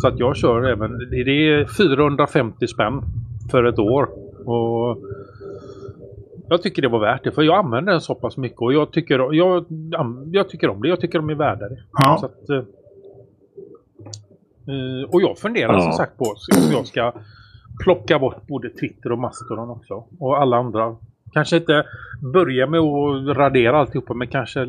Så 0.00 0.08
att 0.08 0.18
jag 0.18 0.36
kör 0.36 0.62
även... 0.62 0.98
Det 1.10 1.16
är 1.16 1.64
450 1.76 2.66
spänn 2.66 3.02
för 3.50 3.64
ett 3.64 3.78
år. 3.78 4.08
Och 4.48 4.98
jag 6.48 6.62
tycker 6.62 6.82
det 6.82 6.88
var 6.88 7.00
värt 7.00 7.24
det 7.24 7.32
för 7.32 7.42
jag 7.42 7.58
använder 7.64 7.92
den 7.92 8.00
så 8.00 8.14
pass 8.14 8.36
mycket 8.36 8.60
och 8.60 8.72
jag 8.72 8.92
tycker, 8.92 9.34
jag, 9.34 9.64
jag 10.32 10.48
tycker 10.48 10.68
om 10.68 10.82
det. 10.82 10.88
Jag 10.88 11.00
tycker 11.00 11.18
de 11.18 11.30
är 11.30 11.34
värda 11.34 11.68
det. 11.68 11.76
Så 11.76 11.82
Ja. 12.02 12.14
att, 12.24 12.66
eh, 14.68 14.74
eh, 14.74 15.10
och 15.10 15.22
jag 15.22 15.38
funderar 15.38 15.72
Ja. 15.72 15.80
som 15.80 15.92
sagt 15.92 16.18
på 16.18 16.24
om 16.66 16.72
jag 16.72 16.86
ska 16.86 17.12
plocka 17.84 18.18
bort 18.18 18.46
både 18.46 18.68
Twitter 18.70 19.12
och 19.12 19.18
Mastodon 19.18 19.70
också. 19.70 20.04
Och 20.20 20.40
alla 20.40 20.56
andra. 20.56 20.96
Kanske 21.32 21.56
inte 21.56 21.84
börja 22.32 22.66
med 22.66 22.80
att 22.80 23.36
radera 23.36 23.78
alltihopa 23.78 24.14
men 24.14 24.28
kanske 24.28 24.66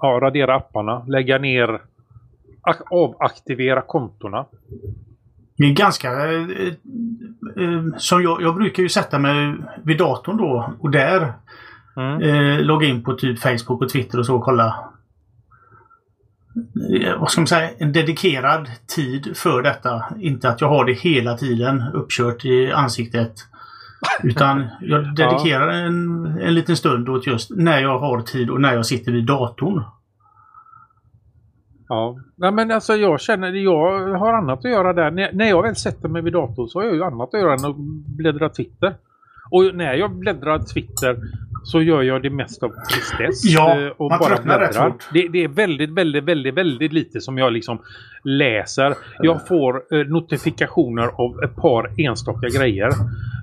ja, 0.00 0.18
radera 0.22 0.54
apparna. 0.56 1.04
Lägga 1.08 1.38
ner 1.38 1.80
ak- 2.62 2.86
avaktivera 2.90 3.80
kontona. 3.82 4.46
Det 5.56 5.64
är 5.64 5.72
ganska... 5.74 6.08
Eh, 6.32 6.42
eh, 7.56 7.84
som 7.96 8.22
jag, 8.22 8.42
jag 8.42 8.54
brukar 8.54 8.82
ju 8.82 8.88
sätta 8.88 9.18
mig 9.18 9.54
vid 9.84 9.98
datorn 9.98 10.36
då 10.36 10.72
och 10.80 10.90
där 10.90 11.32
Mm. 11.96 12.22
eh, 12.22 12.60
logga 12.60 12.86
in 12.86 13.02
på 13.04 13.12
typ 13.14 13.38
Facebook 13.38 13.82
och 13.82 13.88
Twitter 13.88 14.18
och 14.18 14.26
så 14.26 14.36
och 14.36 14.42
kolla. 14.44 14.89
Eh, 16.56 17.18
vad 17.18 17.30
ska 17.30 17.40
man 17.40 17.46
säga? 17.46 17.70
En 17.78 17.92
dedikerad 17.92 18.70
tid 18.96 19.36
för 19.36 19.62
detta. 19.62 20.04
Inte 20.20 20.48
att 20.48 20.60
jag 20.60 20.68
har 20.68 20.84
det 20.84 20.92
hela 20.92 21.36
tiden 21.36 21.82
uppkört 21.94 22.44
i 22.44 22.72
ansiktet. 22.72 23.32
Utan 24.22 24.66
jag 24.80 25.14
dedikerar 25.16 25.68
en, 25.68 26.26
en 26.26 26.54
liten 26.54 26.76
stund 26.76 27.08
åt 27.08 27.26
just 27.26 27.50
när 27.50 27.82
jag 27.82 27.98
har 27.98 28.20
tid 28.20 28.50
och 28.50 28.60
när 28.60 28.74
jag 28.74 28.86
sitter 28.86 29.12
vid 29.12 29.26
datorn. 29.26 29.84
Ja, 31.88 32.16
Nej, 32.36 32.52
men 32.52 32.70
alltså 32.70 32.94
jag 32.94 33.20
känner 33.20 33.52
jag 33.52 34.18
har 34.18 34.34
annat 34.34 34.58
att 34.58 34.70
göra 34.70 34.92
där. 34.92 35.10
När, 35.10 35.32
när 35.32 35.48
jag 35.48 35.62
väl 35.62 35.76
sätter 35.76 36.08
mig 36.08 36.22
vid 36.22 36.32
datorn 36.32 36.68
så 36.68 36.78
har 36.78 36.86
jag 36.86 36.94
ju 36.94 37.04
annat 37.04 37.34
att 37.34 37.40
göra 37.40 37.54
än 37.54 37.64
att 37.64 37.76
bläddra 38.16 38.48
Twitter. 38.48 38.94
Och 39.50 39.74
när 39.74 39.94
jag 39.94 40.18
bläddrar 40.18 40.58
Twitter 40.58 41.16
så 41.64 41.82
gör 41.82 42.02
jag 42.02 42.22
det 42.22 42.30
mest 42.30 42.62
av 42.62 42.72
tristess. 42.92 43.44
Ja, 43.44 43.80
eh, 43.80 43.88
och 43.88 44.10
man 44.10 44.18
bara 44.18 44.28
tröttnar 44.36 44.58
rätt 44.60 44.76
fort. 44.76 45.08
Det, 45.12 45.28
det 45.28 45.44
är 45.44 45.48
väldigt, 45.48 45.90
väldigt, 45.90 46.24
väldigt, 46.24 46.54
väldigt 46.54 46.92
lite 46.92 47.20
som 47.20 47.38
jag 47.38 47.52
liksom 47.52 47.78
läser. 48.24 48.94
Jag 49.22 49.48
får 49.48 49.82
eh, 49.94 50.06
notifikationer 50.06 51.06
av 51.06 51.42
ett 51.44 51.56
par 51.56 51.90
enstaka 52.00 52.48
grejer. 52.48 52.88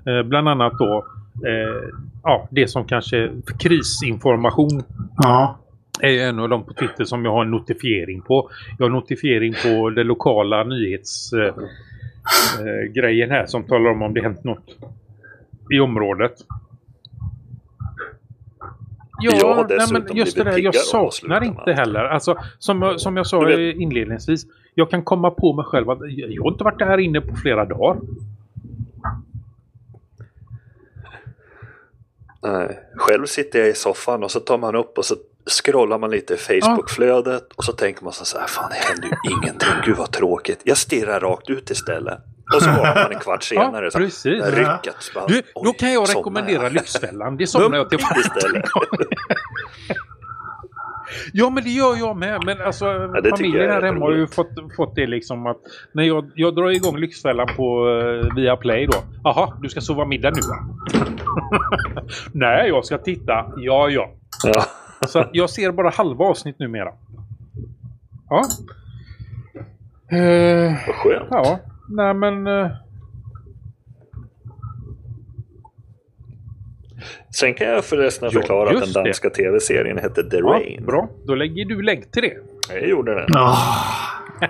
Eh, 0.06 0.22
bland 0.22 0.48
annat 0.48 0.72
då 0.78 1.06
eh, 1.46 1.90
ja, 2.22 2.48
det 2.50 2.68
som 2.68 2.84
kanske 2.84 3.30
krisinformation 3.58 4.82
Ja. 5.16 5.58
är 6.00 6.28
en 6.28 6.38
av 6.38 6.48
de 6.48 6.64
på 6.64 6.72
Twitter 6.74 7.04
som 7.04 7.24
jag 7.24 7.32
har 7.32 7.44
en 7.44 7.50
notifiering 7.50 8.20
på. 8.20 8.50
Jag 8.78 8.84
har 8.86 8.90
notifiering 8.90 9.54
på 9.62 9.90
den 9.90 10.06
lokala 10.06 10.64
nyhetsgrejen 10.64 11.54
eh, 12.58 12.92
grejen 12.94 13.30
här 13.30 13.46
som 13.46 13.64
talar 13.64 13.90
om 13.90 14.02
om 14.02 14.14
det 14.14 14.22
hänt 14.22 14.44
något 14.44 14.76
i 15.74 15.80
området. 15.80 16.32
Jag 19.20 19.54
har 19.54 19.66
nej, 19.68 19.86
men 19.92 20.16
just 20.16 20.36
det 20.36 20.44
där, 20.44 20.58
jag 20.58 20.74
saknar 20.74 21.44
inte 21.44 21.72
heller. 21.72 22.04
Alltså, 22.04 22.38
som, 22.58 22.94
som 22.98 23.16
jag 23.16 23.26
sa 23.26 23.40
vet- 23.40 23.76
inledningsvis, 23.76 24.46
jag 24.74 24.90
kan 24.90 25.02
komma 25.04 25.30
på 25.30 25.52
mig 25.52 25.64
själv 25.64 25.90
att 25.90 25.98
jag 26.00 26.30
jag 26.30 26.42
har 26.42 26.50
inte 26.50 26.64
varit 26.64 26.80
här 26.80 26.98
inne 26.98 27.20
på 27.20 27.36
flera 27.36 27.64
dagar. 27.64 28.00
Nej. 32.42 32.78
Själv 32.96 33.26
sitter 33.26 33.58
jag 33.58 33.68
i 33.68 33.74
soffan 33.74 34.24
och 34.24 34.30
så 34.30 34.40
tar 34.40 34.58
man 34.58 34.74
upp 34.76 34.98
och 34.98 35.04
så 35.04 35.14
scrollar 35.50 35.98
man 35.98 36.10
lite 36.10 36.34
i 36.34 36.36
Facebookflödet 36.36 37.52
och 37.52 37.64
så 37.64 37.72
tänker 37.72 38.04
man 38.04 38.12
så 38.12 38.38
här, 38.38 38.46
fan 38.46 38.70
det 38.70 38.76
händer 38.76 39.08
ju 39.08 39.30
ingenting, 39.30 39.68
gud 39.84 39.96
vad 39.96 40.10
tråkigt. 40.10 40.60
Jag 40.64 40.76
stirrar 40.76 41.20
rakt 41.20 41.50
ut 41.50 41.70
istället. 41.70 42.18
Och 42.54 42.62
så 42.62 42.70
vaknar 42.70 42.94
man 43.02 43.12
en 43.12 43.18
kvart 43.18 43.42
senare. 43.42 43.84
Ja, 43.84 43.90
så 43.90 43.98
precis. 43.98 44.44
här, 44.44 44.50
rycket. 44.52 44.94
Så 44.98 45.12
bara, 45.14 45.26
Du, 45.26 45.42
då 45.64 45.72
kan 45.72 45.92
jag 45.92 46.08
rekommendera 46.08 46.62
jag. 46.62 46.72
Lyxfällan. 46.72 47.36
Det 47.36 47.46
somnar 47.46 47.78
jag 47.78 47.90
till 47.90 47.98
istället. 47.98 48.64
Ja 51.32 51.50
men 51.50 51.64
det 51.64 51.70
gör 51.70 51.96
jag 51.96 52.16
med. 52.16 52.44
Men 52.44 52.60
alltså 52.60 53.08
tycker 53.14 53.30
familjen 53.36 53.70
här 53.70 53.82
hemma 53.82 54.04
har 54.04 54.12
ju 54.12 54.26
fått, 54.26 54.48
fått 54.76 54.94
det 54.94 55.06
liksom 55.06 55.46
att 55.46 55.56
när 55.92 56.02
jag, 56.02 56.30
jag 56.34 56.54
drar 56.54 56.70
igång 56.70 56.96
Lyxfällan 56.98 57.48
på 57.56 57.86
uh, 57.88 58.34
via 58.36 58.56
Play 58.56 58.86
då. 58.86 58.98
Jaha, 59.24 59.52
du 59.62 59.68
ska 59.68 59.80
sova 59.80 60.04
middag 60.04 60.30
nu 60.30 60.40
va? 60.40 60.56
Nej, 62.32 62.68
jag 62.68 62.84
ska 62.84 62.98
titta. 62.98 63.52
Ja, 63.56 63.88
ja. 63.88 64.10
Ja. 64.44 64.64
Så 65.06 65.24
jag 65.32 65.50
ser 65.50 65.72
bara 65.72 65.90
halva 65.90 66.24
avsnitt 66.24 66.58
numera. 66.58 66.92
Ja. 68.30 68.42
Eh, 70.16 70.74
Vad 70.86 70.96
skönt. 70.96 71.26
ja, 71.30 71.58
nej 71.88 72.14
men... 72.14 72.46
eh, 72.46 72.70
Sen 77.30 77.54
kan 77.54 77.66
jag 77.66 77.84
förresten 77.84 78.30
Ja, 78.32 78.40
förklara 78.40 78.70
att 78.70 78.80
den 78.84 79.04
danska 79.04 79.30
tv-serien 79.30 79.98
hette 79.98 80.30
The 80.30 80.36
ja, 80.36 80.46
Rain. 80.46 80.84
bra, 80.86 81.08
då 81.26 81.34
lägger 81.34 81.64
du 81.64 81.82
länk 81.82 82.10
till 82.10 82.22
det. 82.22 82.36
Jag 82.74 82.88
gjorde 82.88 83.14
den. 83.14 83.24
Ja. 83.28 83.56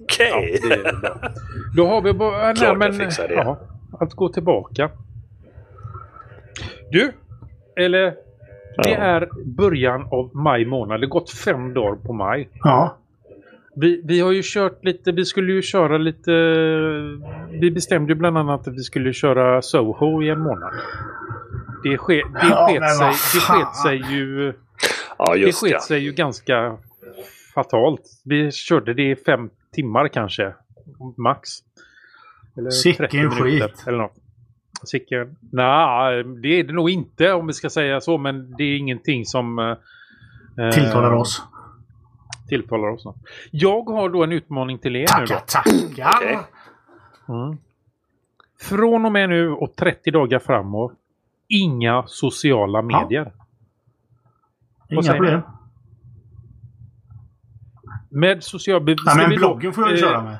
Okej. 0.00 0.58
Det 0.68 0.74
är 0.74 1.00
bra. 1.00 1.16
Då 1.76 1.86
har 1.86 2.02
vi 2.02 2.12
bara... 2.12 2.46
Nej, 2.46 2.54
Klart 2.54 2.68
jag 2.68 2.78
men, 2.78 2.92
fixar 2.92 3.28
det. 3.28 3.34
Ja, 3.34 3.58
att 4.00 4.12
gå 4.14 4.28
tillbaka. 4.28 4.90
Du, 6.90 7.12
eller 7.76 8.04
det 8.82 8.90
Ja. 8.90 8.96
är 8.96 9.28
början 9.44 10.02
av 10.10 10.30
maj 10.36 10.64
månad. 10.64 11.00
Det 11.00 11.06
har 11.06 11.10
gått 11.10 11.30
fem 11.30 11.74
dagar 11.74 11.96
på 11.96 12.12
maj. 12.12 12.48
Ja. 12.54 12.96
Vi, 13.76 14.00
vi 14.04 14.20
har 14.20 14.32
ju 14.32 14.42
kört 14.44 14.84
lite, 14.84 15.12
vi 15.12 15.24
skulle 15.24 15.52
ju 15.52 15.62
köra 15.62 15.98
lite... 15.98 16.30
Vi 17.60 17.70
bestämde 17.70 18.12
ju 18.12 18.18
bland 18.18 18.38
annat 18.38 18.68
att 18.68 18.74
vi 18.74 18.82
skulle 18.82 19.12
köra 19.12 19.62
Soho 19.62 20.22
i 20.22 20.28
en 20.28 20.40
månad. 20.40 20.72
Det, 21.84 21.98
ske, 21.98 22.14
det, 22.14 22.48
Ja, 22.50 22.68
sket, 22.68 22.96
sig, 22.98 23.06
det 23.34 23.40
sket 23.40 23.76
sig 23.76 24.14
ju... 24.14 24.52
Ja, 25.18 25.34
Det 25.34 25.52
sket 25.52 25.70
ja. 25.70 25.80
sig 25.80 25.98
ju 25.98 26.12
ganska 26.12 26.76
fatalt. 27.54 28.02
Vi 28.24 28.50
körde 28.52 28.94
det 28.94 29.10
i 29.10 29.16
fem 29.16 29.50
timmar 29.74 30.08
kanske. 30.08 30.54
Max. 31.16 31.50
Eller 32.58 32.70
Sicken 32.70 32.96
30 33.08 33.16
minuter 33.16 33.42
skit. 33.68 33.84
Eller 33.86 33.98
något. 33.98 34.14
Sicken? 34.84 35.36
Nej, 35.52 36.24
det 36.42 36.48
är 36.60 36.64
det 36.64 36.72
nog 36.72 36.90
inte 36.90 37.32
om 37.32 37.46
vi 37.46 37.52
ska 37.52 37.70
säga 37.70 38.00
så. 38.00 38.18
Men 38.18 38.54
det 38.56 38.64
är 38.64 38.76
ingenting 38.76 39.24
som... 39.26 39.58
eh, 39.58 40.70
Tilltalar 40.72 41.12
oss. 41.12 41.42
Tilltalar 42.52 42.88
oss. 42.88 43.04
något. 43.04 43.16
Jag 43.50 43.82
har 43.82 44.08
då 44.08 44.24
en 44.24 44.32
utmaning 44.32 44.78
till 44.78 44.96
er 44.96 45.00
nu 45.00 45.06
Tackar, 45.06 45.34
då. 45.34 45.40
tackar. 45.46 46.12
Okej. 46.16 46.38
Mm. 47.28 47.56
Från 48.60 49.04
och 49.04 49.12
med 49.12 49.28
nu 49.28 49.50
och 49.50 49.76
30 49.76 50.10
dagar 50.10 50.38
framåt. 50.38 50.92
Inga 51.48 52.04
sociala 52.06 52.82
medier. 52.82 53.32
Vad 54.90 55.04
Inga 55.04 55.12
problem. 55.12 55.40
Med 58.08 58.44
social... 58.44 58.82
Ja, 58.88 58.96
ska 58.96 59.20
men 59.20 59.30
vi 59.30 59.36
då, 59.36 59.40
bloggen 59.40 59.72
får 59.72 59.84
jag 59.84 59.92
eh, 59.92 59.98
köra 59.98 60.22
med. 60.22 60.38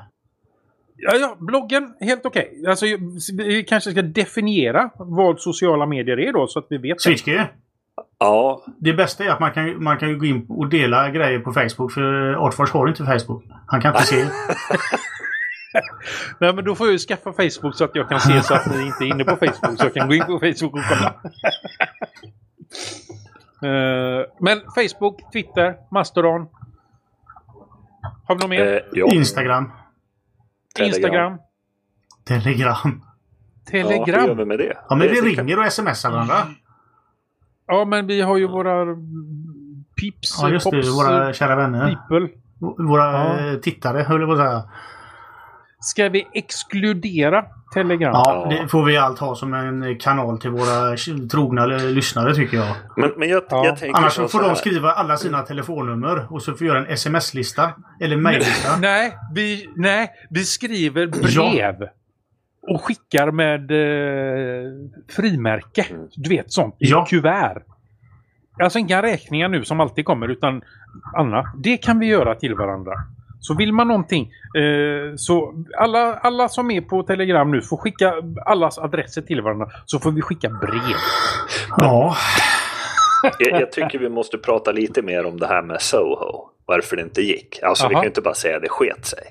Ja, 0.95 1.15
ja, 1.15 1.35
bloggen, 1.39 1.93
helt 1.99 2.25
okej. 2.25 2.63
Alltså, 2.67 2.85
vi 3.33 3.63
kanske 3.63 3.91
ska 3.91 4.01
definiera 4.01 4.89
vad 4.95 5.39
sociala 5.39 5.85
medier 5.85 6.19
är 6.19 6.33
då, 6.33 6.47
så 6.47 6.59
att 6.59 6.67
vi 6.69 6.77
vet. 6.77 6.97
det. 7.25 7.49
Ja, 8.23 8.63
Det 8.79 8.93
bästa 8.93 9.23
är 9.23 9.29
att 9.29 9.39
man 9.39 9.51
kan, 9.51 9.83
man 9.83 9.97
kan 9.97 10.19
gå 10.19 10.25
in 10.25 10.45
och 10.49 10.69
dela 10.69 11.09
grejer 11.09 11.39
på 11.39 11.53
Facebook. 11.53 11.91
För 11.91 12.33
Artfors 12.33 12.71
har 12.71 12.87
inte 12.87 13.05
Facebook. 13.05 13.43
Han 13.67 13.81
kan 13.81 13.91
inte 13.95 14.05
se. 14.05 14.25
Nej, 16.39 16.53
men 16.53 16.65
då 16.65 16.75
får 16.75 16.87
jag 16.87 16.91
ju 16.91 16.97
skaffa 16.99 17.33
Facebook 17.33 17.75
så 17.75 17.83
att 17.83 17.95
jag 17.95 18.09
kan 18.09 18.19
se 18.19 18.41
så 18.41 18.53
att 18.53 18.65
ni 18.75 18.85
inte 18.85 19.03
är 19.03 19.07
inne 19.07 19.23
på 19.23 19.35
Facebook. 19.35 19.79
Så 19.79 19.85
jag 19.85 19.93
kan 19.93 20.07
gå 20.07 20.13
in 20.13 20.25
på 20.25 20.39
Facebook 20.39 20.73
och 20.73 20.81
kolla. 20.89 21.13
Eh, 23.63 24.25
men 24.39 24.61
Facebook, 24.75 25.31
Twitter, 25.33 25.75
Mastodon. 25.91 26.47
Har 28.27 28.35
vi 28.35 28.41
något 28.41 28.49
mer? 28.49 28.73
eh, 28.73 28.79
ja. 28.93 29.05
Instagram. 29.13 29.71
Telegram. 30.75 30.93
Instagram. 30.95 31.37
Telegram. 32.25 33.01
Ja, 33.71 33.79
hur 33.79 33.79
gör 33.97 34.05
Telegram. 34.05 34.37
vi 34.37 34.45
med 34.45 34.59
det? 34.59 34.77
Ja, 34.89 34.95
men 34.95 35.07
Det- 35.07 35.13
vi 35.13 35.21
ringer 35.35 35.59
och 35.59 35.73
smsar 35.73 36.11
varandra. 36.11 36.35
Ja, 37.67 37.85
men 37.85 38.07
vi 38.07 38.21
har 38.21 38.37
ju 38.37 38.47
våra 38.47 38.85
Pips, 40.01 40.39
Ja, 40.41 40.49
just 40.49 40.71
det. 40.71 40.77
Pops, 40.77 40.97
Våra 40.97 41.33
kära 41.33 41.55
vänner. 41.55 41.97
People. 42.09 42.27
Våra 42.87 43.03
Ja. 43.13 43.51
eh, 43.51 43.55
tittare, 43.59 44.01
höll 44.03 44.19
jag 44.21 44.29
på 44.29 44.33
att 44.33 44.39
säga. 44.39 44.63
ska 45.79 46.09
vi 46.09 46.27
exkludera 46.33 47.45
Telegram? 47.73 48.11
Ja, 48.13 48.47
det 48.49 48.67
får 48.67 48.83
vi 48.85 48.97
allt 48.97 49.19
ha 49.19 49.35
som 49.35 49.53
en 49.53 49.97
kanal 49.99 50.39
till 50.39 50.49
våra 50.49 50.97
trogna 51.31 51.65
lyssnare 51.65 52.35
tycker 52.35 52.57
jag. 52.57 52.75
Men, 52.97 53.11
men 53.17 53.29
jag, 53.29 53.43
Ja. 53.49 53.65
jag 53.65 53.77
tänker 53.79 53.97
Annars 53.99 54.13
så 54.13 54.27
får 54.27 54.41
de 54.41 54.55
skriva 54.55 54.91
alla 54.91 55.17
sina 55.17 55.41
telefonnummer 55.41 56.27
och 56.33 56.41
så 56.41 56.51
får 56.51 56.59
vi 56.59 56.65
göra 56.65 56.79
en 56.79 56.87
sms-lista. 56.93 57.71
Eller 58.01 58.17
mejllista. 58.17 58.77
Nej, 58.81 59.17
vi, 59.33 59.69
nej, 59.75 60.11
vi 60.29 60.43
skriver 60.43 61.07
brev. 61.07 61.75
Och 62.67 62.81
skickar 62.83 63.31
med 63.31 63.71
eh, 63.71 64.71
frimärke. 65.15 65.85
Du 66.15 66.29
vet 66.29 66.51
sånt. 66.51 66.75
I 66.79 66.85
Ja. 66.89 67.05
kuvert. 67.09 67.63
Alltså 68.63 68.79
inga 68.79 69.01
räkningar 69.01 69.49
nu 69.49 69.63
som 69.65 69.79
alltid 69.79 70.05
kommer 70.05 70.27
utan 70.27 70.61
annat. 71.17 71.45
Det 71.57 71.77
kan 71.77 71.99
vi 71.99 72.05
göra 72.05 72.35
till 72.35 72.55
varandra. 72.55 72.93
Så 73.39 73.55
vill 73.55 73.73
man 73.73 73.87
någonting 73.87 74.31
eh, 74.57 75.15
så 75.15 75.53
alla, 75.77 76.13
alla 76.15 76.49
som 76.49 76.71
är 76.71 76.81
på 76.81 77.03
Telegram 77.03 77.51
nu 77.51 77.61
får 77.61 77.77
skicka 77.77 78.13
allas 78.45 78.77
adresser 78.77 79.21
till 79.21 79.41
varandra. 79.41 79.67
Så 79.85 79.99
får 79.99 80.11
vi 80.11 80.21
skicka 80.21 80.49
brev. 80.49 80.97
Ja. 81.77 82.15
Jag, 83.39 83.61
jag 83.61 83.71
tycker 83.71 83.99
vi 83.99 84.09
måste 84.09 84.37
prata 84.37 84.71
lite 84.71 85.01
mer 85.01 85.25
om 85.25 85.39
det 85.39 85.47
här 85.47 85.61
med 85.61 85.81
Soho. 85.81 86.49
Varför 86.65 86.95
det 86.95 87.01
inte 87.01 87.21
gick. 87.21 87.59
Alltså 87.63 87.87
vi 87.87 87.93
Aha. 87.95 88.01
kan 88.01 88.05
ju 88.05 88.09
inte 88.09 88.21
bara 88.21 88.33
säga 88.33 88.59
det 88.59 88.69
sket 88.69 89.05
sig. 89.05 89.23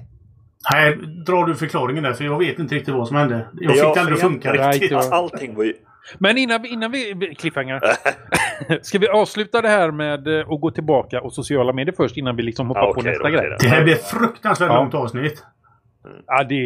Nej, 0.73 0.97
drar 1.27 1.47
du 1.47 1.55
förklaringen 1.55 2.03
där 2.03 2.13
för 2.13 2.25
jag 2.25 2.39
vet 2.39 2.59
inte 2.59 2.75
riktigt 2.75 2.95
vad 2.95 3.09
som 3.09 3.17
hände. 3.17 3.47
Jag 3.61 3.77
Ja, 3.77 3.85
fick 3.85 3.95
det 3.95 4.01
aldrig 4.01 4.15
att 4.15 4.21
funka 4.21 4.53
riktigt. 4.71 4.93
Allting 4.93 5.55
var 5.55 5.65
ju... 5.65 5.75
Men 6.19 6.39
innan 6.39 6.63
vi, 6.63 6.69
innan 6.69 6.91
vi 6.91 7.35
cliffhanger. 7.39 7.81
ska 8.83 8.99
vi 8.99 9.09
avsluta 9.09 9.63
det 9.63 9.69
här 9.69 9.91
med 9.91 10.29
eh, 10.29 10.41
att 10.53 10.61
gå 10.61 10.71
tillbaka 10.71 11.21
och 11.21 11.33
sociala 11.33 11.73
medier 11.73 11.95
först 11.97 12.17
innan 12.17 12.37
vi 12.37 12.43
liksom 12.43 12.69
hoppar 12.69 12.81
Ja, 12.81 12.93
på 12.95 13.01
okej 13.01 13.11
nästa 13.13 13.29
då, 13.29 13.35
grej? 13.37 13.57
Det 13.61 13.69
här 13.69 13.85
blir 13.85 13.95
fruktansvärt 13.95 14.69
Ja. 14.69 14.77
långt 14.77 14.95
avsnitt. 14.95 15.45
Ja, 16.27 16.45
det 16.45 16.57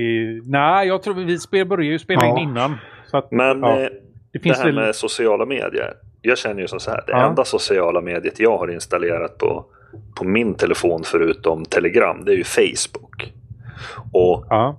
nej, 0.45 0.89
jag 0.89 1.03
tror 1.03 1.15
vi 1.15 1.39
spel, 1.39 1.67
börjar 1.67 1.85
ju 1.91 1.99
spela 1.99 2.25
Ja. 2.25 2.39
in 2.41 2.49
innan. 2.49 2.77
Så 3.07 3.17
att, 3.17 3.31
Men 3.33 3.61
ja, 3.61 3.73
eh, 3.73 3.77
det 3.79 3.91
det 4.33 4.39
finns 4.39 4.59
här 4.59 4.65
väl... 4.65 4.75
med 4.75 4.95
sociala 4.95 5.47
medier. 5.47 5.93
Jag 6.23 6.39
känner 6.39 6.61
ju 6.61 6.69
som 6.69 6.81
så 6.81 6.91
här. 6.91 7.05
Det 7.07 7.13
Ja. 7.13 7.29
enda 7.29 7.45
sociala 7.45 8.01
mediet 8.01 8.41
jag 8.41 8.59
har 8.59 8.71
installerat 8.73 9.39
på, 9.39 9.65
på 10.19 10.25
min 10.25 10.55
telefon 10.55 11.03
förutom 11.05 11.65
Telegram. 11.65 12.25
Det 12.25 12.33
är 12.33 12.37
ju 12.37 12.45
Facebook. 12.45 13.33
Och 14.13 14.47
Ja. 14.51 14.79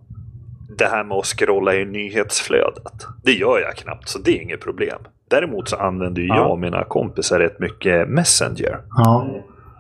det 0.78 0.86
här 0.86 1.04
med 1.04 1.18
att 1.18 1.26
scrolla 1.26 1.76
i 1.76 1.86
nyhetsflödet. 1.86 3.06
Det 3.24 3.32
gör 3.32 3.60
jag 3.60 3.76
knappt 3.76 4.10
så 4.10 4.20
det 4.20 4.32
är 4.38 4.42
inget 4.42 4.62
problem. 4.62 5.00
Däremot 5.30 5.70
så 5.70 5.76
använder 5.76 6.22
ju 6.22 6.28
Ja. 6.28 6.36
jag 6.36 6.52
och 6.52 6.60
mina 6.60 6.84
kompisar 6.84 7.40
rätt 7.40 7.60
mycket 7.60 8.10
Messenger. 8.10 8.80
Ja. 8.98 9.28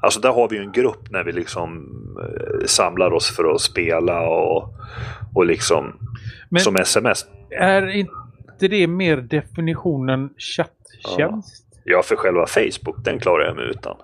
Alltså 0.02 0.20
där 0.20 0.30
har 0.34 0.50
vi 0.50 0.56
ju 0.56 0.62
en 0.62 0.72
grupp 0.72 1.12
när 1.12 1.24
vi 1.24 1.32
liksom 1.32 1.88
eh, 2.24 2.66
samlar 2.66 3.12
oss 3.14 3.36
för 3.36 3.54
att 3.56 3.62
spela 3.62 4.22
och, 4.30 4.74
och 5.36 5.46
liksom 5.46 5.94
Men 6.50 6.62
som 6.62 6.76
sms. 6.76 7.26
är 7.52 7.88
inte 7.88 8.12
det 8.60 8.88
mer 8.88 9.18
definitionen 9.18 10.30
chatttjänst? 10.38 11.64
Ja, 11.84 12.02
för 12.04 12.16
själva 12.16 12.46
Facebook, 12.48 12.96
den 13.04 13.20
klarar 13.20 13.46
jag 13.46 13.56
mig 13.56 13.66
utan. 13.70 13.96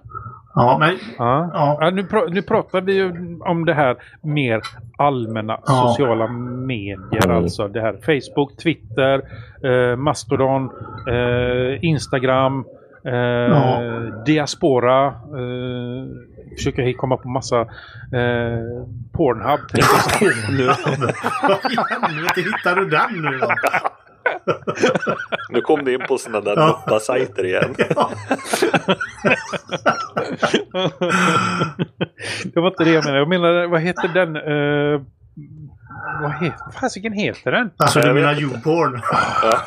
Ja, 0.56 0.78
men... 0.80 0.90
Ja. 1.18 1.50
Ja. 1.54 1.78
Ja, 1.82 1.90
nu, 1.90 2.02
pra- 2.02 2.30
nu 2.30 2.42
pratar 2.42 2.82
vi 2.82 2.94
ju 2.94 3.38
om 3.40 3.66
det 3.66 3.74
här 3.74 3.96
mer 4.22 4.62
allmänna 4.98 5.60
Ja. 5.66 5.88
sociala 5.88 6.28
medier. 6.28 7.30
Alltså 7.32 7.68
det 7.68 7.82
här 7.82 7.94
Facebook, 8.06 8.58
Twitter, 8.64 9.22
eh, 9.64 9.96
Mastodon, 9.96 10.70
eh, 11.10 11.84
Instagram, 11.86 12.66
eh, 13.06 13.14
Ja. 13.14 13.80
Diaspora. 14.26 15.06
Eh, 15.08 16.06
försöker 16.58 16.94
komma 16.94 17.18
på 17.18 17.30
massa 17.30 17.62
eh, 17.62 18.60
Pornhub. 19.12 19.60
nu. 20.58 20.66
Vad 21.42 21.72
i 21.72 21.78
helvete 21.90 22.42
hittar 22.42 22.76
du 22.76 22.86
den 22.90 23.32
nu 23.32 23.38
då? 23.38 23.48
Nu 25.50 25.62
kom 25.62 25.84
du 25.86 25.94
in 25.94 26.00
på 26.08 26.18
sådana 26.18 26.42
där 26.46 26.56
Ja. 26.62 26.68
nuppa-sajter 26.68 27.46
igen. 27.46 27.76
det 32.54 32.60
var 32.60 32.68
inte 32.68 32.84
det 32.84 32.92
jag 32.92 33.04
menade. 33.06 33.20
Jag 33.20 33.30
menade, 33.30 33.68
vad 33.68 33.82
heter 33.82 34.08
den? 34.08 34.36
Eh, 34.36 35.02
vad 36.22 36.34
heter, 36.34 36.80
fasiken 36.82 37.14
heter 37.14 37.52
den? 37.52 37.70
Alltså 37.78 38.00
du 38.00 38.14
menar. 38.14 38.42
YouPorn? 38.42 39.02
Ja. 39.42 39.60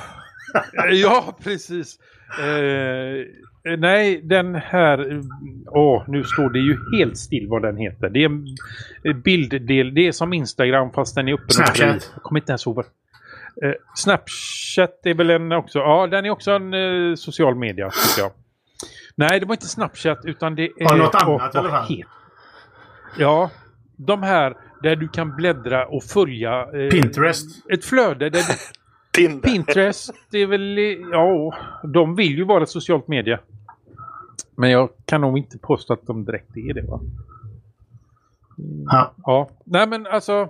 Ja, 0.93 1.37
precis. 1.45 1.99
Eh, 2.41 3.25
nej, 3.79 4.21
den 4.25 4.55
här... 4.55 5.23
Åh, 5.67 6.05
nu 6.09 6.25
står 6.25 6.51
det 6.51 6.59
ju 6.59 6.77
helt 6.99 7.17
still 7.19 7.47
vad 7.49 7.63
den 7.63 7.77
heter. 7.77 8.09
Det 8.09 8.25
är 8.25 8.31
en 9.05 9.21
bilddel. 9.23 9.95
Det 9.95 10.09
är 10.09 10.13
som 10.13 10.33
Instagram 10.33 10.91
fast 10.93 11.15
den 11.15 11.29
är 11.29 11.35
och 11.35 11.41
Snapchat. 11.49 12.11
Jag 12.15 12.23
kommer 12.23 12.41
inte 12.41 12.53
ens 12.53 12.67
ihåg. 12.67 12.85
Eh, 13.65 13.73
Snapchat 13.95 15.01
är 15.07 15.15
väl 15.15 15.31
en 15.31 15.53
också... 15.53 15.79
Ja, 15.79 16.07
den 16.07 16.25
är 16.27 16.31
också 16.31 16.51
en 16.51 16.75
eh, 16.75 17.15
social 17.15 17.55
media, 17.55 17.91
tycker 17.91 18.23
jag. 18.23 18.33
Nej, 19.15 19.41
det 19.41 19.47
var 19.47 19.55
inte 19.55 19.67
Snapchat 19.67 20.19
utan 20.25 20.55
det 20.55 20.63
är... 20.63 20.71
Ja, 20.77 20.97
något 20.97 21.15
annat 21.15 21.55
i 21.55 21.59
alla 21.59 21.69
fall. 21.71 21.87
het- 21.89 22.07
Ja, 23.19 23.51
de 23.97 24.23
här 24.23 24.57
där 24.83 24.97
du 24.97 25.09
kan 25.09 25.37
bläddra 25.37 25.87
och 25.87 26.05
följa... 26.05 26.61
eh, 26.63 26.91
Pinterest. 26.91 27.71
Ett 27.71 27.85
flöde 27.85 28.31
där 28.31 28.39
du 28.41 28.55
Tinder. 29.13 29.49
Pinterest, 29.49 30.11
det 30.31 30.39
är 30.39 30.47
väl... 30.47 30.79
Ja, 31.13 31.55
de 31.83 32.15
vill 32.17 32.37
ju 32.39 32.45
vara 32.45 32.63
ett 32.63 32.69
socialt 32.69 33.09
medie. 33.09 33.39
Men 34.57 34.71
jag 34.71 34.89
kan 35.05 35.21
nog 35.21 35.39
inte 35.39 35.59
påstå 35.59 35.93
att 35.93 36.07
de 36.07 36.25
direkt 36.25 36.57
är 36.57 36.75
det 36.75 36.83
va? 36.83 37.01
Ja. 38.93 39.13
Ja. 39.25 39.49
Nej 39.65 39.87
men 39.89 40.07
alltså... 40.07 40.49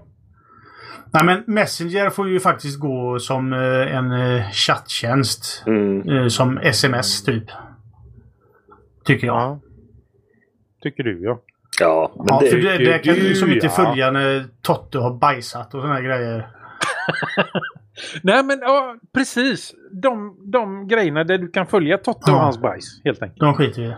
Nej 1.13 1.25
men 1.25 1.45
Messenger 1.47 2.11
får 2.11 2.29
ju 2.29 2.41
faktiskt 2.41 2.81
gå 2.81 3.19
som 3.19 3.53
eh, 3.53 3.97
en 3.97 4.13
eh, 4.13 4.51
chatttjänst. 4.51 5.63
Mm. 5.67 6.09
Eh, 6.09 6.27
Som 6.29 6.59
sms 6.59 7.25
typ. 7.25 7.45
Tycker 9.05 9.27
jag. 9.27 9.37
Ja. 9.37 9.61
Tycker 10.83 11.03
du 11.03 11.23
ja. 11.25 11.41
Ja, 11.81 12.13
men 12.17 12.27
Ja, 12.29 12.41
det, 12.41 12.51
för 12.51 12.57
det, 12.57 12.79
där 12.85 12.99
kan 12.99 13.15
du 13.15 13.35
som 13.35 13.53
inte 13.53 13.67
ja. 13.67 13.73
följa 13.73 14.11
när 14.11 14.45
Totte 14.63 14.99
har 14.99 15.15
bajsat 15.15 15.75
och 15.75 15.81
såna 15.83 15.95
här 15.95 16.03
grejer. 16.03 16.49
Nej 18.23 18.45
men 18.45 18.59
ja, 18.61 18.97
precis. 19.15 19.75
De, 19.93 20.37
de 20.53 20.89
grejerna 20.89 21.25
där 21.25 21.39
du 21.39 21.49
kan 21.49 21.67
följa 21.67 21.99
Totte 21.99 22.31
och 22.31 22.37
Ja. 22.37 22.43
hans 22.43 22.59
bajs 22.61 23.01
helt 23.05 23.23
enkelt. 23.23 23.41
De 23.41 23.55
skiter 23.55 23.83
vi. 23.83 23.95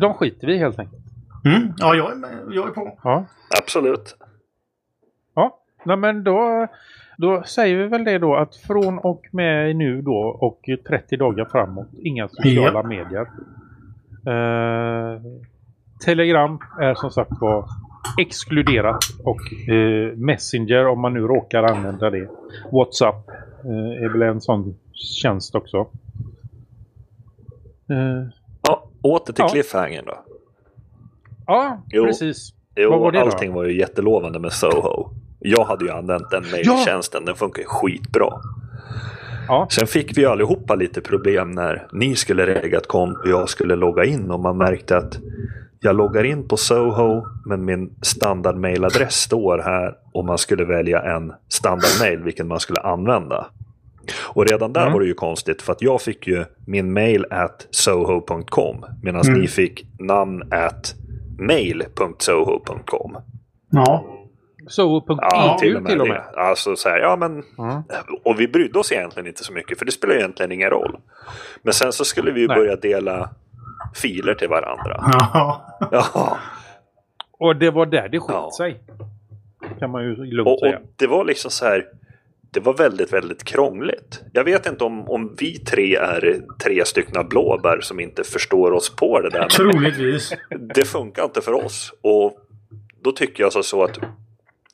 De 0.00 0.14
skiter 0.14 0.46
vi 0.46 0.58
helt 0.58 0.78
enkelt. 0.78 1.02
Mm. 1.44 1.72
Ja, 1.76 1.94
jag 1.94 2.12
är, 2.12 2.16
med. 2.16 2.38
jag 2.50 2.68
är 2.68 2.72
på. 2.72 2.98
Ja. 3.04 3.26
absolut. 3.62 4.16
Nej 5.84 5.96
men 5.96 6.24
då... 6.24 6.66
Då 7.20 7.42
säger 7.42 7.76
vi 7.76 7.86
väl 7.86 8.04
det 8.04 8.18
då 8.18 8.36
att 8.36 8.56
från 8.56 8.98
och 8.98 9.26
med 9.32 9.76
nu 9.76 10.02
då 10.02 10.16
och 10.40 10.60
30 10.88 11.16
dagar 11.16 11.44
framåt 11.44 11.86
inga 12.02 12.28
sociala 12.28 12.80
Ja. 12.82 12.88
medier. 12.88 13.26
Eh, 14.26 15.20
Telegram 16.04 16.58
är 16.80 16.94
som 16.94 17.10
sagt 17.10 17.30
var 17.40 17.64
exkluderat 18.18 18.98
och 19.24 19.68
eh, 19.72 20.12
Messenger 20.16 20.86
om 20.86 21.00
man 21.00 21.14
nu 21.14 21.20
råkar 21.20 21.62
använda 21.62 22.10
det. 22.10 22.28
WhatsApp 22.72 23.28
eh, 23.64 24.04
är 24.04 24.08
väl 24.08 24.22
en 24.22 24.40
sån 24.40 24.76
tjänst 24.92 25.54
också. 25.54 25.86
Eh, 27.90 28.28
Ja, 28.62 28.84
åter 29.02 29.32
till 29.32 29.44
Ja. 29.44 29.48
cliffhangern 29.48 30.04
då. 30.06 30.18
ja, 31.46 31.82
Jo. 31.92 32.04
precis. 32.04 32.54
Jo, 32.76 32.90
var 32.98 33.12
det 33.12 33.18
då? 33.18 33.24
allting 33.24 33.52
var 33.52 33.64
ju 33.64 33.78
jättelovande 33.78 34.38
med 34.38 34.52
Soho. 34.52 35.07
Jag 35.38 35.64
hade 35.64 35.84
ju 35.84 35.90
använt 35.90 36.30
den 36.30 36.44
mejltjänsten, 36.52 37.24
den 37.24 37.34
funkar 37.34 37.62
ju 37.62 37.66
skitbra. 37.68 38.28
Ja, 39.48 39.66
Sen 39.70 39.86
fick 39.86 40.18
vi 40.18 40.24
allihopa 40.26 40.74
lite 40.74 41.00
problem 41.00 41.50
när 41.50 41.86
ni 41.92 42.16
skulle 42.16 42.46
regga 42.46 42.78
ett 42.78 42.86
konto 42.88 43.20
och 43.22 43.28
jag 43.28 43.48
skulle 43.48 43.76
logga 43.76 44.04
in 44.04 44.30
och 44.30 44.40
man 44.40 44.56
märkte 44.58 44.96
att 44.96 45.18
jag 45.80 45.96
loggar 45.96 46.24
in 46.24 46.48
på 46.48 46.56
Soho 46.56 47.26
men 47.46 47.64
min 47.64 47.90
standardmailadress 48.02 49.14
står 49.14 49.58
här 49.58 49.94
och 50.12 50.24
man 50.24 50.38
skulle 50.38 50.64
välja 50.64 51.02
en 51.02 51.32
standardmail 51.48 52.18
vilken 52.22 52.48
man 52.48 52.60
skulle 52.60 52.80
använda. 52.80 53.46
Och 54.20 54.46
redan 54.46 54.72
där 54.72 54.80
Mm. 54.80 54.92
var 54.92 55.00
det 55.00 55.06
ju 55.06 55.14
konstigt 55.14 55.62
för 55.62 55.72
att 55.72 55.82
jag 55.82 56.00
fick 56.00 56.26
ju 56.26 56.44
min 56.66 56.92
mail 56.92 57.24
at 57.30 57.66
soho.com 57.70 58.84
medan 59.02 59.20
Mm. 59.28 59.40
ni 59.40 59.48
fick 59.48 59.86
namn 59.98 60.42
at 60.52 60.94
mail.soho.com. 61.38 63.16
Ja. 63.70 64.04
so.eu 64.68 65.16
Ja, 65.20 65.56
till 65.60 65.76
och 65.76 65.82
med, 65.82 65.90
till 65.92 66.00
och 66.00 66.08
med. 66.08 66.22
Alltså 66.36 66.76
så 66.76 66.88
här, 66.88 66.98
ja 66.98 67.16
men 67.16 67.30
Mm. 67.58 67.82
och 68.24 68.40
vi 68.40 68.48
brydde 68.48 68.78
oss 68.78 68.92
egentligen 68.92 69.26
inte 69.26 69.44
så 69.44 69.52
mycket 69.52 69.78
för 69.78 69.84
det 69.86 69.92
spelar 69.92 70.14
egentligen 70.14 70.52
ingen 70.52 70.70
roll. 70.70 70.96
Men 71.62 71.72
sen 71.74 71.92
så 71.92 72.04
skulle 72.04 72.32
vi 72.32 72.40
ju 72.40 72.46
Nej. 72.48 72.56
börja 72.56 72.76
dela 72.76 73.30
filer 73.94 74.34
till 74.34 74.48
varandra. 74.48 75.00
Ja. 75.34 75.78
Ja, 75.92 76.38
Och 77.38 77.56
det 77.56 77.70
var 77.70 77.86
där 77.86 78.08
det 78.08 78.20
skit 78.20 78.30
Ja. 78.36 78.50
sig. 78.56 78.80
Kan 79.78 79.90
man 79.90 80.02
ju 80.04 80.16
lugnt 80.16 80.46
och, 80.46 80.52
och 80.52 80.58
säga. 80.60 80.78
det 80.96 81.06
var 81.06 81.24
liksom 81.24 81.50
så 81.50 81.64
här. 81.64 81.84
Det 82.50 82.60
var 82.60 82.74
väldigt, 82.74 83.12
väldigt 83.12 83.44
krångligt. 83.44 84.22
Jag 84.32 84.44
vet 84.44 84.66
inte 84.66 84.84
om, 84.84 85.08
om 85.10 85.36
vi 85.38 85.58
tre 85.58 85.96
är 85.96 86.40
tre 86.64 86.84
stycken 86.84 87.28
blåbär 87.28 87.80
som 87.80 88.00
inte 88.00 88.24
förstår 88.24 88.72
oss 88.72 88.96
på 88.96 89.20
det 89.20 89.30
där. 89.30 89.48
Troligtvis. 89.48 90.32
det 90.74 90.84
funkar 90.84 91.24
inte 91.24 91.40
för 91.40 91.52
oss. 91.52 91.92
Och 92.02 92.38
då 93.02 93.12
tycker 93.12 93.42
jag 93.42 93.52
så, 93.52 93.62
så 93.62 93.82
att 93.84 93.98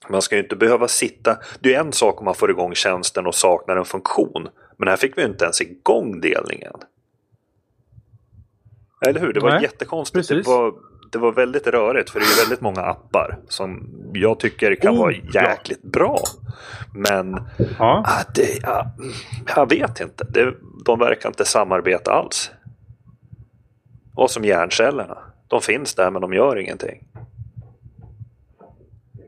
Man 0.08 0.22
ska 0.22 0.36
ju 0.36 0.42
inte 0.42 0.56
behöva 0.56 0.88
sitta. 0.88 1.36
Det 1.60 1.74
är 1.74 1.80
en 1.80 1.92
sak 1.92 2.18
om 2.18 2.24
man 2.24 2.34
får 2.34 2.50
igång 2.50 2.74
tjänsten 2.74 3.26
och 3.26 3.34
saknar 3.34 3.76
en 3.76 3.84
funktion. 3.84 4.48
Men 4.76 4.88
här 4.88 4.96
fick 4.96 5.18
vi 5.18 5.24
inte 5.24 5.44
ens 5.44 5.60
igång 5.60 6.20
delningen. 6.20 6.72
Eller 9.06 9.20
hur? 9.20 9.32
Det 9.32 9.40
var 9.40 9.50
Nej, 9.50 9.62
jättekonstigt. 9.62 10.28
precis. 10.28 10.46
Det 10.46 10.52
var, 10.52 10.74
det 11.12 11.18
var 11.18 11.32
väldigt 11.32 11.66
rörigt 11.66 12.10
för 12.10 12.20
det 12.20 12.24
är 12.26 12.44
väldigt 12.44 12.60
många 12.60 12.80
appar 12.82 13.38
som 13.48 13.88
jag 14.14 14.40
tycker 14.40 14.74
kan 14.74 14.94
Oh, 14.94 14.98
vara 14.98 15.12
ja. 15.32 15.42
jäkligt 15.42 15.82
bra. 15.82 16.18
Men 16.94 17.32
Ja. 17.78 18.04
ah, 18.06 18.22
det, 18.34 18.64
ah, 18.68 18.84
jag 19.56 19.68
vet 19.70 20.00
inte. 20.00 20.24
Det, 20.30 20.54
de 20.84 20.98
verkar 20.98 21.28
inte 21.28 21.44
samarbeta 21.44 22.12
alls. 22.12 22.50
Och 24.14 24.30
som 24.30 24.44
hjärncellerna. 24.44 25.18
De 25.48 25.60
finns 25.60 25.94
där 25.94 26.10
men 26.10 26.22
de 26.22 26.32
gör 26.32 26.56
ingenting. 26.58 27.04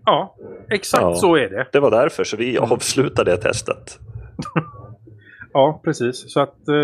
Ja, 0.06 0.34
exakt 0.70 1.02
Ja. 1.02 1.14
så 1.14 1.36
är 1.36 1.48
det. 1.48 1.66
Det 1.72 1.80
var 1.80 1.90
därför 1.90 2.24
så 2.24 2.36
Mm. 2.36 2.46
vi 2.46 2.58
avslutade 2.58 3.30
det 3.30 3.36
testet. 3.36 3.98
Ja, 5.52 5.80
precis. 5.84 6.32
Så 6.32 6.40
att 6.40 6.68
eh, 6.68 6.74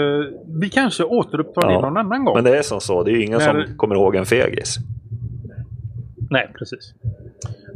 vi 0.60 0.70
kanske 0.70 1.04
återupptar 1.04 1.68
det 1.68 1.74
någon 1.74 1.96
annan 1.96 2.24
gång. 2.24 2.34
Men 2.34 2.44
det 2.44 2.58
är 2.58 2.62
som 2.62 2.80
så. 2.80 3.02
Det 3.02 3.10
är 3.10 3.14
ju 3.14 3.22
ingen 3.24 3.38
När- 3.38 3.64
som 3.66 3.76
kommer 3.76 3.94
ihåg 3.94 4.14
en 4.16 4.26
fegis. 4.26 4.76
Nej, 6.30 6.52
precis. 6.58 6.94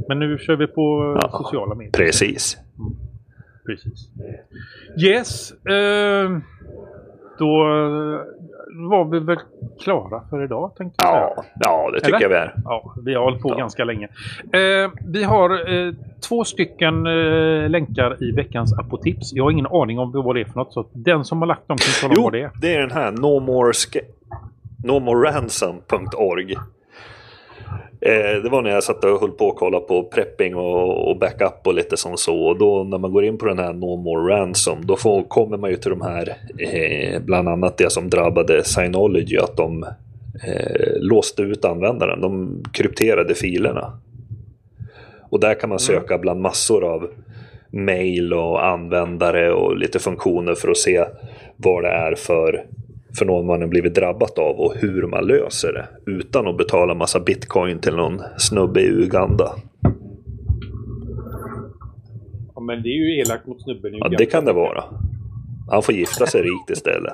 Men 0.08 0.18
nu 0.18 0.38
kör 0.38 0.56
vi 0.56 0.66
på 0.66 1.16
Ja. 1.22 1.38
sociala 1.44 1.74
medier. 1.74 1.92
Precis. 1.92 2.56
Precis. 3.66 4.08
Yes. 5.04 5.52
Eh, 5.52 6.38
då 7.38 7.68
eh, 7.68 8.20
var 8.88 9.04
vi 9.04 9.18
väl 9.18 9.36
klara 9.84 10.22
för 10.30 10.44
idag, 10.44 10.72
tänkte 10.76 11.04
jag 11.06 11.12
säga. 11.14 11.28
Ja, 11.36 11.44
ja 11.60 11.90
det 11.94 12.00
tycker 12.00 12.16
Eller? 12.16 12.22
jag 12.22 12.28
vi 12.28 12.34
är. 12.36 12.54
Ja, 12.64 12.94
vi 13.04 13.14
har 13.14 13.22
hållit 13.24 13.42
på 13.42 13.48
Ja. 13.50 13.56
ganska 13.58 13.84
länge. 13.84 14.08
Eh, 14.52 14.90
vi 15.06 15.22
har 15.24 15.50
eh, 15.74 15.92
två 16.28 16.44
stycken 16.44 17.06
eh, 17.06 17.68
länkar 17.70 18.22
i 18.24 18.32
veckans 18.32 18.78
apotips. 18.78 19.32
Jag 19.32 19.44
har 19.44 19.50
ingen 19.50 19.66
aning 19.66 19.98
om 19.98 20.12
vad 20.12 20.34
det 20.36 20.40
är 20.40 20.44
för 20.44 20.54
något. 20.58 20.72
Så 20.72 20.86
den 20.92 21.24
som 21.24 21.38
har 21.38 21.46
lagt 21.46 21.68
dem 21.68 21.76
kan 21.76 22.08
tala 22.08 22.18
om 22.20 22.24
vad 22.24 22.32
det 22.32 22.40
är. 22.42 22.50
det 22.60 22.74
är 22.74 22.80
den 22.80 22.90
här 22.90 23.12
no 23.12 23.40
more 23.40 23.72
ske- 23.72 24.00
nomoreransom.org. 24.84 26.54
Eh, 28.06 28.42
det 28.42 28.48
var 28.48 28.62
när 28.62 28.70
jag 28.70 28.84
satt 28.84 29.04
och 29.04 29.20
höll 29.20 29.30
på 29.30 29.50
att 29.50 29.56
kolla 29.56 29.80
på 29.80 30.04
prepping 30.04 30.54
och, 30.54 31.10
och 31.10 31.18
backup 31.18 31.66
och 31.66 31.74
lite 31.74 31.96
som 31.96 32.16
så. 32.16 32.46
Och 32.46 32.58
då 32.58 32.84
när 32.84 32.98
man 32.98 33.12
går 33.12 33.24
in 33.24 33.38
på 33.38 33.46
den 33.46 33.58
här 33.58 33.72
No 33.72 33.96
More 33.96 34.34
Ransom 34.34 34.86
då 34.86 34.96
får, 34.96 35.22
kommer 35.22 35.56
man 35.56 35.70
ju 35.70 35.76
till 35.76 35.90
de 35.90 36.00
här, 36.00 36.36
eh, 36.58 37.20
bland 37.22 37.48
annat 37.48 37.78
det 37.78 37.92
som 37.92 38.10
drabbade 38.10 38.64
Synology, 38.64 39.36
att 39.36 39.56
de 39.56 39.82
eh, 40.46 40.92
låste 41.00 41.42
ut 41.42 41.64
användaren. 41.64 42.20
De 42.20 42.62
krypterade 42.72 43.34
filerna. 43.34 43.98
Och 45.30 45.40
där 45.40 45.54
kan 45.54 45.68
man 45.68 45.78
söka 45.78 46.18
bland 46.18 46.40
massor 46.40 46.84
av 46.84 47.10
mail 47.70 48.32
och 48.32 48.66
användare 48.66 49.52
och 49.52 49.76
lite 49.76 49.98
funktioner 49.98 50.54
för 50.54 50.68
att 50.68 50.76
se 50.76 51.04
vad 51.56 51.84
det 51.84 51.90
är 51.90 52.14
för, 52.14 52.66
för 53.18 53.24
någon 53.24 53.46
man 53.46 53.60
har 53.60 53.68
blivit 53.68 53.94
drabbat 53.94 54.38
av 54.38 54.60
och 54.60 54.74
hur 54.76 55.02
man 55.06 55.26
löser 55.26 55.72
det. 55.72 56.10
Utan 56.10 56.48
att 56.48 56.56
betala 56.56 56.94
massa 56.94 57.20
bitcoin 57.20 57.78
till 57.78 57.96
någon 57.96 58.22
snubbe 58.38 58.80
i 58.80 58.88
Uganda. 58.88 59.52
Ja, 62.54 62.60
men 62.60 62.82
det 62.82 62.88
är 62.88 62.94
ju 62.94 63.20
elakt 63.20 63.46
mot 63.46 63.62
snubben. 63.62 63.92
Ja, 63.94 64.08
det 64.08 64.26
kan 64.26 64.44
det 64.44 64.52
vara. 64.52 64.84
Han 65.70 65.82
får 65.82 65.94
gifta 65.94 66.26
sig 66.26 66.42
rikt 66.42 66.70
istället. 66.70 67.12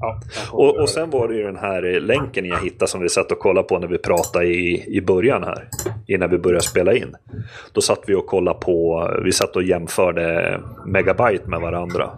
Ja, 0.00 0.20
Och, 0.52 0.76
och 0.76 0.88
sen 0.88 1.10
var 1.10 1.28
det 1.28 1.34
ju 1.34 1.42
den 1.42 1.56
här 1.56 1.94
eh, 1.94 2.00
länken 2.00 2.44
jag 2.44 2.60
hittade 2.60 2.90
som 2.90 3.00
vi 3.00 3.08
satt 3.08 3.32
och 3.32 3.38
kollade 3.38 3.68
på 3.68 3.78
när 3.78 3.86
vi 3.88 3.98
pratade 3.98 4.46
i, 4.46 4.84
i 4.96 5.00
början 5.00 5.42
här. 5.42 5.68
Innan 6.06 6.30
vi 6.30 6.38
började 6.38 6.64
spela 6.64 6.94
in. 6.94 7.14
Då 7.72 7.80
satt 7.80 8.00
vi 8.06 8.14
och 8.14 8.26
kollade 8.26 8.58
på, 8.60 9.08
vi 9.24 9.32
satt 9.32 9.56
och 9.56 9.62
jämförde 9.62 10.60
megabyte 10.86 11.48
med 11.48 11.60
varandra. 11.60 12.10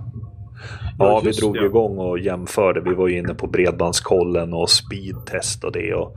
Ja, 0.98 1.04
Ja, 1.06 1.20
vi 1.24 1.30
drog 1.30 1.54
det. 1.54 1.64
igång 1.66 1.98
och 1.98 2.18
jämförde. 2.18 2.80
Vi 2.80 2.94
var 2.94 3.08
ju 3.08 3.18
inne 3.18 3.34
på 3.34 3.46
Bredbandskollen 3.46 4.52
och 4.54 4.70
speedtest 4.70 5.64
och 5.64 5.72
det. 5.72 5.94
Och 5.94 6.16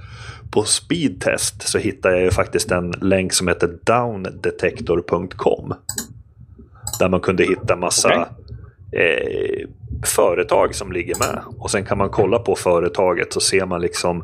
på 0.52 0.64
speedtest 0.64 1.62
så 1.68 1.78
hittade 1.78 2.16
jag 2.16 2.24
ju 2.24 2.32
faktiskt 2.32 2.72
en 2.72 2.92
länk 2.92 3.34
som 3.34 3.48
heter 3.48 3.78
downdetector.com. 3.84 5.74
Där 7.00 7.10
man 7.10 7.20
kunde 7.20 7.44
hitta 7.44 7.76
massa 7.76 8.14
eh, 8.92 9.68
företag 10.06 10.76
som 10.76 10.92
ligger 10.92 11.16
med. 11.20 11.40
Och 11.58 11.72
sen 11.72 11.86
kan 11.86 11.98
man 11.98 12.10
kolla 12.10 12.40
på 12.40 12.56
företaget 12.56 13.34
så 13.34 13.40
ser 13.40 13.66
man 13.66 13.82
liksom 13.82 14.18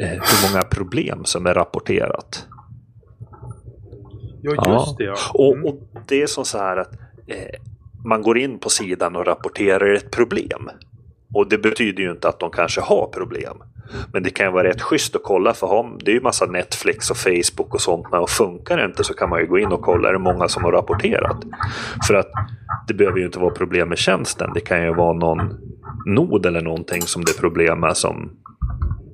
eh, 0.00 0.08
hur 0.08 0.50
många 0.52 0.62
problem 0.64 1.24
som 1.24 1.46
är 1.46 1.54
rapporterat. 1.54 2.46
Ja, 4.42 4.52
Ja. 4.56 4.72
just 4.86 4.98
det. 4.98 5.04
Ja. 5.04 5.14
Och, 5.34 5.54
Mm. 5.56 5.66
och 5.66 5.78
det 6.08 6.22
är 6.22 6.26
som 6.26 6.44
så 6.44 6.58
här 6.58 6.76
att 6.76 6.92
eh, 7.26 7.60
man 8.06 8.22
går 8.22 8.38
in 8.38 8.58
på 8.58 8.70
sidan 8.70 9.16
och 9.16 9.26
rapporterar 9.26 9.94
ett 9.94 10.10
problem. 10.10 10.70
Och 11.34 11.48
det 11.48 11.58
betyder 11.58 12.02
ju 12.02 12.10
inte 12.10 12.28
att 12.28 12.40
de 12.40 12.50
kanske 12.50 12.80
har 12.80 13.06
problem. 13.06 13.56
Men 14.12 14.22
det 14.22 14.30
kan 14.30 14.46
ju 14.46 14.52
vara 14.52 14.68
rätt 14.68 14.82
schysst 14.82 15.16
att 15.16 15.22
kolla 15.22 15.54
för 15.54 15.90
det 16.04 16.10
är 16.10 16.14
ju 16.14 16.20
massa 16.20 16.46
Netflix 16.46 17.10
och 17.10 17.16
Facebook 17.16 17.74
och 17.74 17.80
sånt 17.80 18.06
men 18.10 18.20
och 18.20 18.30
funkar 18.30 18.76
det 18.76 18.84
inte 18.84 19.04
så 19.04 19.14
kan 19.14 19.30
man 19.30 19.40
ju 19.40 19.46
gå 19.46 19.58
in 19.58 19.72
och 19.72 19.82
kolla 19.82 20.08
är 20.08 20.12
det 20.12 20.18
många 20.18 20.48
som 20.48 20.64
har 20.64 20.72
rapporterat. 20.72 21.36
För 22.06 22.14
att 22.14 22.30
det 22.88 22.94
behöver 22.94 23.18
ju 23.18 23.26
inte 23.26 23.38
vara 23.38 23.54
problem 23.54 23.88
med 23.88 23.98
tjänsten. 23.98 24.50
Det 24.54 24.60
kan 24.60 24.82
ju 24.82 24.94
vara 24.94 25.12
någon 25.12 25.38
nod 26.06 26.46
eller 26.46 26.60
någonting 26.60 27.02
som 27.02 27.24
det 27.24 27.30
är 27.30 27.40
problem 27.40 27.80
med 27.80 27.96
som 27.96 28.30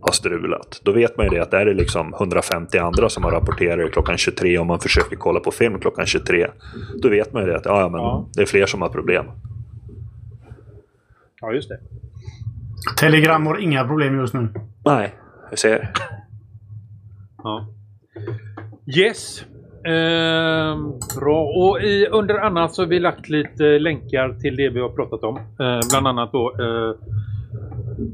har 0.00 0.12
strulat. 0.12 0.80
Då 0.84 0.92
vet 0.92 1.16
man 1.16 1.26
ju 1.26 1.30
det 1.30 1.42
att 1.42 1.54
är 1.54 1.64
det 1.64 1.74
liksom 1.74 2.14
150 2.14 2.78
andra 2.78 3.08
som 3.08 3.24
har 3.24 3.30
rapporterat 3.30 3.92
klockan 3.92 4.16
23 4.16 4.58
och 4.58 4.66
man 4.66 4.80
försöker 4.80 5.16
kolla 5.16 5.40
på 5.40 5.50
film 5.50 5.78
klockan 5.80 6.06
23. 6.06 6.46
Då 7.02 7.08
vet 7.08 7.32
man 7.32 7.42
ju 7.42 7.48
det 7.50 7.56
att 7.56 7.64
ja, 7.64 7.80
ja, 7.80 7.88
men 7.88 8.00
Ja. 8.00 8.28
det 8.34 8.42
är 8.42 8.46
fler 8.46 8.66
som 8.66 8.82
har 8.82 8.88
problem. 8.88 9.26
ja, 11.40 11.52
just 11.52 11.68
det. 11.68 11.78
Telegram 12.98 13.46
har 13.46 13.58
inga 13.58 13.84
problem 13.88 14.18
just 14.18 14.34
nu. 14.34 14.48
Nej, 14.84 15.14
jag 15.50 15.58
ser. 15.58 15.92
Ja. 17.42 17.68
Yes. 18.98 19.44
Eh, 19.84 20.76
bra. 21.20 21.44
Och 21.44 21.82
i, 21.82 22.06
under 22.06 22.38
annat 22.38 22.74
så 22.74 22.82
har 22.82 22.86
vi 22.86 23.00
lagt 23.00 23.28
lite 23.28 23.78
länkar 23.78 24.34
till 24.40 24.56
det 24.56 24.68
vi 24.68 24.80
har 24.80 24.88
pratat 24.88 25.22
om. 25.22 25.36
Eh, 25.36 25.80
bland 25.90 26.06
annat 26.06 26.32
då 26.32 26.54
eh, 26.60 26.90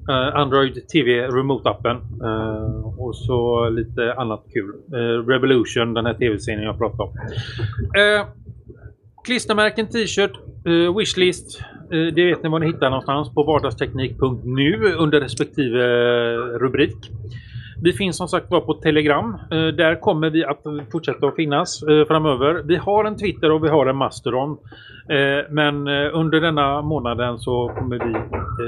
eh 0.09 0.35
Android 0.35 0.89
TV 0.89 1.27
Remote-appen. 1.27 1.97
Eh, 2.25 2.99
och 2.99 3.17
så 3.17 3.69
lite 3.69 4.15
annat 4.15 4.45
kul. 4.53 4.75
Eh, 4.93 5.27
Revolution, 5.27 5.95
den 5.95 6.07
här 6.07 6.15
tv-serien 6.15 6.63
jag 6.63 6.79
pratade 6.79 7.03
om. 7.03 7.15
Eh, 8.01 8.27
klistermärken, 9.25 9.87
t-shirt, 9.87 10.33
eh, 10.67 10.97
wishlist. 10.97 11.61
Eh, 11.93 12.15
det 12.15 12.25
vet 12.25 12.43
ni 12.43 12.49
var 12.49 12.59
ni 12.59 12.67
hittar 12.67 12.91
någonstans 12.91 13.35
på 13.35 13.43
vardagsteknik.nu 13.43 14.95
under 14.99 15.21
respektive 15.21 15.79
eh, 15.85 16.59
rubrik. 16.59 17.11
Vi 17.83 17.93
finns 17.93 18.17
som 18.17 18.29
sagt 18.29 18.51
var 18.51 18.61
på 18.61 18.75
Telegram. 18.75 19.35
Eh, 19.51 19.67
där 19.67 20.01
kommer 20.01 20.31
vi 20.31 20.45
att 20.45 20.63
fortsätta 20.93 21.27
att 21.27 21.37
finnas 21.37 21.83
eh, 21.83 22.07
framöver. 22.07 22.63
Vi 22.65 22.77
har 22.77 23.05
en 23.05 23.17
Twitter 23.17 23.51
och 23.51 23.65
vi 23.65 23.69
har 23.69 23.87
en 23.87 23.97
Mastodon. 23.97 24.51
Eh, 25.11 25.51
men 25.51 25.89
under 26.13 26.41
denna 26.41 26.83
månaden 26.83 27.39
så 27.39 27.73
kommer 27.79 27.99
vi 27.99 28.13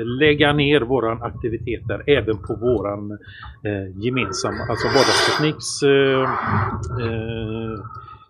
lägga 0.04 0.52
ner 0.52 0.80
våran 0.80 1.22
aktiviteter 1.22 2.02
även 2.06 2.38
på 2.38 2.54
våran 2.54 3.18
gemensamma, 3.94 4.58
alltså 4.68 4.88
vardagstekniks... 4.88 5.82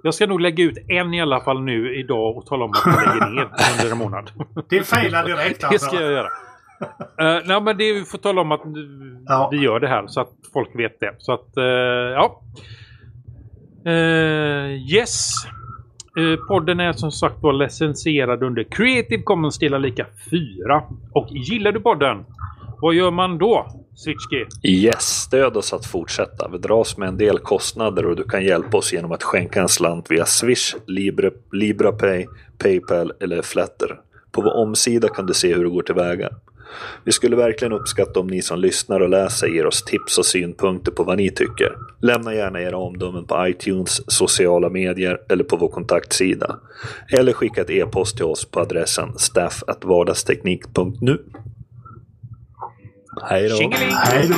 Jag 0.03 0.15
ska 0.15 0.27
nog 0.27 0.41
lägga 0.41 0.65
ut 0.65 0.79
en 0.89 1.15
i 1.15 1.21
alla 1.21 1.41
fall 1.41 1.63
nu 1.63 1.95
idag 1.95 2.37
och 2.37 2.47
tala 2.47 2.65
om 2.65 2.71
att 2.71 2.83
jag 2.85 2.95
lägger 2.95 3.35
ner 3.35 3.49
under 3.81 3.93
en 3.93 3.99
månad. 3.99 4.31
Det 4.69 4.83
failar 4.83 5.25
direkt 5.25 5.61
Det 5.61 5.67
alltså. 5.67 5.87
ska 5.87 6.01
jag 6.01 6.13
göra. 6.13 6.29
Uh, 6.83 7.41
nej, 7.47 7.61
men 7.63 7.77
det 7.79 7.93
vi 7.93 8.05
får 8.05 8.19
tala 8.19 8.41
om 8.41 8.53
att 8.53 8.67
uh, 8.67 8.73
Ja. 9.27 9.49
vi 9.53 9.59
gör 9.59 9.81
det 9.81 9.89
här 9.89 10.07
så 10.07 10.21
att 10.21 10.33
folk 10.53 10.69
vet 10.75 11.01
det. 11.01 11.15
Så 11.19 11.33
att, 11.33 11.57
eh, 11.57 11.65
ja. 11.65 12.43
Eh, 13.85 14.93
yes. 14.95 15.31
Podden 16.49 16.81
är 16.81 16.93
som 16.93 17.13
sagt 17.13 17.43
var 17.43 17.53
licensierad 17.53 18.43
under 18.43 18.63
Creative 18.65 19.23
Commons 19.23 19.59
delar 19.59 19.79
lika 19.79 20.07
4. 20.31 20.83
Och 21.13 21.29
gillar 21.31 21.73
du 21.73 21.81
podden? 21.81 22.25
Vad 22.81 22.95
gör 22.95 23.11
man 23.11 23.39
då? 23.39 23.67
Switchkey? 23.95 24.47
Yes, 24.63 25.03
stöd 25.03 25.57
oss 25.57 25.73
att 25.73 25.87
fortsätta. 25.87 26.49
Vi 26.49 26.59
dras 26.59 26.97
med 26.97 27.09
en 27.09 27.17
del 27.17 27.39
kostnader 27.39 28.07
och 28.07 28.17
du 28.17 28.25
kan 28.25 28.45
hjälpa 28.45 28.77
oss 28.79 28.93
genom 28.93 29.13
att 29.13 29.23
skänka 29.23 29.61
en 29.63 29.69
slant 29.69 30.11
via 30.11 30.25
Swish, 30.25 30.77
Libre, 30.87 31.31
LibraPay, 31.53 32.27
Paypal 32.59 33.13
eller 33.21 33.43
Flatter. 33.43 34.01
På 34.33 34.43
vår 34.43 34.57
omsida 34.57 35.09
kan 35.09 35.27
du 35.27 35.35
se 35.35 35.55
hur 35.55 35.65
det 35.65 35.71
går 35.71 35.83
tillväga. 35.83 36.29
Vi 37.05 37.13
skulle 37.13 37.37
verkligen 37.37 37.73
uppskatta 37.73 38.21
om 38.21 38.27
ni 38.27 38.43
som 38.43 38.59
lyssnar 38.59 39.01
och 39.01 39.09
läser 39.09 39.47
ger 39.47 39.67
oss 39.67 39.83
tips 39.83 40.19
och 40.19 40.27
synpunkter 40.27 40.93
på 40.93 41.03
vad 41.03 41.17
ni 41.17 41.31
tycker. 41.31 41.73
Lämna 42.03 42.35
gärna 42.35 42.61
era 42.61 42.77
omdömen 42.77 43.27
på 43.27 43.49
iTunes, 43.49 44.13
sociala 44.13 44.71
medier 44.71 45.19
eller 45.29 45.45
på 45.45 45.57
vår 45.57 45.69
kontaktsida. 45.69 46.59
Eller 47.13 47.33
skicka 47.33 47.61
ett 47.61 47.71
e-post 47.71 48.17
till 48.17 48.25
oss 48.25 48.51
på 48.51 48.61
adressen 48.61 49.19
staff@vardagsteknik.nu. 49.19 51.19
Hej 53.29 53.49
då! 53.49 53.57
Tjingeling! 53.57 53.91
Hej 53.93 54.29
då. 54.29 54.35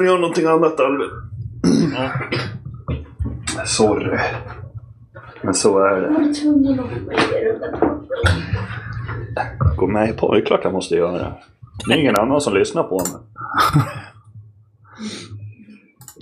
Får 0.00 0.04
du 0.04 0.10
göra 0.10 0.20
någonting 0.20 0.46
annat 0.46 0.80
Albin. 0.80 1.10
Ja. 1.94 2.10
Sorry. 3.66 4.18
Men 5.42 5.54
så 5.54 5.78
är 5.78 6.00
det. 6.00 6.34
Gå 9.76 9.86
med 9.86 10.18
på 10.18 10.34
det 10.34 10.40
är 10.40 10.44
klart 10.44 10.64
jag 10.64 10.72
måste 10.72 10.94
göra. 10.94 11.34
Det 11.86 11.94
är 11.94 11.98
ingen 11.98 12.16
annan 12.16 12.40
som 12.40 12.54
lyssnar 12.54 12.82
på 12.82 12.98
mig. 12.98 13.06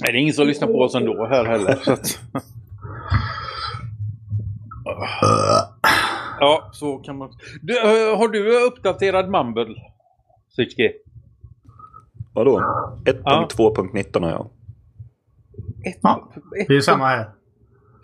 Nej, 0.01 0.13
det 0.13 0.19
är 0.19 0.21
ingen 0.21 0.35
som 0.35 0.47
lyssnar 0.47 0.69
på 0.69 0.81
oss 0.81 0.95
ändå 0.95 1.27
här 1.27 1.45
heller. 1.45 1.79
Så 1.83 1.93
att... 1.93 2.19
Ja, 6.41 6.71
så 6.73 6.99
kan 6.99 7.19
man... 7.19 7.31
Du, 7.63 7.75
har 8.17 8.29
du 8.29 8.67
uppdaterad 8.67 9.31
Mumble? 9.31 9.75
Sitchke? 10.57 10.93
Vadå? 12.39 12.59
1.2.19 13.05 14.21
har 14.23 14.31
jag. 14.31 14.47
Ett, 15.85 15.99
Ja, 16.03 16.33
ett, 16.61 16.69
Det 16.69 16.77
är 16.77 16.81
samma 16.81 17.07
här. 17.07 17.27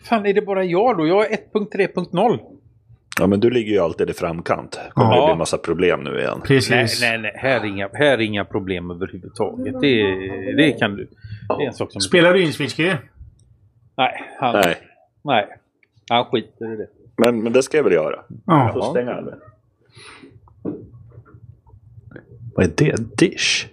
Fan, 0.04 0.26
är 0.26 0.34
det 0.34 0.42
bara 0.42 0.64
jag 0.64 0.98
då? 0.98 1.06
Jag 1.06 1.32
är 1.32 1.36
1.3.0. 1.54 2.38
Ja 3.20 3.26
men 3.26 3.40
du 3.40 3.50
ligger 3.50 3.72
ju 3.72 3.78
alltid 3.78 4.10
i 4.10 4.12
framkant. 4.12 4.80
Kommer 4.92 5.14
Ja. 5.14 5.20
det 5.26 5.32
bli 5.32 5.38
massa 5.38 5.58
problem 5.58 6.00
nu 6.00 6.18
igen. 6.20 6.40
Precis. 6.44 6.70
Nej, 6.70 6.86
nej, 7.00 7.18
nej. 7.18 7.32
Här 7.36 7.60
är 7.60 7.64
inga, 7.64 7.88
här 7.92 8.06
är 8.12 8.20
inga 8.20 8.44
problem 8.44 8.90
överhuvudtaget. 8.90 9.80
Det, 9.80 10.02
det 10.56 10.72
kan 10.78 10.96
du. 10.96 11.08
Det 11.58 11.64
är 11.64 11.66
en 11.66 11.74
sak 11.74 11.92
som... 11.92 12.00
Spelar 12.00 12.32
du 12.34 12.42
in 12.44 12.52
Switchkey? 12.52 12.92
Nej, 13.96 14.22
han, 14.40 14.52
nej. 14.52 14.76
Nej. 15.22 15.48
Han 16.10 16.24
skiter 16.24 16.72
i 16.74 16.76
det. 16.76 16.86
Men, 17.16 17.42
men 17.42 17.52
det 17.52 17.62
ska 17.62 17.76
jag 17.76 17.84
väl 17.84 17.92
göra. 17.92 18.16
Jag 18.46 18.72
får 18.72 18.82
Ja. 18.82 18.90
stänga 18.90 19.14
Albin. 19.14 19.34
Vad 22.54 22.66
är 22.66 22.70
det? 22.76 23.16
Dish? 23.16 23.66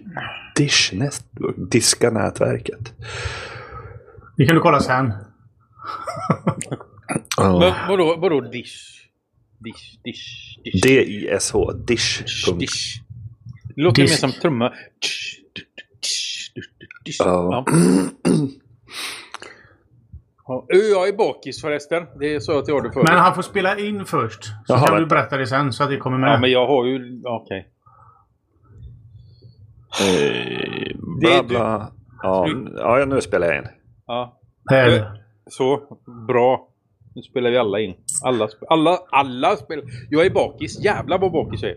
Dish 0.56 0.92
Network? 0.92 1.54
Diska 1.72 2.10
nätverket. 2.10 2.92
Det 4.36 4.46
kan 4.46 4.54
du 4.54 4.60
kolla 4.60 4.80
sen. 4.80 5.12
Men 7.38 7.72
vadå, 7.88 8.16
vadå 8.16 8.40
dish? 8.40 8.74
Dish, 9.58 9.98
dish, 10.04 10.58
dish. 10.64 10.82
D-I-S-H. 10.82 11.72
Dish. 11.72 12.22
Dish. 12.58 13.00
Det 13.74 13.82
låter 13.82 14.02
mer 14.02 14.06
som 14.08 14.32
trumma. 14.32 14.72
Ja. 17.18 17.64
Jag 20.68 21.08
är 21.08 21.16
bakis 21.16 21.60
förresten. 21.60 22.02
Det 22.20 22.40
sa 22.40 22.52
jag 22.52 22.64
till 22.64 22.74
dig 22.74 22.92
förut. 22.92 23.08
Men 23.08 23.18
han 23.18 23.34
får 23.34 23.42
spela 23.42 23.78
in 23.78 24.04
först. 24.04 24.44
Så 24.44 24.52
Jaha, 24.68 24.86
kan 24.86 24.94
du 24.94 25.00
vänta. 25.00 25.14
berätta 25.14 25.36
det 25.36 25.46
sen 25.46 25.72
så 25.72 25.82
att 25.84 25.90
det 25.90 25.96
kommer 25.96 26.18
med. 26.18 26.30
Ja, 26.32 26.38
men 26.38 26.50
jag 26.50 26.66
har 26.66 26.86
ju... 26.86 27.22
Okej. 27.24 27.68
Eh, 30.00 30.96
bla 31.20 31.42
bla. 31.42 31.92
Ja, 32.22 32.48
ja, 32.76 33.04
nu 33.04 33.20
spelar 33.20 33.46
jag 33.46 33.56
in. 33.58 33.68
Ja. 34.06 34.38
Här. 34.70 35.04
Så. 35.50 35.80
Bra. 36.28 36.68
Nu 37.14 37.22
spelar 37.22 37.50
vi 37.50 37.56
alla 37.56 37.80
in. 37.80 37.94
Alla, 38.24 38.46
sp- 38.46 38.64
alla, 38.68 38.98
alla 39.10 39.56
spelar. 39.56 39.84
Jag 40.10 40.26
är 40.26 40.30
bakis. 40.30 40.84
Jävlar 40.84 41.18
vad 41.18 41.32
bakis 41.32 41.62
jag 41.62 41.70
är. 41.70 41.76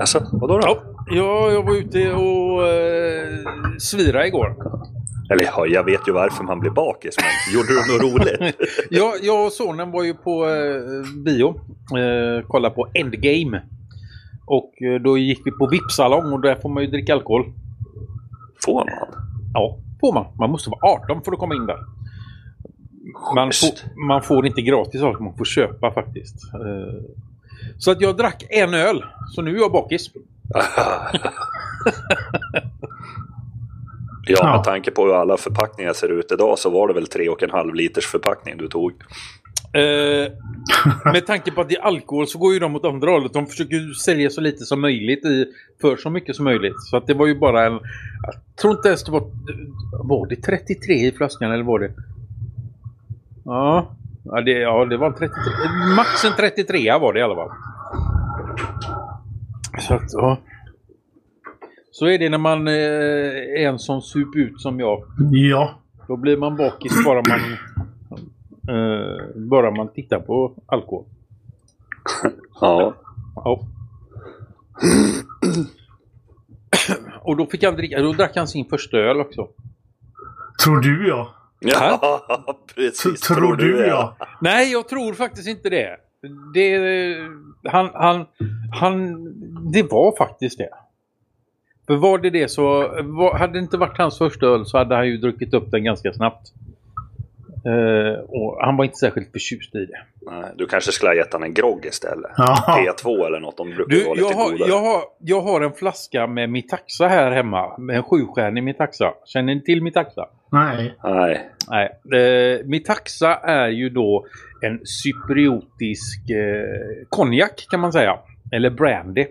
Alltså, 0.00 0.26
vadå 0.32 0.58
då? 0.58 0.66
Ja, 0.66 0.82
ja 1.10 1.50
jag 1.52 1.62
var 1.62 1.74
ute 1.76 2.12
och 2.12 2.68
eh, 2.68 3.34
svira 3.78 4.26
igår. 4.26 4.56
Eller 5.30 5.44
ja, 5.44 5.66
jag 5.66 5.84
vet 5.84 6.08
ju 6.08 6.12
varför 6.12 6.44
man 6.44 6.60
blir 6.60 6.70
bakis, 6.70 7.16
men 7.18 7.54
gjorde 7.54 7.68
du 7.68 7.74
något 7.74 8.12
roligt? 8.12 8.56
Jag, 8.90 9.12
jag 9.22 9.46
och 9.46 9.52
sonen 9.52 9.90
var 9.90 10.02
ju 10.04 10.14
på 10.14 10.44
eh, 10.46 11.22
bio. 11.24 11.48
Eh, 11.98 12.46
kolla 12.48 12.70
på 12.70 12.88
Endgame. 12.94 13.62
Och 14.46 14.82
eh, 14.82 15.00
då 15.00 15.18
gick 15.18 15.40
vi 15.46 15.50
på 15.50 15.66
VIP-salong 15.66 16.32
och 16.32 16.40
där 16.40 16.54
får 16.54 16.68
man 16.68 16.82
ju 16.82 16.90
dricka 16.90 17.12
alkohol. 17.14 17.52
Får 18.64 18.74
man? 18.74 18.88
Ja, 19.54 19.78
får 20.00 20.12
man. 20.12 20.26
Man 20.38 20.50
måste 20.50 20.70
vara 20.70 20.92
18 20.92 21.22
för 21.24 21.32
att 21.32 21.38
komma 21.38 21.54
in 21.54 21.66
där. 21.66 21.78
Man 23.34 23.50
får, 23.52 24.00
man 24.08 24.22
får 24.22 24.46
inte 24.46 24.62
gratis 24.62 25.02
alkohol, 25.02 25.22
man 25.24 25.36
får 25.36 25.44
köpa 25.44 25.90
faktiskt. 25.92 26.34
Eh, 26.54 27.02
Så 27.78 27.90
att 27.90 28.00
jag 28.00 28.16
drack 28.16 28.44
en 28.50 28.74
öl. 28.74 29.04
Så 29.34 29.42
nu 29.42 29.50
är 29.56 29.60
jag 29.60 29.72
bakis. 29.72 30.10
Ja, 30.54 30.62
Ja. 34.26 34.52
med 34.56 34.64
tanke 34.64 34.90
på 34.90 35.04
hur 35.06 35.14
alla 35.14 35.36
förpackningar 35.36 35.92
ser 35.92 36.08
ut 36.18 36.32
idag 36.32 36.58
så 36.58 36.70
var 36.70 36.88
det 36.88 36.94
väl 36.94 37.04
3,5 37.04 37.72
liters 37.74 38.06
förpackning 38.06 38.56
du 38.56 38.68
tog. 38.68 38.92
Eh, 39.74 40.32
med 41.12 41.26
tanke 41.26 41.50
på 41.50 41.60
att 41.60 41.68
det 41.68 41.76
är 41.76 41.82
alkohol 41.82 42.26
så 42.26 42.38
går 42.38 42.52
ju 42.52 42.58
de 42.58 42.76
åt 42.76 42.84
andra 42.84 43.10
hållet. 43.10 43.32
De 43.32 43.46
försöker 43.46 43.94
sälja 43.94 44.30
så 44.30 44.40
lite 44.40 44.64
som 44.64 44.80
möjligt 44.80 45.24
i, 45.24 45.46
för 45.80 45.96
så 45.96 46.10
mycket 46.10 46.36
som 46.36 46.44
möjligt. 46.44 46.80
Så 46.90 46.96
att 46.96 47.06
det 47.06 47.14
var 47.14 47.26
ju 47.26 47.38
bara 47.38 47.66
en... 47.66 47.72
Jag 48.22 48.56
tror 48.56 48.76
inte 48.76 48.88
ens 48.88 49.04
det 49.04 49.12
var... 49.12 49.30
Var 50.04 50.26
det 50.26 50.36
33 50.36 50.94
i 50.94 51.12
flaskan 51.12 51.52
eller 51.52 51.64
var 51.64 51.78
det... 51.78 51.90
Ja, 53.44 53.96
ja, 54.24 54.40
det, 54.40 54.50
ja 54.50 54.84
det 54.84 54.96
var 54.96 55.06
en 55.06 55.14
33... 55.14 55.34
Max 55.96 56.24
en 56.24 56.32
33 56.36 56.98
var 56.98 57.12
det 57.12 57.18
i 57.18 57.22
alla 57.22 57.34
fall. 57.34 57.50
Så 59.80 59.94
att, 59.94 60.12
ja. 60.12 60.38
Så 61.90 62.06
är 62.06 62.18
det 62.18 62.28
när 62.28 62.38
man 62.38 62.68
eh, 62.68 62.74
är 63.62 63.68
en 63.68 63.78
sån 63.78 64.02
sup 64.02 64.36
ut 64.36 64.60
som 64.60 64.80
jag. 64.80 65.02
Ja. 65.30 65.74
Då 66.08 66.16
blir 66.16 66.36
man 66.36 66.56
bakis 66.56 67.04
bara 67.04 67.22
man, 67.28 67.40
eh, 68.68 69.26
bara 69.34 69.70
man 69.70 69.92
tittar 69.92 70.20
på 70.20 70.52
alkohol. 70.66 71.04
Ja. 72.60 72.94
Ja. 73.36 73.60
Och 77.20 77.36
då 77.36 77.46
fick 77.46 77.64
han 77.64 77.74
dricka, 77.76 78.02
då 78.02 78.12
drack 78.12 78.36
han 78.36 78.48
sin 78.48 78.64
första 78.64 78.96
öl 78.96 79.20
också. 79.20 79.48
Tror 80.64 80.80
du 80.80 81.08
ja. 81.08 81.34
Ja, 81.60 81.98
T- 82.68 82.74
precis. 82.74 83.20
tror 83.20 83.56
du 83.56 83.86
ja. 83.86 84.16
Nej, 84.40 84.72
jag 84.72 84.88
tror 84.88 85.12
faktiskt 85.12 85.48
inte 85.48 85.70
det. 85.70 85.96
det 86.54 87.18
han, 87.70 87.90
han, 87.94 88.26
han, 88.72 89.14
det 89.72 89.82
var 89.82 90.16
faktiskt 90.16 90.58
det. 90.58 90.68
För 91.86 91.96
var 91.96 92.18
det 92.18 92.30
det 92.30 92.48
så, 92.48 92.62
var, 93.02 93.38
hade 93.38 93.52
det 93.52 93.58
inte 93.58 93.76
varit 93.76 93.98
hans 93.98 94.18
första 94.18 94.46
öl 94.46 94.66
så 94.66 94.78
hade 94.78 94.94
han 94.94 95.06
ju 95.06 95.16
druckit 95.16 95.54
upp 95.54 95.70
den 95.70 95.84
ganska 95.84 96.12
snabbt. 96.12 96.52
Eh, 97.66 98.20
och 98.28 98.58
han 98.64 98.76
var 98.76 98.84
inte 98.84 98.96
särskilt 98.96 99.32
förtjust 99.32 99.74
i 99.74 99.86
det. 99.86 100.30
Nej, 100.30 100.52
Du 100.56 100.66
kanske 100.66 100.92
skulle 100.92 101.10
ha 101.10 101.14
gett 101.16 101.32
han 101.32 101.42
en 101.42 101.54
grogg 101.54 101.84
istället. 101.86 102.30
Ja. 102.36 102.56
P2 102.68 103.26
eller 103.26 103.40
något. 103.40 103.56
De 103.56 103.70
brukar 103.70 103.90
Du, 103.90 104.04
vara 104.04 104.14
lite 104.14 104.26
jag 104.28 104.36
har, 104.36 104.50
godare. 104.50 104.68
jag, 104.68 104.80
har, 104.80 105.02
jag 105.20 105.40
har 105.40 105.60
en 105.60 105.72
flaska 105.72 106.26
med 106.26 106.50
Mitaxa 106.50 107.08
här 107.08 107.30
hemma. 107.30 107.78
Med 107.78 107.96
en 107.96 108.02
sjustjärnig 108.02 108.64
Mitaxa. 108.64 109.12
Känner 109.26 109.54
ni 109.54 109.62
till 109.62 109.82
Mitaxa? 109.82 110.26
Nej. 110.52 110.94
Nej. 111.04 111.50
Nej. 111.70 112.20
Eh, 112.22 112.60
Mitaxa 112.66 113.34
är 113.34 113.68
ju 113.68 113.88
då 113.90 114.26
en 114.62 114.80
cypriotisk 114.86 116.30
eh, 116.30 117.06
konjak 117.08 117.66
kan 117.70 117.80
man 117.80 117.92
säga. 117.92 118.18
Eller 118.52 118.70
brandy. 118.70 119.26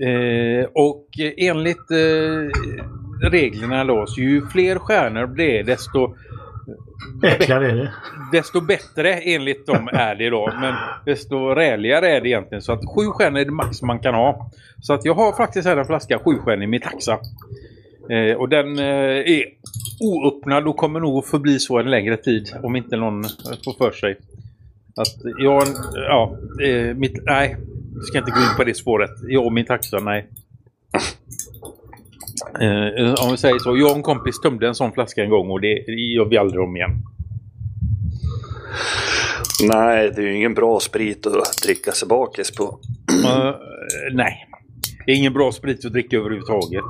Eh, 0.00 0.64
och 0.74 1.06
enligt 1.36 1.90
reglerna 3.30 3.84
då, 3.84 4.06
så 4.06 4.20
ju 4.20 4.46
fler 4.46 4.76
stjärnor 4.78 5.26
det 5.26 5.58
är 5.58 5.64
desto 5.64 6.14
Äcklar 7.22 7.60
är 7.60 7.74
det. 7.74 7.92
desto 8.32 8.60
bättre 8.60 9.14
enligt 9.14 9.66
dem 9.66 9.88
är 9.92 10.14
det 10.14 10.30
då. 10.30 10.52
Men 10.60 10.74
desto 11.04 11.54
räligare 11.54 12.16
är 12.16 12.20
det 12.20 12.28
egentligen. 12.28 12.62
Så 12.62 12.72
att 12.72 12.80
sju 12.94 13.06
stjärnor 13.06 13.40
är 13.40 13.44
det 13.44 13.50
max 13.50 13.82
man 13.82 13.98
kan 13.98 14.14
ha. 14.14 14.50
Så 14.82 14.92
att 14.92 15.04
jag 15.04 15.14
har 15.14 15.32
faktiskt 15.32 15.68
här 15.68 15.76
en 15.76 15.84
flaska 15.84 16.18
sjustjärnig 16.18 16.68
min 16.68 16.80
taxa. 16.80 17.18
Eh, 18.10 18.36
och 18.36 18.48
den 18.48 18.78
eh, 18.78 18.84
är 19.34 19.44
oöppnad 20.00 20.66
och 20.66 20.76
kommer 20.76 21.00
nog 21.00 21.26
förbli 21.26 21.58
så 21.58 21.78
en 21.78 21.90
längre 21.90 22.16
tid. 22.16 22.54
Om 22.62 22.76
inte 22.76 22.96
någon 22.96 23.24
får 23.64 23.72
för 23.78 23.92
sig. 23.92 24.16
Att 24.96 25.38
jag, 25.38 25.62
ja, 25.94 26.36
eh, 26.64 26.94
mitt, 26.96 27.24
nej. 27.24 27.56
Jag 27.94 28.04
ska 28.04 28.18
inte 28.18 28.30
gå 28.30 28.40
in 28.40 28.56
på 28.56 28.64
det 28.64 28.74
spåret. 28.74 29.10
Jag 29.28 29.46
och 29.46 29.52
min 29.52 29.66
taxa, 29.66 29.98
nej. 29.98 30.28
Eh, 32.60 33.24
om 33.24 33.30
vi 33.30 33.36
säger 33.36 33.58
så. 33.58 33.76
Jag 33.76 33.90
och 33.90 33.96
en 33.96 34.02
kompis 34.02 34.40
tömde 34.40 34.68
en 34.68 34.74
sån 34.74 34.92
flaska 34.92 35.22
en 35.24 35.30
gång 35.30 35.50
och 35.50 35.60
det 35.60 35.68
gör 36.14 36.24
vi 36.24 36.36
aldrig 36.38 36.60
om 36.62 36.76
igen. 36.76 37.02
Nej, 39.74 40.12
det 40.16 40.22
är 40.22 40.26
ju 40.26 40.36
ingen 40.36 40.54
bra 40.54 40.80
sprit 40.80 41.26
att 41.26 41.62
dricka 41.64 41.92
sig 41.92 42.08
bakis 42.08 42.56
på. 42.56 42.78
Eh, 43.26 43.54
nej. 44.14 44.48
Det 45.06 45.12
är 45.12 45.16
ingen 45.16 45.32
bra 45.32 45.52
sprit 45.52 45.84
att 45.86 45.92
dricka 45.92 46.16
överhuvudtaget. 46.16 46.84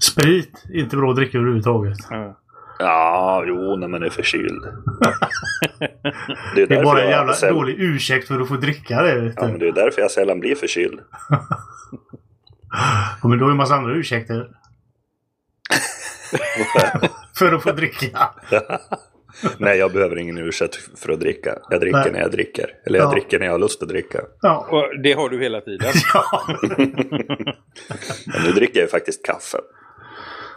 Sprit 0.00 0.64
är 0.74 0.80
inte 0.80 0.96
bra 0.96 1.10
att 1.10 1.16
dricka 1.16 1.38
överhuvudtaget. 1.38 1.98
Uh, 2.12 2.30
Ja, 2.78 3.44
jo, 3.46 3.76
när 3.76 3.88
man 3.88 4.02
är 4.02 4.10
förkyld. 4.10 4.62
Det 6.54 6.62
är, 6.62 6.66
Det 6.66 6.74
är 6.74 6.84
bara 6.84 7.02
en 7.02 7.10
jävla 7.10 7.32
sällan- 7.32 7.54
dålig 7.54 7.76
ursäkt 7.78 8.28
för 8.28 8.40
att 8.40 8.48
få 8.48 8.54
dricka 8.56 9.02
det. 9.02 9.32
Ja, 9.36 9.46
men 9.48 9.58
det 9.58 9.68
är 9.68 9.72
därför 9.72 10.00
jag 10.02 10.10
sällan 10.10 10.40
blir 10.40 10.54
förkyld. 10.54 11.00
Ja, 13.22 13.28
men 13.28 13.38
då 13.38 13.44
är 13.44 13.48
det 13.48 13.52
en 13.52 13.56
massa 13.56 13.74
andra 13.74 13.94
ursäkter. 13.94 14.48
för 17.38 17.52
att 17.52 17.62
få 17.62 17.72
dricka. 17.72 18.30
Nej, 19.58 19.78
jag 19.78 19.92
behöver 19.92 20.18
ingen 20.18 20.38
ursäkt 20.38 20.76
för 20.98 21.12
att 21.12 21.20
dricka. 21.20 21.58
Jag 21.70 21.80
dricker 21.80 21.98
Nej. 21.98 22.12
när 22.12 22.20
jag 22.20 22.30
dricker. 22.30 22.66
Eller 22.86 22.98
jag 22.98 23.06
Ja. 23.06 23.10
dricker 23.10 23.38
när 23.38 23.46
jag 23.46 23.52
har 23.52 23.58
lust 23.58 23.82
att 23.82 23.88
dricka. 23.88 24.20
Ja. 24.42 24.66
Och 24.70 25.00
det 25.02 25.12
har 25.12 25.28
du 25.28 25.40
hela 25.40 25.60
tiden. 25.60 25.92
Men 28.26 28.42
nu 28.44 28.52
dricker 28.52 28.78
jag 28.78 28.84
ju 28.84 28.90
faktiskt 28.90 29.26
kaffe. 29.26 29.58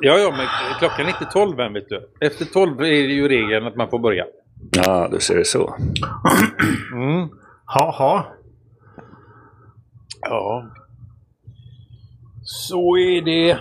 Ja, 0.02 0.18
ja, 0.18 0.32
men 0.38 0.48
klockan 0.80 1.06
är 1.06 1.10
inte 1.10 1.26
tolv 1.26 1.60
än, 1.60 1.74
vet 1.74 1.90
du. 1.90 2.10
Efter 2.22 2.46
tolv 2.46 2.80
är 2.80 2.84
det 2.86 3.14
ju 3.14 3.28
regeln 3.28 3.68
att 3.68 3.76
man 3.76 3.90
får 3.90 4.00
börja. 4.00 4.26
Ja, 4.72 5.08
du 5.12 5.20
ser 5.20 5.38
det 5.38 5.46
så. 5.46 5.76
Mm. 6.94 7.30
Ha, 7.66 7.92
ha. 7.98 8.34
Ja. 10.22 10.66
Så 12.52 12.98
är 12.98 13.22
det. 13.22 13.58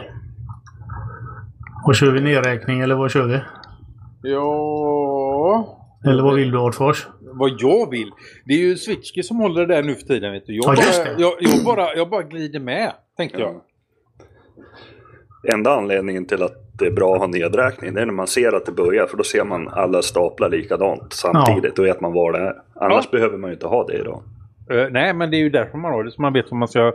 Och 1.86 1.94
kör 1.94 2.10
vi 2.12 2.20
nedräkning 2.20 2.81
eller 2.81 2.94
vad 2.94 3.10
kör 3.10 3.27
vi? 3.27 3.40
Ja... 4.31 5.74
Eller 6.05 6.23
vad 6.23 6.35
vill 6.35 6.51
du 6.51 6.59
Adfors? 6.59 7.06
Vad 7.20 7.51
jag 7.59 7.90
vill? 7.90 8.10
Det 8.44 8.52
är 8.55 8.59
ju 8.59 8.77
Switchke 8.77 9.23
som 9.23 9.36
håller 9.36 9.66
det 9.66 9.74
där 9.74 9.82
nu 9.82 9.94
för 9.94 10.02
tiden, 10.06 10.32
vet 10.32 10.47
du. 10.47 10.56
Jag, 10.56 10.65
Ja, 10.66 10.74
just 10.77 11.05
bara, 11.05 11.15
det. 11.15 11.23
jag, 11.23 11.32
jag, 11.40 11.65
bara, 11.65 11.94
jag 11.94 12.10
bara 12.10 12.23
glider 12.23 12.60
med, 12.60 12.93
tänkte 13.16 13.39
jag. 13.40 13.60
Enda 15.52 15.77
anledningen 15.77 16.27
till 16.27 16.43
att 16.43 16.78
det 16.78 16.86
är 16.86 16.90
bra 16.90 17.15
att 17.15 17.20
ha 17.20 17.27
nedräkning 17.27 17.94
det 17.94 18.01
är 18.02 18.06
när 18.06 18.12
man 18.12 18.27
ser 18.27 18.52
att 18.56 18.66
det 18.66 18.73
börjar. 18.73 19.06
För 19.06 19.16
då 19.16 19.24
ser 19.24 19.44
man 19.44 19.69
alla 19.69 20.02
staplar 20.02 20.51
likadant 20.51 21.12
samtidigt. 21.12 21.77
Då 21.77 21.82
vet 21.82 22.01
man 22.01 22.12
var 22.12 22.32
det 22.32 22.39
är. 22.39 22.55
Annars 22.74 23.05
Ja. 23.05 23.19
behöver 23.19 23.39
man 23.39 23.51
ju 23.51 23.55
inte 23.55 23.66
ha 23.66 23.86
det 23.86 23.98
idag. 23.98 24.23
Eh, 24.70 24.86
nej, 24.90 25.15
men 25.15 25.31
det 25.31 25.36
är 25.36 25.39
ju 25.39 25.51
därför 25.51 25.78
man 25.78 25.93
har 25.93 26.05
det. 26.05 26.11
Så 26.11 26.23
man 26.23 26.32
vet 26.32 26.51
vad 26.51 26.59
man 26.59 26.69
ska, 26.69 26.93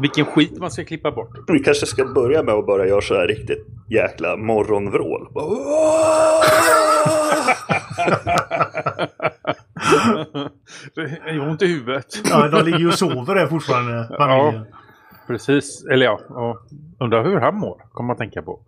vilken 0.00 0.24
skit 0.24 0.58
man 0.58 0.70
ska 0.70 0.84
klippa 0.84 1.10
bort. 1.10 1.38
Vi 1.46 1.58
kanske 1.58 1.86
ska 1.86 2.04
börja 2.04 2.42
med 2.42 2.54
att 2.54 2.66
bara 2.66 2.86
göra 2.86 3.00
så 3.00 3.14
här 3.14 3.26
riktigt 3.26 3.66
jäkla 3.88 4.36
morgonvrål. 4.36 5.28
Jag 11.26 11.40
har 11.40 11.48
ont 11.48 11.62
i 11.62 11.66
huvudet. 11.66 12.06
Ja, 12.30 12.48
de 12.48 12.64
ligger 12.64 12.78
ju 12.78 12.88
och 12.88 12.94
sover 12.94 13.34
där 13.34 13.46
fortfarande, 13.46 14.16
familjen. 14.18 14.66
Precis. 15.26 15.84
Eller 15.84 16.06
ja, 16.06 16.20
ja. 16.28 16.58
undrar 17.00 17.24
hur 17.24 17.40
han 17.40 17.54
mår, 17.54 17.82
kommer 17.92 18.06
man 18.06 18.16
tänka 18.16 18.42
på. 18.42 18.60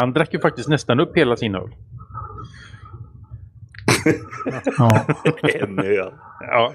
Han 0.00 0.12
drack 0.12 0.34
ju 0.34 0.40
faktiskt 0.40 0.68
nästan 0.68 1.00
upp 1.00 1.16
hela 1.16 1.36
sin 1.36 1.54
öl. 1.54 1.74
Ja. 4.78 5.06
En 5.42 5.78
öl. 5.78 6.12
Ja. 6.42 6.72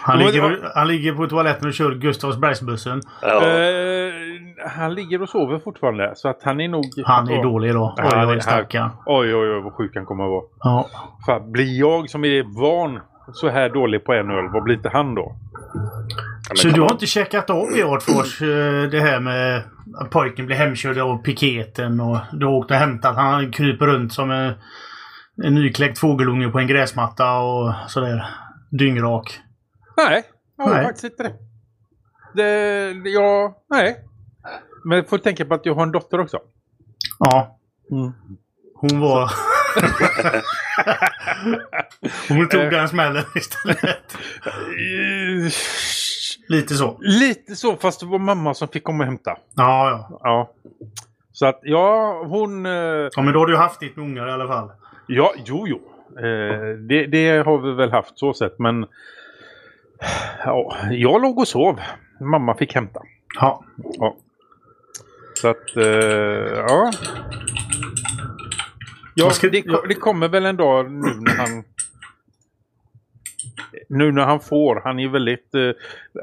Han, 0.00 0.18
ligger, 0.18 0.70
han 0.74 0.88
ligger 0.88 1.12
på 1.12 1.26
toaletten 1.26 1.68
och 1.68 1.74
kör 1.74 1.94
Gustavsbergsbussen. 1.94 3.00
Ja. 3.22 3.46
Eh, 3.46 4.12
han 4.76 4.94
ligger 4.94 5.22
och 5.22 5.28
sover 5.28 5.58
fortfarande, 5.58 6.12
så 6.16 6.28
att 6.28 6.40
han 6.44 6.60
är 6.60 6.68
nog... 6.68 6.84
Han 7.04 7.28
är 7.28 7.42
dålig 7.42 7.68
idag. 7.70 7.94
Oj, 7.98 8.04
Han 8.12 8.28
är- 8.28 8.34
oj, 8.34 8.40
stackarn. 8.40 8.90
Oj, 9.06 9.34
oj, 9.34 9.50
oj, 9.54 9.62
vad 9.62 9.72
sjuk 9.72 9.92
han 9.94 10.04
kommer 10.04 10.24
att 10.24 10.30
vara. 10.30 10.42
Ja. 10.58 10.88
Fan, 11.26 11.52
blir 11.52 11.78
jag 11.80 12.10
som 12.10 12.24
är 12.24 12.60
van 12.60 13.00
så 13.32 13.48
här 13.48 13.68
dålig 13.68 14.04
på 14.04 14.12
en 14.12 14.30
öl, 14.30 14.48
vad 14.52 14.62
blir 14.62 14.74
inte 14.76 14.88
han 14.92 15.14
då? 15.14 15.36
Ja, 16.48 16.54
Så 16.56 16.68
du 16.68 16.72
har 16.72 16.78
man- 16.88 16.92
inte 16.92 17.06
checkat 17.06 17.50
av 17.50 17.66
i 17.76 17.82
Adfors 17.82 18.42
eh, 18.42 18.90
det 18.90 19.00
här 19.00 19.20
med 19.20 19.62
att 20.00 20.10
pojken 20.10 20.46
blir 20.46 20.56
hemkörd 20.56 20.98
av 20.98 21.16
piketen 21.22 22.00
och 22.00 22.18
du 22.32 22.46
har 22.46 22.52
åkt 22.52 22.70
och 22.70 22.76
hämtat. 22.76 23.16
Han 23.16 23.52
kryper 23.52 23.86
runt 23.86 24.12
som 24.12 24.30
en, 24.30 24.52
en 25.44 25.54
nykläckt 25.54 25.98
fågelunge 25.98 26.48
på 26.48 26.58
en 26.58 26.66
gräsmatta 26.66 27.38
och 27.38 27.72
sådär. 27.88 28.26
Dyngrak. 28.70 29.40
Nej, 29.96 30.22
jag 30.56 30.64
har 30.64 30.74
Nej. 30.74 30.84
faktiskt 30.84 31.04
inte 31.04 31.22
det. 31.22 31.34
det. 32.34 33.10
Ja, 33.10 33.62
nej. 33.70 34.00
Men 34.84 34.98
jag 34.98 35.08
får 35.08 35.18
tänka 35.18 35.44
på 35.44 35.54
att 35.54 35.66
jag 35.66 35.74
har 35.74 35.82
en 35.82 35.92
dotter 35.92 36.20
också. 36.20 36.38
Ja. 37.18 37.58
Mm. 37.90 38.12
Hon 38.74 39.00
var... 39.00 39.30
Hon 42.28 42.48
tog 42.48 42.60
Eh. 42.60 42.70
den 42.70 42.88
smällen 42.88 43.24
istället. 43.34 44.16
Lite 46.48 46.74
så. 46.74 46.96
Lite 47.00 47.56
så, 47.56 47.76
fast 47.76 48.00
det 48.00 48.06
var 48.06 48.18
mamma 48.18 48.54
som 48.54 48.68
fick 48.68 48.84
komma 48.84 48.98
och 48.98 49.04
hämta. 49.06 49.36
Ja, 49.54 50.06
ja. 50.10 50.18
Ja. 50.22 50.50
Så 51.32 51.46
att, 51.46 51.60
ja, 51.62 52.22
hon... 52.26 52.66
eh, 52.66 52.72
Ja, 53.16 53.22
men 53.22 53.32
då 53.32 53.38
har 53.38 53.46
du 53.46 53.56
haft 53.56 53.80
ditt 53.80 53.96
med 53.96 54.04
ungar 54.04 54.28
i 54.28 54.32
alla 54.32 54.48
fall. 54.48 54.70
Ja, 55.06 55.32
jo, 55.44 55.64
jo. 55.68 55.80
Eh, 56.18 56.68
det, 56.78 57.06
det 57.06 57.44
har 57.46 57.58
vi 57.58 57.72
väl 57.72 57.90
haft 57.90 58.18
så 58.18 58.34
sett, 58.34 58.58
men... 58.58 58.86
Ja, 60.44 60.76
jag 60.90 61.22
låg 61.22 61.38
och 61.38 61.48
sov. 61.48 61.80
Mamma 62.20 62.54
fick 62.56 62.74
hämta. 62.74 63.00
Ja. 63.40 63.64
Ja. 63.98 64.16
Så 65.34 65.48
att, 65.48 65.76
eh, 65.76 65.84
ja. 66.56 66.90
Ja, 69.14 69.30
det, 69.42 69.64
det 69.88 69.94
kommer 69.94 70.28
väl 70.28 70.46
en 70.46 70.56
dag 70.56 70.90
nu 70.90 71.14
när 71.20 71.36
han... 71.36 71.64
Nu 73.88 74.12
när 74.12 74.22
han 74.24 74.40
får. 74.40 74.80
Han 74.84 74.98
är 74.98 75.08
väldigt, 75.08 75.54
eh, 75.54 75.70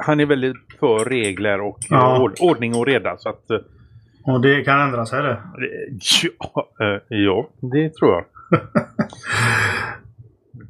han 0.02 0.20
är 0.20 0.26
väldigt 0.26 0.56
för 0.80 1.06
regler 1.06 1.62
och 1.62 1.78
Ja. 1.90 2.22
ord, 2.22 2.34
ordning 2.40 2.76
och 2.76 2.86
reda. 2.86 3.18
Så 3.18 3.30
att, 3.30 3.50
eh, 3.50 3.58
Och 4.24 4.42
det 4.42 4.64
kan 4.64 4.82
ändra 4.82 5.06
sig 5.06 5.24
det. 5.24 5.38
ja, 6.40 6.70
eh, 6.80 7.18
ja, 7.18 7.50
det 7.60 7.90
tror 7.94 8.12
jag. 8.14 8.26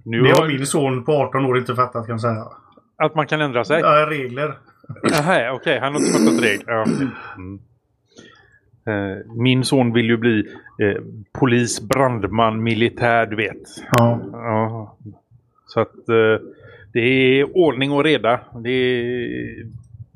Nu 0.05 0.21
Det 0.21 0.29
har, 0.31 0.47
min 0.47 0.65
son 0.65 1.03
på 1.03 1.11
18 1.11 1.45
år 1.45 1.57
inte 1.57 1.75
fattat 1.75 2.05
kan 2.05 2.13
jag 2.13 2.21
säga. 2.21 2.45
Att 2.97 3.15
man 3.15 3.27
kan 3.27 3.41
ändra 3.41 3.63
sig? 3.63 3.79
Ja, 3.79 4.07
regler. 4.09 4.57
Jaha, 5.03 5.51
okej. 5.53 5.79
Han 5.79 5.93
har 5.93 5.99
inte 5.99 6.11
fattat 6.11 6.43
regler. 6.43 6.73
Ja, 6.73 6.85
mm. 7.37 7.59
Eh, 8.87 9.17
Min 9.35 9.63
son 9.63 9.93
vill 9.93 10.05
ju 10.05 10.17
bli 10.17 10.39
eh, 10.81 11.01
polis, 11.39 11.81
brandman, 11.81 12.63
militär, 12.63 13.25
du 13.25 13.35
vet. 13.35 13.61
Ja. 13.91 14.19
Ja. 14.31 14.97
Så 15.65 15.79
att 15.79 16.09
eh, 16.09 16.47
det 16.93 16.99
är 16.99 17.57
ordning 17.57 17.91
och 17.91 18.03
reda. 18.03 18.39
Det 18.63 18.69
är 18.69 19.65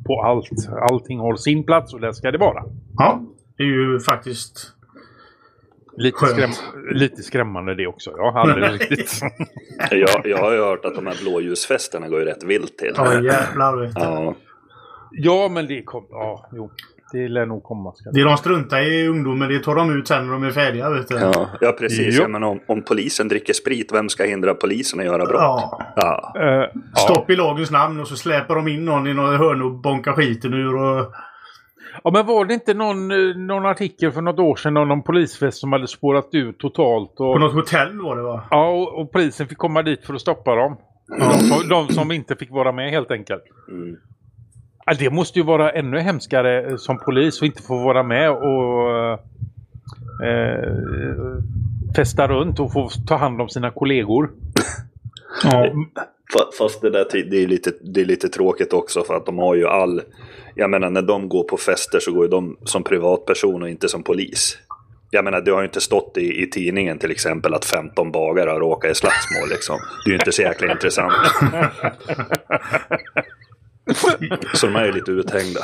på 0.05 0.21
allt. 0.23 0.49
Allting 0.91 1.19
har 1.19 1.35
sin 1.35 1.63
plats 1.63 1.93
och 1.93 2.01
där 2.01 2.11
ska 2.11 2.31
det 2.31 2.37
vara. 2.37 2.63
ja. 2.97 3.21
Det 3.57 3.63
är 3.63 3.67
ju 3.67 3.99
faktiskt... 3.99 4.73
Lite, 5.97 6.17
skräm 6.17 6.49
lite 6.91 7.23
skrämmande 7.23 7.75
det 7.75 7.87
också. 7.87 8.11
Ja, 8.17 8.33
alldeles 8.35 8.69
Nej. 8.69 8.79
riktigt. 8.79 9.21
Jag, 9.91 10.27
jag 10.27 10.37
har 10.37 10.51
ju 10.51 10.63
hört 10.63 10.85
att 10.85 10.95
de 10.95 11.07
här 11.07 11.23
blåljusfesterna 11.23 12.07
går 12.09 12.19
ju 12.19 12.25
rätt 12.25 12.43
vilt 12.43 12.77
till. 12.77 12.93
Ja, 12.95 13.13
jävlar. 13.13 13.91
Ja, 13.95 14.35
ja, 15.11 15.49
men 15.51 15.67
det 15.67 15.83
kommer... 15.83 16.07
Ja, 16.11 16.49
jo. 16.51 16.71
Det 17.11 17.27
lär 17.27 17.45
nog 17.45 17.63
komma. 17.63 17.93
Ska 17.95 18.11
Det 18.11 18.23
de 18.23 18.37
struntar 18.37 18.81
i 18.81 19.07
ungdomen, 19.07 19.49
det 19.49 19.59
tar 19.59 19.75
de 19.75 19.99
ut 19.99 20.07
sen 20.07 20.25
när 20.25 20.33
de 20.33 20.43
är 20.43 20.51
färdiga. 20.51 20.89
Vet 20.89 21.07
du. 21.07 21.15
ja, 21.15 21.49
ja 21.61 21.71
precis. 21.71 22.19
Ja, 22.19 22.27
men 22.27 22.43
om, 22.43 22.59
om 22.67 22.83
polisen 22.83 23.27
dricker 23.27 23.53
sprit, 23.53 23.91
vem 23.93 24.09
ska 24.09 24.23
hindra 24.23 24.53
polisen 24.53 24.99
att 24.99 25.05
göra 25.05 25.25
brott? 25.25 25.41
Ja. 25.41 25.81
Ja. 25.95 26.31
Ja. 26.35 26.71
Stopp 26.95 27.29
i 27.29 27.35
lagens 27.35 27.71
namn 27.71 27.99
och 27.99 28.07
så 28.07 28.15
släpar 28.15 28.55
de 28.55 28.67
in 28.67 28.85
någon 28.85 29.07
i 29.07 29.13
något 29.13 29.39
hörn 29.39 29.61
och 29.61 29.71
bonkar 29.71 30.13
skiten 30.13 30.53
ur. 30.53 30.75
Och... 30.75 31.13
Ja, 32.03 32.11
men 32.11 32.25
var 32.25 32.45
det 32.45 32.53
inte 32.53 32.73
någon, 32.73 33.11
eh, 33.11 33.35
någon 33.37 33.65
artikel 33.65 34.11
för 34.11 34.21
något 34.21 34.39
år 34.39 34.55
sedan 34.55 34.77
om 34.77 34.87
någon 34.87 35.03
polisfest 35.03 35.57
som 35.59 35.71
hade 35.73 35.87
spårat 35.87 36.29
ut 36.31 36.59
totalt? 36.59 37.09
Och, 37.11 37.17
På 37.17 37.37
något 37.39 37.53
hotell 37.53 38.01
var 38.01 38.15
det 38.15 38.21
va? 38.21 38.43
Ja, 38.51 38.69
och, 38.69 38.99
och 39.01 39.11
polisen 39.11 39.47
fick 39.47 39.57
komma 39.57 39.81
dit 39.83 40.05
för 40.05 40.13
att 40.13 40.21
stoppa 40.21 40.55
dem. 40.55 40.77
De, 41.19 41.31
som, 41.39 41.69
de 41.69 41.87
som 41.93 42.11
inte 42.11 42.35
fick 42.35 42.51
vara 42.51 42.71
med 42.71 42.89
helt 42.91 43.11
enkelt. 43.11 43.43
Mm. 43.69 43.95
Ja, 44.85 44.93
det 44.99 45.09
måste 45.09 45.39
ju 45.39 45.45
vara 45.45 45.71
ännu 45.71 45.99
hemskare 45.99 46.67
eh, 46.69 46.75
som 46.75 46.97
polis 46.99 47.41
att 47.41 47.45
inte 47.45 47.61
få 47.63 47.83
vara 47.83 48.03
med 48.03 48.31
och 48.31 48.89
eh, 50.25 50.61
festa 51.95 52.27
runt 52.27 52.59
och 52.59 52.73
få 52.73 52.89
ta 53.07 53.15
hand 53.15 53.41
om 53.41 53.49
sina 53.49 53.71
kollegor. 53.71 54.29
Ja. 55.43 55.49
Fa- 56.33 56.57
Fast 56.57 56.81
det 56.81 56.89
där 56.89 57.05
det 57.29 57.43
är, 57.43 57.47
lite, 57.47 57.71
det 57.81 58.01
är 58.01 58.05
lite 58.05 58.29
tråkigt 58.29 58.73
också 58.73 59.03
för 59.03 59.13
att 59.13 59.25
de 59.25 59.37
har 59.37 59.55
ju 59.55 59.67
all... 59.67 60.01
Jag 60.55 60.69
menar 60.69 60.89
när 60.89 61.01
de 61.01 61.29
går 61.29 61.43
på 61.43 61.57
fester 61.57 61.99
så 61.99 62.11
går 62.11 62.25
ju 62.25 62.29
de 62.29 62.57
som 62.63 62.83
privatperson 62.83 63.61
och 63.61 63.69
inte 63.69 63.89
som 63.89 64.03
polis. 64.03 64.57
Jag 65.09 65.23
menar 65.23 65.41
det 65.41 65.51
har 65.51 65.59
ju 65.59 65.65
inte 65.65 65.81
stått 65.81 66.17
i, 66.17 66.43
i 66.43 66.49
tidningen 66.49 66.99
till 66.99 67.11
exempel 67.11 67.53
att 67.53 67.65
15 67.65 68.11
bagare 68.11 68.49
har 68.49 68.59
råkat 68.59 68.91
i 68.91 68.95
slagsmål 68.95 69.49
liksom. 69.49 69.79
Det 70.05 70.09
är 70.09 70.11
ju 70.11 70.17
inte 70.19 70.31
så 70.31 70.41
jäkla 70.41 70.71
intressant. 70.71 71.13
Så 74.53 74.67
de 74.67 74.75
är 74.75 74.85
ju 74.85 74.91
lite 74.91 75.11
uthängda. 75.11 75.61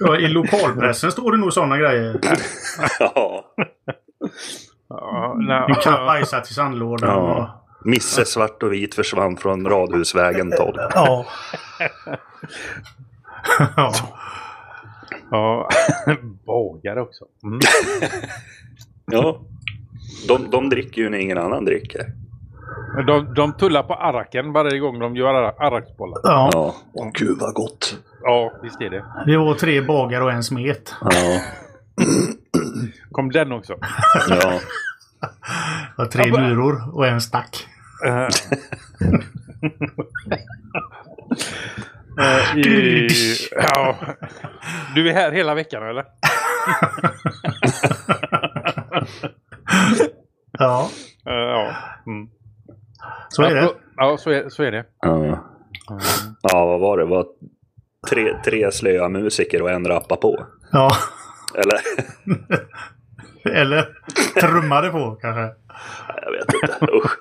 Ja, 0.00 0.16
I 0.16 0.28
lokalpressen 0.28 1.12
står 1.12 1.32
det 1.32 1.38
nog 1.38 1.52
sådana 1.52 1.76
grejer. 1.76 2.20
Ja. 3.00 3.54
En 5.68 5.74
katt 5.74 6.06
bajsat 6.06 6.50
i 6.50 6.54
sandlådan. 6.54 7.10
Ja. 7.10 7.64
Misse 7.84 8.24
svart 8.24 8.62
och 8.62 8.72
vit 8.72 8.94
försvann 8.94 9.36
från 9.36 9.66
Radhusvägen 9.66 10.52
12. 10.56 10.76
Ja. 10.94 11.26
Ja. 13.76 13.92
ja. 15.30 15.68
Bagare 16.46 17.00
också. 17.00 17.24
Mm. 17.44 17.58
Ja. 19.06 19.40
De, 20.28 20.50
de 20.50 20.68
dricker 20.70 21.02
ju 21.02 21.08
när 21.10 21.18
ingen 21.18 21.38
annan 21.38 21.64
dricker. 21.64 22.06
De, 23.06 23.34
de 23.34 23.52
tullar 23.52 23.82
på 23.82 23.94
araken 23.94 24.52
varje 24.52 24.78
gång 24.78 24.98
de 24.98 25.16
gör 25.16 25.34
ar- 25.34 25.54
araksbollar. 25.66 26.20
ja. 26.22 26.50
Ja. 26.52 26.74
Åh 26.92 27.10
gud 27.14 27.38
vad 27.40 27.54
gott. 27.54 27.98
Ja, 28.22 28.52
visst 28.62 28.80
är 28.80 28.90
det. 28.90 29.04
Det 29.26 29.36
var 29.36 29.54
tre 29.54 29.80
bagare 29.80 30.24
och 30.24 30.32
en 30.32 30.42
smet. 30.44 30.94
Ja. 31.00 31.40
Kom 33.12 33.30
den 33.30 33.52
också. 33.52 33.74
ja. 34.28 34.60
Och 35.96 36.10
tre 36.10 36.24
Ja, 36.26 36.40
myror 36.40 36.96
och 36.96 37.06
en 37.06 37.20
stack. 37.20 37.66
Eh. 42.20 42.52
Eh, 42.52 42.58
i, 42.58 43.08
ja. 43.52 43.96
Du 44.94 45.08
är 45.10 45.12
här 45.14 45.32
hela 45.32 45.54
veckan 45.54 45.88
eller? 45.88 46.04
Ja, 50.58 50.90
Eh, 51.26 51.32
ja. 51.34 51.72
Mm. 52.06 52.28
så 53.28 53.42
är 53.42 53.54
det. 53.54 53.70
Ja, 53.96 54.16
så 54.18 54.30
är, 54.30 54.48
så 54.48 54.62
är 54.62 54.72
det. 54.72 54.84
Ja. 55.00 55.44
ja, 56.42 56.66
vad 56.66 56.80
var 56.80 56.98
det? 56.98 57.04
Var 57.04 57.26
tre, 58.10 58.36
tre 58.44 58.72
slöa 58.72 59.08
musiker 59.08 59.62
och 59.62 59.70
en 59.70 59.86
rappa 59.86 60.16
på? 60.16 60.46
Ja. 60.72 60.90
Eller? 61.54 61.80
Eller 63.60 63.88
trummade 64.40 64.90
på 64.90 65.18
kanske. 65.20 65.54
Jag 66.22 66.32
vet 66.32 66.54
inte. 66.54 66.92
Usch. 66.92 67.18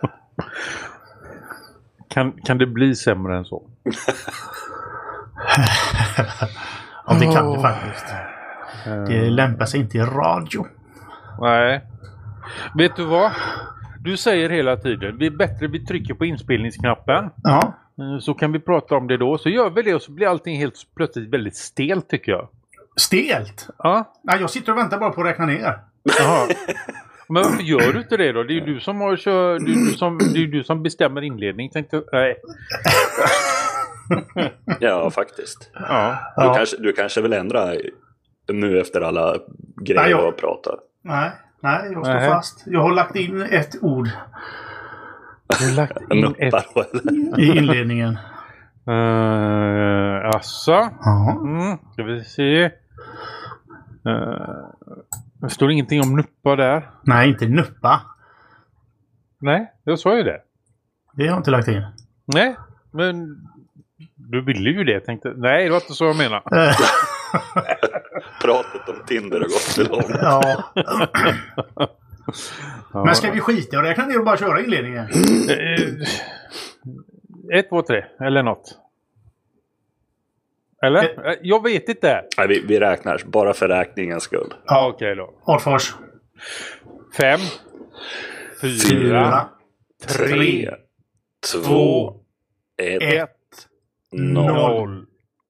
Kan, 2.10 2.32
kan 2.32 2.58
det 2.58 2.68
bli 2.68 2.96
sämre 2.96 3.38
än 3.38 3.46
så? 3.46 3.70
Ja, 7.08 7.14
det 7.20 7.26
kan 7.34 7.54
det 7.54 7.60
faktiskt. 7.62 8.06
Det 9.08 9.30
lämpar 9.30 9.66
sig 9.66 9.80
inte 9.80 9.98
i 9.98 10.02
radio. 10.02 10.66
Nej. 11.42 11.82
Vet 12.78 12.96
du 12.96 13.06
vad? 13.06 13.32
Du 14.00 14.18
säger 14.18 14.50
hela 14.50 14.78
tiden, 14.78 15.18
det 15.18 15.26
är 15.26 15.30
bättre 15.32 15.68
vi 15.68 15.86
trycker 15.86 16.14
på 16.14 16.26
inspelningsknappen. 16.26 17.30
Ja, 17.44 17.74
Eh, 18.00 18.20
Så 18.20 18.34
kan 18.34 18.52
vi 18.52 18.60
prata 18.60 18.96
om 18.96 19.08
det 19.08 19.18
då. 19.18 19.38
Så 19.38 19.50
gör 19.50 19.70
vi 19.70 19.82
det 19.82 19.96
och 19.96 20.02
så 20.02 20.12
blir 20.12 20.28
allting 20.28 20.58
helt 20.58 20.76
plötsligt 20.96 21.30
väldigt 21.34 21.56
stelt 21.56 22.10
tycker 22.10 22.32
jag. 22.32 22.48
stelt. 22.96 23.68
Ja, 23.78 24.14
Nej, 24.24 24.38
jag 24.42 24.50
sitter 24.50 24.72
och 24.72 24.78
väntar 24.78 24.98
bara 25.00 25.10
på 25.10 25.22
att 25.22 25.28
räkna 25.28 25.46
ner. 25.46 25.78
Jaha. 26.20 26.48
Men 27.30 27.44
varför 27.44 27.64
gör 27.64 27.94
du 27.94 28.00
inte 28.00 28.18
det 28.18 28.32
då? 28.32 28.44
Det 28.44 28.54
är 28.54 28.56
ju 28.56 28.74
du 28.74 28.80
som, 28.80 29.02
har 29.02 29.16
kör, 29.16 29.60
det 29.60 29.72
är 29.72 29.76
du 29.76 29.92
som, 29.92 30.18
det 30.34 30.40
är 30.44 30.48
du 30.48 30.64
som 30.64 30.84
bestämmer 30.84 31.22
inledning. 31.22 31.70
Tänkte, 31.70 32.04
nej. 32.12 32.36
Ja, 34.80 35.10
faktiskt. 35.12 35.72
Ja. 35.74 36.18
Du, 36.38 36.44
Ja. 36.44 36.54
kanske, 36.54 36.78
du 36.78 36.94
kanske 36.94 37.22
vill 37.22 37.34
ändra 37.34 37.74
nu 38.52 38.80
efter 38.82 39.02
alla 39.02 39.36
grejer 39.82 40.02
Nej, 40.02 40.12
jag- 40.12 40.22
har 40.22 40.32
pratat? 40.32 40.80
Nej, 41.04 41.32
nej, 41.62 41.90
jag 41.94 42.06
står 42.06 42.14
Nej. 42.14 42.30
fast. 42.30 42.64
Jag 42.66 42.82
har 42.82 42.92
lagt 42.92 43.16
in 43.16 43.42
ett 43.42 43.84
ord 43.84 44.10
Du 45.60 45.66
har 45.70 45.76
lagt 45.76 45.98
in 46.14 46.36
ett... 46.38 46.54
I 47.38 47.58
inledningen. 47.58 48.18
Uh? 48.88 48.94
Ja. 50.66 51.38
Mm, 51.42 51.78
ska 51.94 52.04
vi 52.04 52.24
se. 52.24 52.66
Uh, 52.66 52.72
det 55.42 55.50
står 55.50 55.72
ingenting 55.72 56.02
om 56.02 56.16
nuppa 56.16 56.56
där. 56.56 56.90
Nej, 57.04 57.30
inte 57.30 57.48
nuppa. 57.48 58.02
Nej, 59.40 59.72
jag 59.84 60.00
sa 60.00 60.18
ju 60.18 60.24
det. 60.24 60.42
Det 61.14 61.24
har 61.24 61.30
jag 61.30 61.38
inte 61.40 61.52
lagt 61.52 61.68
in. 61.68 61.84
Nej, 62.26 62.56
men 62.92 63.38
du 64.32 64.42
ville 64.42 64.70
ju 64.70 64.84
det. 64.84 65.00
Tänkte, 65.00 65.34
nej, 65.38 65.64
det 65.64 65.70
var 65.70 65.78
inte 65.78 65.94
så 65.94 66.06
jag 66.06 66.18
menade. 66.18 66.70
Eh, 66.70 66.76
Pratet 68.42 68.90
om 68.90 68.96
Tinder 69.08 69.40
har 69.40 69.48
gått 69.48 69.62
för 69.62 69.84
långt. 69.84 70.06
ja. 70.22 70.64
Men 73.06 73.16
ska 73.16 73.32
vi 73.32 73.40
skita 73.40 73.78
i 73.78 73.80
räkna 73.80 74.06
ner 74.06 74.20
och 74.20 74.26
bara 74.26 74.38
köra 74.38 74.62
inledningen? 74.62 75.08
Eh, 75.50 75.82
Ett, 77.60 77.70
två, 77.70 77.82
tre. 77.82 78.06
Eller 78.20 78.44
något. 78.44 78.78
Eller? 80.84 81.30
Eh, 81.32 81.36
Jag 81.42 81.64
vet 81.64 81.90
inte. 81.90 82.24
Nej, 82.38 82.48
vi, 82.48 82.64
vi 82.68 82.80
räknar, 82.80 83.22
bara 83.26 83.54
för 83.54 83.68
räkningens 83.68 84.24
skull. 84.24 84.54
Ja, 84.66 84.92
okej 84.96 85.16
då. 85.16 85.34
Adfors. 85.46 85.94
Fem. 87.18 87.40
Fyra. 88.62 88.80
Fyra. 88.90 89.50
Tre. 90.08 90.70
två, 91.54 92.14
ett, 92.78 93.02
Ett. 93.04 93.30
No. 94.12 95.06